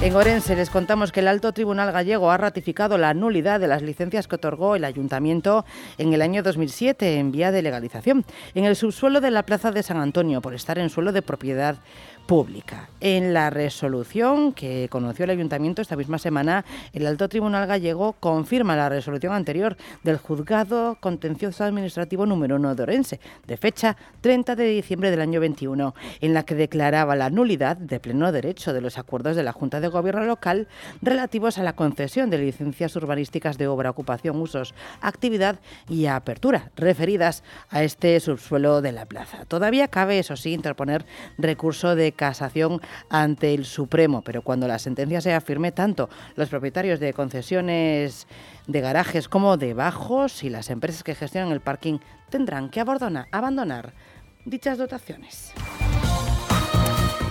En 0.00 0.16
Orense 0.16 0.56
les 0.56 0.70
contamos 0.70 1.12
que 1.12 1.20
el 1.20 1.28
Alto 1.28 1.52
Tribunal 1.52 1.92
Gallego 1.92 2.30
ha 2.30 2.36
ratificado 2.36 2.98
la 2.98 3.14
nulidad 3.14 3.60
de 3.60 3.68
las 3.68 3.82
licencias 3.82 4.26
que 4.26 4.36
otorgó 4.36 4.74
el 4.74 4.84
Ayuntamiento 4.84 5.64
en 5.98 6.12
el 6.12 6.20
año 6.20 6.42
2007 6.42 7.18
en 7.18 7.30
vía 7.30 7.52
de 7.52 7.62
legalización 7.62 8.24
en 8.54 8.64
el 8.64 8.76
subsuelo 8.76 9.20
de 9.20 9.30
la 9.30 9.44
Plaza 9.44 9.70
de 9.70 9.82
San 9.82 9.98
Antonio 9.98 10.40
por 10.40 10.54
estar 10.54 10.78
en 10.78 10.90
suelo 10.90 11.12
de 11.12 11.22
propiedad 11.22 11.76
pública. 12.26 12.88
En 13.00 13.34
la 13.34 13.50
resolución 13.50 14.52
que 14.52 14.88
conoció 14.90 15.24
el 15.24 15.30
Ayuntamiento 15.30 15.82
esta 15.82 15.96
misma 15.96 16.18
semana, 16.18 16.64
el 16.92 17.06
Alto 17.06 17.28
Tribunal 17.28 17.66
Gallego 17.66 18.14
confirma 18.14 18.76
la 18.76 18.88
resolución 18.88 19.32
anterior 19.32 19.76
del 20.02 20.16
Juzgado 20.16 20.96
Contencioso 21.00 21.64
Administrativo 21.64 22.24
número 22.26 22.56
1 22.56 22.74
de 22.74 22.82
Orense, 22.82 23.20
de 23.46 23.56
fecha 23.56 23.96
30 24.22 24.56
de 24.56 24.64
diciembre 24.66 25.10
del 25.10 25.20
año 25.20 25.40
21, 25.40 25.94
en 26.20 26.34
la 26.34 26.44
que 26.44 26.54
declaraba 26.54 27.14
la 27.14 27.30
nulidad 27.30 27.76
de 27.76 28.00
pleno 28.00 28.32
derecho 28.32 28.72
de 28.72 28.80
los 28.80 28.96
acuerdos 28.96 29.36
de 29.36 29.42
la 29.42 29.52
Junta 29.52 29.80
de 29.80 29.88
Gobierno 29.88 30.24
local 30.24 30.66
relativos 31.02 31.58
a 31.58 31.62
la 31.62 31.74
concesión 31.74 32.30
de 32.30 32.38
licencias 32.38 32.96
urbanísticas 32.96 33.58
de 33.58 33.68
obra, 33.68 33.90
ocupación, 33.90 34.40
usos, 34.40 34.74
actividad 35.00 35.60
y 35.88 36.06
apertura 36.06 36.70
referidas 36.76 37.44
a 37.68 37.82
este 37.82 38.18
subsuelo 38.20 38.80
de 38.80 38.92
la 38.92 39.06
plaza. 39.06 39.44
Todavía 39.44 39.88
cabe, 39.88 40.18
eso 40.18 40.36
sí, 40.36 40.52
interponer 40.52 41.04
recurso 41.38 41.94
de 41.94 42.13
casación 42.16 42.80
ante 43.10 43.54
el 43.54 43.64
Supremo, 43.64 44.22
pero 44.22 44.42
cuando 44.42 44.66
la 44.66 44.78
sentencia 44.78 45.20
sea 45.20 45.40
firme, 45.40 45.72
tanto 45.72 46.08
los 46.36 46.48
propietarios 46.48 47.00
de 47.00 47.12
concesiones 47.12 48.26
de 48.66 48.80
garajes 48.80 49.28
como 49.28 49.56
de 49.56 49.74
bajos 49.74 50.42
y 50.44 50.50
las 50.50 50.70
empresas 50.70 51.02
que 51.02 51.14
gestionan 51.14 51.52
el 51.52 51.60
parking 51.60 51.98
tendrán 52.30 52.70
que 52.70 52.80
abandonar 52.80 53.92
dichas 54.44 54.78
dotaciones. 54.78 55.52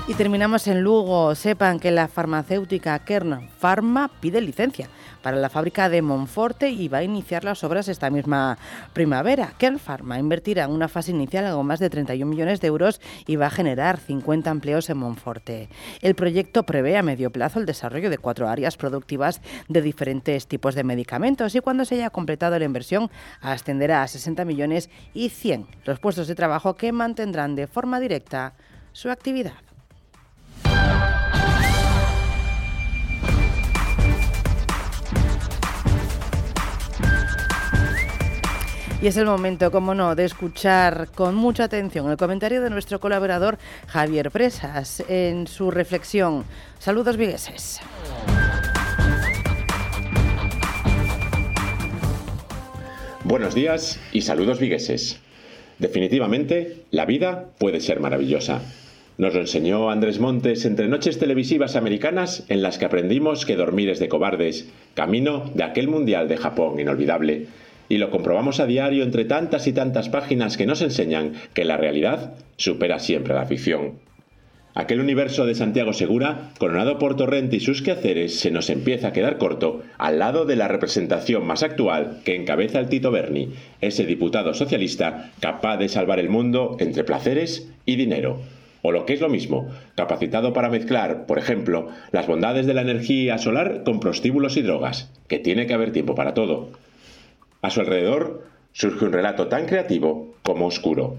Y 0.05 0.15
terminamos 0.15 0.67
en 0.67 0.81
Lugo. 0.81 1.33
Sepan 1.33 1.79
que 1.79 1.89
la 1.89 2.09
farmacéutica 2.09 2.99
Kern 2.99 3.47
Pharma 3.57 4.11
pide 4.19 4.41
licencia 4.41 4.89
para 5.21 5.37
la 5.37 5.49
fábrica 5.49 5.87
de 5.87 6.01
Monforte 6.01 6.69
y 6.69 6.89
va 6.89 6.97
a 6.97 7.03
iniciar 7.03 7.45
las 7.45 7.63
obras 7.63 7.87
esta 7.87 8.09
misma 8.09 8.57
primavera. 8.91 9.53
Kern 9.57 9.79
Pharma 9.79 10.19
invertirá 10.19 10.65
en 10.65 10.71
una 10.71 10.89
fase 10.89 11.11
inicial 11.11 11.45
algo 11.45 11.63
más 11.63 11.79
de 11.79 11.89
31 11.89 12.29
millones 12.29 12.59
de 12.59 12.67
euros 12.67 12.99
y 13.27 13.37
va 13.37 13.45
a 13.45 13.49
generar 13.49 13.97
50 13.97 14.51
empleos 14.51 14.89
en 14.89 14.97
Monforte. 14.97 15.69
El 16.01 16.15
proyecto 16.15 16.63
prevé 16.63 16.97
a 16.97 17.01
medio 17.01 17.31
plazo 17.31 17.59
el 17.59 17.65
desarrollo 17.65 18.09
de 18.09 18.17
cuatro 18.17 18.49
áreas 18.49 18.75
productivas 18.75 19.39
de 19.69 19.81
diferentes 19.81 20.47
tipos 20.47 20.75
de 20.75 20.83
medicamentos 20.83 21.55
y 21.55 21.61
cuando 21.61 21.85
se 21.85 21.95
haya 21.95 22.09
completado 22.09 22.59
la 22.59 22.65
inversión 22.65 23.09
ascenderá 23.39 24.03
a 24.03 24.09
60 24.09 24.43
millones 24.43 24.89
y 25.13 25.29
100 25.29 25.65
los 25.85 26.01
puestos 26.01 26.27
de 26.27 26.35
trabajo 26.35 26.73
que 26.73 26.91
mantendrán 26.91 27.55
de 27.55 27.67
forma 27.67 28.01
directa 28.01 28.53
su 28.91 29.09
actividad. 29.09 29.72
Y 39.03 39.07
es 39.07 39.17
el 39.17 39.25
momento, 39.25 39.69
como 39.69 39.93
no, 39.93 40.15
de 40.15 40.23
escuchar 40.23 41.09
con 41.13 41.35
mucha 41.35 41.65
atención 41.65 42.09
el 42.09 42.15
comentario 42.15 42.61
de 42.61 42.69
nuestro 42.69 43.01
colaborador 43.01 43.57
Javier 43.87 44.31
Presas 44.31 45.03
en 45.09 45.45
su 45.45 45.71
reflexión. 45.71 46.45
Saludos 46.79 47.17
vigueses. 47.17 47.81
Buenos 53.25 53.53
días 53.53 53.99
y 54.13 54.21
saludos 54.21 54.61
vigueses. 54.61 55.19
Definitivamente, 55.79 56.85
la 56.91 57.05
vida 57.05 57.49
puede 57.57 57.81
ser 57.81 57.99
maravillosa. 57.99 58.61
Nos 59.17 59.33
lo 59.33 59.41
enseñó 59.41 59.89
Andrés 59.91 60.21
Montes 60.21 60.63
entre 60.63 60.87
noches 60.87 61.19
televisivas 61.19 61.75
americanas 61.75 62.45
en 62.47 62.61
las 62.61 62.77
que 62.77 62.85
aprendimos 62.85 63.45
que 63.45 63.57
dormir 63.57 63.89
es 63.89 63.99
de 63.99 64.07
cobardes, 64.07 64.69
camino 64.93 65.51
de 65.55 65.65
aquel 65.65 65.89
Mundial 65.89 66.29
de 66.29 66.37
Japón 66.37 66.79
inolvidable 66.79 67.47
y 67.93 67.99
lo 67.99 68.09
comprobamos 68.09 68.59
a 68.59 68.65
diario 68.65 69.03
entre 69.03 69.23
tantas 69.23 69.67
y 69.67 69.71
tantas 69.71 70.09
páginas 70.09 70.57
que 70.57 70.65
nos 70.65 70.81
enseñan 70.81 71.33
que 71.53 71.63
la 71.63 71.77
realidad 71.77 72.33
supera 72.57 72.97
siempre 72.97 73.35
la 73.35 73.45
ficción. 73.45 73.99
Aquel 74.73 74.99
universo 74.99 75.45
de 75.45 75.53
Santiago 75.53 75.93
Segura, 75.93 76.49
coronado 76.57 76.97
por 76.97 77.15
Torrente 77.15 77.57
y 77.57 77.59
sus 77.59 77.83
quehaceres, 77.83 78.39
se 78.39 78.49
nos 78.49 78.71
empieza 78.71 79.09
a 79.09 79.13
quedar 79.13 79.37
corto 79.37 79.83
al 79.99 80.17
lado 80.17 80.45
de 80.45 80.55
la 80.55 80.67
representación 80.67 81.45
más 81.45 81.61
actual 81.61 82.21
que 82.25 82.35
encabeza 82.35 82.79
el 82.79 82.89
Tito 82.89 83.11
Berni, 83.11 83.53
ese 83.79 84.07
diputado 84.07 84.55
socialista 84.55 85.29
capaz 85.39 85.77
de 85.77 85.87
salvar 85.87 86.17
el 86.17 86.29
mundo 86.29 86.77
entre 86.79 87.03
placeres 87.03 87.69
y 87.85 87.95
dinero. 87.95 88.41
O 88.81 88.91
lo 88.91 89.05
que 89.05 89.13
es 89.13 89.21
lo 89.21 89.29
mismo, 89.29 89.69
capacitado 89.93 90.51
para 90.51 90.71
mezclar, 90.71 91.27
por 91.27 91.37
ejemplo, 91.37 91.89
las 92.11 92.25
bondades 92.25 92.65
de 92.65 92.73
la 92.73 92.81
energía 92.81 93.37
solar 93.37 93.83
con 93.83 93.99
prostíbulos 93.99 94.57
y 94.57 94.63
drogas, 94.63 95.11
que 95.27 95.37
tiene 95.37 95.67
que 95.67 95.75
haber 95.75 95.91
tiempo 95.91 96.15
para 96.15 96.33
todo. 96.33 96.71
A 97.63 97.69
su 97.69 97.79
alrededor 97.79 98.43
surge 98.73 99.05
un 99.05 99.13
relato 99.13 99.47
tan 99.47 99.65
creativo 99.65 100.35
como 100.43 100.67
oscuro. 100.67 101.15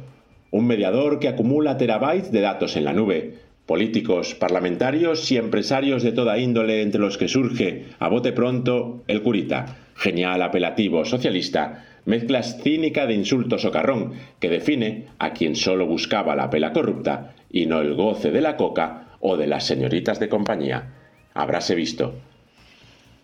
Un 0.50 0.66
mediador 0.66 1.18
que 1.18 1.28
acumula 1.28 1.78
terabytes 1.78 2.30
de 2.32 2.42
datos 2.42 2.76
en 2.76 2.84
la 2.84 2.92
nube, 2.92 3.38
políticos, 3.64 4.34
parlamentarios 4.34 5.32
y 5.32 5.38
empresarios 5.38 6.02
de 6.02 6.12
toda 6.12 6.38
índole 6.38 6.82
entre 6.82 7.00
los 7.00 7.16
que 7.16 7.28
surge, 7.28 7.86
a 7.98 8.08
bote 8.08 8.32
pronto, 8.32 9.02
el 9.06 9.22
curita, 9.22 9.78
genial 9.94 10.42
apelativo 10.42 11.06
socialista, 11.06 11.86
mezcla 12.04 12.42
cínica 12.42 13.06
de 13.06 13.14
insulto 13.14 13.58
socarrón 13.58 14.12
que 14.38 14.50
define 14.50 15.06
a 15.18 15.32
quien 15.32 15.56
solo 15.56 15.86
buscaba 15.86 16.36
la 16.36 16.50
pela 16.50 16.74
corrupta 16.74 17.34
y 17.50 17.64
no 17.64 17.80
el 17.80 17.94
goce 17.94 18.30
de 18.30 18.42
la 18.42 18.58
coca 18.58 19.16
o 19.20 19.38
de 19.38 19.46
las 19.46 19.64
señoritas 19.64 20.20
de 20.20 20.28
compañía. 20.28 20.92
Habráse 21.32 21.74
visto. 21.74 22.14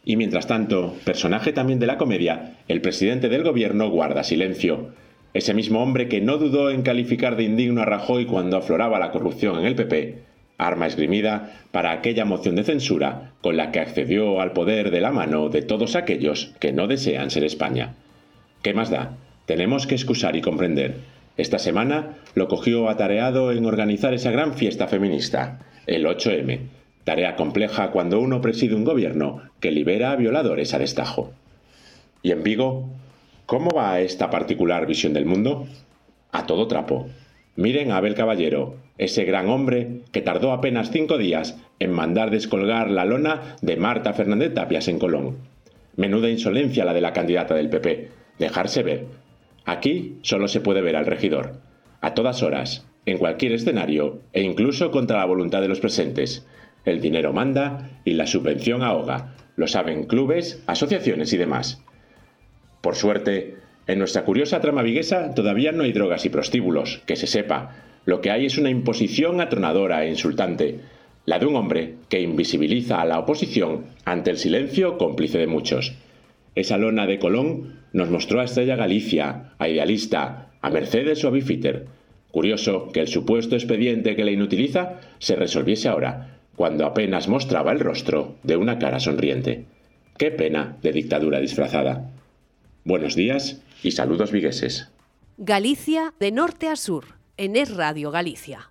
Y 0.05 0.17
mientras 0.17 0.47
tanto, 0.47 0.95
personaje 1.05 1.53
también 1.53 1.79
de 1.79 1.87
la 1.87 1.99
comedia, 1.99 2.57
el 2.69 2.81
presidente 2.81 3.29
del 3.29 3.43
gobierno 3.43 3.91
guarda 3.91 4.25
silencio. 4.25 4.95
Ese 5.35 5.55
mismo 5.55 5.83
hombre 5.83 6.09
que 6.09 6.21
no 6.21 6.39
dudó 6.39 6.71
en 6.71 6.83
calificar 6.83 7.37
de 7.37 7.45
indigno 7.45 7.83
a 7.83 7.85
Rajoy 7.85 8.25
cuando 8.25 8.57
afloraba 8.57 8.99
la 8.99 9.11
corrupción 9.11 9.59
en 9.59 9.67
el 9.67 9.77
PP, 9.77 10.23
arma 10.59 10.87
esgrimida 10.87 11.53
para 11.71 11.93
aquella 11.93 12.25
moción 12.25 12.57
de 12.57 12.65
censura 12.65 13.33
con 13.41 13.57
la 13.57 13.71
que 13.71 13.81
accedió 13.81 14.41
al 14.41 14.53
poder 14.53 14.91
de 14.91 15.01
la 15.01 15.13
mano 15.13 15.49
de 15.49 15.63
todos 15.63 15.97
aquellos 15.97 16.55
que 16.59 16.73
no 16.73 16.87
desean 16.87 17.31
ser 17.31 17.45
España. 17.45 17.95
¿Qué 18.63 18.75
más 18.75 18.91
da? 18.91 19.17
Tenemos 19.47 19.87
que 19.87 19.95
excusar 19.95 20.37
y 20.37 20.41
comprender. 20.41 20.97
Esta 21.37 21.59
semana 21.59 22.19
lo 22.35 22.49
cogió 22.49 22.89
atareado 22.89 23.53
en 23.53 23.65
organizar 23.65 24.13
esa 24.13 24.31
gran 24.31 24.55
fiesta 24.55 24.89
feminista, 24.89 25.61
el 25.87 26.05
8M, 26.05 26.61
Tarea 27.05 27.37
compleja 27.37 27.91
cuando 27.91 28.21
uno 28.21 28.41
preside 28.41 28.75
un 28.75 28.85
gobierno 28.85 29.43
que 29.61 29.71
libera 29.71 30.13
a 30.13 30.17
violadores 30.17 30.75
a 30.75 30.79
destajo. 30.79 31.33
¿Y 32.23 32.33
en 32.33 32.43
Vigo? 32.43 32.91
¿Cómo 33.47 33.71
va 33.71 34.01
esta 34.01 34.31
particular 34.31 34.87
visión 34.87 35.13
del 35.13 35.25
mundo? 35.25 35.67
A 36.33 36.47
todo 36.47 36.69
trapo. 36.69 37.09
Miren 37.57 37.91
a 37.91 37.97
Abel 37.97 38.15
Caballero, 38.15 38.77
ese 38.99 39.25
gran 39.25 39.49
hombre 39.49 40.03
que 40.13 40.21
tardó 40.21 40.53
apenas 40.53 40.91
cinco 40.91 41.19
días 41.19 41.59
en 41.79 41.91
mandar 41.91 42.31
descolgar 42.31 42.91
la 42.91 43.05
lona 43.05 43.57
de 43.61 43.77
Marta 43.77 44.13
Fernández 44.13 44.55
Tapias 44.55 44.87
en 44.89 44.99
Colón. 44.99 45.39
Menuda 45.97 46.31
insolencia 46.31 46.85
la 46.85 46.95
de 46.95 47.01
la 47.01 47.13
candidata 47.13 47.55
del 47.55 47.71
PP. 47.71 48.11
Dejarse 48.39 48.83
ver. 48.83 49.07
Aquí 49.65 50.19
solo 50.23 50.49
se 50.49 50.61
puede 50.61 50.81
ver 50.83 50.97
al 50.97 51.07
regidor. 51.07 51.55
A 52.01 52.15
todas 52.15 52.43
horas, 52.43 52.87
en 53.07 53.19
cualquier 53.19 53.53
escenario 53.53 54.21
e 54.33 54.43
incluso 54.43 54.91
contra 54.91 55.19
la 55.19 55.25
voluntad 55.25 55.61
de 55.61 55.69
los 55.69 55.81
presentes. 55.81 56.47
El 56.85 57.01
dinero 57.01 57.33
manda 57.33 57.91
y 58.05 58.15
la 58.15 58.27
subvención 58.27 58.83
ahoga. 58.83 59.35
Lo 59.57 59.67
saben 59.67 60.05
clubes, 60.05 60.63
asociaciones 60.67 61.33
y 61.33 61.37
demás. 61.37 61.83
Por 62.81 62.95
suerte, 62.95 63.57
en 63.87 63.99
nuestra 63.99 64.25
curiosa 64.25 64.61
trama 64.61 64.83
viguesa 64.83 65.35
todavía 65.35 65.73
no 65.73 65.83
hay 65.83 65.93
drogas 65.93 66.25
y 66.25 66.31
prostíbulos, 66.31 67.03
que 67.07 67.17
se 67.17 67.27
sepa. 67.27 67.77
Lo 68.07 68.21
que 68.21 68.31
hay 68.31 68.47
es 68.47 68.57
una 68.57 68.71
imposición 68.71 69.41
atronadora 69.41 70.05
e 70.05 70.11
insultante, 70.11 70.81
la 71.27 71.39
de 71.39 71.47
un 71.47 71.57
hombre 71.57 71.97
que 72.09 72.21
invisibiliza 72.21 73.01
a 73.01 73.05
la 73.05 73.19
oposición 73.19 73.85
ante 74.05 74.31
el 74.31 74.39
silencio 74.39 74.97
cómplice 74.97 75.39
de 75.39 75.47
muchos. 75.47 75.95
Esa 76.55 76.79
lona 76.79 77.07
de 77.07 77.19
Colón 77.19 77.81
nos 77.93 78.11
mostró 78.11 78.41
a 78.41 78.45
Estrella 78.45 78.77
Galicia, 78.77 79.53
a 79.59 79.69
Idealista, 79.69 80.51
a 80.63 80.71
Mercedes 80.71 81.25
o 81.25 81.29
a 81.29 81.31
Bifiter. 81.31 81.87
Curioso 82.31 82.89
que 82.93 83.01
el 83.01 83.09
supuesto 83.09 83.57
expediente 83.57 84.17
que 84.17 84.25
le 84.25 84.33
inutiliza 84.33 85.01
se 85.19 85.37
resolviese 85.37 85.89
ahora, 85.89 86.40
cuando 86.61 86.85
apenas 86.85 87.27
mostraba 87.27 87.73
el 87.73 87.81
rostro 87.81 88.35
de 88.43 88.59
una 88.59 88.79
cara 88.79 89.01
sonriente. 89.01 89.65
Qué 90.19 90.31
pena 90.31 90.77
de 90.83 90.93
dictadura 90.93 91.41
disfrazada. 91.41 92.11
Buenos 92.85 93.15
días 93.15 93.63
y 93.83 93.93
saludos 93.93 94.31
vigueses. 94.31 94.91
Galicia 95.39 96.13
de 96.21 96.33
norte 96.33 96.69
a 96.69 96.77
sur, 96.77 97.15
en 97.39 97.57
Es 97.57 97.75
Radio 97.75 98.11
Galicia. 98.11 98.70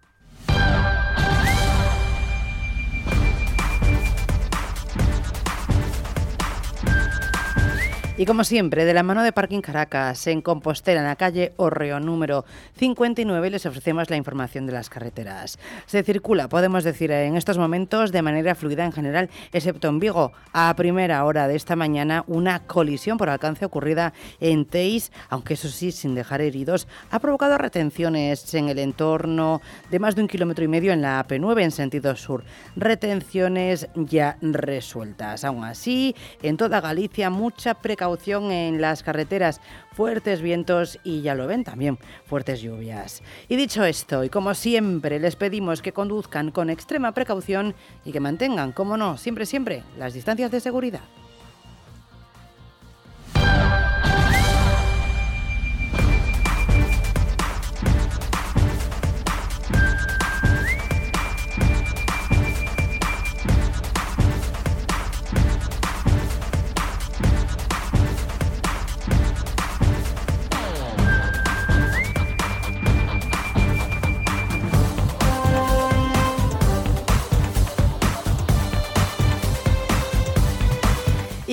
Y 8.20 8.26
como 8.26 8.44
siempre, 8.44 8.84
de 8.84 8.94
la 8.94 9.02
mano 9.02 9.24
de 9.24 9.32
Parking 9.32 9.62
Caracas, 9.62 10.28
en 10.28 10.41
Compostela, 10.41 11.00
en 11.00 11.06
la 11.06 11.16
calle 11.16 11.54
Orreo 11.56 12.02
número 12.02 12.44
59, 12.76 13.50
les 13.50 13.66
ofrecemos 13.66 14.10
la 14.10 14.18
información 14.18 14.66
de 14.66 14.74
las 14.74 14.90
carreteras. 14.90 15.58
Se 15.86 16.04
circula, 16.04 16.50
podemos 16.50 16.84
decir, 16.84 17.12
en 17.12 17.38
estos 17.38 17.58
momentos 17.58 18.12
de 18.12 18.22
manera 18.22 18.56
fluida 18.56 18.84
en 18.84 18.91
general, 18.91 19.30
excepto 19.54 19.88
en 19.88 20.00
Vigo. 20.00 20.34
A 20.52 20.76
primera 20.76 21.24
hora 21.24 21.48
de 21.48 21.56
esta 21.56 21.78
mañana, 21.78 22.26
una 22.28 22.60
colisión 22.60 23.18
por 23.18 23.30
alcance 23.30 23.64
ocurrida 23.64 24.12
en 24.41 24.66
Teis, 24.66 25.14
aunque 25.30 25.54
eso 25.54 25.70
sí, 25.70 25.94
sin 25.94 26.14
dejar 26.14 26.41
heridos, 26.41 26.90
ha 27.12 27.20
provocado 27.20 27.58
retenciones 27.58 28.54
en 28.54 28.68
el 28.68 28.80
entorno 28.80 29.62
de 29.91 30.00
más 30.00 30.18
de 30.18 30.24
un 30.24 30.28
kilómetro 30.28 30.66
y 30.66 30.68
medio 30.68 30.91
en 30.91 31.02
la 31.02 31.26
AP9 31.26 31.64
en 31.64 31.72
sentido 31.72 32.14
sur. 32.18 32.44
Retenciones 32.76 33.88
ya 33.96 34.38
resueltas. 34.41 35.46
Aún 35.46 35.64
así, 35.64 36.14
en 36.44 36.58
toda 36.58 36.82
Galicia, 36.82 37.30
mucha 37.30 37.76
precaución 37.76 38.09
en 38.52 38.81
las 38.81 39.03
carreteras, 39.03 39.61
fuertes 39.94 40.41
vientos 40.41 40.99
y 41.03 41.22
ya 41.22 41.36
lo 41.36 41.48
ven 41.48 41.64
también, 41.64 41.98
fuertes 42.26 42.61
lluvias. 42.61 43.22
Y 43.48 43.56
dicho 43.56 43.84
esto, 43.84 44.23
y 44.23 44.30
como 44.30 44.53
siempre, 44.53 45.19
les 45.19 45.36
pedimos 45.36 45.81
que 45.81 45.94
conduzcan 45.94 46.52
con 46.52 46.69
extrema 46.69 47.14
precaución 47.14 47.76
y 48.06 48.11
que 48.11 48.19
mantengan, 48.19 48.72
como 48.72 48.98
no, 48.98 49.18
siempre, 49.18 49.45
siempre, 49.45 49.84
las 49.98 50.14
distancias 50.14 50.52
de 50.52 50.60
seguridad. 50.60 51.02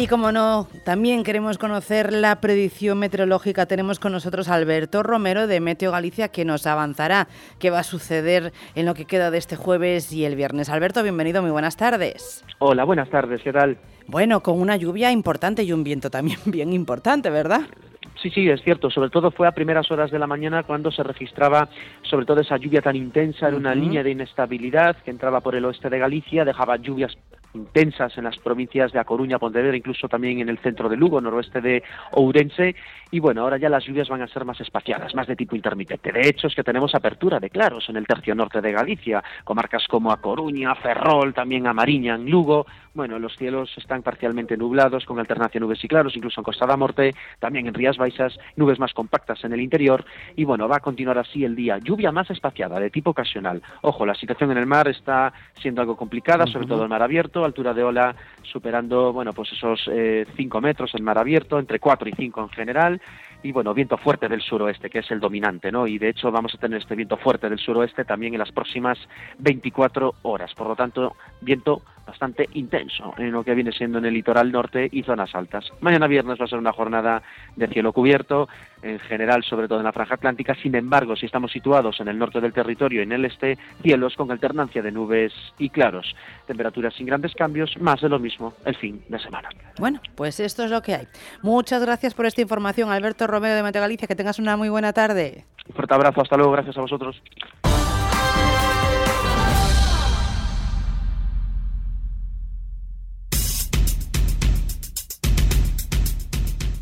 Y 0.06 0.08
como 0.08 0.30
no, 0.30 0.68
también 0.84 1.24
queremos 1.24 1.58
conocer 1.58 2.12
la 2.12 2.40
predicción 2.40 2.96
meteorológica. 2.96 3.66
Tenemos 3.66 3.98
con 3.98 4.12
nosotros 4.12 4.48
a 4.48 4.54
Alberto 4.54 5.02
Romero 5.02 5.48
de 5.48 5.58
Meteo 5.58 5.90
Galicia 5.90 6.28
que 6.28 6.44
nos 6.44 6.64
avanzará 6.68 7.26
qué 7.58 7.70
va 7.70 7.80
a 7.80 7.82
suceder 7.82 8.52
en 8.76 8.86
lo 8.86 8.94
que 8.94 9.04
queda 9.04 9.32
de 9.32 9.38
este 9.38 9.56
jueves 9.56 10.12
y 10.12 10.24
el 10.24 10.36
viernes. 10.36 10.68
Alberto, 10.68 11.02
bienvenido, 11.02 11.42
muy 11.42 11.50
buenas 11.50 11.76
tardes. 11.76 12.44
Hola, 12.60 12.84
buenas 12.84 13.10
tardes, 13.10 13.42
¿qué 13.42 13.52
tal? 13.52 13.78
Bueno, 14.06 14.44
con 14.44 14.60
una 14.60 14.76
lluvia 14.76 15.10
importante 15.10 15.64
y 15.64 15.72
un 15.72 15.82
viento 15.82 16.08
también 16.08 16.38
bien 16.44 16.72
importante, 16.72 17.28
¿verdad? 17.28 17.62
Sí, 18.26 18.32
sí, 18.32 18.50
es 18.50 18.60
cierto. 18.62 18.90
Sobre 18.90 19.08
todo 19.08 19.30
fue 19.30 19.46
a 19.46 19.52
primeras 19.52 19.88
horas 19.92 20.10
de 20.10 20.18
la 20.18 20.26
mañana 20.26 20.64
cuando 20.64 20.90
se 20.90 21.04
registraba 21.04 21.68
sobre 22.02 22.26
todo 22.26 22.40
esa 22.40 22.56
lluvia 22.56 22.82
tan 22.82 22.96
intensa, 22.96 23.46
era 23.46 23.56
una 23.56 23.72
línea 23.72 24.02
de 24.02 24.10
inestabilidad 24.10 24.96
que 24.96 25.12
entraba 25.12 25.40
por 25.40 25.54
el 25.54 25.64
oeste 25.64 25.88
de 25.88 26.00
Galicia, 26.00 26.44
dejaba 26.44 26.76
lluvias 26.76 27.16
intensas 27.54 28.18
en 28.18 28.24
las 28.24 28.36
provincias 28.38 28.92
de 28.92 28.98
A 28.98 29.04
Coruña, 29.04 29.38
Pontevedra, 29.38 29.76
incluso 29.76 30.08
también 30.08 30.40
en 30.40 30.48
el 30.48 30.58
centro 30.58 30.88
de 30.88 30.96
Lugo, 30.96 31.20
noroeste 31.20 31.60
de 31.60 31.82
Ourense, 32.12 32.74
y 33.10 33.20
bueno, 33.20 33.42
ahora 33.42 33.56
ya 33.56 33.68
las 33.68 33.84
lluvias 33.84 34.08
van 34.08 34.22
a 34.22 34.28
ser 34.28 34.44
más 34.44 34.60
espaciadas, 34.60 35.14
más 35.14 35.26
de 35.26 35.36
tipo 35.36 35.56
intermitente. 35.56 36.12
De 36.12 36.28
hecho, 36.28 36.48
es 36.48 36.54
que 36.54 36.64
tenemos 36.64 36.94
apertura 36.94 37.38
de 37.38 37.50
claros 37.50 37.88
en 37.88 37.96
el 37.96 38.06
tercio 38.06 38.34
norte 38.34 38.60
de 38.60 38.72
Galicia, 38.72 39.22
comarcas 39.44 39.86
como 39.88 40.10
A 40.10 40.20
Coruña, 40.20 40.74
Ferrol, 40.74 41.32
también 41.32 41.66
A 41.66 41.72
Mariña, 41.72 42.16
en 42.16 42.28
Lugo. 42.28 42.66
Bueno, 42.96 43.18
los 43.18 43.36
cielos 43.36 43.70
están 43.76 44.02
parcialmente 44.02 44.56
nublados, 44.56 45.04
con 45.04 45.18
alternancia 45.18 45.60
nubes 45.60 45.84
y 45.84 45.86
claros, 45.86 46.16
incluso 46.16 46.40
en 46.40 46.44
Costa 46.44 46.64
da 46.64 46.78
Morte, 46.78 47.14
también 47.38 47.66
en 47.66 47.74
Rías 47.74 47.98
Baixas, 47.98 48.38
nubes 48.56 48.78
más 48.78 48.94
compactas 48.94 49.44
en 49.44 49.52
el 49.52 49.60
interior, 49.60 50.02
y 50.34 50.44
bueno, 50.44 50.66
va 50.66 50.78
a 50.78 50.80
continuar 50.80 51.18
así 51.18 51.44
el 51.44 51.54
día. 51.54 51.76
Lluvia 51.76 52.10
más 52.10 52.30
espaciada, 52.30 52.80
de 52.80 52.88
tipo 52.88 53.10
ocasional. 53.10 53.60
Ojo, 53.82 54.06
la 54.06 54.14
situación 54.14 54.50
en 54.52 54.56
el 54.56 54.64
mar 54.64 54.88
está 54.88 55.30
siendo 55.60 55.82
algo 55.82 55.94
complicada, 55.94 56.46
sobre 56.46 56.66
todo 56.66 56.84
el 56.84 56.88
mar 56.88 57.02
abierto, 57.02 57.44
altura 57.44 57.74
de 57.74 57.84
ola 57.84 58.16
superando, 58.42 59.12
bueno, 59.12 59.34
pues 59.34 59.52
esos 59.52 59.78
5 59.84 59.90
eh, 59.92 60.60
metros 60.62 60.94
en 60.94 61.04
mar 61.04 61.18
abierto, 61.18 61.58
entre 61.58 61.78
4 61.78 62.08
y 62.08 62.12
5 62.12 62.40
en 62.40 62.48
general, 62.48 63.02
y 63.42 63.52
bueno, 63.52 63.74
viento 63.74 63.98
fuerte 63.98 64.26
del 64.26 64.40
suroeste, 64.40 64.88
que 64.88 65.00
es 65.00 65.10
el 65.10 65.20
dominante, 65.20 65.70
¿no? 65.70 65.86
Y 65.86 65.98
de 65.98 66.08
hecho 66.08 66.32
vamos 66.32 66.54
a 66.54 66.58
tener 66.58 66.80
este 66.80 66.96
viento 66.96 67.18
fuerte 67.18 67.50
del 67.50 67.58
suroeste 67.58 68.06
también 68.06 68.32
en 68.32 68.38
las 68.38 68.52
próximas 68.52 68.98
24 69.38 70.14
horas. 70.22 70.54
Por 70.54 70.68
lo 70.68 70.76
tanto, 70.76 71.14
viento 71.42 71.82
bastante 72.06 72.48
intenso 72.54 73.14
en 73.18 73.32
lo 73.32 73.42
que 73.44 73.54
viene 73.54 73.72
siendo 73.72 73.98
en 73.98 74.06
el 74.06 74.14
litoral 74.14 74.52
norte 74.52 74.88
y 74.90 75.02
zonas 75.02 75.34
altas. 75.34 75.70
Mañana 75.80 76.06
viernes 76.06 76.40
va 76.40 76.44
a 76.44 76.48
ser 76.48 76.58
una 76.58 76.72
jornada 76.72 77.22
de 77.56 77.66
cielo 77.68 77.92
cubierto, 77.92 78.48
en 78.82 78.98
general, 79.00 79.42
sobre 79.42 79.68
todo 79.68 79.78
en 79.78 79.84
la 79.84 79.92
franja 79.92 80.14
atlántica. 80.14 80.54
Sin 80.54 80.74
embargo, 80.74 81.16
si 81.16 81.26
estamos 81.26 81.50
situados 81.52 81.98
en 82.00 82.08
el 82.08 82.18
norte 82.18 82.40
del 82.40 82.52
territorio 82.52 83.00
y 83.00 83.04
en 83.04 83.12
el 83.12 83.24
este, 83.24 83.58
cielos 83.82 84.14
con 84.16 84.30
alternancia 84.30 84.82
de 84.82 84.92
nubes 84.92 85.32
y 85.58 85.70
claros. 85.70 86.14
Temperaturas 86.46 86.94
sin 86.94 87.06
grandes 87.06 87.34
cambios, 87.34 87.76
más 87.80 88.00
de 88.00 88.08
lo 88.08 88.18
mismo 88.18 88.54
el 88.64 88.76
fin 88.76 89.02
de 89.08 89.18
semana. 89.18 89.48
Bueno, 89.78 90.00
pues 90.14 90.40
esto 90.40 90.64
es 90.64 90.70
lo 90.70 90.82
que 90.82 90.94
hay. 90.94 91.08
Muchas 91.42 91.82
gracias 91.82 92.14
por 92.14 92.26
esta 92.26 92.40
información, 92.40 92.90
Alberto 92.90 93.26
Romero 93.26 93.54
de 93.54 93.62
Mate 93.62 93.80
Galicia. 93.80 94.06
Que 94.06 94.14
tengas 94.14 94.38
una 94.38 94.56
muy 94.56 94.68
buena 94.68 94.92
tarde. 94.92 95.44
Un 95.68 95.74
fuerte 95.74 95.94
abrazo, 95.94 96.20
hasta 96.20 96.36
luego, 96.36 96.52
gracias 96.52 96.76
a 96.78 96.80
vosotros. 96.80 97.20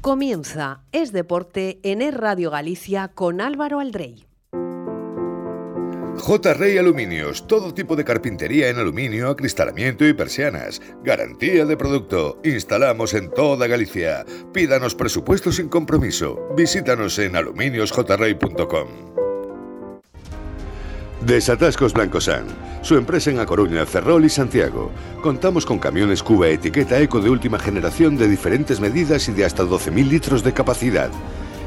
Comienza 0.04 0.82
Es 0.92 1.12
Deporte 1.12 1.80
en 1.82 2.02
Es 2.02 2.12
Radio 2.12 2.50
Galicia 2.50 3.08
con 3.08 3.40
Álvaro 3.40 3.80
Aldrey. 3.80 4.26
J. 6.18 6.52
Rey 6.52 6.76
Aluminios, 6.76 7.46
todo 7.46 7.72
tipo 7.72 7.96
de 7.96 8.04
carpintería 8.04 8.68
en 8.68 8.76
aluminio, 8.76 9.30
acristalamiento 9.30 10.06
y 10.06 10.12
persianas. 10.12 10.82
Garantía 11.02 11.64
de 11.64 11.78
producto. 11.78 12.38
Instalamos 12.44 13.14
en 13.14 13.30
toda 13.30 13.66
Galicia. 13.66 14.26
Pídanos 14.52 14.94
presupuesto 14.94 15.50
sin 15.50 15.70
compromiso. 15.70 16.38
Visítanos 16.54 17.18
en 17.18 17.36
aluminiosjrey.com. 17.36 19.33
Desatascos 21.26 21.94
Blancosan, 21.94 22.44
su 22.82 22.96
empresa 22.96 23.30
en 23.30 23.40
A 23.40 23.46
Coruña, 23.46 23.86
Ferrol 23.86 24.26
y 24.26 24.28
Santiago. 24.28 24.90
Contamos 25.22 25.64
con 25.64 25.78
camiones 25.78 26.22
Cuba 26.22 26.48
etiqueta 26.48 27.00
eco 27.00 27.18
de 27.18 27.30
última 27.30 27.58
generación 27.58 28.18
de 28.18 28.28
diferentes 28.28 28.78
medidas 28.78 29.26
y 29.30 29.32
de 29.32 29.46
hasta 29.46 29.64
12.000 29.64 30.06
litros 30.06 30.44
de 30.44 30.52
capacidad. 30.52 31.10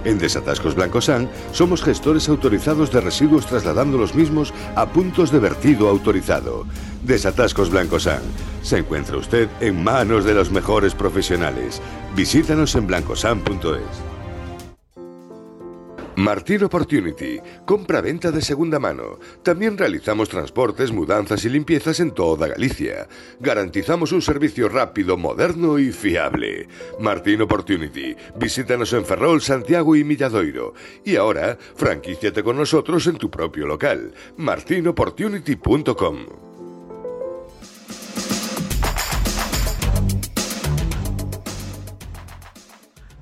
En 0.05 0.19
Desatascos 0.19 0.75
Blancosan 0.75 1.27
somos 1.53 1.81
gestores 1.81 2.29
autorizados 2.29 2.91
de 2.91 3.01
residuos 3.01 3.47
trasladando 3.47 3.97
los 3.97 4.13
mismos 4.13 4.53
a 4.75 4.85
puntos 4.85 5.31
de 5.31 5.39
vertido 5.39 5.89
autorizado. 5.89 6.67
Desatascos 7.03 7.71
Blancosan. 7.71 8.21
Se 8.61 8.77
encuentra 8.77 9.17
usted 9.17 9.49
en 9.59 9.83
manos 9.83 10.23
de 10.23 10.35
los 10.35 10.51
mejores 10.51 10.93
profesionales. 10.93 11.81
Visítanos 12.15 12.75
en 12.75 12.85
blancosan.es. 12.85 14.16
Martín 16.17 16.63
Opportunity, 16.63 17.39
compra-venta 17.63 18.31
de 18.31 18.41
segunda 18.41 18.79
mano. 18.79 19.19
También 19.43 19.77
realizamos 19.77 20.29
transportes, 20.29 20.91
mudanzas 20.91 21.45
y 21.45 21.49
limpiezas 21.49 21.99
en 21.99 22.09
toda 22.09 22.47
Galicia. 22.47 23.07
Garantizamos 23.39 24.11
un 24.11 24.23
servicio 24.23 24.67
rápido, 24.67 25.15
moderno 25.15 25.77
y 25.77 25.91
fiable. 25.91 26.67
Martín 26.99 27.43
Opportunity, 27.43 28.15
visítanos 28.35 28.93
en 28.93 29.05
Ferrol, 29.05 29.43
Santiago 29.43 29.95
y 29.95 30.03
Milladoiro. 30.03 30.73
Y 31.05 31.17
ahora, 31.17 31.55
franquíciate 31.75 32.41
con 32.41 32.57
nosotros 32.57 33.05
en 33.05 33.17
tu 33.17 33.29
propio 33.29 33.67
local. 33.67 34.11
martinopportunity.com 34.37 36.46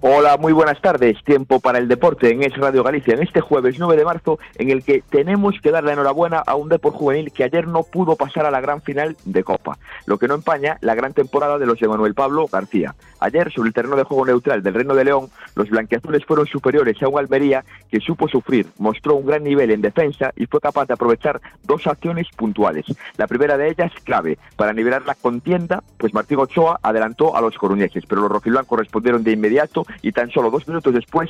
Hola, 0.01 0.37
muy 0.37 0.51
buenas 0.51 0.79
tardes. 0.81 1.23
Tiempo 1.23 1.61
para 1.61 1.79
el 1.79 1.87
deporte 1.87 2.29
en 2.29 2.43
Es 2.43 2.55
Radio 2.57 2.83
Galicia 2.83 3.13
en 3.13 3.23
este 3.23 3.39
jueves 3.39 3.79
9 3.79 3.95
de 3.95 4.03
marzo 4.03 4.39
en 4.57 4.69
el 4.69 4.83
que 4.83 5.01
tenemos 5.09 5.55
que 5.63 5.71
dar 5.71 5.85
la 5.85 5.93
enhorabuena 5.93 6.43
a 6.45 6.55
un 6.55 6.67
deporte 6.67 6.99
juvenil 6.99 7.31
que 7.31 7.45
ayer 7.45 7.65
no 7.65 7.81
pudo 7.83 8.17
pasar 8.17 8.45
a 8.45 8.51
la 8.51 8.59
gran 8.59 8.81
final 8.81 9.15
de 9.23 9.43
Copa, 9.43 9.79
lo 10.05 10.19
que 10.19 10.27
no 10.27 10.35
empaña 10.35 10.77
la 10.81 10.95
gran 10.95 11.13
temporada 11.13 11.57
de 11.57 11.65
los 11.65 11.79
de 11.79 11.87
Manuel 11.87 12.13
Pablo 12.13 12.45
García. 12.51 12.93
Ayer, 13.19 13.51
sobre 13.51 13.69
el 13.69 13.73
terreno 13.73 13.95
de 13.95 14.03
juego 14.03 14.25
neutral 14.25 14.61
del 14.61 14.73
Reino 14.73 14.93
de 14.95 15.05
León, 15.05 15.29
los 15.55 15.69
blanquiazules 15.69 16.25
fueron 16.25 16.45
superiores 16.45 17.01
a 17.01 17.07
un 17.07 17.17
Almería 17.17 17.63
que 17.89 18.01
supo 18.01 18.27
sufrir, 18.27 18.67
mostró 18.77 19.15
un 19.15 19.25
gran 19.25 19.43
nivel 19.43 19.71
en 19.71 19.81
defensa 19.81 20.33
y 20.35 20.45
fue 20.45 20.59
capaz 20.59 20.87
de 20.87 20.93
aprovechar 20.93 21.41
dos 21.63 21.87
acciones 21.87 22.27
puntuales. 22.35 22.85
La 23.17 23.27
primera 23.27 23.57
de 23.57 23.69
ellas, 23.69 23.93
clave, 24.03 24.37
para 24.57 24.73
nivelar 24.73 25.03
la 25.05 25.15
contienda, 25.15 25.81
pues 25.97 26.13
Martín 26.13 26.39
Ochoa 26.39 26.79
adelantó 26.83 27.35
a 27.35 27.41
los 27.41 27.57
coruñeses, 27.57 28.05
pero 28.05 28.21
los 28.21 28.31
rojiblancos 28.31 28.77
respondieron 28.77 29.23
de 29.23 29.31
inmediato 29.31 29.85
y 30.01 30.11
tan 30.11 30.29
solo 30.31 30.51
dos 30.51 30.67
minutos 30.67 30.93
después 30.93 31.29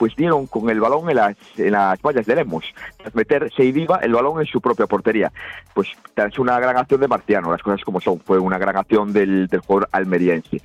pues 0.00 0.16
dieron 0.16 0.46
con 0.46 0.70
el 0.70 0.80
balón 0.80 1.10
en 1.10 1.16
las, 1.16 1.36
en 1.58 1.72
las 1.72 2.00
vallas 2.00 2.24
de 2.24 2.34
Lemos, 2.34 2.64
tras 2.96 3.14
meter 3.14 3.52
Seidiva 3.54 3.98
el 3.98 4.14
balón 4.14 4.40
en 4.40 4.46
su 4.46 4.58
propia 4.58 4.86
portería. 4.86 5.30
Pues 5.74 5.88
tras 6.14 6.38
una 6.38 6.58
gran 6.58 6.78
acción 6.78 7.02
de 7.02 7.08
Marciano, 7.08 7.52
las 7.52 7.62
cosas 7.62 7.84
como 7.84 8.00
son, 8.00 8.18
fue 8.18 8.38
una 8.38 8.56
gran 8.56 8.78
acción 8.78 9.12
del, 9.12 9.46
del 9.48 9.60
jugador 9.60 9.90
almeriense. 9.92 10.62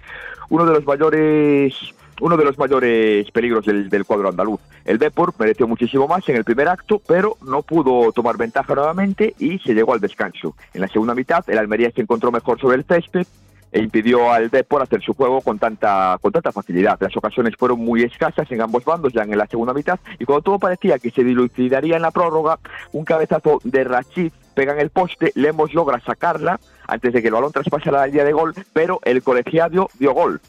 Uno 0.48 0.66
de 0.66 0.72
los 0.72 0.86
mayores 0.86 1.94
uno 2.22 2.38
de 2.38 2.46
los 2.46 2.58
mayores 2.58 3.30
peligros 3.32 3.66
del, 3.66 3.90
del, 3.90 4.06
cuadro 4.06 4.30
andaluz. 4.30 4.62
El 4.86 5.00
Deport 5.00 5.38
mereció 5.38 5.68
muchísimo 5.68 6.08
más 6.08 6.28
en 6.30 6.38
el 6.38 6.46
primer 6.46 6.70
acto, 6.70 7.02
pero 7.06 7.36
no 7.46 7.62
pudo 7.62 8.12
tomar 8.14 8.38
ventaja 8.38 8.74
nuevamente 8.74 9.36
y 9.38 9.60
se 9.60 9.74
llegó 9.74 9.94
al 9.94 10.00
descanso. 10.00 10.56
En 10.74 10.80
la 10.80 10.88
segunda 10.88 11.14
mitad, 11.14 11.44
el 11.50 11.58
Almería 11.58 11.92
se 11.92 12.02
encontró 12.02 12.32
mejor 12.32 12.60
sobre 12.60 12.78
el 12.78 12.86
césped, 12.86 13.28
e 13.76 13.80
impidió 13.81 14.31
al 14.31 14.49
Depor 14.49 14.81
hacer 14.81 15.02
su 15.02 15.14
juego 15.14 15.41
con 15.41 15.60
tanta, 15.60 16.18
con 16.22 16.31
tanta 16.31 16.53
facilidad. 16.53 16.97
Las 17.02 17.15
ocasiones 17.18 17.56
fueron 17.57 17.80
muy 17.80 18.03
escasas 18.03 18.49
en 18.49 18.61
ambos 18.61 18.85
bandos 18.85 19.11
ya 19.11 19.23
en 19.23 19.38
la 19.38 19.47
segunda 19.47 19.73
mitad 19.73 19.99
y 20.18 20.23
cuando 20.23 20.43
todo 20.43 20.60
parecía 20.60 20.97
que 20.97 21.11
se 21.11 21.26
dilucidaría 21.26 21.97
en 21.97 22.02
la 22.02 22.11
prórroga, 22.11 22.57
un 22.93 23.03
cabezazo 23.03 23.60
de 23.65 23.84
Rachid 23.84 24.31
pega 24.53 24.72
en 24.72 24.80
el 24.80 24.91
poste, 24.91 25.34
Lemos 25.35 25.73
logra 25.73 25.99
sacarla 25.99 26.57
antes 26.88 27.11
de 27.11 27.22
que 27.22 27.27
el 27.27 27.34
balón 27.34 27.52
traspase 27.52 27.91
la 27.91 28.07
línea 28.07 28.23
de 28.23 28.31
gol, 28.31 28.53
pero 28.72 29.02
el 29.03 29.22
colegiado 29.22 29.89
dio 29.99 30.14
gol. 30.14 30.39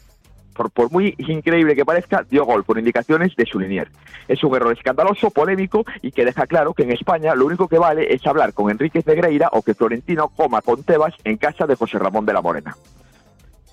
Por, 0.53 0.71
por, 0.71 0.89
muy 0.89 1.13
increíble 1.17 1.75
que 1.75 1.83
parezca, 1.83 2.23
dio 2.23 2.45
gol 2.45 2.63
por 2.63 2.79
indicaciones 2.79 3.35
de 3.35 3.45
su 3.45 3.59
linier. 3.59 3.89
Es 4.29 4.41
un 4.41 4.55
error 4.55 4.71
escandaloso, 4.71 5.31
polémico 5.31 5.83
y 6.01 6.11
que 6.11 6.23
deja 6.23 6.47
claro 6.47 6.73
que 6.73 6.83
en 6.83 6.91
España 6.91 7.35
lo 7.35 7.45
único 7.45 7.67
que 7.67 7.77
vale 7.77 8.13
es 8.13 8.25
hablar 8.25 8.53
con 8.53 8.71
Enrique 8.71 9.03
Negreira 9.05 9.49
o 9.51 9.61
que 9.61 9.73
Florentino 9.73 10.29
coma 10.29 10.61
con 10.61 10.81
Tebas 10.83 11.13
en 11.25 11.35
casa 11.35 11.67
de 11.67 11.75
José 11.75 11.99
Ramón 11.99 12.25
de 12.25 12.33
la 12.33 12.41
Morena. 12.41 12.73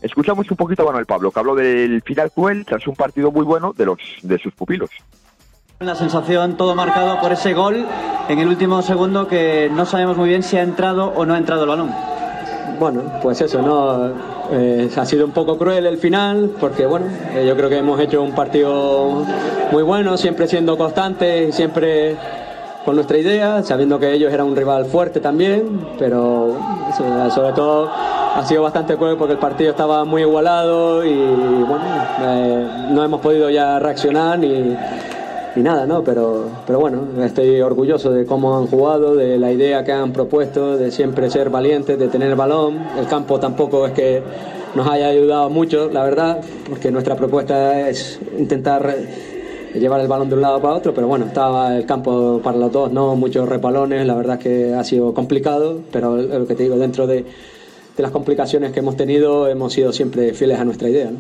Escuchamos 0.05 0.51
un 0.51 0.56
poquito 0.59 0.82
a 0.82 0.85
Manuel 0.85 1.06
Pablo, 1.06 1.31
que 1.31 1.40
habló 1.40 1.55
del 1.55 2.02
final 2.02 2.31
cruel 2.31 2.66
tras 2.66 2.86
un 2.86 2.94
partido 2.94 3.32
muy 3.32 3.43
bueno 3.43 3.72
de, 3.74 3.86
los, 3.86 3.98
de 4.22 4.39
sus 4.39 4.52
pupilos. 4.52 4.90
La 5.81 5.94
sensación 5.94 6.59
todo 6.59 6.74
marcado 6.74 7.18
por 7.22 7.32
ese 7.32 7.55
gol 7.55 7.86
en 8.28 8.39
el 8.39 8.48
último 8.48 8.82
segundo 8.82 9.26
que 9.26 9.70
no 9.72 9.86
sabemos 9.86 10.18
muy 10.18 10.28
bien 10.28 10.43
si 10.43 10.59
ha 10.59 10.62
entrado 10.62 11.06
o 11.16 11.24
no 11.24 11.32
ha 11.32 11.39
entrado 11.39 11.62
el 11.62 11.70
balón. 11.70 11.90
Bueno, 12.78 13.01
pues 13.22 13.40
eso, 13.40 13.62
¿no? 13.62 14.12
Eh, 14.52 14.90
ha 14.94 15.06
sido 15.06 15.24
un 15.24 15.32
poco 15.32 15.56
cruel 15.56 15.86
el 15.86 15.97
final 15.97 16.51
porque, 16.60 16.85
bueno, 16.85 17.06
eh, 17.32 17.47
yo 17.48 17.56
creo 17.56 17.70
que 17.70 17.78
hemos 17.78 17.98
hecho 17.98 18.22
un 18.22 18.35
partido 18.35 19.24
muy 19.72 19.82
bueno, 19.82 20.18
siempre 20.18 20.47
siendo 20.47 20.76
constantes 20.76 21.48
y 21.48 21.52
siempre 21.52 22.14
con 22.85 22.97
nuestra 22.97 23.16
idea, 23.16 23.62
sabiendo 23.62 23.98
que 23.98 24.12
ellos 24.12 24.31
eran 24.31 24.48
un 24.48 24.55
rival 24.55 24.85
fuerte 24.85 25.20
también, 25.20 25.81
pero 25.98 26.59
sobre 27.35 27.52
todo 27.55 27.90
ha 28.35 28.44
sido 28.44 28.62
bastante 28.62 28.97
cruel 28.97 29.16
porque 29.16 29.35
el 29.35 29.39
partido 29.39 29.70
estaba 29.70 30.05
muy 30.05 30.23
igualado 30.23 31.05
y 31.05 31.15
bueno, 31.15 31.85
eh, 32.20 32.89
no 32.90 33.05
hemos 33.05 33.20
podido 33.20 33.48
ya 33.48 33.78
reaccionar 33.78 34.39
ni, 34.39 34.77
ni 35.55 35.62
nada, 35.62 35.86
¿no? 35.86 36.02
Pero, 36.02 36.47
pero 36.66 36.81
bueno, 36.81 37.02
estoy 37.23 37.61
orgulloso 37.61 38.11
de 38.11 38.27
cómo 38.27 38.59
han 38.59 38.66
jugado, 38.66 39.15
de 39.15 39.39
la 39.39 39.52
idea 39.52 39.85
que 39.85 39.93
han 39.93 40.12
propuesto, 40.12 40.77
de 40.77 40.90
siempre 40.90 41.31
ser 41.31 41.48
valientes, 41.48 41.97
de 41.97 42.09
tener 42.09 42.28
el 42.28 42.35
balón. 42.35 42.85
El 42.98 43.06
campo 43.06 43.39
tampoco 43.39 43.86
es 43.86 43.93
que 43.93 44.23
nos 44.74 44.89
haya 44.89 45.09
ayudado 45.09 45.48
mucho, 45.48 45.89
la 45.89 46.02
verdad, 46.02 46.40
porque 46.69 46.90
nuestra 46.90 47.15
propuesta 47.15 47.89
es 47.89 48.19
intentar 48.36 48.97
llevar 49.74 50.01
el 50.01 50.09
balón 50.09 50.28
de 50.28 50.35
un 50.35 50.43
lado 50.43 50.61
para 50.61 50.74
otro, 50.74 50.93
pero 50.93 51.06
bueno, 51.06 51.27
estaba 51.27 51.77
el 51.77 51.86
campo 51.86 52.40
para 52.43 52.56
los 52.59 52.73
dos, 52.73 52.93
no 52.93 53.15
muchos 53.15 53.48
repalones, 53.48 54.06
la 54.06 54.15
verdad 54.15 54.39
es 54.39 54.43
que 54.43 54.74
ha 54.74 54.82
sido 54.82 55.15
complicado, 55.15 55.78
pero 55.93 56.16
lo 56.16 56.47
que 56.47 56.55
te 56.55 56.65
digo, 56.65 56.77
dentro 56.77 57.06
de 57.06 57.24
de 57.97 58.03
las 58.03 58.12
complicaciones 58.12 58.73
que 58.73 58.81
hemos 58.81 58.97
tenido, 58.97 59.49
hemos 59.49 59.73
sido 59.73 59.93
siempre 59.93 60.35
fieles 60.35 60.59
a 60.59 60.65
nuestra 60.65 60.89
idea. 60.89 61.11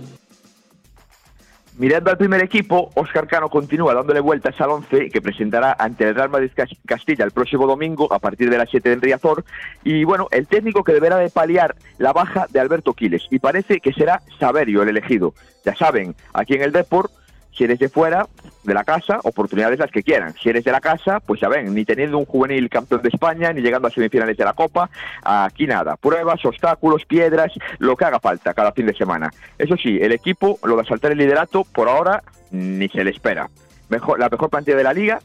Mirando 1.76 2.10
al 2.10 2.18
primer 2.18 2.40
equipo, 2.40 2.92
Oscar 2.94 3.26
Cano 3.26 3.48
continúa 3.48 3.94
dándole 3.94 4.20
vueltas 4.20 4.60
al 4.60 4.70
11 4.70 5.10
que 5.10 5.20
presentará 5.20 5.74
ante 5.76 6.04
el 6.06 6.14
Real 6.14 6.30
Madrid 6.30 6.52
Castilla 6.86 7.24
el 7.24 7.32
próximo 7.32 7.66
domingo 7.66 8.12
a 8.12 8.20
partir 8.20 8.48
de 8.48 8.58
las 8.58 8.70
7 8.70 8.92
en 8.92 9.02
Riazor. 9.02 9.44
Y 9.82 10.04
bueno, 10.04 10.28
el 10.30 10.46
técnico 10.46 10.84
que 10.84 10.92
deberá 10.92 11.16
de 11.16 11.30
paliar 11.30 11.74
la 11.98 12.12
baja 12.12 12.46
de 12.48 12.60
Alberto 12.60 12.94
Quiles. 12.94 13.26
Y 13.28 13.40
parece 13.40 13.80
que 13.80 13.92
será 13.92 14.22
Saberio 14.38 14.82
el 14.82 14.90
elegido. 14.90 15.34
Ya 15.64 15.74
saben, 15.74 16.14
aquí 16.32 16.54
en 16.54 16.62
el 16.62 16.70
Deport 16.70 17.10
si 17.56 17.64
eres 17.64 17.78
de 17.78 17.88
fuera 17.88 18.28
de 18.64 18.74
la 18.74 18.84
casa, 18.84 19.20
oportunidades 19.22 19.78
las 19.78 19.90
que 19.90 20.02
quieran. 20.02 20.34
Si 20.34 20.48
eres 20.48 20.64
de 20.64 20.72
la 20.72 20.80
casa, 20.80 21.20
pues 21.20 21.40
ya 21.40 21.48
ven, 21.48 21.74
ni 21.74 21.84
teniendo 21.84 22.18
un 22.18 22.24
juvenil 22.24 22.68
campeón 22.68 23.02
de 23.02 23.10
España, 23.10 23.52
ni 23.52 23.60
llegando 23.60 23.88
a 23.88 23.90
semifinales 23.90 24.36
de 24.36 24.44
la 24.44 24.54
Copa, 24.54 24.90
aquí 25.22 25.66
nada. 25.66 25.96
Pruebas, 25.96 26.44
obstáculos, 26.44 27.04
piedras, 27.04 27.52
lo 27.78 27.96
que 27.96 28.04
haga 28.04 28.20
falta 28.20 28.54
cada 28.54 28.72
fin 28.72 28.86
de 28.86 28.94
semana. 28.94 29.30
Eso 29.58 29.76
sí, 29.76 29.98
el 30.00 30.12
equipo, 30.12 30.58
lo 30.64 30.76
de 30.76 30.84
saltar 30.84 31.12
el 31.12 31.18
liderato, 31.18 31.64
por 31.64 31.88
ahora 31.88 32.22
ni 32.50 32.88
se 32.88 33.04
le 33.04 33.10
espera. 33.10 33.48
Mejor, 33.88 34.18
la 34.18 34.28
mejor 34.28 34.50
plantilla 34.50 34.76
de 34.76 34.84
la 34.84 34.94
liga, 34.94 35.20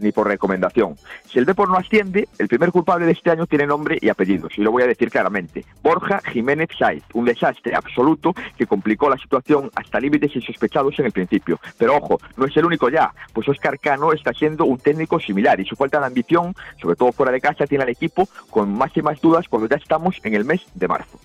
ni 0.00 0.12
por 0.12 0.26
recomendación. 0.26 0.96
Si 1.26 1.38
el 1.38 1.46
Depor 1.46 1.68
no 1.68 1.76
asciende, 1.76 2.28
el 2.38 2.48
primer 2.48 2.70
culpable 2.70 3.06
de 3.06 3.12
este 3.12 3.30
año 3.30 3.46
tiene 3.46 3.66
nombre 3.66 3.98
y 4.00 4.08
apellidos, 4.08 4.56
y 4.56 4.62
lo 4.62 4.72
voy 4.72 4.82
a 4.82 4.86
decir 4.86 5.10
claramente. 5.10 5.64
Borja 5.82 6.20
Jiménez 6.32 6.68
Saiz, 6.78 7.02
un 7.14 7.24
desastre 7.24 7.74
absoluto 7.74 8.34
que 8.56 8.66
complicó 8.66 9.08
la 9.08 9.18
situación 9.18 9.70
hasta 9.74 10.00
límites 10.00 10.34
insospechados 10.36 10.98
en 10.98 11.06
el 11.06 11.12
principio. 11.12 11.58
Pero 11.78 11.96
ojo, 11.96 12.20
no 12.36 12.46
es 12.46 12.56
el 12.56 12.64
único 12.64 12.88
ya, 12.88 13.12
pues 13.32 13.48
Oscar 13.48 13.78
Cano 13.78 14.12
está 14.12 14.32
siendo 14.32 14.64
un 14.64 14.78
técnico 14.78 15.18
similar 15.18 15.58
y 15.60 15.64
su 15.64 15.76
falta 15.76 16.00
de 16.00 16.06
ambición, 16.06 16.54
sobre 16.80 16.96
todo 16.96 17.12
fuera 17.12 17.32
de 17.32 17.40
casa, 17.40 17.66
tiene 17.66 17.84
al 17.84 17.90
equipo 17.90 18.28
con 18.50 18.72
más 18.76 18.92
dudas 19.20 19.48
cuando 19.48 19.68
ya 19.68 19.76
estamos 19.76 20.16
en 20.24 20.34
el 20.34 20.44
mes 20.44 20.62
de 20.74 20.88
marzo. 20.88 21.18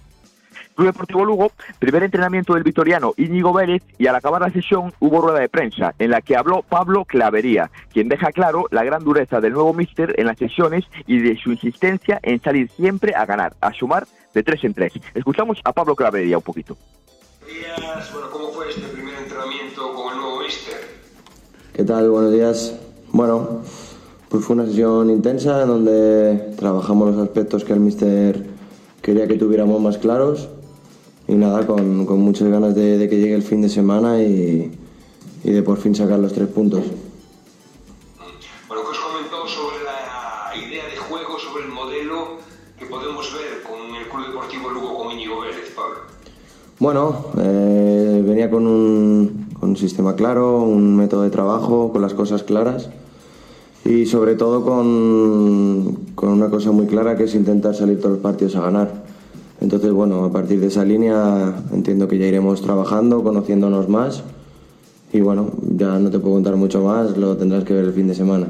Club 0.76 0.88
Deportivo 0.88 1.26
Lugo, 1.26 1.52
primer 1.80 2.03
entrenamiento 2.03 2.53
del 2.53 2.64
vitoriano 2.64 3.14
Íñigo 3.18 3.53
Vélez 3.53 3.81
y 3.97 4.07
al 4.07 4.15
acabar 4.15 4.41
la 4.41 4.52
sesión 4.52 4.93
hubo 4.99 5.22
rueda 5.22 5.39
de 5.39 5.49
prensa 5.49 5.93
en 5.99 6.11
la 6.11 6.22
que 6.22 6.35
habló 6.35 6.64
Pablo 6.68 7.06
Clavería, 7.06 7.72
quien 7.93 8.10
deja 8.10 8.31
claro 8.31 8.65
la 8.72 8.84
gran 8.84 9.03
dureza 9.03 9.39
del 9.39 9.53
nuevo 9.53 9.73
míster 9.73 10.14
en 10.18 10.27
las 10.27 10.38
sesiones 10.38 10.84
y 11.07 11.19
de 11.19 11.38
su 11.38 11.52
insistencia 11.52 12.19
en 12.23 12.41
salir 12.41 12.69
siempre 12.72 13.15
a 13.15 13.26
ganar, 13.26 13.53
a 13.61 13.73
sumar 13.73 14.06
de 14.34 14.43
tres 14.43 14.64
en 14.65 14.73
tres. 14.73 14.93
Escuchamos 15.14 15.61
a 15.64 15.72
Pablo 15.72 15.95
Clavería 15.95 16.38
un 16.38 16.43
poquito. 16.43 16.77
Días. 17.47 18.11
Bueno, 18.11 18.30
¿cómo 18.31 18.49
fue 18.49 18.69
este 18.69 18.81
primer 18.89 19.15
entrenamiento 19.15 19.93
con 19.93 20.14
el 20.14 20.19
nuevo 20.19 20.41
míster? 20.41 20.76
¿Qué 21.73 21.84
tal? 21.85 22.10
Buenos 22.10 22.34
días. 22.34 22.77
Bueno, 23.14 23.61
pues 24.27 24.43
fue 24.43 24.57
una 24.57 24.65
sesión 24.65 25.10
intensa 25.10 25.61
en 25.61 25.68
donde 25.69 26.53
trabajamos 26.57 27.15
los 27.15 27.23
aspectos 27.26 27.64
que 27.64 27.72
el 27.72 27.80
míster 27.80 28.45
quería 29.02 29.27
que 29.27 29.35
tuviéramos 29.35 29.80
más 29.80 29.97
claros 29.97 30.49
y 31.27 31.34
nada, 31.34 31.65
con, 31.65 32.06
con 32.06 32.19
muchas 32.22 32.47
ganas 32.49 32.76
de, 32.76 32.97
de, 32.97 33.10
que 33.10 33.18
llegue 33.18 33.35
el 33.35 33.43
fin 33.43 33.61
de 33.61 33.69
semana 33.69 34.22
y, 34.22 34.72
y, 35.43 35.52
de 35.52 35.64
por 35.64 35.77
fin 35.77 35.95
sacar 35.95 36.19
los 36.19 36.34
tres 36.34 36.47
puntos. 36.47 36.84
Bueno, 38.68 38.84
¿qué 38.84 38.89
os 38.89 38.99
comentó 38.99 39.47
sobre 39.47 39.77
la 39.84 40.56
idea 40.56 40.85
de 40.85 40.97
juego, 40.97 41.39
sobre 41.39 41.65
el 41.65 41.72
modelo 41.72 42.38
que 42.77 42.85
podemos 42.85 43.34
ver 43.34 43.64
con 43.64 43.95
el 43.95 44.07
Club 44.07 44.27
Deportivo 44.27 44.69
Lugo 44.69 44.97
con 44.97 45.11
Íñigo 45.11 45.41
Vélez, 45.41 45.73
Pablo? 45.76 45.97
Bueno, 46.77 47.26
eh, 47.39 48.23
venía 48.26 48.49
con 48.49 48.68
un, 48.68 49.47
con 49.60 49.69
un 49.69 49.77
sistema 49.77 50.15
claro, 50.15 50.61
un 50.61 50.95
método 50.95 51.23
de 51.23 51.30
trabajo, 51.30 51.91
con 51.91 52.02
las 52.02 52.14
cosas 52.14 52.43
claras 52.43 52.89
y 53.85 54.07
sobre 54.07 54.35
todo 54.35 54.65
con, 54.65 55.99
con 56.15 56.30
una 56.30 56.49
cosa 56.49 56.72
muy 56.72 56.88
clara 56.88 57.15
que 57.15 57.23
es 57.26 57.35
intentar 57.35 57.76
salir 57.76 57.99
todos 57.99 58.14
los 58.14 58.22
partidos 58.22 58.56
a 58.56 58.61
ganar. 58.61 59.05
Entonces, 59.65 59.91
bueno, 59.91 60.23
a 60.25 60.31
partir 60.31 60.59
de 60.59 60.67
esa 60.67 60.85
línea 60.85 61.51
entiendo 61.73 62.07
que 62.07 62.19
ya 62.19 62.27
iremos 62.27 62.61
trabajando, 62.61 63.23
conociéndonos 63.23 63.89
más 63.89 64.23
y 65.11 65.21
bueno, 65.21 65.53
ya 65.59 65.97
no 65.97 66.11
te 66.11 66.19
puedo 66.19 66.35
contar 66.35 66.55
mucho 66.55 66.83
más, 66.83 67.17
lo 67.17 67.35
tendrás 67.35 67.63
que 67.63 67.73
ver 67.73 67.85
el 67.85 67.93
fin 67.93 68.07
de 68.07 68.13
semana. 68.13 68.45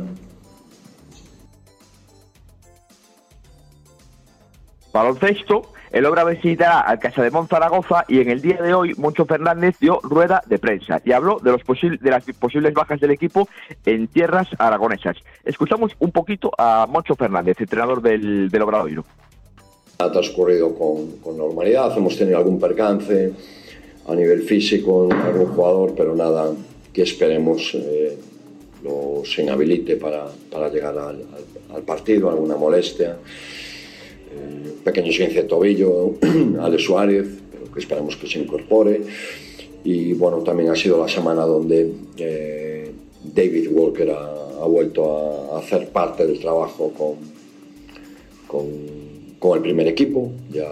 Baloncesto, 4.91 5.71
el 5.93 6.05
obra 6.05 6.25
visitará 6.25 6.81
al 6.81 6.99
Casa 6.99 7.23
de 7.23 7.31
Zaragoza 7.49 8.03
y 8.09 8.19
en 8.19 8.29
el 8.29 8.41
día 8.41 8.61
de 8.61 8.73
hoy 8.73 8.93
Moncho 8.97 9.25
Fernández 9.25 9.77
dio 9.79 10.01
rueda 10.03 10.43
de 10.47 10.59
prensa 10.59 11.01
y 11.05 11.13
habló 11.13 11.39
de, 11.39 11.51
los 11.51 11.61
de 11.63 12.11
las 12.11 12.25
posibles 12.37 12.73
bajas 12.73 12.99
del 12.99 13.11
equipo 13.11 13.47
en 13.85 14.09
tierras 14.09 14.49
aragonesas. 14.59 15.15
Escuchamos 15.45 15.93
un 15.99 16.11
poquito 16.11 16.51
a 16.57 16.85
Moncho 16.89 17.15
Fernández, 17.15 17.55
entrenador 17.61 18.01
del, 18.01 18.49
del 18.49 18.61
Obradoiro. 18.61 19.05
Ha 19.97 20.11
transcurrido 20.11 20.75
con, 20.75 21.37
normalidad, 21.37 21.97
hemos 21.97 22.17
tenido 22.17 22.37
algún 22.37 22.59
percance 22.59 23.31
a 24.07 24.15
nivel 24.15 24.43
físico 24.43 25.05
en 25.05 25.13
algún 25.13 25.47
jugador, 25.47 25.93
pero 25.95 26.15
nada 26.15 26.53
que 26.93 27.01
esperemos 27.01 27.73
eh, 27.75 28.17
los 28.83 29.39
inhabilite 29.39 29.95
para, 29.95 30.27
para 30.51 30.69
llegar 30.69 30.97
al, 30.97 31.23
al 31.73 31.81
partido, 31.83 32.29
alguna 32.29 32.55
molestia 32.55 33.17
pequeño 34.83 35.09
esguince 35.09 35.41
de 35.41 35.43
tobillo, 35.43 36.13
Ale 36.61 36.79
Suárez, 36.79 37.27
pero 37.51 37.71
que 37.71 37.79
esperamos 37.79 38.15
que 38.15 38.27
se 38.27 38.39
incorpore. 38.39 39.01
Y 39.83 40.13
bueno, 40.13 40.39
también 40.39 40.69
ha 40.69 40.75
sido 40.75 40.99
la 40.99 41.07
semana 41.07 41.43
donde 41.43 41.91
eh, 42.17 42.91
David 43.23 43.69
Walker 43.71 44.11
ha, 44.11 44.65
vuelto 44.65 45.53
a, 45.53 45.59
hacer 45.59 45.89
parte 45.89 46.25
del 46.25 46.39
trabajo 46.39 46.91
con, 46.97 47.15
con, 48.47 49.04
con, 49.45 49.57
el 49.57 49.61
primer 49.61 49.87
equipo, 49.87 50.31
ya 50.51 50.71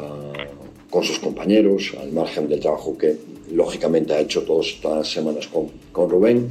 con 0.90 1.04
sus 1.04 1.20
compañeros, 1.20 1.94
al 2.02 2.12
margen 2.12 2.48
del 2.48 2.60
trabajo 2.60 2.98
que 2.98 3.16
lógicamente 3.52 4.14
ha 4.14 4.20
hecho 4.20 4.42
todas 4.42 4.68
estas 4.68 5.12
semanas 5.12 5.48
con, 5.48 5.68
con 5.92 6.10
Rubén. 6.10 6.50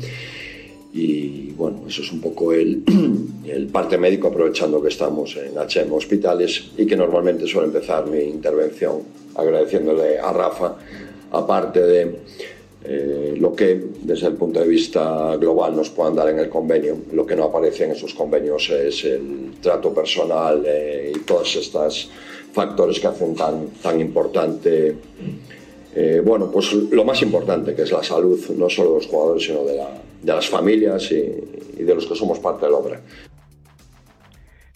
Y 0.92 1.50
bueno, 1.52 1.84
eso 1.88 2.02
es 2.02 2.12
un 2.12 2.20
poco 2.20 2.52
el, 2.52 2.84
el, 3.46 3.66
parte 3.68 3.98
médico, 3.98 4.28
aprovechando 4.28 4.80
que 4.80 4.88
estamos 4.88 5.36
en 5.36 5.54
HM 5.56 5.92
Hospitales 5.92 6.70
y 6.76 6.86
que 6.86 6.96
normalmente 6.96 7.46
suelo 7.46 7.66
empezar 7.66 8.06
mi 8.06 8.20
intervención 8.20 9.00
agradeciéndole 9.34 10.18
a 10.18 10.32
Rafa, 10.32 10.76
aparte 11.32 11.80
de 11.80 12.16
eh, 12.84 13.34
lo 13.38 13.54
que 13.54 13.80
desde 14.02 14.26
el 14.26 14.34
punto 14.34 14.60
de 14.60 14.66
vista 14.66 15.36
global 15.36 15.76
nos 15.76 15.90
puedan 15.90 16.16
dar 16.16 16.28
en 16.28 16.38
el 16.38 16.48
convenio, 16.48 16.96
lo 17.12 17.24
que 17.24 17.36
no 17.36 17.44
aparece 17.44 17.84
en 17.84 17.92
esos 17.92 18.14
convenios 18.14 18.70
es 18.70 19.04
el 19.04 19.52
trato 19.60 19.94
personal 19.94 20.64
eh, 20.66 21.12
y 21.14 21.18
todos 21.20 21.54
estos 21.56 22.10
factores 22.52 22.98
que 22.98 23.06
hacen 23.06 23.34
tan, 23.34 23.68
tan 23.82 24.00
importante 24.00 24.96
eh, 25.94 26.22
bueno, 26.24 26.50
pues 26.50 26.72
lo 26.72 27.04
más 27.04 27.20
importante, 27.20 27.74
que 27.74 27.82
es 27.82 27.92
la 27.92 28.02
salud, 28.02 28.40
no 28.56 28.70
solo 28.70 28.90
de 28.90 28.94
los 28.96 29.06
jugadores, 29.06 29.44
sino 29.44 29.62
de, 29.64 29.78
las 30.24 30.48
familias 30.48 31.12
y, 31.12 31.34
y, 31.78 31.82
de 31.82 31.94
los 31.94 32.06
que 32.06 32.14
somos 32.14 32.38
parte 32.38 32.64
de 32.64 32.72
la 32.72 32.78
obra. 32.78 33.00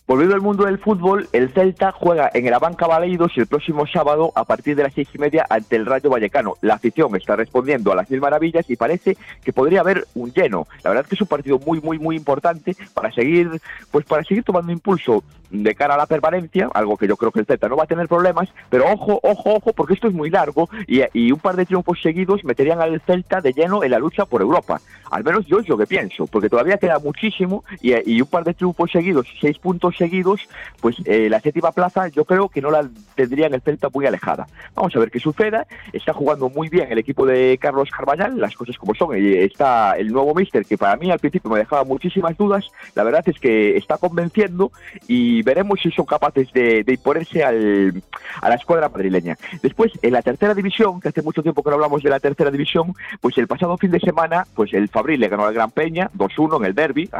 Volviendo 0.07 0.37
al 0.37 0.41
mundo 0.41 0.67
del 0.67 0.79
fútbol, 0.79 1.29
el 1.33 1.53
Celta 1.53 1.91
juega 1.91 2.31
en 2.33 2.47
el 2.47 2.55
Abanca 2.55 2.87
Baleidos 2.87 3.33
el 3.39 3.49
próximo 3.49 3.89
sábado 3.89 4.31
a 4.37 4.45
partir 4.45 4.77
de 4.77 4.85
las 4.85 4.95
seis 4.95 5.09
y 5.13 5.19
media 5.19 5.45
ante 5.51 5.75
el 5.75 5.85
Rayo 5.85 6.11
Vallecano. 6.11 6.55
La 6.61 6.75
afición 6.75 7.17
está 7.17 7.35
respondiendo 7.35 7.91
a 7.91 7.97
las 7.97 8.09
mil 8.09 8.21
maravillas 8.21 8.71
y 8.71 8.77
parece 8.77 9.17
que 9.43 9.53
podría 9.53 9.81
haber 9.81 10.07
un 10.15 10.33
lleno. 10.33 10.69
La 10.85 10.91
verdad 10.91 11.03
es 11.03 11.09
que 11.09 11.15
es 11.17 11.21
un 11.23 11.27
partido 11.27 11.59
muy, 11.59 11.81
muy, 11.81 11.99
muy 11.99 12.15
importante 12.15 12.77
para 12.95 13.11
seguir, 13.11 13.61
pues 13.91 14.07
para 14.07 14.23
seguir 14.23 14.45
tomando 14.45 14.71
impulso 14.71 15.25
de 15.51 15.75
cara 15.75 15.95
a 15.95 15.99
la 15.99 16.07
permanencia, 16.07 16.69
algo 16.75 16.97
que 16.97 17.09
yo 17.09 17.17
creo 17.17 17.31
que 17.31 17.41
el 17.41 17.47
Celta 17.47 17.69
no 17.69 17.77
va 17.77 17.85
a 17.85 17.87
tener 17.87 18.09
problemas, 18.09 18.49
pero 18.71 18.85
ojo, 18.93 19.21
ojo, 19.23 19.55
ojo, 19.55 19.73
porque 19.73 19.95
esto 19.95 20.09
es 20.09 20.15
muy 20.15 20.31
largo 20.31 20.69
y, 20.87 21.03
y 21.13 21.33
un 21.33 21.39
par 21.39 21.57
de 21.57 21.67
triunfos 21.67 22.01
seguidos 22.03 22.45
meterían 22.45 22.81
al 22.81 23.01
Celta 23.01 23.41
de 23.41 23.53
lleno 23.53 23.85
en 23.85 23.91
la 23.91 23.99
lucha 23.99 24.25
por 24.25 24.41
Europa. 24.41 24.81
Al 25.11 25.23
menos 25.23 25.47
yo 25.47 25.61
es 25.61 25.69
lo 25.69 25.79
que 25.79 25.87
pienso, 25.87 26.27
porque 26.27 26.49
todavía 26.49 26.79
queda 26.79 26.99
muchísimo 26.99 27.65
y, 27.81 27.93
y 28.11 28.21
un 28.21 28.29
par 28.29 28.45
de 28.45 28.55
triunfos 28.55 28.91
seguidos, 28.91 29.27
seis 29.41 29.59
puntos 29.59 29.97
seguidos, 29.97 30.41
pues 30.81 30.97
eh, 31.05 31.29
la 31.31 31.41
séptima 31.41 31.73
plaza 31.73 32.09
yo 32.09 32.25
creo 32.25 32.49
que 32.49 32.61
no 32.61 32.71
la 32.71 32.89
tendría 33.15 33.47
en 33.47 33.55
el 33.55 33.61
Celta 33.61 33.89
muy 33.93 34.07
alejada. 34.07 34.47
Vamos 34.75 34.95
a 34.97 34.99
ver 34.99 35.11
qué 35.11 35.21
suceda. 35.21 35.67
Está 35.93 36.13
jugando 36.13 36.49
muy 36.49 36.69
bien 36.69 36.91
el 36.91 36.99
equipo 36.99 37.25
de 37.25 37.59
Carlos 37.61 37.91
Carvallal, 37.91 38.39
las 38.41 38.55
cosas 38.55 38.77
como 38.79 38.95
son. 38.95 39.17
Y 39.17 39.35
está 39.35 39.97
el 39.97 40.13
nuevo 40.13 40.35
Mister, 40.35 40.65
que 40.65 40.77
para 40.77 40.97
mí 40.97 41.11
al 41.11 41.19
principio 41.19 41.51
me 41.51 41.59
dejaba 41.59 41.85
muchísimas 41.85 42.37
dudas. 42.37 42.71
La 42.95 43.05
verdad 43.05 43.23
es 43.27 43.39
que 43.39 43.77
está 43.77 43.99
convenciendo 43.99 44.73
y 45.07 45.36
veremos 45.43 45.81
si 45.81 45.91
son 45.91 46.07
capaces 46.07 46.53
de, 46.53 46.85
de 46.85 46.93
imponerse 46.93 47.45
al, 47.45 48.03
a 48.41 48.49
la 48.49 48.55
escuadra 48.55 48.89
madrileña. 48.89 49.37
Después, 49.63 49.93
en 50.03 50.13
la 50.13 50.23
tercera 50.23 50.55
división, 50.55 51.01
que 51.01 51.09
hace 51.09 51.23
mucho 51.23 51.43
tiempo 51.43 51.63
que 51.63 51.71
no 51.71 51.75
hablamos 51.75 52.03
de 52.03 52.11
la 52.11 52.21
tercera 52.21 52.51
división, 52.51 52.95
pues 53.21 53.37
el 53.39 53.47
pasado 53.47 53.77
fin 53.77 53.91
de 53.91 54.01
semana, 54.01 54.47
pues 54.55 54.73
el 54.75 54.89
Fabril 54.89 55.21
le 55.21 55.29
ganó 55.29 55.47
al 55.47 55.55
Gran 55.55 55.71
Peña 55.71 56.11
2-1 56.17 56.59
en 56.59 56.65
el 56.67 56.75
derby, 56.75 57.11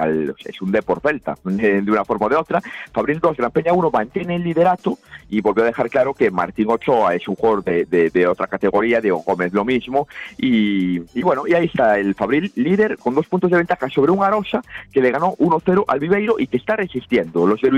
es 0.45 0.63
un 0.63 0.73
por 0.85 1.01
Celta, 1.01 1.35
de 1.45 1.91
una 1.91 2.05
forma 2.05 2.27
o 2.27 2.29
de 2.29 2.37
otra. 2.37 2.61
Fabril 2.93 3.19
2, 3.21 3.37
Gran 3.37 3.51
Peña 3.51 3.73
1 3.73 3.91
mantiene 3.91 4.37
el 4.37 4.43
liderato 4.43 4.99
y 5.29 5.41
volvió 5.41 5.65
a 5.65 5.67
dejar 5.67 5.89
claro 5.89 6.15
que 6.15 6.31
Martín 6.31 6.71
Ochoa 6.71 7.15
es 7.15 7.27
un 7.29 7.35
jugador 7.35 7.65
de, 7.65 7.85
de, 7.85 8.27
otra 8.27 8.47
categoría, 8.47 9.01
Diego 9.01 9.23
Gómez 9.27 9.53
lo 9.53 9.65
mismo. 9.65 10.09
Y, 10.39 11.01
y, 11.19 11.23
bueno, 11.23 11.47
y 11.47 11.55
ahí 11.55 11.67
está 11.67 11.99
el 11.99 12.15
Fabril 12.15 12.53
líder 12.55 12.99
con 12.99 13.15
dos 13.15 13.27
puntos 13.27 13.51
de 13.51 13.57
ventaja 13.57 13.89
sobre 13.89 14.13
un 14.13 14.23
Arosa 14.23 14.63
que 14.93 15.01
le 15.01 15.11
ganó 15.11 15.35
1-0 15.37 15.85
al 15.89 16.01
Viveiro 16.01 16.37
y 16.39 16.47
que 16.47 16.57
está 16.57 16.77
resistiendo. 16.77 17.47
Los 17.47 17.61
de 17.61 17.71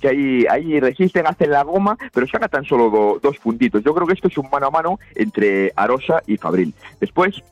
Que 0.00 0.08
ahí, 0.08 0.46
ahí 0.50 0.80
resisten, 0.80 1.26
hacen 1.26 1.50
la 1.50 1.62
goma, 1.62 1.96
pero 2.12 2.26
sacan 2.26 2.50
tan 2.50 2.64
solo 2.64 3.18
dos 3.22 3.38
puntitos. 3.38 3.82
Yo 3.82 3.94
creo 3.94 4.06
que 4.06 4.14
esto 4.14 4.28
es 4.28 4.38
un 4.38 4.48
mano 4.50 4.66
a 4.66 4.70
mano 4.70 4.98
entre 5.14 5.72
Arosa 5.76 6.22
y 6.26 6.36
Fabril. 6.36 6.74
Después, 7.00 7.42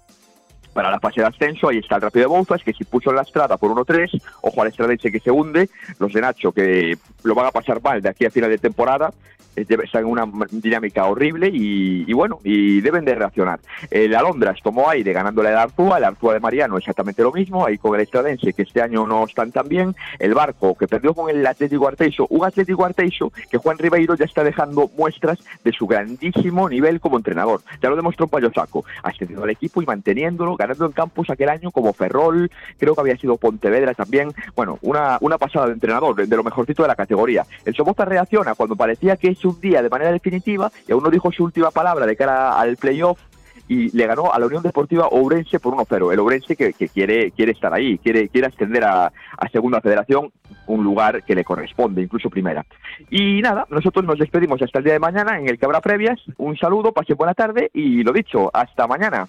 para 0.73 0.91
la 0.91 1.01
fase 1.01 1.21
de 1.21 1.27
ascenso. 1.27 1.69
Ahí 1.69 1.79
está 1.79 1.97
el 1.97 2.03
Rápido 2.03 2.29
de 2.29 2.37
Bouzas, 2.37 2.63
que 2.63 2.73
se 2.73 2.85
puso 2.85 3.11
en 3.11 3.17
la 3.17 3.23
estrada 3.23 3.57
por 3.57 3.71
1-3. 3.71 4.21
Ojo 4.43 4.63
al 4.63 4.69
Estradense 4.69 5.13
que 5.13 5.21
se 5.21 5.31
hunde. 5.31 5.69
Los 5.99 6.13
de 6.13 6.21
Nacho 6.21 6.53
que 6.53 6.97
lo 7.25 7.35
van 7.35 7.47
a 7.47 7.51
pasar 7.51 7.83
mal 7.83 8.01
de 8.03 8.09
aquí 8.09 8.25
a 8.25 8.31
final 8.31 8.51
de 8.51 8.59
temporada 8.59 9.13
están 9.55 10.03
en 10.03 10.07
una 10.07 10.27
dinámica 10.51 11.05
horrible 11.05 11.51
y, 11.53 12.13
bueno, 12.13 12.39
y 12.43 12.81
deben 12.81 13.05
de 13.05 13.15
reaccionar. 13.15 13.61
El 13.91 14.15
Alondras 14.15 14.59
tomó 14.63 14.89
aire 14.89 15.13
ganándole 15.13 15.51
al 15.51 15.59
Artúa, 15.59 15.99
el 15.99 16.05
Artúa 16.05 16.35
de 16.35 16.41
Mariano 16.41 16.79
exactamente 16.79 17.23
lo 17.23 17.33
mismo, 17.33 17.67
ahí 17.67 17.79
con 17.79 17.95
el 17.95 18.03
Estradense 18.03 18.53
que 18.53 18.63
este 18.63 18.81
año 18.81 19.07
no 19.07 19.25
están 19.25 19.53
tan 19.53 19.69
bien, 19.69 19.95
el 20.19 20.35
Barco 20.35 20.75
que 20.75 20.89
perdió 20.89 21.15
con 21.15 21.29
el 21.29 21.47
Atlético 21.47 21.89
Arteiso, 21.89 22.27
un 22.31 22.45
Atlético 22.45 22.85
Arteiso 22.85 23.33
que 23.51 23.59
Juan 23.59 23.79
Ribeiro 23.79 24.15
ya 24.15 24.25
está 24.25 24.43
dejando 24.43 24.91
muestras 24.97 25.39
de 25.65 25.73
su 25.73 25.87
grandísimo 25.87 26.69
nivel 26.69 27.01
como 27.01 27.17
entrenador. 27.17 27.61
Ya 27.83 27.91
lo 27.91 27.97
demostró 27.97 28.27
Payo 28.29 28.51
Saco, 28.55 28.85
ascendiendo 29.03 29.45
al 29.45 29.51
equipo 29.51 29.83
y 29.83 29.87
manteniéndolo, 29.87 30.57
ganando 30.63 30.87
en 30.87 30.93
campos 30.93 31.29
aquel 31.31 31.49
año 31.49 31.71
como 31.71 31.93
Ferrol, 31.93 32.51
creo 32.79 32.95
que 32.95 33.01
había 33.01 33.17
sido 33.17 33.37
Pontevedra 33.37 33.95
también, 33.95 34.33
bueno, 34.55 34.79
una, 34.83 35.19
una 35.21 35.39
pasada 35.39 35.67
de 35.67 35.73
entrenador, 35.75 36.15
de, 36.15 36.37
lo 36.37 36.45
mejorcito 36.45 36.83
de 36.83 36.89
la 36.89 36.97
categoría. 36.97 37.45
El 37.65 37.75
Somoza 37.75 38.05
reacciona 38.05 38.55
cuando 38.55 38.77
parecía 38.77 39.17
que 39.17 39.37
un 39.45 39.61
día 39.61 39.83
de 39.83 39.89
manera 39.89 40.13
definitiva 40.13 40.71
y 40.87 40.93
aún 40.93 41.03
no 41.03 41.11
dijo 41.11 41.33
su 41.33 41.45
última 41.45 41.71
palabra 41.71 42.07
de 42.07 42.17
cara 42.17 42.59
al 42.59 42.77
playoff 42.77 43.19
y 43.69 43.97
le 43.97 44.07
ganó 44.07 44.33
a 44.33 44.39
la 44.39 44.47
Unión 44.47 44.63
Deportiva 44.63 45.09
Ourense 45.09 45.61
por 45.61 45.75
1-0. 45.75 46.13
El 46.13 46.19
Ourense 46.19 46.57
que, 46.57 46.73
quiere, 46.73 47.31
quiere 47.31 47.53
estar 47.53 47.73
ahí, 47.73 47.99
quiere, 47.99 48.29
quiere 48.29 48.49
ascender 48.49 48.85
a, 48.85 49.07
a, 49.07 49.49
Segunda 49.51 49.81
Federación, 49.81 50.33
un 50.67 50.85
lugar 50.85 51.23
que 51.25 51.35
le 51.35 51.45
corresponde, 51.45 52.03
incluso 52.03 52.29
Primera. 52.29 52.65
Y 53.11 53.41
nada, 53.41 53.67
nosotros 53.71 54.05
nos 54.05 54.19
despedimos 54.19 54.61
hasta 54.61 54.79
el 54.79 54.85
día 54.85 54.95
de 54.95 54.99
mañana 54.99 55.39
en 55.39 55.49
el 55.49 55.59
que 55.59 55.65
habrá 55.65 55.81
previas. 55.81 56.21
Un 56.37 56.57
saludo, 56.57 56.93
pase 56.93 57.15
buena 57.15 57.35
tarde 57.35 57.71
y 57.73 58.03
lo 58.03 58.13
dicho, 58.13 58.51
hasta 58.53 58.87
mañana. 58.87 59.27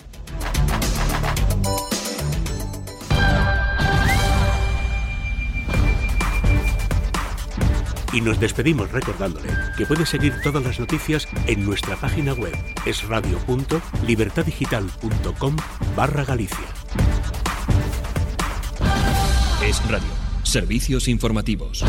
Y 8.13 8.21
nos 8.21 8.39
despedimos 8.39 8.91
recordándole 8.91 9.49
que 9.77 9.85
puede 9.85 10.05
seguir 10.05 10.33
todas 10.43 10.63
las 10.63 10.79
noticias 10.79 11.27
en 11.47 11.65
nuestra 11.65 11.95
página 11.95 12.33
web 12.33 12.53
esradio.libertadigital.com 12.85 15.55
barra 15.95 16.23
Galicia. 16.23 16.67
Es 19.65 19.81
Radio. 19.89 20.11
Servicios 20.43 21.07
informativos. 21.07 21.83